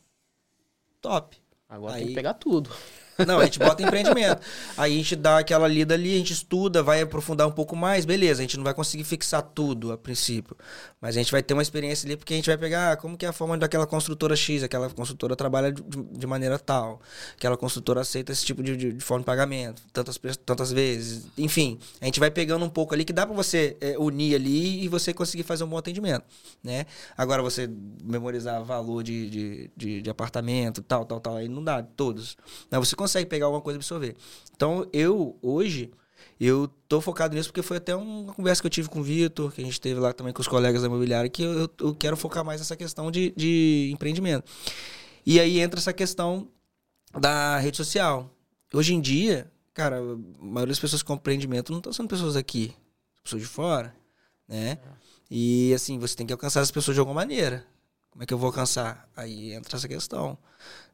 Top. 1.01 1.37
Agora 1.69 1.93
Aí, 1.95 1.99
tem 1.99 2.07
que 2.09 2.15
pegar 2.15 2.33
tudo. 2.33 2.69
Não, 3.25 3.39
a 3.39 3.45
gente 3.45 3.59
bota 3.59 3.81
empreendimento. 3.81 4.41
Aí 4.75 4.93
a 4.93 4.97
gente 4.97 5.15
dá 5.15 5.39
aquela 5.39 5.67
lida 5.67 5.93
ali, 5.93 6.15
a 6.15 6.17
gente 6.17 6.33
estuda, 6.33 6.83
vai 6.83 7.01
aprofundar 7.01 7.47
um 7.47 7.51
pouco 7.51 7.75
mais, 7.75 8.03
beleza. 8.03 8.41
A 8.41 8.43
gente 8.43 8.57
não 8.57 8.63
vai 8.63 8.73
conseguir 8.73 9.05
fixar 9.05 9.41
tudo 9.41 9.91
a 9.93 9.97
princípio. 9.97 10.55
Mas 10.99 11.15
a 11.15 11.19
gente 11.19 11.31
vai 11.31 11.41
ter 11.41 11.53
uma 11.53 11.61
experiência 11.61 12.05
ali, 12.07 12.17
porque 12.17 12.33
a 12.33 12.35
gente 12.35 12.47
vai 12.47 12.57
pegar 12.57 12.91
ah, 12.91 12.97
como 12.97 13.17
que 13.17 13.25
é 13.25 13.29
a 13.29 13.33
forma 13.33 13.57
daquela 13.57 13.87
construtora 13.87 14.35
X, 14.35 14.63
aquela 14.63 14.89
construtora 14.89 15.35
trabalha 15.35 15.71
de, 15.71 15.81
de 15.81 16.27
maneira 16.27 16.59
tal, 16.59 16.99
aquela 17.37 17.55
construtora 17.55 18.01
aceita 18.01 18.31
esse 18.31 18.45
tipo 18.45 18.61
de, 18.61 18.75
de, 18.75 18.93
de, 18.93 19.03
forma 19.03 19.21
de 19.21 19.25
pagamento, 19.25 19.81
tantas, 19.93 20.19
tantas 20.45 20.71
vezes. 20.71 21.27
Enfim, 21.37 21.79
a 22.01 22.05
gente 22.05 22.19
vai 22.19 22.29
pegando 22.29 22.65
um 22.65 22.69
pouco 22.69 22.93
ali 22.93 23.05
que 23.05 23.13
dá 23.13 23.25
para 23.25 23.35
você 23.35 23.77
é, 23.79 23.97
unir 23.97 24.35
ali 24.35 24.83
e 24.83 24.87
você 24.87 25.13
conseguir 25.13 25.43
fazer 25.43 25.63
um 25.63 25.67
bom 25.67 25.77
atendimento. 25.77 26.25
Né? 26.63 26.85
Agora 27.17 27.41
você 27.41 27.69
memorizar 28.03 28.63
valor 28.63 29.03
de, 29.03 29.29
de, 29.29 29.71
de, 29.77 30.01
de 30.01 30.09
apartamento, 30.09 30.81
tal, 30.81 31.05
tal, 31.05 31.19
tal, 31.19 31.37
aí 31.37 31.47
não 31.47 31.63
dá, 31.63 31.81
todos. 31.81 32.35
Mas 32.69 32.79
você 32.79 32.95
consegue 32.95 33.04
pegar 33.25 33.45
alguma 33.45 33.61
coisa 33.61 33.77
e 33.77 33.79
absorver. 33.79 34.15
Então, 34.55 34.87
eu, 34.91 35.37
hoje, 35.41 35.91
eu 36.39 36.67
tô 36.87 36.99
focado 36.99 37.35
nisso 37.35 37.49
porque 37.49 37.61
foi 37.61 37.77
até 37.77 37.95
uma 37.95 38.33
conversa 38.33 38.61
que 38.61 38.67
eu 38.67 38.71
tive 38.71 38.89
com 38.89 38.99
o 38.99 39.03
Vitor, 39.03 39.51
que 39.51 39.61
a 39.61 39.65
gente 39.65 39.79
teve 39.79 39.99
lá 39.99 40.11
também 40.11 40.33
com 40.33 40.41
os 40.41 40.47
colegas 40.47 40.81
da 40.81 40.87
imobiliária, 40.87 41.29
que 41.29 41.43
eu, 41.43 41.69
eu 41.79 41.95
quero 41.95 42.17
focar 42.17 42.43
mais 42.43 42.59
nessa 42.59 42.75
questão 42.75 43.09
de, 43.09 43.33
de 43.35 43.89
empreendimento. 43.93 44.51
E 45.25 45.39
aí 45.39 45.59
entra 45.59 45.79
essa 45.79 45.93
questão 45.93 46.47
da 47.17 47.57
rede 47.57 47.77
social. 47.77 48.29
Hoje 48.73 48.93
em 48.93 48.99
dia, 48.99 49.49
cara, 49.73 49.97
a 49.97 50.43
maioria 50.43 50.71
das 50.71 50.79
pessoas 50.79 51.01
com 51.01 51.13
empreendimento 51.13 51.71
não 51.71 51.79
estão 51.79 51.93
sendo 51.93 52.09
pessoas 52.09 52.33
daqui, 52.33 52.73
pessoas 53.23 53.41
de 53.41 53.47
fora, 53.47 53.95
né? 54.47 54.77
E 55.29 55.73
assim, 55.73 55.97
você 55.97 56.15
tem 56.15 56.25
que 56.25 56.33
alcançar 56.33 56.61
as 56.61 56.71
pessoas 56.71 56.95
de 56.95 56.99
alguma 56.99 57.21
maneira. 57.21 57.65
Como 58.11 58.23
é 58.23 58.25
que 58.25 58.33
eu 58.33 58.37
vou 58.37 58.47
alcançar? 58.47 59.09
Aí 59.15 59.53
entra 59.53 59.77
essa 59.77 59.87
questão. 59.87 60.37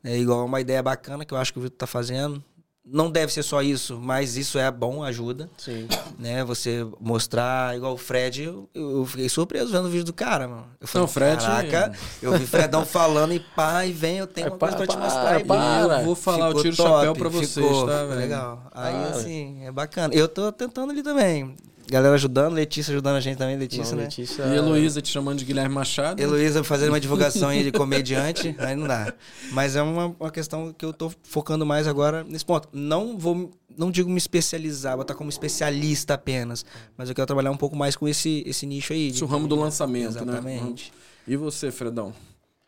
É 0.03 0.17
igual 0.17 0.45
uma 0.45 0.59
ideia 0.61 0.81
bacana 0.81 1.25
que 1.25 1.33
eu 1.33 1.37
acho 1.37 1.53
que 1.53 1.59
o 1.59 1.61
Vitor 1.61 1.77
tá 1.77 1.87
fazendo. 1.87 2.43
Não 2.83 3.11
deve 3.11 3.31
ser 3.31 3.43
só 3.43 3.61
isso, 3.61 3.99
mas 4.01 4.35
isso 4.35 4.57
é 4.57 4.69
bom, 4.71 5.03
ajuda. 5.03 5.47
Sim. 5.55 5.87
Né? 6.17 6.43
Você 6.43 6.85
mostrar, 6.99 7.75
igual 7.77 7.93
o 7.93 7.97
Fred, 7.97 8.43
eu, 8.43 8.67
eu 8.73 9.05
fiquei 9.05 9.29
surpreso 9.29 9.71
vendo 9.71 9.85
o 9.85 9.89
vídeo 9.89 10.03
do 10.03 10.13
cara, 10.13 10.47
mano. 10.47 10.65
Eu 10.79 10.87
falei, 10.87 11.03
não, 11.03 11.07
Fred. 11.07 11.45
Caraca, 11.45 11.91
eu 12.23 12.37
vi 12.39 12.47
Fredão 12.47 12.83
falando 12.83 13.33
e 13.33 13.39
pai, 13.39 13.91
vem, 13.91 14.17
eu 14.17 14.25
tenho 14.25 14.47
uma 14.47 14.57
coisa 14.57 14.75
pra 14.75 14.87
te 14.87 14.97
mostrar. 14.97 15.39
E, 15.39 15.43
para. 15.43 15.99
Eu 15.99 16.05
vou 16.05 16.15
falar, 16.15 16.49
eu 16.49 16.55
tiro 16.55 16.73
o 16.73 16.75
chapéu 16.75 17.13
pra 17.13 17.29
vocês, 17.29 17.67
ficou, 17.67 17.85
tá, 17.85 18.03
velho? 18.05 18.19
Legal. 18.19 18.63
Aí, 18.73 18.93
para. 18.93 19.09
assim, 19.09 19.63
é 19.63 19.71
bacana. 19.71 20.13
Eu 20.15 20.27
tô 20.27 20.51
tentando 20.51 20.91
ali 20.91 21.03
também. 21.03 21.55
Galera 21.91 22.15
ajudando, 22.15 22.53
Letícia 22.53 22.89
ajudando 22.93 23.17
a 23.17 23.19
gente 23.19 23.37
também, 23.37 23.57
Letícia, 23.57 23.91
não, 23.91 23.97
né? 23.97 24.03
Letícia... 24.03 24.45
E 24.45 24.55
Heloísa 24.55 25.01
te 25.01 25.09
chamando 25.09 25.39
de 25.39 25.43
Guilherme 25.43 25.75
Machado. 25.75 26.21
Heloísa 26.21 26.63
fazendo 26.63 26.87
uma 26.87 26.99
divulgação 27.01 27.49
aí 27.49 27.65
de 27.65 27.71
comediante, 27.73 28.55
aí 28.59 28.77
não 28.77 28.87
dá. 28.87 29.13
Mas 29.51 29.75
é 29.75 29.81
uma, 29.81 30.15
uma 30.17 30.31
questão 30.31 30.71
que 30.71 30.85
eu 30.85 30.93
tô 30.93 31.11
focando 31.21 31.65
mais 31.65 31.87
agora 31.87 32.23
nesse 32.23 32.45
ponto. 32.45 32.69
Não 32.71 33.17
vou, 33.17 33.51
não 33.77 33.91
digo 33.91 34.09
me 34.09 34.17
especializar, 34.17 34.95
botar 34.95 35.15
como 35.15 35.29
especialista 35.29 36.13
apenas, 36.13 36.65
mas 36.95 37.09
eu 37.09 37.15
quero 37.15 37.27
trabalhar 37.27 37.51
um 37.51 37.57
pouco 37.57 37.75
mais 37.75 37.97
com 37.97 38.07
esse, 38.07 38.41
esse 38.47 38.65
nicho 38.65 38.93
aí. 38.93 39.09
Esse 39.09 39.21
o 39.21 39.27
ramo 39.27 39.45
do 39.45 39.55
lançamento, 39.55 40.11
Exatamente. 40.11 40.43
né? 40.45 40.53
Exatamente. 40.53 40.93
E 41.27 41.35
você, 41.35 41.71
Fredão? 41.71 42.13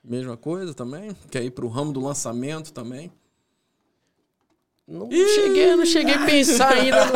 Mesma 0.04 0.36
coisa 0.36 0.74
também? 0.74 1.16
Quer 1.32 1.46
ir 1.46 1.52
pro 1.52 1.70
ramo 1.70 1.94
do 1.94 2.02
lançamento 2.02 2.74
também? 2.74 3.10
Não 4.86 5.10
Ih! 5.10 5.28
cheguei, 5.30 5.76
não 5.78 5.86
cheguei 5.86 6.14
a 6.14 6.26
pensar 6.26 6.74
ainda. 6.74 7.06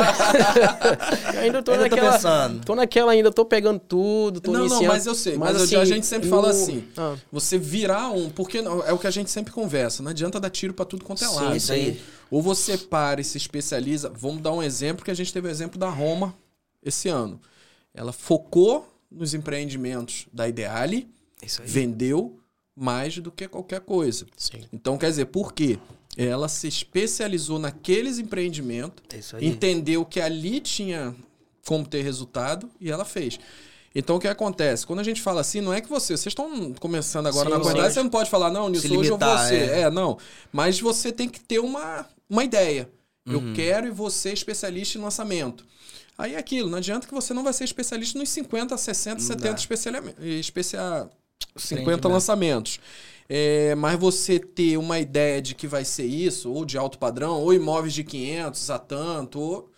No... 1.34 1.40
ainda 1.40 1.62
tô 1.62 1.72
ainda 1.72 1.84
naquela. 1.84 2.18
Tô, 2.20 2.66
tô 2.66 2.76
naquela 2.76 3.12
ainda, 3.12 3.32
tô 3.32 3.44
pegando 3.46 3.80
tudo, 3.80 4.40
tô 4.40 4.52
Não, 4.52 4.62
iniciando. 4.62 4.84
não, 4.84 4.94
mas 4.94 5.06
eu 5.06 5.14
sei. 5.14 5.38
Mas, 5.38 5.54
mas 5.54 5.62
assim, 5.64 5.76
a 5.76 5.86
gente 5.86 6.06
sempre 6.06 6.30
fala 6.30 6.50
assim. 6.50 6.88
Ah. 6.96 7.16
Você 7.32 7.58
virar 7.58 8.10
um. 8.10 8.30
Porque 8.30 8.60
é 8.60 8.94
o 8.94 8.98
que 8.98 9.08
a 9.08 9.12
gente 9.12 9.30
sempre 9.30 9.52
conversa. 9.52 10.02
Não 10.02 10.12
adianta 10.12 10.40
dar 10.40 10.50
tiro 10.50 10.74
para 10.74 10.86
tudo 10.86 11.04
quanto 11.04 11.24
é 11.24 11.28
lado. 11.28 11.52
Sim, 11.52 11.56
isso 11.58 11.74
aí. 11.74 12.02
Ou 12.32 12.42
você 12.42 12.78
para 12.78 13.20
e 13.20 13.24
se 13.24 13.38
especializa. 13.38 14.10
Vamos 14.16 14.42
dar 14.42 14.54
um 14.54 14.64
exemplo 14.64 15.04
que 15.04 15.12
a 15.12 15.14
gente 15.14 15.34
teve 15.34 15.48
o 15.48 15.52
exemplo 15.52 15.78
da 15.78 15.90
Roma 15.90 16.34
esse 16.84 17.10
ano. 17.10 17.40
Ela 17.94 18.14
focou 18.14 18.88
nos 19.12 19.34
empreendimentos 19.34 20.28
da 20.32 20.48
Ideale, 20.48 21.10
vendeu 21.64 22.40
mais 22.76 23.18
do 23.18 23.32
que 23.32 23.48
qualquer 23.48 23.82
coisa. 23.82 24.26
Sim. 24.38 24.64
Então, 24.72 24.98
quer 24.98 25.10
dizer, 25.10 25.26
por 25.26 25.54
quê? 25.54 25.80
Ela 26.18 26.50
se 26.50 26.68
especializou 26.68 27.60
naqueles 27.60 28.18
empreendimentos, 28.18 29.04
entendeu 29.40 30.04
que 30.04 30.20
ali 30.20 30.60
tinha 30.60 31.16
como 31.66 31.86
ter 31.86 32.02
resultado 32.02 32.70
e 32.82 32.90
ela 32.90 33.06
fez. 33.06 33.40
Então 33.94 34.16
o 34.16 34.20
que 34.20 34.28
acontece? 34.28 34.86
Quando 34.86 35.00
a 35.00 35.04
gente 35.04 35.22
fala 35.22 35.42
assim, 35.42 35.62
não 35.62 35.74
é 35.74 35.82
que 35.82 35.90
você. 35.90 36.16
Vocês 36.16 36.28
estão 36.28 36.74
começando 36.74 37.28
agora, 37.28 37.50
sim, 37.50 37.58
na 37.58 37.64
verdade, 37.64 37.94
você 37.94 38.04
não 38.04 38.10
pode 38.10 38.30
falar, 38.30 38.52
não, 38.52 38.70
Nilson, 38.70 38.96
hoje 38.96 39.10
eu 39.10 39.18
vou 39.18 39.38
ser. 39.40 39.70
É. 39.70 39.82
é. 39.82 39.90
não. 39.90 40.18
Mas 40.52 40.80
você 40.80 41.12
tem 41.12 41.28
que 41.28 41.40
ter 41.40 41.60
uma, 41.60 42.08
uma 42.30 42.44
ideia. 42.44 42.90
Uhum. 43.26 43.34
Eu 43.34 43.54
quero 43.54 43.88
e 43.88 43.92
você 43.92 44.32
especialista 44.32 44.98
em 44.98 45.02
lançamento. 45.02 45.66
Aí 46.18 46.34
é 46.34 46.38
aquilo, 46.38 46.70
não 46.70 46.80
adianta 46.80 47.08
que 47.08 47.14
você 47.14 47.34
não 47.34 47.44
vai 47.44 47.54
ser 47.54 47.64
especialista 47.64 48.18
nos 48.18 48.30
50, 48.30 48.76
60, 48.76 49.16
não 49.16 49.28
70 49.28 49.62
especial, 50.40 51.12
50 51.56 52.08
lançamentos. 52.08 52.80
É, 53.30 53.76
mas 53.76 54.00
você 54.00 54.40
ter 54.40 54.78
uma 54.78 55.00
ideia 55.00 55.42
de 55.42 55.54
que 55.54 55.68
vai 55.68 55.84
ser 55.84 56.06
isso, 56.06 56.52
ou 56.52 56.64
de 56.64 56.78
alto 56.78 56.98
padrão, 56.98 57.42
ou 57.42 57.54
imóveis 57.54 57.94
de 57.94 58.04
500 58.04 58.70
a 58.70 58.80
tanto, 58.80 59.40
ou... 59.40 59.72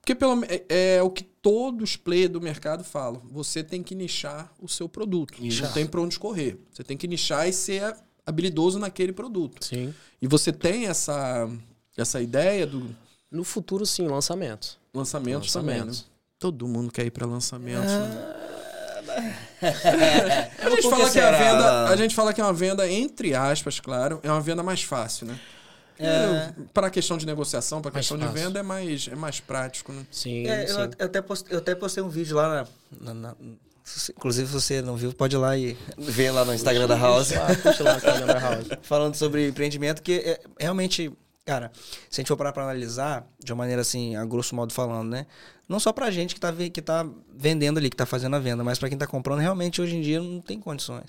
porque 0.00 0.14
pelo, 0.14 0.44
é, 0.44 0.64
é, 0.68 1.02
o 1.02 1.10
que 1.10 1.22
todos 1.22 1.90
os 1.90 1.96
players 1.96 2.30
do 2.30 2.40
mercado 2.40 2.82
falam. 2.82 3.22
Você 3.30 3.62
tem 3.62 3.82
que 3.82 3.94
nichar 3.94 4.52
o 4.60 4.68
seu 4.68 4.88
produto. 4.88 5.40
Nichar. 5.40 5.68
Não 5.68 5.74
tem 5.74 5.86
para 5.86 6.00
onde 6.00 6.18
correr. 6.18 6.58
Você 6.72 6.82
tem 6.82 6.96
que 6.96 7.06
nichar 7.06 7.48
e 7.48 7.52
ser 7.52 7.94
habilidoso 8.26 8.78
naquele 8.78 9.12
produto. 9.12 9.64
Sim. 9.64 9.94
E 10.20 10.26
você 10.26 10.52
tem 10.52 10.86
essa, 10.86 11.48
essa 11.96 12.20
ideia 12.20 12.66
do... 12.66 12.94
No 13.30 13.44
futuro, 13.44 13.86
sim, 13.86 14.08
lançamentos. 14.08 14.76
Lançamentos, 14.92 15.52
também, 15.52 15.84
né? 15.84 15.92
Todo 16.36 16.66
mundo 16.66 16.90
quer 16.90 17.06
ir 17.06 17.12
para 17.12 17.24
lançamentos. 17.26 17.90
Ah... 17.90 18.08
Né? 18.08 18.39
a, 20.58 20.70
gente 20.70 20.88
fala 20.88 21.10
que 21.10 21.20
a, 21.20 21.30
venda, 21.30 21.84
a 21.88 21.96
gente 21.96 22.14
fala 22.14 22.32
que 22.32 22.40
é 22.40 22.44
uma 22.44 22.52
venda, 22.52 22.90
entre 22.90 23.34
aspas, 23.34 23.80
claro, 23.80 24.20
é 24.22 24.30
uma 24.30 24.40
venda 24.40 24.62
mais 24.62 24.82
fácil, 24.82 25.26
né? 25.26 25.38
É. 25.98 26.52
Para 26.72 26.86
a 26.86 26.90
questão 26.90 27.18
de 27.18 27.26
negociação, 27.26 27.82
para 27.82 27.90
a 27.90 27.94
questão 27.94 28.18
fácil. 28.18 28.34
de 28.34 28.40
venda, 28.40 28.60
é 28.60 28.62
mais, 28.62 29.08
é 29.12 29.14
mais 29.14 29.38
prático, 29.38 29.92
né? 29.92 30.06
Sim, 30.10 30.46
é, 30.46 30.66
sim. 30.66 30.72
Eu, 30.98 31.06
até 31.06 31.20
postei, 31.20 31.54
eu 31.54 31.58
até 31.58 31.74
postei 31.74 32.02
um 32.02 32.08
vídeo 32.08 32.36
lá 32.36 32.66
na, 33.00 33.12
na, 33.12 33.14
na 33.14 33.36
Inclusive, 34.16 34.46
se 34.46 34.52
você 34.52 34.82
não 34.82 34.96
viu, 34.96 35.12
pode 35.12 35.34
ir 35.34 35.38
lá 35.38 35.56
e 35.56 35.76
ver 35.98 36.30
lá 36.30 36.44
no 36.44 36.54
Instagram 36.54 36.86
da 36.86 36.96
House. 36.96 37.32
Puxa 37.62 37.82
lá 37.82 37.92
no 37.92 37.98
Instagram 37.98 38.26
da 38.26 38.38
House. 38.38 38.66
Falando 38.82 39.14
sobre 39.14 39.48
empreendimento, 39.48 40.00
que 40.00 40.12
é, 40.12 40.40
realmente, 40.58 41.12
cara, 41.50 41.72
se 42.08 42.20
a 42.20 42.22
gente 42.22 42.28
for 42.28 42.36
parar 42.36 42.52
pra 42.52 42.62
analisar, 42.62 43.26
de 43.42 43.52
uma 43.52 43.58
maneira 43.58 43.82
assim, 43.82 44.14
a 44.14 44.24
grosso 44.24 44.54
modo 44.54 44.72
falando, 44.72 45.10
né? 45.10 45.26
Não 45.68 45.80
só 45.80 45.92
pra 45.92 46.08
gente 46.08 46.32
que 46.32 46.40
tá, 46.40 46.52
que 46.52 46.80
tá 46.80 47.04
vendendo 47.34 47.78
ali, 47.78 47.90
que 47.90 47.96
tá 47.96 48.06
fazendo 48.06 48.36
a 48.36 48.38
venda, 48.38 48.62
mas 48.62 48.78
pra 48.78 48.88
quem 48.88 48.96
tá 48.96 49.04
comprando, 49.04 49.40
realmente 49.40 49.82
hoje 49.82 49.96
em 49.96 50.00
dia 50.00 50.20
não 50.20 50.40
tem 50.40 50.60
condições. 50.60 51.06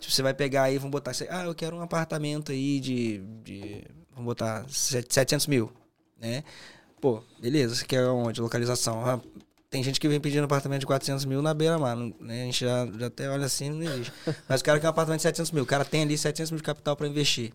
Tipo, 0.00 0.12
você 0.12 0.20
vai 0.20 0.34
pegar 0.34 0.64
aí, 0.64 0.78
vamos 0.78 0.90
botar, 0.90 1.12
ah, 1.30 1.44
eu 1.44 1.54
quero 1.54 1.76
um 1.76 1.80
apartamento 1.80 2.50
aí 2.50 2.80
de, 2.80 3.18
de 3.44 3.84
vamos 4.10 4.24
botar 4.24 4.64
700 4.68 5.46
mil, 5.46 5.72
né? 6.20 6.42
Pô, 7.00 7.22
beleza, 7.40 7.76
você 7.76 7.84
quer 7.84 8.04
onde? 8.08 8.40
Localização. 8.40 9.00
Ah, 9.06 9.20
tem 9.70 9.80
gente 9.80 10.00
que 10.00 10.08
vem 10.08 10.20
pedindo 10.20 10.42
apartamento 10.42 10.80
de 10.80 10.86
400 10.86 11.24
mil 11.24 11.40
na 11.40 11.54
beira-mar. 11.54 11.96
Né? 11.96 12.42
A 12.42 12.44
gente 12.46 12.64
já, 12.64 12.84
já 12.98 13.06
até 13.06 13.30
olha 13.30 13.46
assim, 13.46 13.70
não 13.70 13.82
existe. 13.82 14.12
Mas 14.48 14.60
o 14.60 14.64
cara 14.64 14.80
quer 14.80 14.86
um 14.88 14.90
apartamento 14.90 15.20
de 15.20 15.24
700 15.24 15.52
mil. 15.52 15.62
O 15.62 15.66
cara 15.66 15.84
tem 15.84 16.02
ali 16.02 16.18
700 16.18 16.50
mil 16.50 16.58
de 16.58 16.64
capital 16.64 16.96
para 16.96 17.06
investir. 17.06 17.52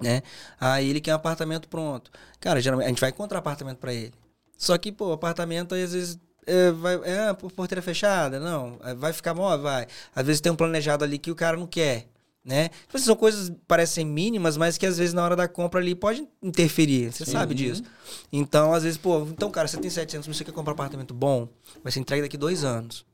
Né? 0.00 0.22
Aí 0.60 0.90
ele 0.90 1.00
quer 1.00 1.12
um 1.12 1.16
apartamento 1.16 1.68
pronto. 1.68 2.10
Cara, 2.40 2.60
geralmente 2.60 2.86
a 2.86 2.88
gente 2.88 3.00
vai 3.00 3.10
encontrar 3.10 3.38
apartamento 3.38 3.78
para 3.78 3.92
ele. 3.92 4.12
Só 4.56 4.76
que, 4.76 4.90
pô, 4.90 5.12
apartamento 5.12 5.74
às 5.74 5.92
vezes 5.92 6.18
é, 6.46 6.70
vai, 6.72 6.94
é 7.04 7.32
porteira 7.32 7.82
fechada, 7.82 8.40
não. 8.40 8.78
É, 8.82 8.94
vai 8.94 9.12
ficar 9.12 9.34
móvel, 9.34 9.62
vai. 9.62 9.86
Às 10.14 10.26
vezes 10.26 10.40
tem 10.40 10.52
um 10.52 10.56
planejado 10.56 11.04
ali 11.04 11.18
que 11.18 11.30
o 11.30 11.34
cara 11.34 11.56
não 11.56 11.66
quer 11.66 12.08
né? 12.44 12.68
Assim, 12.92 13.06
são 13.06 13.16
coisas 13.16 13.48
que 13.48 13.56
parecem 13.66 14.04
mínimas, 14.04 14.56
mas 14.56 14.76
que 14.76 14.84
às 14.84 14.98
vezes 14.98 15.14
na 15.14 15.24
hora 15.24 15.34
da 15.34 15.48
compra 15.48 15.80
ali 15.80 15.94
pode 15.94 16.28
interferir. 16.42 17.10
Você 17.10 17.24
Sim. 17.24 17.32
sabe 17.32 17.54
disso. 17.54 17.82
Então, 18.30 18.74
às 18.74 18.82
vezes, 18.82 18.98
pô, 18.98 19.22
então, 19.22 19.50
cara, 19.50 19.66
você 19.66 19.78
tem 19.78 19.90
700 19.90 20.28
mil, 20.28 20.34
você 20.34 20.44
quer 20.44 20.52
comprar 20.52 20.72
um 20.72 20.74
apartamento 20.74 21.14
bom, 21.14 21.48
vai 21.82 21.90
ser 21.90 22.00
entregue 22.00 22.22
daqui 22.22 22.36
dois 22.36 22.62
anos. 22.62 23.06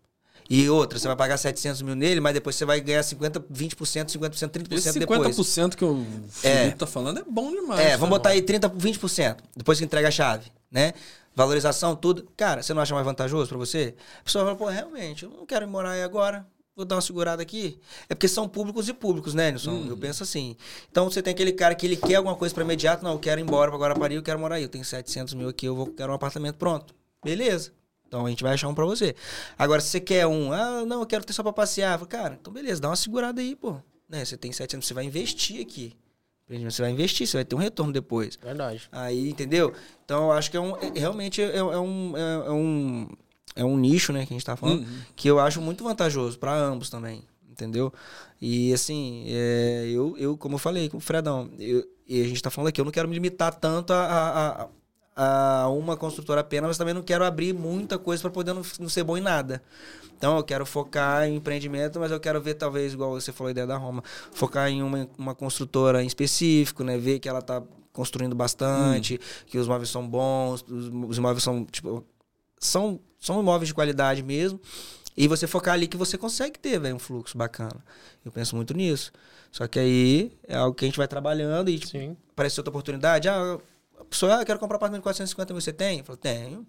E 0.50 0.68
outra, 0.68 0.98
você 0.98 1.06
vai 1.06 1.16
pagar 1.16 1.36
700 1.36 1.80
mil 1.82 1.94
nele, 1.94 2.20
mas 2.20 2.34
depois 2.34 2.56
você 2.56 2.64
vai 2.64 2.80
ganhar 2.80 3.04
50, 3.04 3.38
20%, 3.38 3.76
50%, 3.76 4.50
30% 4.50 4.72
Esse 4.72 4.90
50% 4.90 4.98
depois. 4.98 5.36
50% 5.36 5.76
que 5.76 5.84
o 5.84 6.04
Felipe 6.28 6.66
é. 6.66 6.70
tá 6.72 6.88
falando 6.88 7.20
é 7.20 7.24
bom 7.24 7.52
demais. 7.52 7.80
É, 7.80 7.96
vamos 7.96 8.00
tá 8.00 8.18
botar 8.18 8.28
bom. 8.30 8.34
aí 8.34 8.42
30, 8.42 8.68
20%, 8.68 9.36
depois 9.56 9.78
que 9.78 9.84
entrega 9.84 10.08
a 10.08 10.10
chave, 10.10 10.50
né? 10.68 10.92
Valorização, 11.36 11.94
tudo. 11.94 12.26
Cara, 12.36 12.64
você 12.64 12.74
não 12.74 12.82
acha 12.82 12.92
mais 12.92 13.06
vantajoso 13.06 13.48
para 13.48 13.58
você? 13.58 13.94
A 14.18 14.24
pessoa 14.24 14.44
fala, 14.44 14.56
pô, 14.56 14.66
realmente, 14.66 15.22
eu 15.22 15.30
não 15.30 15.46
quero 15.46 15.68
morar 15.68 15.92
aí 15.92 16.02
agora 16.02 16.44
vou 16.74 16.84
dar 16.84 16.96
uma 16.96 17.02
segurada 17.02 17.42
aqui. 17.42 17.78
É 18.08 18.14
porque 18.14 18.26
são 18.26 18.48
públicos 18.48 18.88
e 18.88 18.92
públicos, 18.92 19.34
né, 19.34 19.50
Nilson? 19.50 19.70
Hum. 19.70 19.86
Eu 19.88 19.96
penso 19.96 20.22
assim. 20.22 20.56
Então 20.90 21.08
você 21.10 21.22
tem 21.22 21.32
aquele 21.32 21.52
cara 21.52 21.74
que 21.74 21.86
ele 21.86 21.96
quer 21.96 22.16
alguma 22.16 22.34
coisa 22.34 22.54
para 22.54 22.64
imediato, 22.64 23.04
não, 23.04 23.12
eu 23.12 23.18
quero 23.18 23.40
ir 23.40 23.44
embora 23.44 23.70
para 23.70 23.78
Guarapari, 23.78 24.14
eu 24.14 24.22
quero 24.22 24.38
morar 24.38 24.56
aí. 24.56 24.62
Eu 24.62 24.68
tenho 24.68 24.84
700 24.84 25.34
mil 25.34 25.48
aqui, 25.48 25.66
eu 25.66 25.76
vou, 25.76 25.86
quero 25.86 26.10
um 26.10 26.14
apartamento 26.14 26.56
pronto. 26.56 26.94
Beleza. 27.22 27.72
Então 28.10 28.26
a 28.26 28.28
gente 28.28 28.42
vai 28.42 28.54
achar 28.54 28.66
um 28.66 28.74
para 28.74 28.84
você. 28.84 29.14
Agora, 29.56 29.80
se 29.80 29.86
você 29.86 30.00
quer 30.00 30.26
um, 30.26 30.52
ah, 30.52 30.84
não, 30.84 30.98
eu 30.98 31.06
quero 31.06 31.24
ter 31.24 31.32
só 31.32 31.44
para 31.44 31.52
passear. 31.52 31.96
Falo, 31.96 32.08
cara, 32.08 32.38
então 32.40 32.52
beleza, 32.52 32.80
dá 32.80 32.88
uma 32.88 32.96
segurada 32.96 33.40
aí, 33.40 33.54
pô. 33.54 33.76
Né, 34.08 34.24
você 34.24 34.36
tem 34.36 34.50
700, 34.50 34.84
você 34.88 34.92
vai 34.92 35.04
investir 35.04 35.62
aqui. 35.62 35.96
Você 36.48 36.82
vai 36.82 36.90
investir, 36.90 37.28
você 37.28 37.36
vai 37.36 37.44
ter 37.44 37.54
um 37.54 37.58
retorno 37.58 37.92
depois. 37.92 38.36
Verdade. 38.42 38.88
Aí, 38.90 39.30
entendeu? 39.30 39.72
Então, 40.04 40.24
eu 40.24 40.32
acho 40.32 40.50
que 40.50 40.56
é 40.56 40.60
um, 40.60 40.76
é, 40.76 40.90
realmente 40.98 41.40
é, 41.40 41.58
é 41.58 41.62
um, 41.62 42.16
é, 42.16 42.46
é 42.48 42.50
um 42.50 43.08
é 43.54 43.64
um 43.64 43.76
nicho, 43.76 44.12
né, 44.12 44.26
que 44.26 44.32
a 44.32 44.36
gente 44.36 44.44
tá 44.44 44.56
falando, 44.56 44.80
uhum. 44.80 44.98
que 45.14 45.28
eu 45.28 45.38
acho 45.38 45.60
muito 45.60 45.84
vantajoso 45.84 46.38
para 46.38 46.52
ambos 46.52 46.88
também, 46.88 47.24
entendeu? 47.48 47.92
E 48.40 48.72
assim, 48.72 49.24
é, 49.28 49.86
eu, 49.88 50.16
eu, 50.18 50.36
como 50.36 50.54
eu 50.54 50.58
falei 50.58 50.88
com 50.88 50.96
o 50.96 51.00
Fredão, 51.00 51.50
eu, 51.58 51.84
e 52.06 52.22
a 52.22 52.24
gente 52.24 52.42
tá 52.42 52.50
falando 52.50 52.68
aqui, 52.68 52.80
eu 52.80 52.84
não 52.84 52.92
quero 52.92 53.08
me 53.08 53.14
limitar 53.14 53.54
tanto 53.54 53.92
a, 53.92 54.04
a, 54.04 54.62
a 54.62 54.68
uma 55.68 55.96
construtora 55.96 56.40
apenas, 56.40 56.68
mas 56.68 56.78
também 56.78 56.94
não 56.94 57.02
quero 57.02 57.24
abrir 57.24 57.52
muita 57.52 57.98
coisa 57.98 58.22
para 58.22 58.30
poder 58.30 58.52
não, 58.52 58.62
não, 58.78 58.88
ser 58.88 59.04
bom 59.04 59.16
em 59.16 59.20
nada. 59.20 59.62
Então 60.16 60.36
eu 60.36 60.44
quero 60.44 60.66
focar 60.66 61.26
em 61.26 61.36
empreendimento, 61.36 61.98
mas 61.98 62.10
eu 62.10 62.20
quero 62.20 62.40
ver, 62.40 62.54
talvez, 62.54 62.92
igual 62.92 63.12
você 63.12 63.32
falou 63.32 63.48
a 63.48 63.50
ideia 63.50 63.66
da 63.66 63.76
Roma, 63.76 64.02
focar 64.32 64.68
em 64.68 64.82
uma, 64.82 65.08
uma 65.16 65.34
construtora 65.34 66.02
em 66.02 66.06
específico, 66.06 66.84
né? 66.84 66.98
Ver 66.98 67.18
que 67.18 67.28
ela 67.28 67.40
tá 67.42 67.62
construindo 67.92 68.34
bastante, 68.34 69.14
hum. 69.14 69.44
que 69.46 69.58
os 69.58 69.66
móveis 69.66 69.90
são 69.90 70.06
bons, 70.06 70.64
os, 70.68 70.90
os 71.08 71.18
móveis 71.18 71.42
são, 71.42 71.64
tipo, 71.64 72.04
são 72.58 73.00
são 73.20 73.38
imóveis 73.38 73.68
de 73.68 73.74
qualidade 73.74 74.22
mesmo. 74.22 74.58
E 75.16 75.28
você 75.28 75.46
focar 75.46 75.74
ali 75.74 75.86
que 75.86 75.96
você 75.96 76.16
consegue 76.16 76.58
ter, 76.58 76.80
velho, 76.80 76.96
um 76.96 76.98
fluxo 76.98 77.36
bacana. 77.36 77.84
Eu 78.24 78.32
penso 78.32 78.56
muito 78.56 78.72
nisso. 78.72 79.12
Só 79.52 79.66
que 79.66 79.78
aí 79.78 80.32
é 80.48 80.56
algo 80.56 80.74
que 80.74 80.84
a 80.84 80.88
gente 80.88 80.96
vai 80.96 81.06
trabalhando 81.06 81.68
e 81.68 81.78
tipo, 81.78 82.16
aparece 82.32 82.58
outra 82.58 82.70
oportunidade. 82.70 83.28
Ah, 83.28 83.58
a 84.00 84.04
pessoa, 84.04 84.36
ah, 84.36 84.42
eu 84.42 84.46
quero 84.46 84.58
comprar 84.58 84.76
um 84.76 84.78
apartamento 84.78 85.00
de 85.00 85.04
450 85.04 85.52
mil, 85.52 85.60
você 85.60 85.72
tem? 85.72 85.98
Eu 85.98 86.04
falo, 86.04 86.16
tenho. 86.16 86.66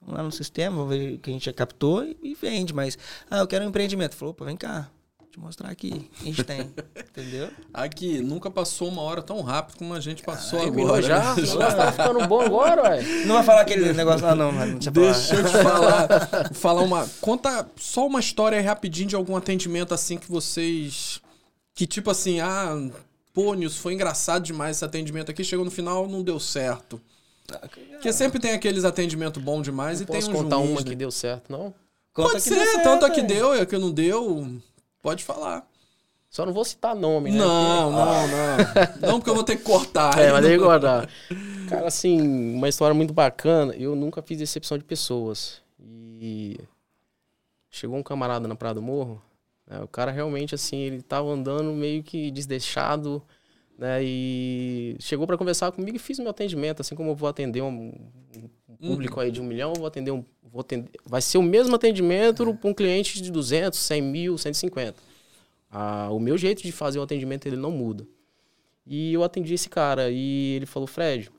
Vamos 0.00 0.16
lá 0.16 0.22
no 0.22 0.32
sistema, 0.32 0.76
vamos 0.76 0.96
ver 0.96 1.14
o 1.14 1.18
que 1.18 1.30
a 1.30 1.32
gente 1.32 1.46
já 1.46 1.52
captou 1.52 2.04
e, 2.04 2.16
e 2.22 2.34
vende. 2.34 2.74
Mas, 2.74 2.98
ah, 3.30 3.38
eu 3.38 3.46
quero 3.46 3.64
um 3.64 3.68
empreendimento. 3.68 4.14
Falou, 4.14 4.32
opa, 4.32 4.44
vem 4.44 4.56
cá 4.56 4.90
te 5.36 5.40
mostrar 5.40 5.70
aqui. 5.70 6.10
A 6.20 6.24
gente 6.24 6.42
tem. 6.42 6.60
entendeu? 6.96 7.50
Aqui, 7.72 8.20
nunca 8.20 8.50
passou 8.50 8.88
uma 8.88 9.02
hora 9.02 9.22
tão 9.22 9.42
rápido 9.42 9.78
como 9.78 9.92
a 9.94 10.00
gente 10.00 10.22
passou 10.22 10.60
Ai, 10.60 10.66
agora. 10.68 11.02
Já? 11.02 11.34
O 11.34 11.36
negócio 11.36 11.76
tá 11.76 11.92
ficando 11.92 12.26
bom 12.26 12.40
agora, 12.40 12.82
ué. 12.82 13.02
Não 13.26 13.34
vai 13.34 13.44
falar 13.44 13.60
aquele 13.60 13.92
negócio 13.92 14.26
lá, 14.26 14.34
não, 14.34 14.50
mas 14.50 14.70
não 14.70 14.78
deixa, 14.78 14.90
deixa 14.90 15.34
eu 15.34 15.44
te 15.44 15.62
falar. 15.62 16.54
falar 16.54 16.82
uma. 16.82 17.06
Conta 17.20 17.68
só 17.76 18.06
uma 18.06 18.20
história 18.20 18.60
rapidinho 18.62 19.08
de 19.08 19.16
algum 19.16 19.36
atendimento 19.36 19.92
assim 19.92 20.16
que 20.16 20.30
vocês. 20.30 21.20
Que 21.74 21.86
tipo 21.86 22.10
assim, 22.10 22.40
ah, 22.40 22.74
pô, 23.36 23.52
Nilson, 23.52 23.78
foi 23.82 23.92
engraçado 23.92 24.42
demais 24.42 24.78
esse 24.78 24.84
atendimento 24.86 25.30
aqui, 25.30 25.44
chegou 25.44 25.62
no 25.62 25.70
final, 25.70 26.08
não 26.08 26.22
deu 26.22 26.40
certo. 26.40 26.98
Porque 27.90 28.10
sempre 28.10 28.40
tem 28.40 28.52
aqueles 28.52 28.82
atendimentos 28.82 29.42
bons 29.42 29.62
demais 29.62 30.00
não 30.00 30.06
e 30.08 30.10
tem 30.10 30.24
um 30.30 30.32
contar 30.32 30.56
uma 30.56 30.80
né? 30.80 30.86
que 30.86 30.94
deu 30.94 31.10
certo, 31.10 31.52
não? 31.52 31.74
Conta 32.14 32.30
Pode 32.30 32.42
ser, 32.42 32.82
tanto 32.82 33.04
a 33.04 33.10
que 33.10 33.20
deu 33.20 33.54
e 33.54 33.60
a 33.60 33.66
que 33.66 33.76
não 33.76 33.92
deu. 33.92 34.58
Pode 35.02 35.22
falar. 35.22 35.68
Só 36.30 36.46
não 36.46 36.52
vou 36.54 36.64
citar 36.64 36.96
nome, 36.96 37.30
né? 37.30 37.36
Não, 37.36 37.92
porque... 37.92 38.04
não, 38.04 38.26
não. 38.26 39.12
não, 39.12 39.18
porque 39.20 39.30
eu 39.30 39.34
vou 39.34 39.44
ter 39.44 39.56
que 39.56 39.64
cortar. 39.64 40.18
É, 40.18 40.32
mas 40.32 40.42
tem 40.42 40.58
que 40.58 40.64
cortar. 40.64 41.06
Cara, 41.68 41.88
assim, 41.88 42.18
uma 42.54 42.70
história 42.70 42.94
muito 42.94 43.12
bacana. 43.12 43.74
Eu 43.76 43.94
nunca 43.94 44.22
fiz 44.22 44.38
decepção 44.38 44.78
de 44.78 44.84
pessoas. 44.84 45.60
E 45.78 46.58
chegou 47.70 47.98
um 47.98 48.02
camarada 48.02 48.48
na 48.48 48.54
Praia 48.56 48.74
do 48.74 48.82
Morro. 48.82 49.22
Né? 49.66 49.80
O 49.80 49.88
cara 49.88 50.10
realmente, 50.10 50.54
assim, 50.54 50.78
ele 50.78 51.02
tava 51.02 51.28
andando 51.28 51.72
meio 51.72 52.02
que 52.02 52.30
desdeixado, 52.30 53.22
né? 53.78 54.02
E 54.02 54.96
chegou 55.00 55.26
para 55.26 55.36
conversar 55.36 55.70
comigo 55.72 55.96
e 55.96 56.00
fiz 56.00 56.18
meu 56.18 56.30
atendimento. 56.30 56.80
Assim 56.80 56.94
como 56.94 57.10
eu 57.10 57.14
vou 57.14 57.28
atender 57.28 57.62
um, 57.62 57.92
um 58.68 58.76
público 58.76 59.16
uhum. 59.16 59.22
aí 59.22 59.30
de 59.30 59.40
um 59.40 59.44
milhão, 59.44 59.72
eu 59.74 59.80
vou 59.80 59.86
atender 59.86 60.10
um 60.10 60.24
vou 60.56 60.62
atender, 60.62 60.90
vai 61.04 61.20
ser 61.20 61.36
o 61.36 61.42
mesmo 61.42 61.74
atendimento 61.74 62.42
é. 62.42 62.52
para 62.52 62.70
um 62.70 62.74
cliente 62.74 63.20
de 63.20 63.30
200, 63.30 63.78
100 63.78 64.02
mil, 64.02 64.38
150. 64.38 64.96
Ah, 65.70 66.08
o 66.10 66.18
meu 66.18 66.38
jeito 66.38 66.62
de 66.62 66.72
fazer 66.72 66.98
o 66.98 67.02
atendimento 67.02 67.46
ele 67.46 67.56
não 67.56 67.70
muda. 67.70 68.06
E 68.86 69.12
eu 69.12 69.22
atendi 69.22 69.52
esse 69.52 69.68
cara 69.68 70.10
e 70.10 70.54
ele 70.56 70.66
falou, 70.66 70.86
Fred, 70.86 71.30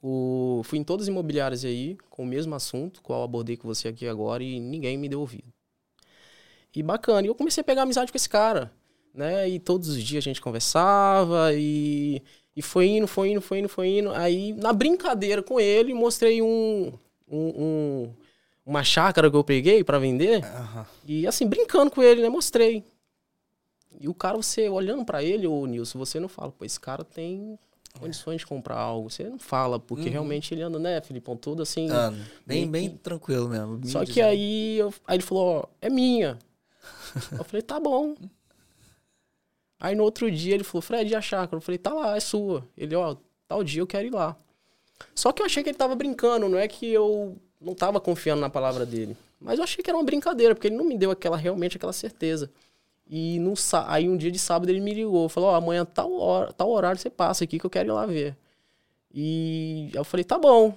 o... 0.00 0.62
fui 0.64 0.78
em 0.78 0.84
todas 0.84 1.04
as 1.04 1.08
imobiliárias 1.08 1.64
aí 1.64 1.98
com 2.08 2.22
o 2.22 2.26
mesmo 2.26 2.54
assunto, 2.54 3.02
qual 3.02 3.22
abordei 3.22 3.56
com 3.56 3.68
você 3.68 3.88
aqui 3.88 4.06
agora 4.06 4.42
e 4.42 4.58
ninguém 4.58 4.96
me 4.96 5.08
deu 5.08 5.20
ouvido. 5.20 5.52
E 6.74 6.82
bacana. 6.82 7.26
E 7.26 7.30
eu 7.30 7.34
comecei 7.34 7.60
a 7.60 7.64
pegar 7.64 7.82
amizade 7.82 8.10
com 8.10 8.16
esse 8.16 8.28
cara, 8.28 8.72
né? 9.14 9.48
E 9.48 9.58
todos 9.58 9.88
os 9.88 10.02
dias 10.02 10.24
a 10.24 10.28
gente 10.28 10.40
conversava 10.40 11.52
e, 11.54 12.22
e 12.56 12.62
foi 12.62 12.88
indo, 12.88 13.06
foi 13.06 13.30
indo, 13.30 13.40
foi 13.40 13.58
indo, 13.60 13.68
foi 13.68 13.88
indo. 13.98 14.10
Aí, 14.12 14.52
na 14.54 14.72
brincadeira 14.72 15.42
com 15.42 15.60
ele, 15.60 15.94
mostrei 15.94 16.42
um, 16.42 16.92
um, 17.28 17.38
um 17.38 18.14
uma 18.66 18.82
chácara 18.82 19.30
que 19.30 19.36
eu 19.36 19.44
peguei 19.44 19.84
para 19.84 19.98
vender. 19.98 20.42
Uhum. 20.42 20.84
E 21.06 21.26
assim, 21.26 21.46
brincando 21.46 21.90
com 21.90 22.02
ele, 22.02 22.22
né? 22.22 22.28
Mostrei. 22.28 22.84
E 24.00 24.08
o 24.08 24.14
cara, 24.14 24.36
você 24.36 24.68
olhando 24.68 25.04
para 25.04 25.22
ele, 25.22 25.46
ô 25.46 25.66
Nilson, 25.66 25.98
você 25.98 26.18
não 26.18 26.28
fala, 26.28 26.50
pô, 26.50 26.64
esse 26.64 26.80
cara 26.80 27.04
tem 27.04 27.58
condições 28.00 28.38
de 28.38 28.46
comprar 28.46 28.76
algo. 28.76 29.10
Você 29.10 29.24
não 29.24 29.38
fala, 29.38 29.78
porque 29.78 30.06
uhum. 30.06 30.12
realmente 30.12 30.54
ele 30.54 30.62
anda, 30.62 30.78
né, 30.78 31.00
Filipão, 31.00 31.36
tudo 31.36 31.62
assim. 31.62 31.88
Anda. 31.90 32.16
Bem, 32.46 32.68
bem, 32.68 32.88
bem 32.88 32.90
tranquilo 32.96 33.48
mesmo. 33.48 33.80
Só 33.86 34.04
que 34.04 34.20
aí, 34.20 34.78
eu, 34.78 34.92
aí 35.06 35.16
ele 35.16 35.22
falou, 35.22 35.46
ó, 35.46 35.64
é 35.80 35.90
minha. 35.90 36.38
eu 37.38 37.44
falei, 37.44 37.62
tá 37.62 37.78
bom. 37.78 38.14
Aí 39.80 39.94
no 39.94 40.04
outro 40.04 40.30
dia 40.30 40.54
ele 40.54 40.64
falou, 40.64 40.82
Fred, 40.82 41.10
e 41.10 41.14
a 41.14 41.20
chácara? 41.20 41.56
Eu 41.56 41.60
falei, 41.60 41.78
tá 41.78 41.92
lá, 41.92 42.16
é 42.16 42.20
sua. 42.20 42.66
Ele, 42.76 42.94
ó, 42.94 43.16
tal 43.46 43.62
dia 43.62 43.82
eu 43.82 43.86
quero 43.86 44.06
ir 44.06 44.12
lá. 44.12 44.36
Só 45.14 45.32
que 45.32 45.42
eu 45.42 45.46
achei 45.46 45.62
que 45.62 45.68
ele 45.68 45.76
tava 45.76 45.94
brincando, 45.94 46.48
não 46.48 46.58
é 46.58 46.66
que 46.66 46.86
eu 46.86 47.36
não 47.60 47.74
tava 47.74 48.00
confiando 48.00 48.40
na 48.40 48.50
palavra 48.50 48.86
dele. 48.86 49.16
Mas 49.40 49.58
eu 49.58 49.64
achei 49.64 49.82
que 49.82 49.90
era 49.90 49.96
uma 49.96 50.04
brincadeira, 50.04 50.54
porque 50.54 50.68
ele 50.68 50.76
não 50.76 50.84
me 50.84 50.96
deu 50.96 51.10
aquela 51.10 51.36
realmente 51.36 51.76
aquela 51.76 51.92
certeza. 51.92 52.50
E 53.06 53.38
no, 53.38 53.52
aí 53.86 54.08
um 54.08 54.16
dia 54.16 54.30
de 54.30 54.38
sábado 54.38 54.70
ele 54.70 54.80
me 54.80 54.94
ligou, 54.94 55.28
falou, 55.28 55.50
ó, 55.50 55.54
amanhã 55.54 55.84
tal, 55.84 56.12
hora, 56.14 56.52
tal 56.52 56.70
horário 56.70 56.98
você 56.98 57.10
passa 57.10 57.44
aqui 57.44 57.58
que 57.58 57.66
eu 57.66 57.70
quero 57.70 57.90
ir 57.90 57.92
lá 57.92 58.06
ver. 58.06 58.36
E 59.12 59.90
eu 59.92 60.04
falei, 60.04 60.24
tá 60.24 60.38
bom. 60.38 60.76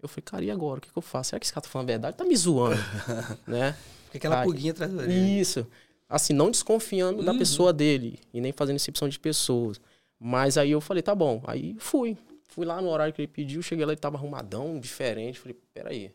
Eu 0.00 0.08
falei, 0.08 0.22
cara, 0.22 0.44
e 0.44 0.50
agora? 0.50 0.78
O 0.78 0.80
que, 0.80 0.92
que 0.92 0.96
eu 0.96 1.02
faço? 1.02 1.30
Será 1.30 1.40
que 1.40 1.46
esse 1.46 1.52
cara 1.52 1.62
tá 1.62 1.68
falando 1.68 1.88
a 1.88 1.92
verdade? 1.92 2.16
Tá 2.16 2.24
me 2.24 2.36
zoando, 2.36 2.76
né? 3.46 3.76
Fica 4.14 4.28
aquela 4.28 4.42
aí, 4.42 4.46
pulguinha 4.46 4.70
atrás 4.70 4.92
dele. 4.92 5.40
Isso. 5.40 5.66
Assim, 6.08 6.32
não 6.32 6.50
desconfiando 6.50 7.18
uhum. 7.18 7.24
da 7.24 7.34
pessoa 7.34 7.72
dele 7.72 8.20
e 8.32 8.40
nem 8.40 8.52
fazendo 8.52 8.76
exceção 8.76 9.08
de 9.08 9.18
pessoas. 9.18 9.80
Mas 10.20 10.56
aí 10.56 10.70
eu 10.70 10.80
falei, 10.80 11.02
tá 11.02 11.14
bom. 11.14 11.42
Aí 11.46 11.74
fui. 11.78 12.16
Fui 12.48 12.64
lá 12.64 12.80
no 12.80 12.88
horário 12.88 13.12
que 13.12 13.20
ele 13.20 13.28
pediu, 13.28 13.60
cheguei 13.60 13.84
lá 13.84 13.92
e 13.92 13.96
tava 13.96 14.16
arrumadão, 14.16 14.78
diferente. 14.78 15.40
Falei, 15.40 15.56
peraí. 15.72 16.12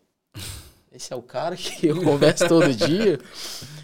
Esse 0.89 1.11
é 1.11 1.15
o 1.15 1.21
cara 1.21 1.57
que 1.57 1.87
eu 1.87 1.99
converso 2.01 2.47
todo 2.47 2.73
dia. 2.73 3.19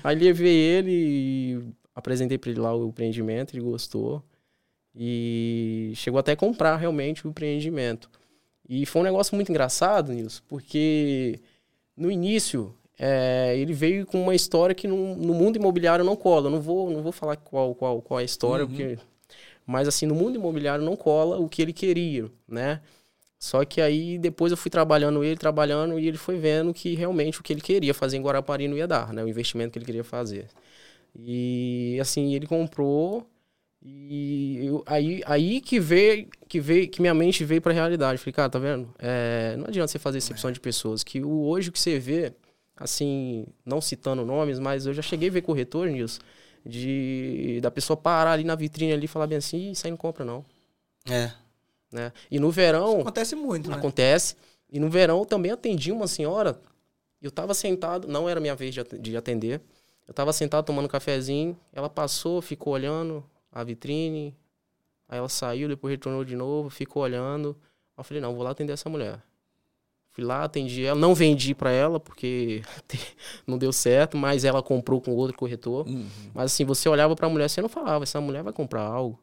Aí 0.02 0.16
levei 0.16 0.56
ele 0.56 0.92
e 0.92 1.64
apresentei 1.94 2.38
para 2.38 2.52
ele 2.52 2.62
lá 2.62 2.74
o 2.74 2.88
empreendimento, 2.88 3.54
ele 3.54 3.64
gostou. 3.64 4.24
E 4.96 5.92
chegou 5.96 6.20
até 6.20 6.32
a 6.32 6.38
comprar 6.38 6.78
realmente 6.78 7.28
o 7.28 7.30
empreendimento. 7.30 8.10
E 8.68 8.86
foi 8.86 9.02
um 9.02 9.06
negócio 9.06 9.36
muito 9.36 9.50
engraçado, 9.50 10.14
Nilson, 10.14 10.42
porque 10.48 11.42
no 11.96 12.10
início 12.10 12.74
é, 12.98 13.56
ele 13.58 13.74
veio 13.74 14.06
com 14.06 14.22
uma 14.22 14.34
história 14.34 14.74
que 14.74 14.88
no, 14.88 15.16
no, 15.16 15.34
mundo 15.34 15.58
imobiliário 15.58 16.06
não 16.06 16.16
cola. 16.16 16.50
Não 16.50 16.62
vou, 16.62 16.90
não 16.90 17.02
vou 17.02 17.12
falar 17.12 17.36
qual, 17.36 17.76
qual, 17.76 18.02
qual 18.02 18.20
é 18.20 18.24
a 18.24 18.26
história, 18.26 18.66
uhum. 18.66 18.70
porque, 18.70 18.98
mas 19.66 19.88
assim, 19.88 20.06
no 20.06 20.16
mundo 20.16 20.36
imobiliário 20.36 20.84
não 20.84 20.96
cola 20.96 21.38
o 21.38 21.50
que 21.50 21.62
ele 21.62 21.74
queria, 21.74 22.30
né? 22.48 22.82
Só 23.38 23.64
que 23.66 23.82
aí 23.82 24.18
depois 24.18 24.52
eu 24.52 24.58
fui 24.58 24.72
trabalhando 24.72 25.24
ele, 25.24 25.38
trabalhando, 25.38 26.00
e 26.00 26.08
ele 26.08 26.18
foi 26.18 26.38
vendo 26.38 26.74
que 26.74 26.96
realmente 26.96 27.40
o 27.40 27.44
que 27.44 27.54
ele 27.54 27.62
queria 27.62 27.94
fazer 27.94 28.18
em 28.18 28.22
Guarapari 28.22 28.68
não 28.68 28.78
ia 28.78 28.88
dar, 28.88 29.14
né? 29.14 29.24
O 29.24 29.28
investimento 29.28 29.72
que 29.72 29.80
ele 29.80 29.86
queria 29.86 30.04
fazer. 30.04 30.48
E 31.16 31.98
assim, 32.02 32.34
ele 32.34 32.48
comprou 32.48 33.28
e 33.88 34.66
eu, 34.66 34.84
aí, 34.88 35.22
aí 35.28 35.62
que 35.62 35.80
veio, 35.80 36.28
que 36.48 36.60
veio, 36.60 36.90
que 36.90 37.00
minha 37.00 37.14
mente 37.14 37.46
veio 37.46 37.62
para 37.62 37.72
a 37.72 37.76
realidade. 37.76 38.18
Falei, 38.18 38.34
cara, 38.34 38.50
tá 38.50 38.58
vendo? 38.58 38.92
É, 38.98 39.56
não 39.58 39.68
adianta 39.68 39.92
você 39.92 40.00
fazer 40.00 40.18
excepção 40.18 40.52
de 40.52 40.60
pessoas. 40.60 41.04
Que 41.04 41.22
o, 41.24 41.44
hoje 41.44 41.70
o 41.70 41.72
que 41.72 41.80
você 41.80 42.00
vê, 42.00 42.34
assim, 42.76 43.46
não 43.66 43.80
citando 43.80 44.26
nomes, 44.26 44.60
mas 44.60 44.86
eu 44.86 44.94
já 44.94 45.02
cheguei 45.02 45.30
a 45.30 45.32
ver 45.32 45.42
corretor 45.42 45.88
nisso, 45.88 46.20
de 46.66 47.60
da 47.62 47.72
pessoa 47.72 47.96
parar 47.96 48.34
ali 48.34 48.44
na 48.44 48.56
vitrine 48.56 48.94
ali 48.94 49.06
e 49.06 49.08
falar 49.08 49.28
bem 49.28 49.38
assim, 49.38 49.72
isso 49.72 49.86
aí 49.88 49.92
não 49.92 49.98
compra 49.98 50.26
não. 50.26 50.44
É. 51.10 51.32
Né? 51.92 52.12
E 52.30 52.40
no 52.40 52.52
verão. 52.52 52.94
Isso 52.94 53.02
acontece 53.02 53.36
muito, 53.36 53.70
né? 53.70 53.78
Acontece. 53.78 54.36
E 54.70 54.80
no 54.80 54.90
verão 54.90 55.20
eu 55.20 55.26
também 55.26 55.52
atendi 55.52 55.92
uma 55.92 56.08
senhora. 56.08 56.60
Eu 57.22 57.32
tava 57.32 57.54
sentado, 57.54 58.08
não 58.08 58.28
era 58.28 58.40
minha 58.40 58.56
vez 58.56 58.76
de 58.76 59.16
atender. 59.16 59.62
Eu 60.08 60.14
tava 60.14 60.34
sentado 60.34 60.66
tomando 60.66 60.86
um 60.86 60.90
cafezinho. 60.90 61.58
Ela 61.72 61.90
passou, 61.90 62.42
ficou 62.42 62.74
olhando 62.74 63.24
a 63.52 63.64
vitrine. 63.64 64.36
Aí 65.08 65.18
ela 65.18 65.30
saiu, 65.30 65.68
depois 65.68 65.92
retornou 65.92 66.26
de 66.26 66.36
novo, 66.36 66.70
ficou 66.70 67.04
olhando. 67.04 67.56
Eu 67.98 68.04
falei, 68.04 68.22
não, 68.22 68.36
vou 68.36 68.44
lá 68.44 68.52
atender 68.52 68.74
essa 68.74 68.90
mulher. 68.90 69.22
Fui 70.16 70.24
lá, 70.24 70.46
atendi 70.46 70.86
ela. 70.86 70.98
Não 70.98 71.14
vendi 71.14 71.54
para 71.54 71.70
ela, 71.72 72.00
porque 72.00 72.62
não 73.46 73.58
deu 73.58 73.74
certo, 73.74 74.16
mas 74.16 74.46
ela 74.46 74.64
comprou 74.64 75.02
com 75.02 75.12
outro 75.12 75.36
corretor. 75.36 75.86
Uhum. 75.86 76.08
Mas 76.34 76.54
assim, 76.54 76.64
você 76.64 76.88
olhava 76.88 77.14
para 77.18 77.28
a 77.28 77.30
mulher, 77.30 77.50
você 77.50 77.62
não 77.62 77.68
falava, 77.68 78.06
essa 78.06 78.22
mulher 78.22 78.42
vai 78.42 78.54
comprar 78.54 78.84
algo, 78.84 79.20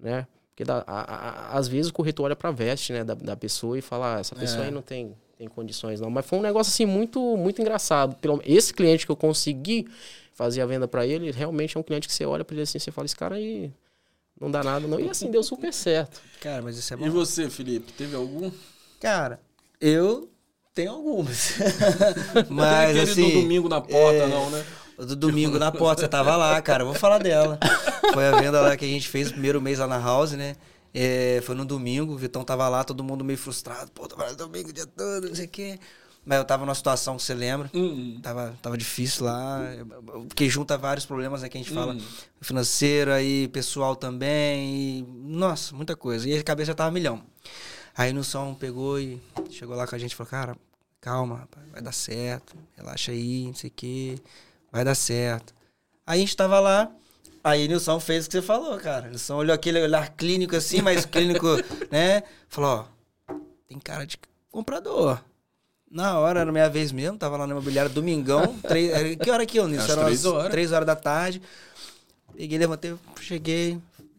né? 0.00 0.26
Porque 0.50 0.68
a, 0.68 0.82
a, 0.84 1.00
a, 1.00 1.58
às 1.58 1.68
vezes 1.68 1.92
o 1.92 1.94
corretor 1.94 2.24
olha 2.24 2.34
pra 2.34 2.50
veste, 2.50 2.92
né, 2.92 3.04
da, 3.04 3.14
da 3.14 3.36
pessoa 3.36 3.78
e 3.78 3.80
fala, 3.80 4.16
ah, 4.16 4.18
essa 4.18 4.34
pessoa 4.34 4.64
é. 4.64 4.66
aí 4.66 4.70
não 4.72 4.82
tem, 4.82 5.16
tem 5.38 5.46
condições 5.46 6.00
não. 6.00 6.10
Mas 6.10 6.26
foi 6.26 6.40
um 6.40 6.42
negócio 6.42 6.72
assim 6.72 6.86
muito, 6.86 7.36
muito 7.36 7.62
engraçado. 7.62 8.16
Pelo, 8.16 8.42
esse 8.44 8.74
cliente 8.74 9.06
que 9.06 9.12
eu 9.12 9.16
consegui 9.16 9.86
fazer 10.34 10.60
a 10.60 10.66
venda 10.66 10.88
para 10.88 11.06
ele, 11.06 11.30
realmente 11.30 11.76
é 11.76 11.80
um 11.80 11.84
cliente 11.84 12.08
que 12.08 12.12
você 12.12 12.26
olha 12.26 12.44
para 12.44 12.54
ele 12.54 12.62
assim, 12.62 12.80
você 12.80 12.90
fala, 12.90 13.04
esse 13.06 13.14
cara 13.14 13.36
aí 13.36 13.72
não 14.40 14.50
dá 14.50 14.64
nada 14.64 14.88
não. 14.88 14.98
E 14.98 15.08
assim, 15.08 15.30
deu 15.30 15.44
super 15.44 15.72
certo. 15.72 16.20
Cara, 16.40 16.60
mas 16.62 16.76
isso 16.76 16.92
é 16.92 16.96
bom. 16.96 17.06
E 17.06 17.08
você, 17.08 17.48
Felipe, 17.48 17.92
teve 17.92 18.16
algum? 18.16 18.50
Cara, 18.98 19.40
eu 19.80 20.31
tenho 20.74 20.92
algumas. 20.92 21.54
mas 22.48 22.92
tem 22.92 23.02
assim, 23.02 23.30
do 23.30 23.40
domingo 23.42 23.68
na 23.68 23.80
porta, 23.80 24.22
é... 24.22 24.26
não, 24.26 24.50
né? 24.50 24.64
Do 24.98 25.16
domingo 25.16 25.58
na 25.58 25.72
porta, 25.72 26.02
você 26.02 26.08
tava 26.08 26.36
lá, 26.36 26.60
cara. 26.62 26.84
Vou 26.84 26.94
falar 26.94 27.18
dela. 27.18 27.58
Foi 28.12 28.26
a 28.26 28.40
venda 28.40 28.60
lá 28.60 28.76
que 28.76 28.84
a 28.84 28.88
gente 28.88 29.08
fez 29.08 29.28
o 29.28 29.32
primeiro 29.32 29.60
mês 29.60 29.78
lá 29.78 29.86
na 29.86 29.98
House, 29.98 30.32
né? 30.32 30.56
É, 30.94 31.40
foi 31.44 31.54
no 31.54 31.64
domingo, 31.64 32.12
o 32.12 32.16
Vitão 32.16 32.44
tava 32.44 32.68
lá, 32.68 32.84
todo 32.84 33.02
mundo 33.02 33.24
meio 33.24 33.38
frustrado. 33.38 33.90
Pô, 33.92 34.06
tava 34.06 34.32
domingo 34.34 34.68
o 34.68 34.72
dia 34.72 34.86
todo, 34.86 35.28
não 35.28 35.34
sei 35.34 35.46
o 35.46 35.48
quê. 35.48 35.78
Mas 36.24 36.38
eu 36.38 36.44
tava 36.44 36.64
numa 36.64 36.74
situação 36.74 37.16
que 37.16 37.22
você 37.22 37.34
lembra. 37.34 37.68
Uhum. 37.74 38.20
Tava, 38.22 38.54
tava 38.62 38.78
difícil 38.78 39.24
lá. 39.24 39.60
Porque 40.28 40.48
junta 40.48 40.78
vários 40.78 41.04
problemas 41.04 41.42
né, 41.42 41.48
que 41.48 41.58
a 41.58 41.60
gente 41.60 41.72
fala. 41.72 41.94
Uhum. 41.94 42.00
Financeiro, 42.40 43.10
aí 43.10 43.48
pessoal 43.48 43.96
também. 43.96 45.00
E, 45.00 45.06
nossa, 45.24 45.74
muita 45.74 45.96
coisa. 45.96 46.28
E 46.28 46.36
a 46.36 46.42
cabeça 46.44 46.68
já 46.68 46.74
tava 46.74 46.92
milhão. 46.92 47.24
Aí 47.96 48.12
no 48.12 48.24
som 48.24 48.54
pegou 48.54 48.98
e 48.98 49.20
chegou 49.50 49.76
lá 49.76 49.86
com 49.86 49.94
a 49.94 49.98
gente 49.98 50.12
e 50.12 50.16
falou, 50.16 50.30
cara, 50.30 50.56
calma, 51.00 51.36
rapaz, 51.36 51.66
vai 51.70 51.82
dar 51.82 51.92
certo. 51.92 52.54
Relaxa 52.76 53.12
aí, 53.12 53.46
não 53.46 53.54
sei 53.54 53.68
o 53.68 53.72
quê. 53.74 54.18
Vai 54.70 54.84
dar 54.84 54.94
certo. 54.94 55.54
Aí 56.06 56.18
a 56.18 56.20
gente 56.20 56.36
tava 56.36 56.58
lá. 56.58 56.90
Aí 57.44 57.66
Nilson 57.66 57.98
fez 57.98 58.24
o 58.24 58.28
que 58.28 58.36
você 58.36 58.42
falou, 58.42 58.78
cara. 58.78 59.08
Nilson 59.08 59.36
olhou 59.36 59.54
aquele 59.54 59.80
olhar 59.82 60.10
clínico 60.14 60.56
assim, 60.56 60.80
mas 60.80 61.04
clínico, 61.04 61.48
né? 61.90 62.22
Falou, 62.48 62.88
ó, 63.28 63.34
tem 63.68 63.78
cara 63.78 64.06
de 64.06 64.16
comprador. 64.50 65.20
Na 65.90 66.18
hora, 66.18 66.40
era 66.40 66.50
minha 66.50 66.70
vez 66.70 66.90
mesmo, 66.90 67.18
tava 67.18 67.36
lá 67.36 67.46
no 67.46 67.52
imobiliário, 67.52 67.90
domingão. 67.92 68.58
três, 68.60 69.16
que 69.16 69.30
hora 69.30 69.44
que 69.44 69.58
eu, 69.58 69.68
nisso? 69.68 69.90
Era 69.90 70.04
três 70.04 70.24
horas. 70.24 70.50
três 70.50 70.72
horas 70.72 70.86
da 70.86 70.96
tarde. 70.96 71.42
Peguei, 72.34 72.56
levantei, 72.58 72.94
cheguei. 73.20 73.78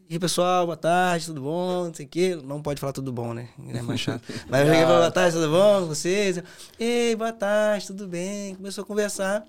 E 0.10 0.16
aí, 0.16 0.20
pessoal, 0.20 0.66
boa 0.66 0.76
tarde, 0.76 1.28
tudo 1.28 1.42
bom? 1.42 1.86
Não 1.86 1.94
sei 1.94 2.06
o 2.06 2.10
quê. 2.10 2.36
Não 2.44 2.62
pode 2.62 2.80
falar 2.80 2.92
tudo 2.92 3.12
bom, 3.12 3.34
né? 3.34 3.48
É 3.74 3.82
mais 3.82 4.00
chato. 4.00 4.22
Mas 4.50 4.62
eu 4.62 4.74
cheguei 4.74 4.86
boa 4.86 5.10
tarde, 5.10 5.36
tudo 5.36 5.50
bom 5.50 5.82
com 5.82 5.88
vocês? 5.88 6.44
Ei, 6.78 7.16
boa 7.16 7.32
tarde, 7.32 7.88
tudo 7.88 8.08
bem? 8.08 8.56
Começou 8.56 8.84
a 8.84 8.86
conversar. 8.86 9.46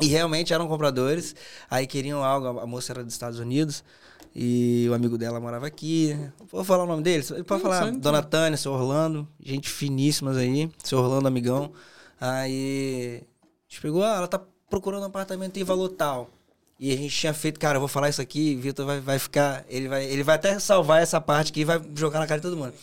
E 0.00 0.06
realmente 0.06 0.52
eram 0.54 0.68
compradores. 0.68 1.34
Aí 1.68 1.86
queriam 1.86 2.22
algo, 2.22 2.60
a 2.60 2.66
moça 2.66 2.92
era 2.92 3.02
dos 3.02 3.12
Estados 3.12 3.38
Unidos. 3.38 3.82
E 4.34 4.86
o 4.88 4.94
amigo 4.94 5.18
dela 5.18 5.40
morava 5.40 5.66
aqui. 5.66 6.16
Vou 6.50 6.64
falar 6.64 6.84
o 6.84 6.86
nome 6.86 7.02
dele? 7.02 7.24
Pode 7.44 7.62
falar. 7.62 7.90
Dona 7.90 8.22
Tânia, 8.22 8.56
seu 8.56 8.72
Orlando. 8.72 9.28
Gente 9.40 9.68
finíssimas 9.68 10.36
aí. 10.36 10.70
Seu 10.82 10.98
Orlando, 10.98 11.26
amigão. 11.26 11.72
Aí 12.20 13.20
a 13.20 13.68
gente 13.68 13.82
pegou, 13.82 14.02
ah, 14.04 14.16
ela 14.16 14.28
tá 14.28 14.40
procurando 14.70 15.02
um 15.02 15.06
apartamento 15.06 15.58
em 15.58 15.64
valor 15.64 15.88
tal. 15.90 16.30
E 16.82 16.92
a 16.92 16.96
gente 16.96 17.16
tinha 17.16 17.32
feito, 17.32 17.60
cara, 17.60 17.76
eu 17.76 17.80
vou 17.80 17.86
falar 17.86 18.08
isso 18.08 18.20
aqui, 18.20 18.56
Vitor 18.56 18.84
vai, 18.84 18.98
vai 18.98 19.16
ficar. 19.16 19.64
Ele 19.68 19.86
vai, 19.86 20.04
ele 20.04 20.24
vai 20.24 20.34
até 20.34 20.58
salvar 20.58 21.00
essa 21.00 21.20
parte 21.20 21.52
aqui 21.52 21.60
e 21.60 21.64
vai 21.64 21.80
jogar 21.94 22.18
na 22.18 22.26
cara 22.26 22.40
de 22.40 22.42
todo 22.42 22.56
mundo. 22.56 22.74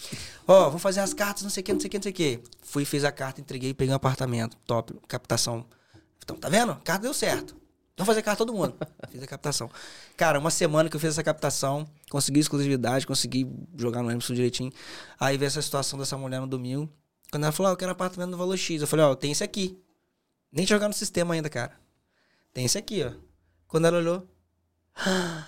Ó, 0.47 0.67
oh, 0.67 0.71
vou 0.71 0.79
fazer 0.79 1.01
as 1.01 1.13
cartas, 1.13 1.43
não 1.43 1.49
sei 1.49 1.59
o 1.59 1.65
que, 1.65 1.73
não 1.73 1.81
sei 1.81 1.87
o 1.89 1.91
que, 1.91 1.97
não 1.97 2.03
sei 2.03 2.11
o 2.13 2.15
que. 2.15 2.39
Fui, 2.63 2.85
fiz 2.85 3.03
a 3.03 3.11
carta, 3.11 3.41
entreguei, 3.41 3.73
peguei 3.73 3.91
um 3.91 3.97
apartamento. 3.97 4.55
Top, 4.65 4.97
captação. 5.05 5.65
Então, 6.23 6.37
tá 6.37 6.47
vendo? 6.47 6.71
A 6.71 6.75
carta 6.77 7.01
deu 7.01 7.13
certo. 7.13 7.57
Vamos 7.97 8.07
fazer 8.07 8.21
carta 8.21 8.37
todo 8.37 8.53
mundo. 8.53 8.73
Fiz 9.11 9.21
a 9.21 9.27
captação. 9.27 9.69
Cara, 10.15 10.39
uma 10.39 10.49
semana 10.49 10.89
que 10.89 10.95
eu 10.95 10.99
fiz 11.01 11.09
essa 11.09 11.23
captação, 11.23 11.85
consegui 12.09 12.39
exclusividade, 12.39 13.05
consegui 13.05 13.51
jogar 13.75 14.01
no 14.01 14.09
Emerson 14.09 14.33
direitinho. 14.33 14.71
Aí 15.19 15.37
veio 15.37 15.47
essa 15.47 15.61
situação 15.61 15.99
dessa 15.99 16.17
mulher 16.17 16.39
no 16.39 16.47
domingo. 16.47 16.89
Quando 17.29 17.43
ela 17.43 17.51
falou, 17.51 17.69
ah, 17.69 17.73
eu 17.73 17.77
quero 17.77 17.91
apartamento 17.91 18.31
no 18.31 18.37
valor 18.37 18.55
X. 18.55 18.79
Eu 18.79 18.87
falei, 18.87 19.05
ó, 19.05 19.11
oh, 19.11 19.15
tem 19.17 19.33
esse 19.33 19.43
aqui. 19.43 19.77
Nem 20.49 20.65
jogar 20.65 20.87
no 20.87 20.93
sistema 20.93 21.33
ainda, 21.33 21.49
cara. 21.49 21.73
Tem 22.53 22.63
esse 22.63 22.77
aqui, 22.77 23.03
ó. 23.03 23.28
Quando 23.70 23.86
ela 23.86 23.99
olhou, 23.99 24.28
ah, 24.95 25.45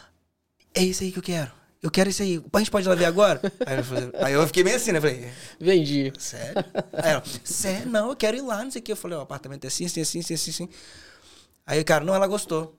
é 0.76 0.84
esse 0.84 1.04
aí 1.04 1.12
que 1.12 1.18
eu 1.18 1.24
quero. 1.24 1.52
Eu 1.82 1.90
quero 1.90 2.12
esse 2.12 2.22
aí. 2.22 2.42
A 2.54 2.60
gente 2.60 2.70
pode 2.70 2.86
ir 2.86 2.90
lá 2.90 2.94
ver 2.94 3.06
agora? 3.06 3.42
aí, 3.66 3.84
falei, 3.84 4.12
aí 4.14 4.34
eu 4.34 4.46
fiquei 4.46 4.64
meio 4.64 4.76
assim, 4.78 4.92
né? 4.92 5.02
Falei, 5.02 5.28
vendi. 5.60 6.14
Sério? 6.20 6.64
Aí 6.94 7.12
ela, 7.14 7.24
sério? 7.44 7.90
Não, 7.90 8.10
eu 8.10 8.16
quero 8.16 8.38
ir 8.38 8.42
lá, 8.42 8.64
não 8.64 8.70
sei 8.70 8.80
o 8.80 8.84
que. 8.84 8.92
Eu 8.92 8.96
falei, 8.96 9.18
o 9.18 9.22
apartamento 9.22 9.66
é 9.66 9.68
assim, 9.68 9.86
assim, 9.88 10.02
assim, 10.02 10.20
assim, 10.20 10.36
assim. 10.36 10.52
assim. 10.52 10.70
Aí, 11.66 11.84
cara, 11.84 12.06
não, 12.06 12.14
ela 12.14 12.28
gostou. 12.28 12.78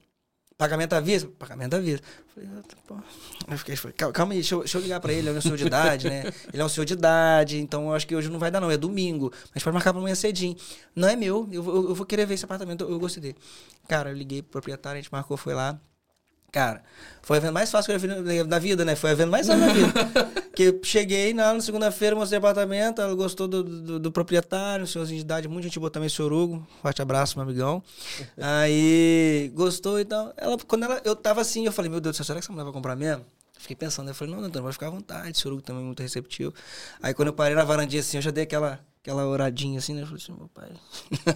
Pagamento 0.62 0.92
à 0.92 1.00
vista? 1.00 1.28
Pagamento 1.40 1.74
à 1.74 1.80
vista. 1.80 2.06
Falei, 2.32 2.48
pô. 2.86 2.96
Eu 3.50 3.58
fiquei, 3.58 3.74
falei, 3.74 3.96
calma 3.96 4.32
aí, 4.32 4.38
deixa 4.38 4.54
eu, 4.54 4.60
deixa 4.60 4.78
eu 4.78 4.82
ligar 4.82 5.00
pra 5.00 5.12
ele, 5.12 5.28
ele 5.28 5.36
é 5.36 5.38
um 5.38 5.40
senhor 5.40 5.56
de 5.56 5.66
idade, 5.66 6.08
né? 6.08 6.32
Ele 6.52 6.62
é 6.62 6.64
um 6.64 6.68
senhor 6.68 6.84
de 6.84 6.92
idade, 6.92 7.58
então 7.58 7.88
eu 7.88 7.94
acho 7.94 8.06
que 8.06 8.14
hoje 8.14 8.30
não 8.30 8.38
vai 8.38 8.48
dar, 8.48 8.60
não. 8.60 8.70
É 8.70 8.76
domingo. 8.76 9.32
Mas 9.52 9.60
pode 9.60 9.74
marcar 9.74 9.92
pra 9.92 9.98
amanhã 9.98 10.14
cedinho. 10.14 10.56
Não 10.94 11.08
é 11.08 11.16
meu, 11.16 11.48
eu, 11.50 11.64
eu, 11.64 11.88
eu 11.88 11.94
vou 11.96 12.06
querer 12.06 12.26
ver 12.26 12.34
esse 12.34 12.44
apartamento, 12.44 12.84
eu, 12.84 12.90
eu 12.90 12.98
gostei 13.00 13.20
dele. 13.20 13.36
Cara, 13.88 14.10
eu 14.10 14.14
liguei 14.14 14.40
pro 14.40 14.52
proprietário, 14.52 15.00
a 15.00 15.02
gente 15.02 15.10
marcou, 15.10 15.36
foi 15.36 15.52
lá. 15.52 15.80
Cara, 16.53 16.82
foi 17.22 17.38
o 17.38 17.40
evento 17.40 17.55
mais 17.55 17.70
fácil 17.70 17.98
que 17.98 18.07
eu 18.07 18.22
vi 18.22 18.44
da 18.44 18.59
vida, 18.59 18.84
né? 18.84 18.94
Foi 18.94 19.09
o 19.09 19.12
evento 19.14 19.30
mais 19.30 19.46
fácil 19.46 19.66
da 19.66 19.72
vida. 19.72 19.92
que 20.55 20.80
cheguei 20.82 21.32
na, 21.32 21.55
na 21.55 21.61
segunda-feira, 21.62 22.14
mostrei 22.14 22.36
o 22.36 22.40
apartamento, 22.40 23.00
ela 23.00 23.14
gostou 23.14 23.48
do, 23.48 23.64
do, 23.64 23.98
do, 23.98 24.12
proprietário, 24.12 24.86
senhorzinho 24.86 25.18
de 25.18 25.24
idade, 25.24 25.48
muito 25.48 25.64
gente 25.64 25.78
boa 25.80 25.90
também, 25.90 26.11
senhor 26.11 26.30
Hugo. 26.30 26.66
Forte 26.82 27.00
abraço, 27.00 27.38
meu 27.38 27.48
amigão. 27.48 27.82
Aí, 28.36 29.50
gostou, 29.55 29.98
então. 29.98 30.30
Ela, 30.36 30.59
quando 30.59 30.84
ela, 30.84 31.00
eu 31.07 31.16
tava 31.16 31.40
assim, 31.40 31.64
eu 31.64 31.72
falei, 31.72 31.90
meu 31.90 32.00
Deus 32.00 32.14
do 32.14 32.16
céu, 32.18 32.26
será 32.26 32.38
que 32.38 32.44
essa 32.44 32.53
mulher 32.53 32.64
vai 32.64 32.72
comprar 32.74 32.96
mesmo? 32.96 33.24
Fiquei 33.59 33.76
pensando, 33.76 34.09
eu 34.09 34.14
falei, 34.14 34.34
não, 34.34 34.42
Antônio, 34.42 34.64
vai 34.64 34.72
ficar 34.74 34.88
à 34.88 34.90
vontade, 34.90 35.38
senhor 35.38 35.55
Hugo 35.55 35.62
também 35.62 35.82
muito 35.82 36.03
receptivo. 36.03 36.53
Aí 37.03 37.14
quando 37.14 37.28
eu 37.28 37.34
parei 37.34 37.57
na 37.57 37.64
varandinha 37.64 38.00
assim, 38.00 38.18
eu 38.18 38.22
já 38.22 38.30
dei 38.30 38.44
aquela, 38.44 38.78
aquela 39.00 39.24
oradinha 39.26 39.78
assim, 39.78 39.94
né? 39.94 40.03
Eu 40.03 40.07
falei 40.07 40.22
assim, 40.22 40.32
meu 40.32 40.48
pai. 40.48 40.68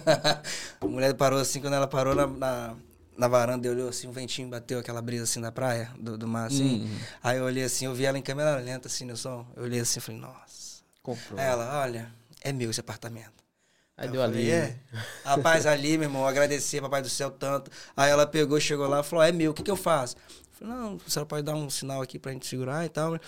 a 0.79 0.85
mulher 0.85 1.15
parou 1.15 1.39
assim, 1.39 1.59
quando 1.59 1.73
ela 1.73 1.87
parou 1.87 2.13
na, 2.13 2.27
na 2.27 2.75
na 3.17 3.27
varanda, 3.27 3.67
eu 3.67 3.73
olhei 3.73 3.87
assim, 3.87 4.07
um 4.07 4.11
ventinho 4.11 4.47
bateu 4.47 4.79
aquela 4.79 5.01
brisa 5.01 5.23
assim 5.23 5.41
da 5.41 5.51
praia, 5.51 5.91
do, 5.99 6.17
do 6.17 6.27
mar, 6.27 6.47
assim. 6.47 6.81
Uhum. 6.83 6.97
Aí 7.23 7.37
eu 7.37 7.45
olhei 7.45 7.63
assim, 7.63 7.85
eu 7.85 7.93
vi 7.93 8.05
ela 8.05 8.17
em 8.17 8.21
câmera 8.21 8.57
lenta, 8.57 8.87
assim, 8.87 9.05
no 9.05 9.17
som. 9.17 9.45
Eu 9.55 9.63
olhei 9.63 9.79
assim 9.79 9.99
e 9.99 10.01
falei, 10.01 10.21
nossa. 10.21 10.83
Comprou. 11.01 11.39
Aí 11.39 11.45
ela, 11.45 11.81
olha, 11.81 12.13
é 12.41 12.53
meu 12.53 12.69
esse 12.69 12.79
apartamento. 12.79 13.43
Aí, 13.97 14.07
deu 14.07 14.21
falei, 14.21 14.41
ali. 14.41 14.51
É. 14.51 14.77
Rapaz, 15.25 15.65
ali, 15.65 15.97
meu 15.97 16.07
irmão, 16.07 16.27
agradecer, 16.27 16.79
papai 16.79 17.01
do 17.01 17.09
céu, 17.09 17.31
tanto. 17.31 17.71
Aí 17.95 18.11
ela 18.11 18.27
pegou, 18.27 18.59
chegou 18.59 18.87
lá 18.87 18.99
e 18.99 19.03
falou, 19.03 19.25
é 19.25 19.31
meu, 19.31 19.51
o 19.51 19.53
que, 19.53 19.63
que 19.63 19.71
eu 19.71 19.75
faço? 19.75 20.15
Eu 20.15 20.67
falei, 20.67 20.73
não, 20.75 20.97
você 20.99 21.25
pode 21.25 21.43
dar 21.43 21.55
um 21.55 21.69
sinal 21.69 22.01
aqui 22.01 22.19
pra 22.19 22.31
gente 22.31 22.45
segurar 22.45 22.85
e 22.85 22.89
tal. 22.89 23.19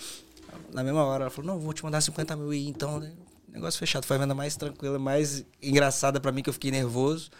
Na 0.72 0.84
mesma 0.84 1.04
hora, 1.04 1.24
ela 1.24 1.30
falou, 1.30 1.52
não, 1.52 1.60
vou 1.60 1.72
te 1.72 1.82
mandar 1.82 2.00
50 2.00 2.36
mil 2.36 2.50
aí, 2.50 2.68
então, 2.68 3.00
né? 3.00 3.12
Negócio 3.48 3.80
fechado. 3.80 4.06
Foi 4.06 4.16
a 4.16 4.20
venda 4.20 4.34
mais 4.34 4.56
tranquila, 4.56 4.98
mais 4.98 5.44
engraçada 5.60 6.20
para 6.20 6.30
mim, 6.30 6.42
que 6.42 6.48
eu 6.48 6.54
fiquei 6.54 6.70
nervoso. 6.70 7.30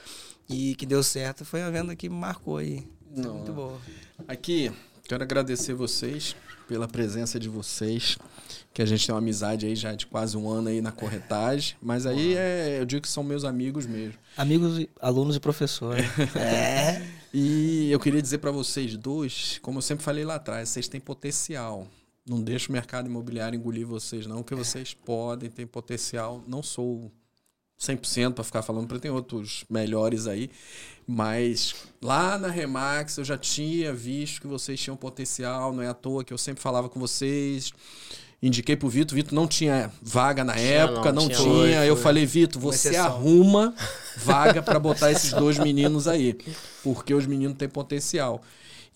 E 0.50 0.74
que 0.74 0.84
deu 0.84 1.02
certo. 1.02 1.44
Foi 1.44 1.62
a 1.62 1.70
venda 1.70 1.94
que 1.94 2.08
me 2.08 2.16
marcou 2.16 2.56
aí. 2.56 2.86
Não. 3.14 3.36
Muito 3.36 3.52
boa. 3.52 3.78
Aqui, 4.26 4.70
quero 5.04 5.22
agradecer 5.22 5.74
vocês 5.74 6.34
pela 6.68 6.88
presença 6.88 7.38
de 7.38 7.48
vocês. 7.48 8.18
Que 8.72 8.82
a 8.82 8.86
gente 8.86 9.04
tem 9.06 9.14
uma 9.14 9.20
amizade 9.20 9.66
aí 9.66 9.74
já 9.74 9.94
de 9.94 10.06
quase 10.06 10.36
um 10.36 10.48
ano 10.48 10.68
aí 10.68 10.80
na 10.80 10.92
corretagem. 10.92 11.76
Mas 11.80 12.06
aí 12.06 12.36
é, 12.36 12.78
eu 12.80 12.84
digo 12.84 13.02
que 13.02 13.08
são 13.08 13.22
meus 13.22 13.44
amigos 13.44 13.86
mesmo. 13.86 14.14
Amigos, 14.36 14.86
alunos 15.00 15.36
e 15.36 15.40
professores. 15.40 16.04
é. 16.36 17.04
E 17.32 17.90
eu 17.90 18.00
queria 18.00 18.20
dizer 18.20 18.38
para 18.38 18.50
vocês 18.50 18.96
dois, 18.96 19.58
como 19.62 19.78
eu 19.78 19.82
sempre 19.82 20.04
falei 20.04 20.24
lá 20.24 20.34
atrás, 20.34 20.68
vocês 20.68 20.88
têm 20.88 21.00
potencial. 21.00 21.86
Não 22.26 22.40
deixe 22.42 22.68
o 22.68 22.72
mercado 22.72 23.06
imobiliário 23.06 23.56
engolir 23.56 23.86
vocês, 23.86 24.26
não, 24.26 24.42
que 24.42 24.54
vocês 24.54 24.94
podem, 24.94 25.50
têm 25.50 25.66
potencial. 25.66 26.42
Não 26.46 26.62
sou 26.62 27.10
100% 27.80 28.34
para 28.34 28.44
ficar 28.44 28.62
falando, 28.62 28.86
porque 28.86 29.00
tem 29.00 29.10
outros 29.10 29.64
melhores 29.70 30.26
aí. 30.26 30.50
Mas 31.06 31.74
lá 32.00 32.38
na 32.38 32.48
Remax 32.48 33.16
eu 33.18 33.24
já 33.24 33.38
tinha 33.38 33.92
visto 33.92 34.40
que 34.42 34.46
vocês 34.46 34.78
tinham 34.78 34.96
potencial, 34.96 35.72
não 35.72 35.82
é 35.82 35.88
à 35.88 35.94
toa 35.94 36.22
que 36.22 36.32
eu 36.32 36.38
sempre 36.38 36.62
falava 36.62 36.88
com 36.88 37.00
vocês. 37.00 37.72
Indiquei 38.42 38.76
pro 38.76 38.88
Vitor, 38.88 39.14
Vitor 39.14 39.34
não 39.34 39.46
tinha 39.46 39.92
vaga 40.00 40.44
na 40.44 40.54
tinha, 40.54 40.66
época, 40.66 41.12
não, 41.12 41.22
não 41.22 41.28
tinha. 41.28 41.38
tinha. 41.38 41.52
Foi, 41.52 41.72
foi. 41.74 41.88
Eu 41.88 41.96
falei, 41.96 42.24
Vitor, 42.24 42.60
você 42.60 42.96
arruma 42.96 43.74
vaga 44.16 44.62
para 44.62 44.78
botar 44.78 45.10
esses 45.10 45.32
dois 45.32 45.58
meninos 45.58 46.08
aí, 46.08 46.38
porque 46.82 47.12
os 47.12 47.26
meninos 47.26 47.56
têm 47.58 47.68
potencial. 47.68 48.42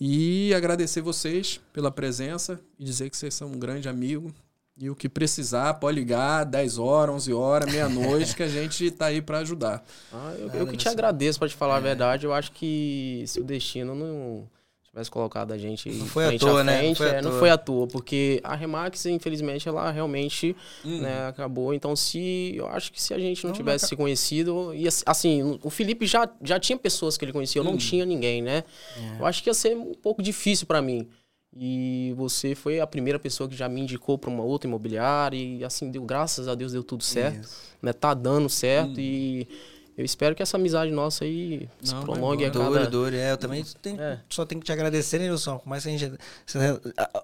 E 0.00 0.52
agradecer 0.54 1.00
vocês 1.00 1.60
pela 1.72 1.90
presença 1.90 2.58
e 2.78 2.84
dizer 2.84 3.10
que 3.10 3.16
vocês 3.16 3.34
são 3.34 3.48
um 3.48 3.58
grande 3.58 3.88
amigo. 3.88 4.34
E 4.76 4.90
o 4.90 4.96
que 4.96 5.08
precisar, 5.08 5.74
pode 5.74 5.96
ligar 5.96 6.44
10 6.44 6.78
horas, 6.78 7.14
11 7.14 7.32
horas, 7.32 7.72
meia-noite, 7.72 8.34
que 8.34 8.42
a 8.42 8.48
gente 8.48 8.90
tá 8.90 9.06
aí 9.06 9.22
para 9.22 9.38
ajudar. 9.38 9.84
Ah, 10.12 10.34
eu, 10.36 10.48
eu 10.48 10.66
que 10.66 10.76
te 10.76 10.88
agradeço, 10.88 11.38
para 11.38 11.48
te 11.48 11.54
falar 11.54 11.74
é. 11.74 11.76
a 11.78 11.80
verdade. 11.80 12.26
Eu 12.26 12.32
acho 12.32 12.50
que 12.50 13.22
se 13.26 13.38
o 13.40 13.44
destino 13.44 13.94
não 13.94 14.48
tivesse 14.94 15.10
colocado 15.10 15.52
a 15.52 15.58
gente 15.58 15.90
não 15.90 16.06
foi 16.06 16.36
à 16.36 16.38
toa, 16.38 16.62
né? 16.62 16.82
Não 16.82 16.94
foi, 16.94 17.08
é, 17.08 17.22
não 17.22 17.32
foi 17.32 17.50
à 17.50 17.58
toa, 17.58 17.86
porque 17.88 18.40
a 18.44 18.54
Remax, 18.54 19.06
infelizmente, 19.06 19.68
ela 19.68 19.90
realmente 19.90 20.56
hum. 20.84 21.00
né, 21.00 21.26
acabou. 21.26 21.74
Então, 21.74 21.96
se 21.96 22.54
eu 22.56 22.68
acho 22.68 22.92
que 22.92 23.02
se 23.02 23.12
a 23.12 23.18
gente 23.18 23.42
não, 23.42 23.50
não 23.50 23.56
tivesse 23.56 23.84
não... 23.84 23.88
se 23.88 23.96
conhecido, 23.96 24.72
e 24.72 24.86
assim, 25.06 25.58
o 25.62 25.70
Felipe 25.70 26.06
já, 26.06 26.28
já 26.42 26.60
tinha 26.60 26.78
pessoas 26.78 27.16
que 27.16 27.24
ele 27.24 27.32
conhecia, 27.32 27.60
eu 27.60 27.64
hum. 27.64 27.72
não 27.72 27.76
tinha 27.76 28.06
ninguém, 28.06 28.40
né? 28.40 28.62
É. 28.96 29.20
Eu 29.20 29.26
acho 29.26 29.42
que 29.42 29.50
ia 29.50 29.54
ser 29.54 29.76
um 29.76 29.94
pouco 29.94 30.22
difícil 30.22 30.66
para 30.66 30.80
mim. 30.80 31.08
E 31.56 32.12
você 32.16 32.54
foi 32.54 32.80
a 32.80 32.86
primeira 32.86 33.18
pessoa 33.18 33.48
que 33.48 33.54
já 33.54 33.68
me 33.68 33.80
indicou 33.80 34.18
para 34.18 34.28
uma 34.28 34.42
outra 34.42 34.66
imobiliária 34.66 35.36
e 35.36 35.64
assim 35.64 35.90
deu 35.90 36.02
graças 36.02 36.48
a 36.48 36.54
Deus 36.54 36.72
deu 36.72 36.82
tudo 36.82 37.04
certo, 37.04 37.44
Isso. 37.44 37.60
né? 37.80 37.92
Tá 37.92 38.12
dando 38.12 38.48
certo 38.48 38.98
hum. 38.98 39.00
e 39.00 39.48
eu 39.96 40.04
espero 40.04 40.34
que 40.34 40.42
essa 40.42 40.56
amizade 40.56 40.90
nossa 40.90 41.24
aí 41.24 41.68
não, 41.80 41.86
se 41.86 42.04
prolongue 42.04 42.44
a 42.44 42.50
cada... 42.50 42.64
Duro, 42.64 42.90
duro, 42.90 43.16
é. 43.16 43.30
Eu 43.30 43.36
também 43.36 43.64
tenho, 43.80 44.00
é. 44.00 44.18
só 44.28 44.44
tenho 44.44 44.60
que 44.60 44.66
te 44.66 44.72
agradecer, 44.72 45.18
né, 45.18 45.26
Nilson? 45.26 45.58
Por 45.58 45.68
mais 45.68 45.84
que 45.84 45.88
a 45.88 45.92
gente... 45.96 46.12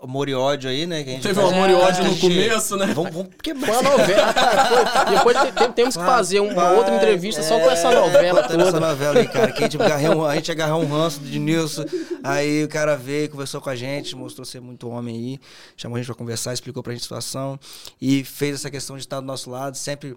Amor 0.01 0.29
e 0.29 0.35
ódio 0.35 0.71
aí, 0.71 0.87
né? 0.87 1.03
Que 1.03 1.11
a 1.11 1.13
gente 1.15 1.23
Teve 1.23 1.41
um 1.41 1.49
amor 1.49 1.69
e 1.69 1.75
ódio 1.75 2.05
no 2.05 2.17
começo, 2.17 2.77
né? 2.77 2.87
Vamos, 2.95 3.13
vamos 3.13 3.31
quebrar. 3.43 3.75
Foi 3.75 3.77
a 3.77 3.83
novela, 3.83 4.35
cara. 4.35 4.69
Foi, 4.69 5.17
depois 5.17 5.55
tem, 5.55 5.73
temos 5.73 5.97
que 5.97 6.03
fazer 6.05 6.41
uma 6.41 6.55
vai, 6.55 6.77
outra 6.77 6.95
entrevista 6.95 7.41
é, 7.41 7.45
só 7.45 7.59
com 7.59 7.71
essa 7.71 7.91
novela 7.91 8.43
toda. 8.45 8.63
essa 8.63 8.81
novela 8.81 9.19
aí, 9.19 9.27
cara. 9.27 9.51
Que 9.51 9.65
a 9.65 9.69
gente 9.69 9.83
agarrou, 9.83 10.27
a 10.27 10.35
gente 10.37 10.53
agarrou 10.53 10.83
um 10.83 10.89
ranço 10.89 11.21
de 11.21 11.39
Nilson. 11.39 11.85
Aí 12.23 12.63
o 12.63 12.69
cara 12.69 12.97
veio, 12.97 13.29
conversou 13.31 13.61
com 13.61 13.71
a 13.71 13.77
gente, 13.77 14.15
mostrou 14.15 14.45
ser 14.45 14.61
muito 14.61 14.89
homem 14.89 15.17
aí. 15.17 15.41
Chamou 15.77 15.97
a 15.97 15.99
gente 15.99 16.07
pra 16.07 16.15
conversar, 16.15 16.53
explicou 16.53 16.83
pra 16.83 16.93
gente 16.93 17.01
a 17.01 17.03
situação. 17.03 17.59
E 18.01 18.23
fez 18.23 18.55
essa 18.55 18.71
questão 18.71 18.97
de 18.97 19.03
estar 19.03 19.19
do 19.19 19.27
nosso 19.27 19.51
lado, 19.51 19.77
sempre 19.77 20.17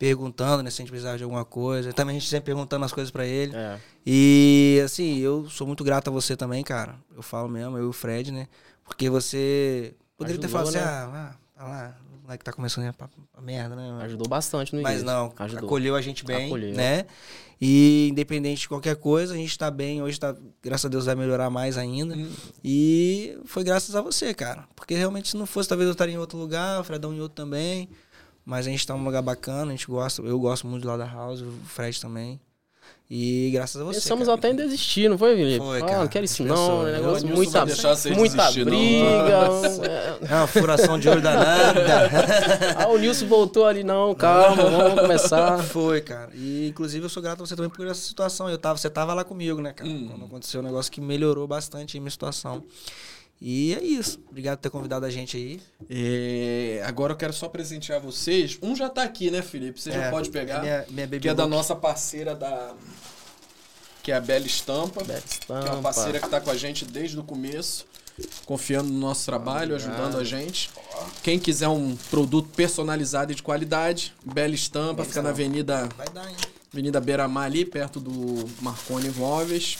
perguntando, 0.00 0.62
né, 0.62 0.70
se 0.70 0.80
a 0.80 0.82
gente 0.82 0.90
precisava 0.90 1.18
de 1.18 1.24
alguma 1.24 1.44
coisa. 1.44 1.92
Também 1.92 2.16
a 2.16 2.18
gente 2.18 2.30
sempre 2.30 2.46
perguntando 2.46 2.86
as 2.86 2.90
coisas 2.90 3.10
para 3.10 3.26
ele. 3.26 3.54
É. 3.54 3.78
E, 4.06 4.80
assim, 4.82 5.18
eu 5.18 5.46
sou 5.50 5.66
muito 5.66 5.84
grato 5.84 6.08
a 6.08 6.10
você 6.10 6.34
também, 6.34 6.64
cara. 6.64 6.94
Eu 7.14 7.20
falo 7.20 7.50
mesmo, 7.50 7.76
eu 7.76 7.84
e 7.84 7.86
o 7.86 7.92
Fred, 7.92 8.32
né? 8.32 8.48
Porque 8.82 9.10
você 9.10 9.94
poderia 10.16 10.40
Ajudou, 10.40 10.48
ter 10.48 10.52
falado 10.52 10.68
assim, 10.68 10.78
né? 10.78 10.84
ah, 10.84 11.34
tá 11.54 11.64
lá, 11.64 11.96
o 12.18 12.22
moleque 12.22 12.42
tá 12.42 12.50
começando 12.50 12.86
a, 12.86 13.08
a 13.36 13.42
merda, 13.42 13.76
né? 13.76 14.02
Ajudou 14.04 14.26
bastante 14.26 14.74
no 14.74 14.80
Mas 14.80 15.02
não, 15.02 15.34
Ajudou. 15.36 15.66
acolheu 15.66 15.94
a 15.94 16.00
gente 16.00 16.24
bem, 16.24 16.46
acolheu. 16.46 16.74
né? 16.74 17.04
E 17.60 18.08
independente 18.10 18.62
de 18.62 18.68
qualquer 18.68 18.96
coisa, 18.96 19.34
a 19.34 19.36
gente 19.36 19.56
tá 19.58 19.70
bem. 19.70 20.00
Hoje 20.00 20.18
tá, 20.18 20.34
graças 20.62 20.86
a 20.86 20.88
Deus, 20.88 21.04
vai 21.04 21.14
melhorar 21.14 21.50
mais 21.50 21.76
ainda. 21.76 22.14
Hum. 22.16 22.32
E 22.64 23.38
foi 23.44 23.62
graças 23.62 23.94
a 23.94 24.00
você, 24.00 24.32
cara. 24.32 24.66
Porque 24.74 24.94
realmente 24.94 25.28
se 25.28 25.36
não 25.36 25.44
fosse, 25.44 25.68
talvez 25.68 25.86
eu 25.86 25.92
estaria 25.92 26.14
em 26.14 26.18
outro 26.18 26.38
lugar, 26.38 26.80
o 26.80 26.84
Fredão 26.84 27.12
em 27.12 27.20
outro 27.20 27.36
também. 27.36 27.86
Mas 28.44 28.66
a 28.66 28.70
gente 28.70 28.86
tá 28.86 28.94
num 28.94 29.04
lugar 29.04 29.22
bacana, 29.22 29.72
a 29.72 29.76
gente 29.76 29.86
gosta. 29.86 30.22
Eu 30.22 30.38
gosto 30.38 30.66
muito 30.66 30.82
de 30.82 30.88
lá 30.88 30.96
da 30.96 31.06
House, 31.06 31.40
o 31.40 31.52
Fred 31.66 32.00
também. 32.00 32.40
E 33.12 33.50
graças 33.52 33.80
a 33.80 33.84
você. 33.84 34.00
Pensamos 34.00 34.26
cara. 34.26 34.38
até 34.38 34.50
em 34.50 34.54
desistir, 34.54 35.10
não 35.10 35.18
foi, 35.18 35.34
Felipe? 35.34 35.58
Foi, 35.58 35.80
cara. 35.80 35.96
Ah, 35.96 35.98
não 36.02 36.06
quero 36.06 36.24
isso 36.24 36.44
não, 36.44 36.86
é 36.86 36.92
negócio 36.92 37.26
muita, 37.26 37.66
muita 38.14 38.44
desistir, 38.44 38.64
briga. 38.64 39.50
É 40.30 40.34
uma 40.36 40.46
furação 40.46 40.96
de 40.96 41.08
olho 41.08 41.20
danada. 41.20 41.80
ah, 42.78 42.86
o 42.86 42.96
Nilson 42.96 43.26
voltou 43.26 43.66
ali, 43.66 43.82
não, 43.82 44.14
calma, 44.14 44.62
vamos 44.62 45.00
começar. 45.00 45.58
Foi, 45.66 46.00
cara. 46.00 46.30
E 46.34 46.68
inclusive 46.68 47.04
eu 47.04 47.08
sou 47.08 47.20
grato 47.20 47.42
a 47.42 47.46
você 47.46 47.56
também 47.56 47.70
por 47.70 47.84
essa 47.84 48.00
situação. 48.00 48.48
Eu 48.48 48.58
tava, 48.58 48.78
você 48.78 48.88
tava 48.88 49.12
lá 49.12 49.24
comigo, 49.24 49.60
né, 49.60 49.72
cara? 49.72 49.90
Hum. 49.90 50.06
Quando 50.08 50.26
aconteceu 50.26 50.60
um 50.60 50.64
negócio 50.64 50.92
que 50.92 51.00
melhorou 51.00 51.48
bastante 51.48 51.96
a 51.96 52.00
minha 52.00 52.12
situação. 52.12 52.62
E 53.40 53.74
é 53.74 53.82
isso. 53.82 54.22
Obrigado 54.28 54.58
por 54.58 54.62
ter 54.62 54.70
convidado 54.70 55.06
a 55.06 55.10
gente 55.10 55.36
aí. 55.36 55.60
É, 55.88 56.82
agora 56.84 57.14
eu 57.14 57.16
quero 57.16 57.32
só 57.32 57.48
presentear 57.48 57.98
vocês. 57.98 58.58
Um 58.60 58.76
já 58.76 58.90
tá 58.90 59.02
aqui, 59.02 59.30
né, 59.30 59.40
Felipe? 59.40 59.80
Você 59.80 59.90
é, 59.90 59.92
já 59.94 60.10
pode 60.10 60.28
pegar. 60.28 60.60
Minha, 60.60 60.84
minha 60.90 61.08
que 61.08 61.28
é 61.28 61.34
da 61.34 61.46
nossa 61.46 61.74
parceira 61.74 62.34
da. 62.34 62.74
Que 64.02 64.12
é 64.12 64.16
a 64.16 64.20
Bela 64.20 64.46
Estampa. 64.46 65.02
Bela 65.02 65.22
Estampa. 65.24 65.62
Que 65.62 65.68
é 65.68 65.72
uma 65.72 65.82
parceira 65.82 66.20
que 66.20 66.28
tá 66.28 66.40
com 66.40 66.50
a 66.50 66.56
gente 66.56 66.84
desde 66.84 67.18
o 67.18 67.22
começo. 67.22 67.86
Confiando 68.44 68.92
no 68.92 68.98
nosso 68.98 69.24
trabalho, 69.24 69.74
Obrigado. 69.74 69.94
ajudando 69.94 70.20
a 70.20 70.24
gente. 70.24 70.68
Quem 71.22 71.38
quiser 71.38 71.68
um 71.68 71.96
produto 72.10 72.50
personalizado 72.54 73.32
e 73.32 73.34
de 73.34 73.42
qualidade, 73.42 74.12
Bela 74.22 74.54
Estampa, 74.54 75.04
fica 75.04 75.22
na 75.22 75.30
Avenida. 75.30 75.88
Vai 75.96 76.08
dar, 76.10 76.28
hein? 76.28 76.36
Avenida 76.70 77.00
Beira 77.00 77.26
Mar 77.26 77.46
ali, 77.46 77.64
perto 77.64 77.98
do 77.98 78.46
Marconi 78.60 79.08
Imóveis. 79.08 79.78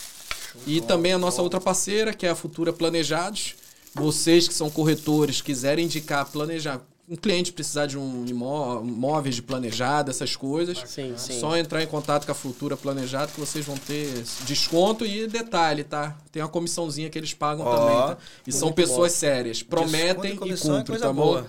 E 0.66 0.80
também 0.80 1.12
a 1.12 1.18
nossa 1.18 1.42
outra 1.42 1.60
parceira, 1.60 2.12
que 2.12 2.26
é 2.26 2.30
a 2.30 2.34
Futura 2.34 2.72
Planejados. 2.72 3.54
Vocês 3.94 4.46
que 4.46 4.54
são 4.54 4.70
corretores, 4.70 5.42
quiserem 5.42 5.86
indicar 5.86 6.24
planejar, 6.30 6.80
um 7.10 7.16
cliente 7.16 7.52
precisar 7.52 7.86
de 7.86 7.98
um 7.98 8.24
imóvel 8.24 9.32
de 9.32 9.42
planejado, 9.42 10.10
essas 10.12 10.36
coisas, 10.36 10.80
sim, 10.86 11.14
sim. 11.16 11.40
só 11.40 11.56
entrar 11.56 11.82
em 11.82 11.86
contato 11.88 12.24
com 12.24 12.30
a 12.30 12.34
Futura 12.36 12.76
Planejado 12.76 13.32
que 13.32 13.40
vocês 13.40 13.66
vão 13.66 13.76
ter 13.76 14.22
desconto 14.46 15.04
e 15.04 15.26
detalhe, 15.26 15.82
tá? 15.82 16.16
Tem 16.30 16.40
uma 16.40 16.48
comissãozinha 16.48 17.10
que 17.10 17.18
eles 17.18 17.34
pagam 17.34 17.66
oh, 17.66 17.76
também, 17.76 17.96
tá? 17.96 18.18
E 18.46 18.52
são 18.52 18.70
pessoas 18.70 19.10
bom. 19.10 19.18
sérias, 19.18 19.60
prometem 19.60 20.34
e, 20.34 20.56
cumprem, 20.56 20.96
é 20.96 21.00
tá 21.00 21.12
bom? 21.12 21.42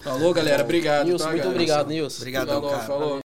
Falou, 0.00 0.34
galera, 0.34 0.64
obrigado. 0.64 1.06
Nilson, 1.06 1.24
tá, 1.24 1.30
muito 1.30 1.48
obrigado, 1.48 1.86
Nilson. 1.86 2.18
Obrigadão, 2.18 2.54
falou, 2.60 2.70
cara. 2.70 2.84
Falou. 2.84 3.25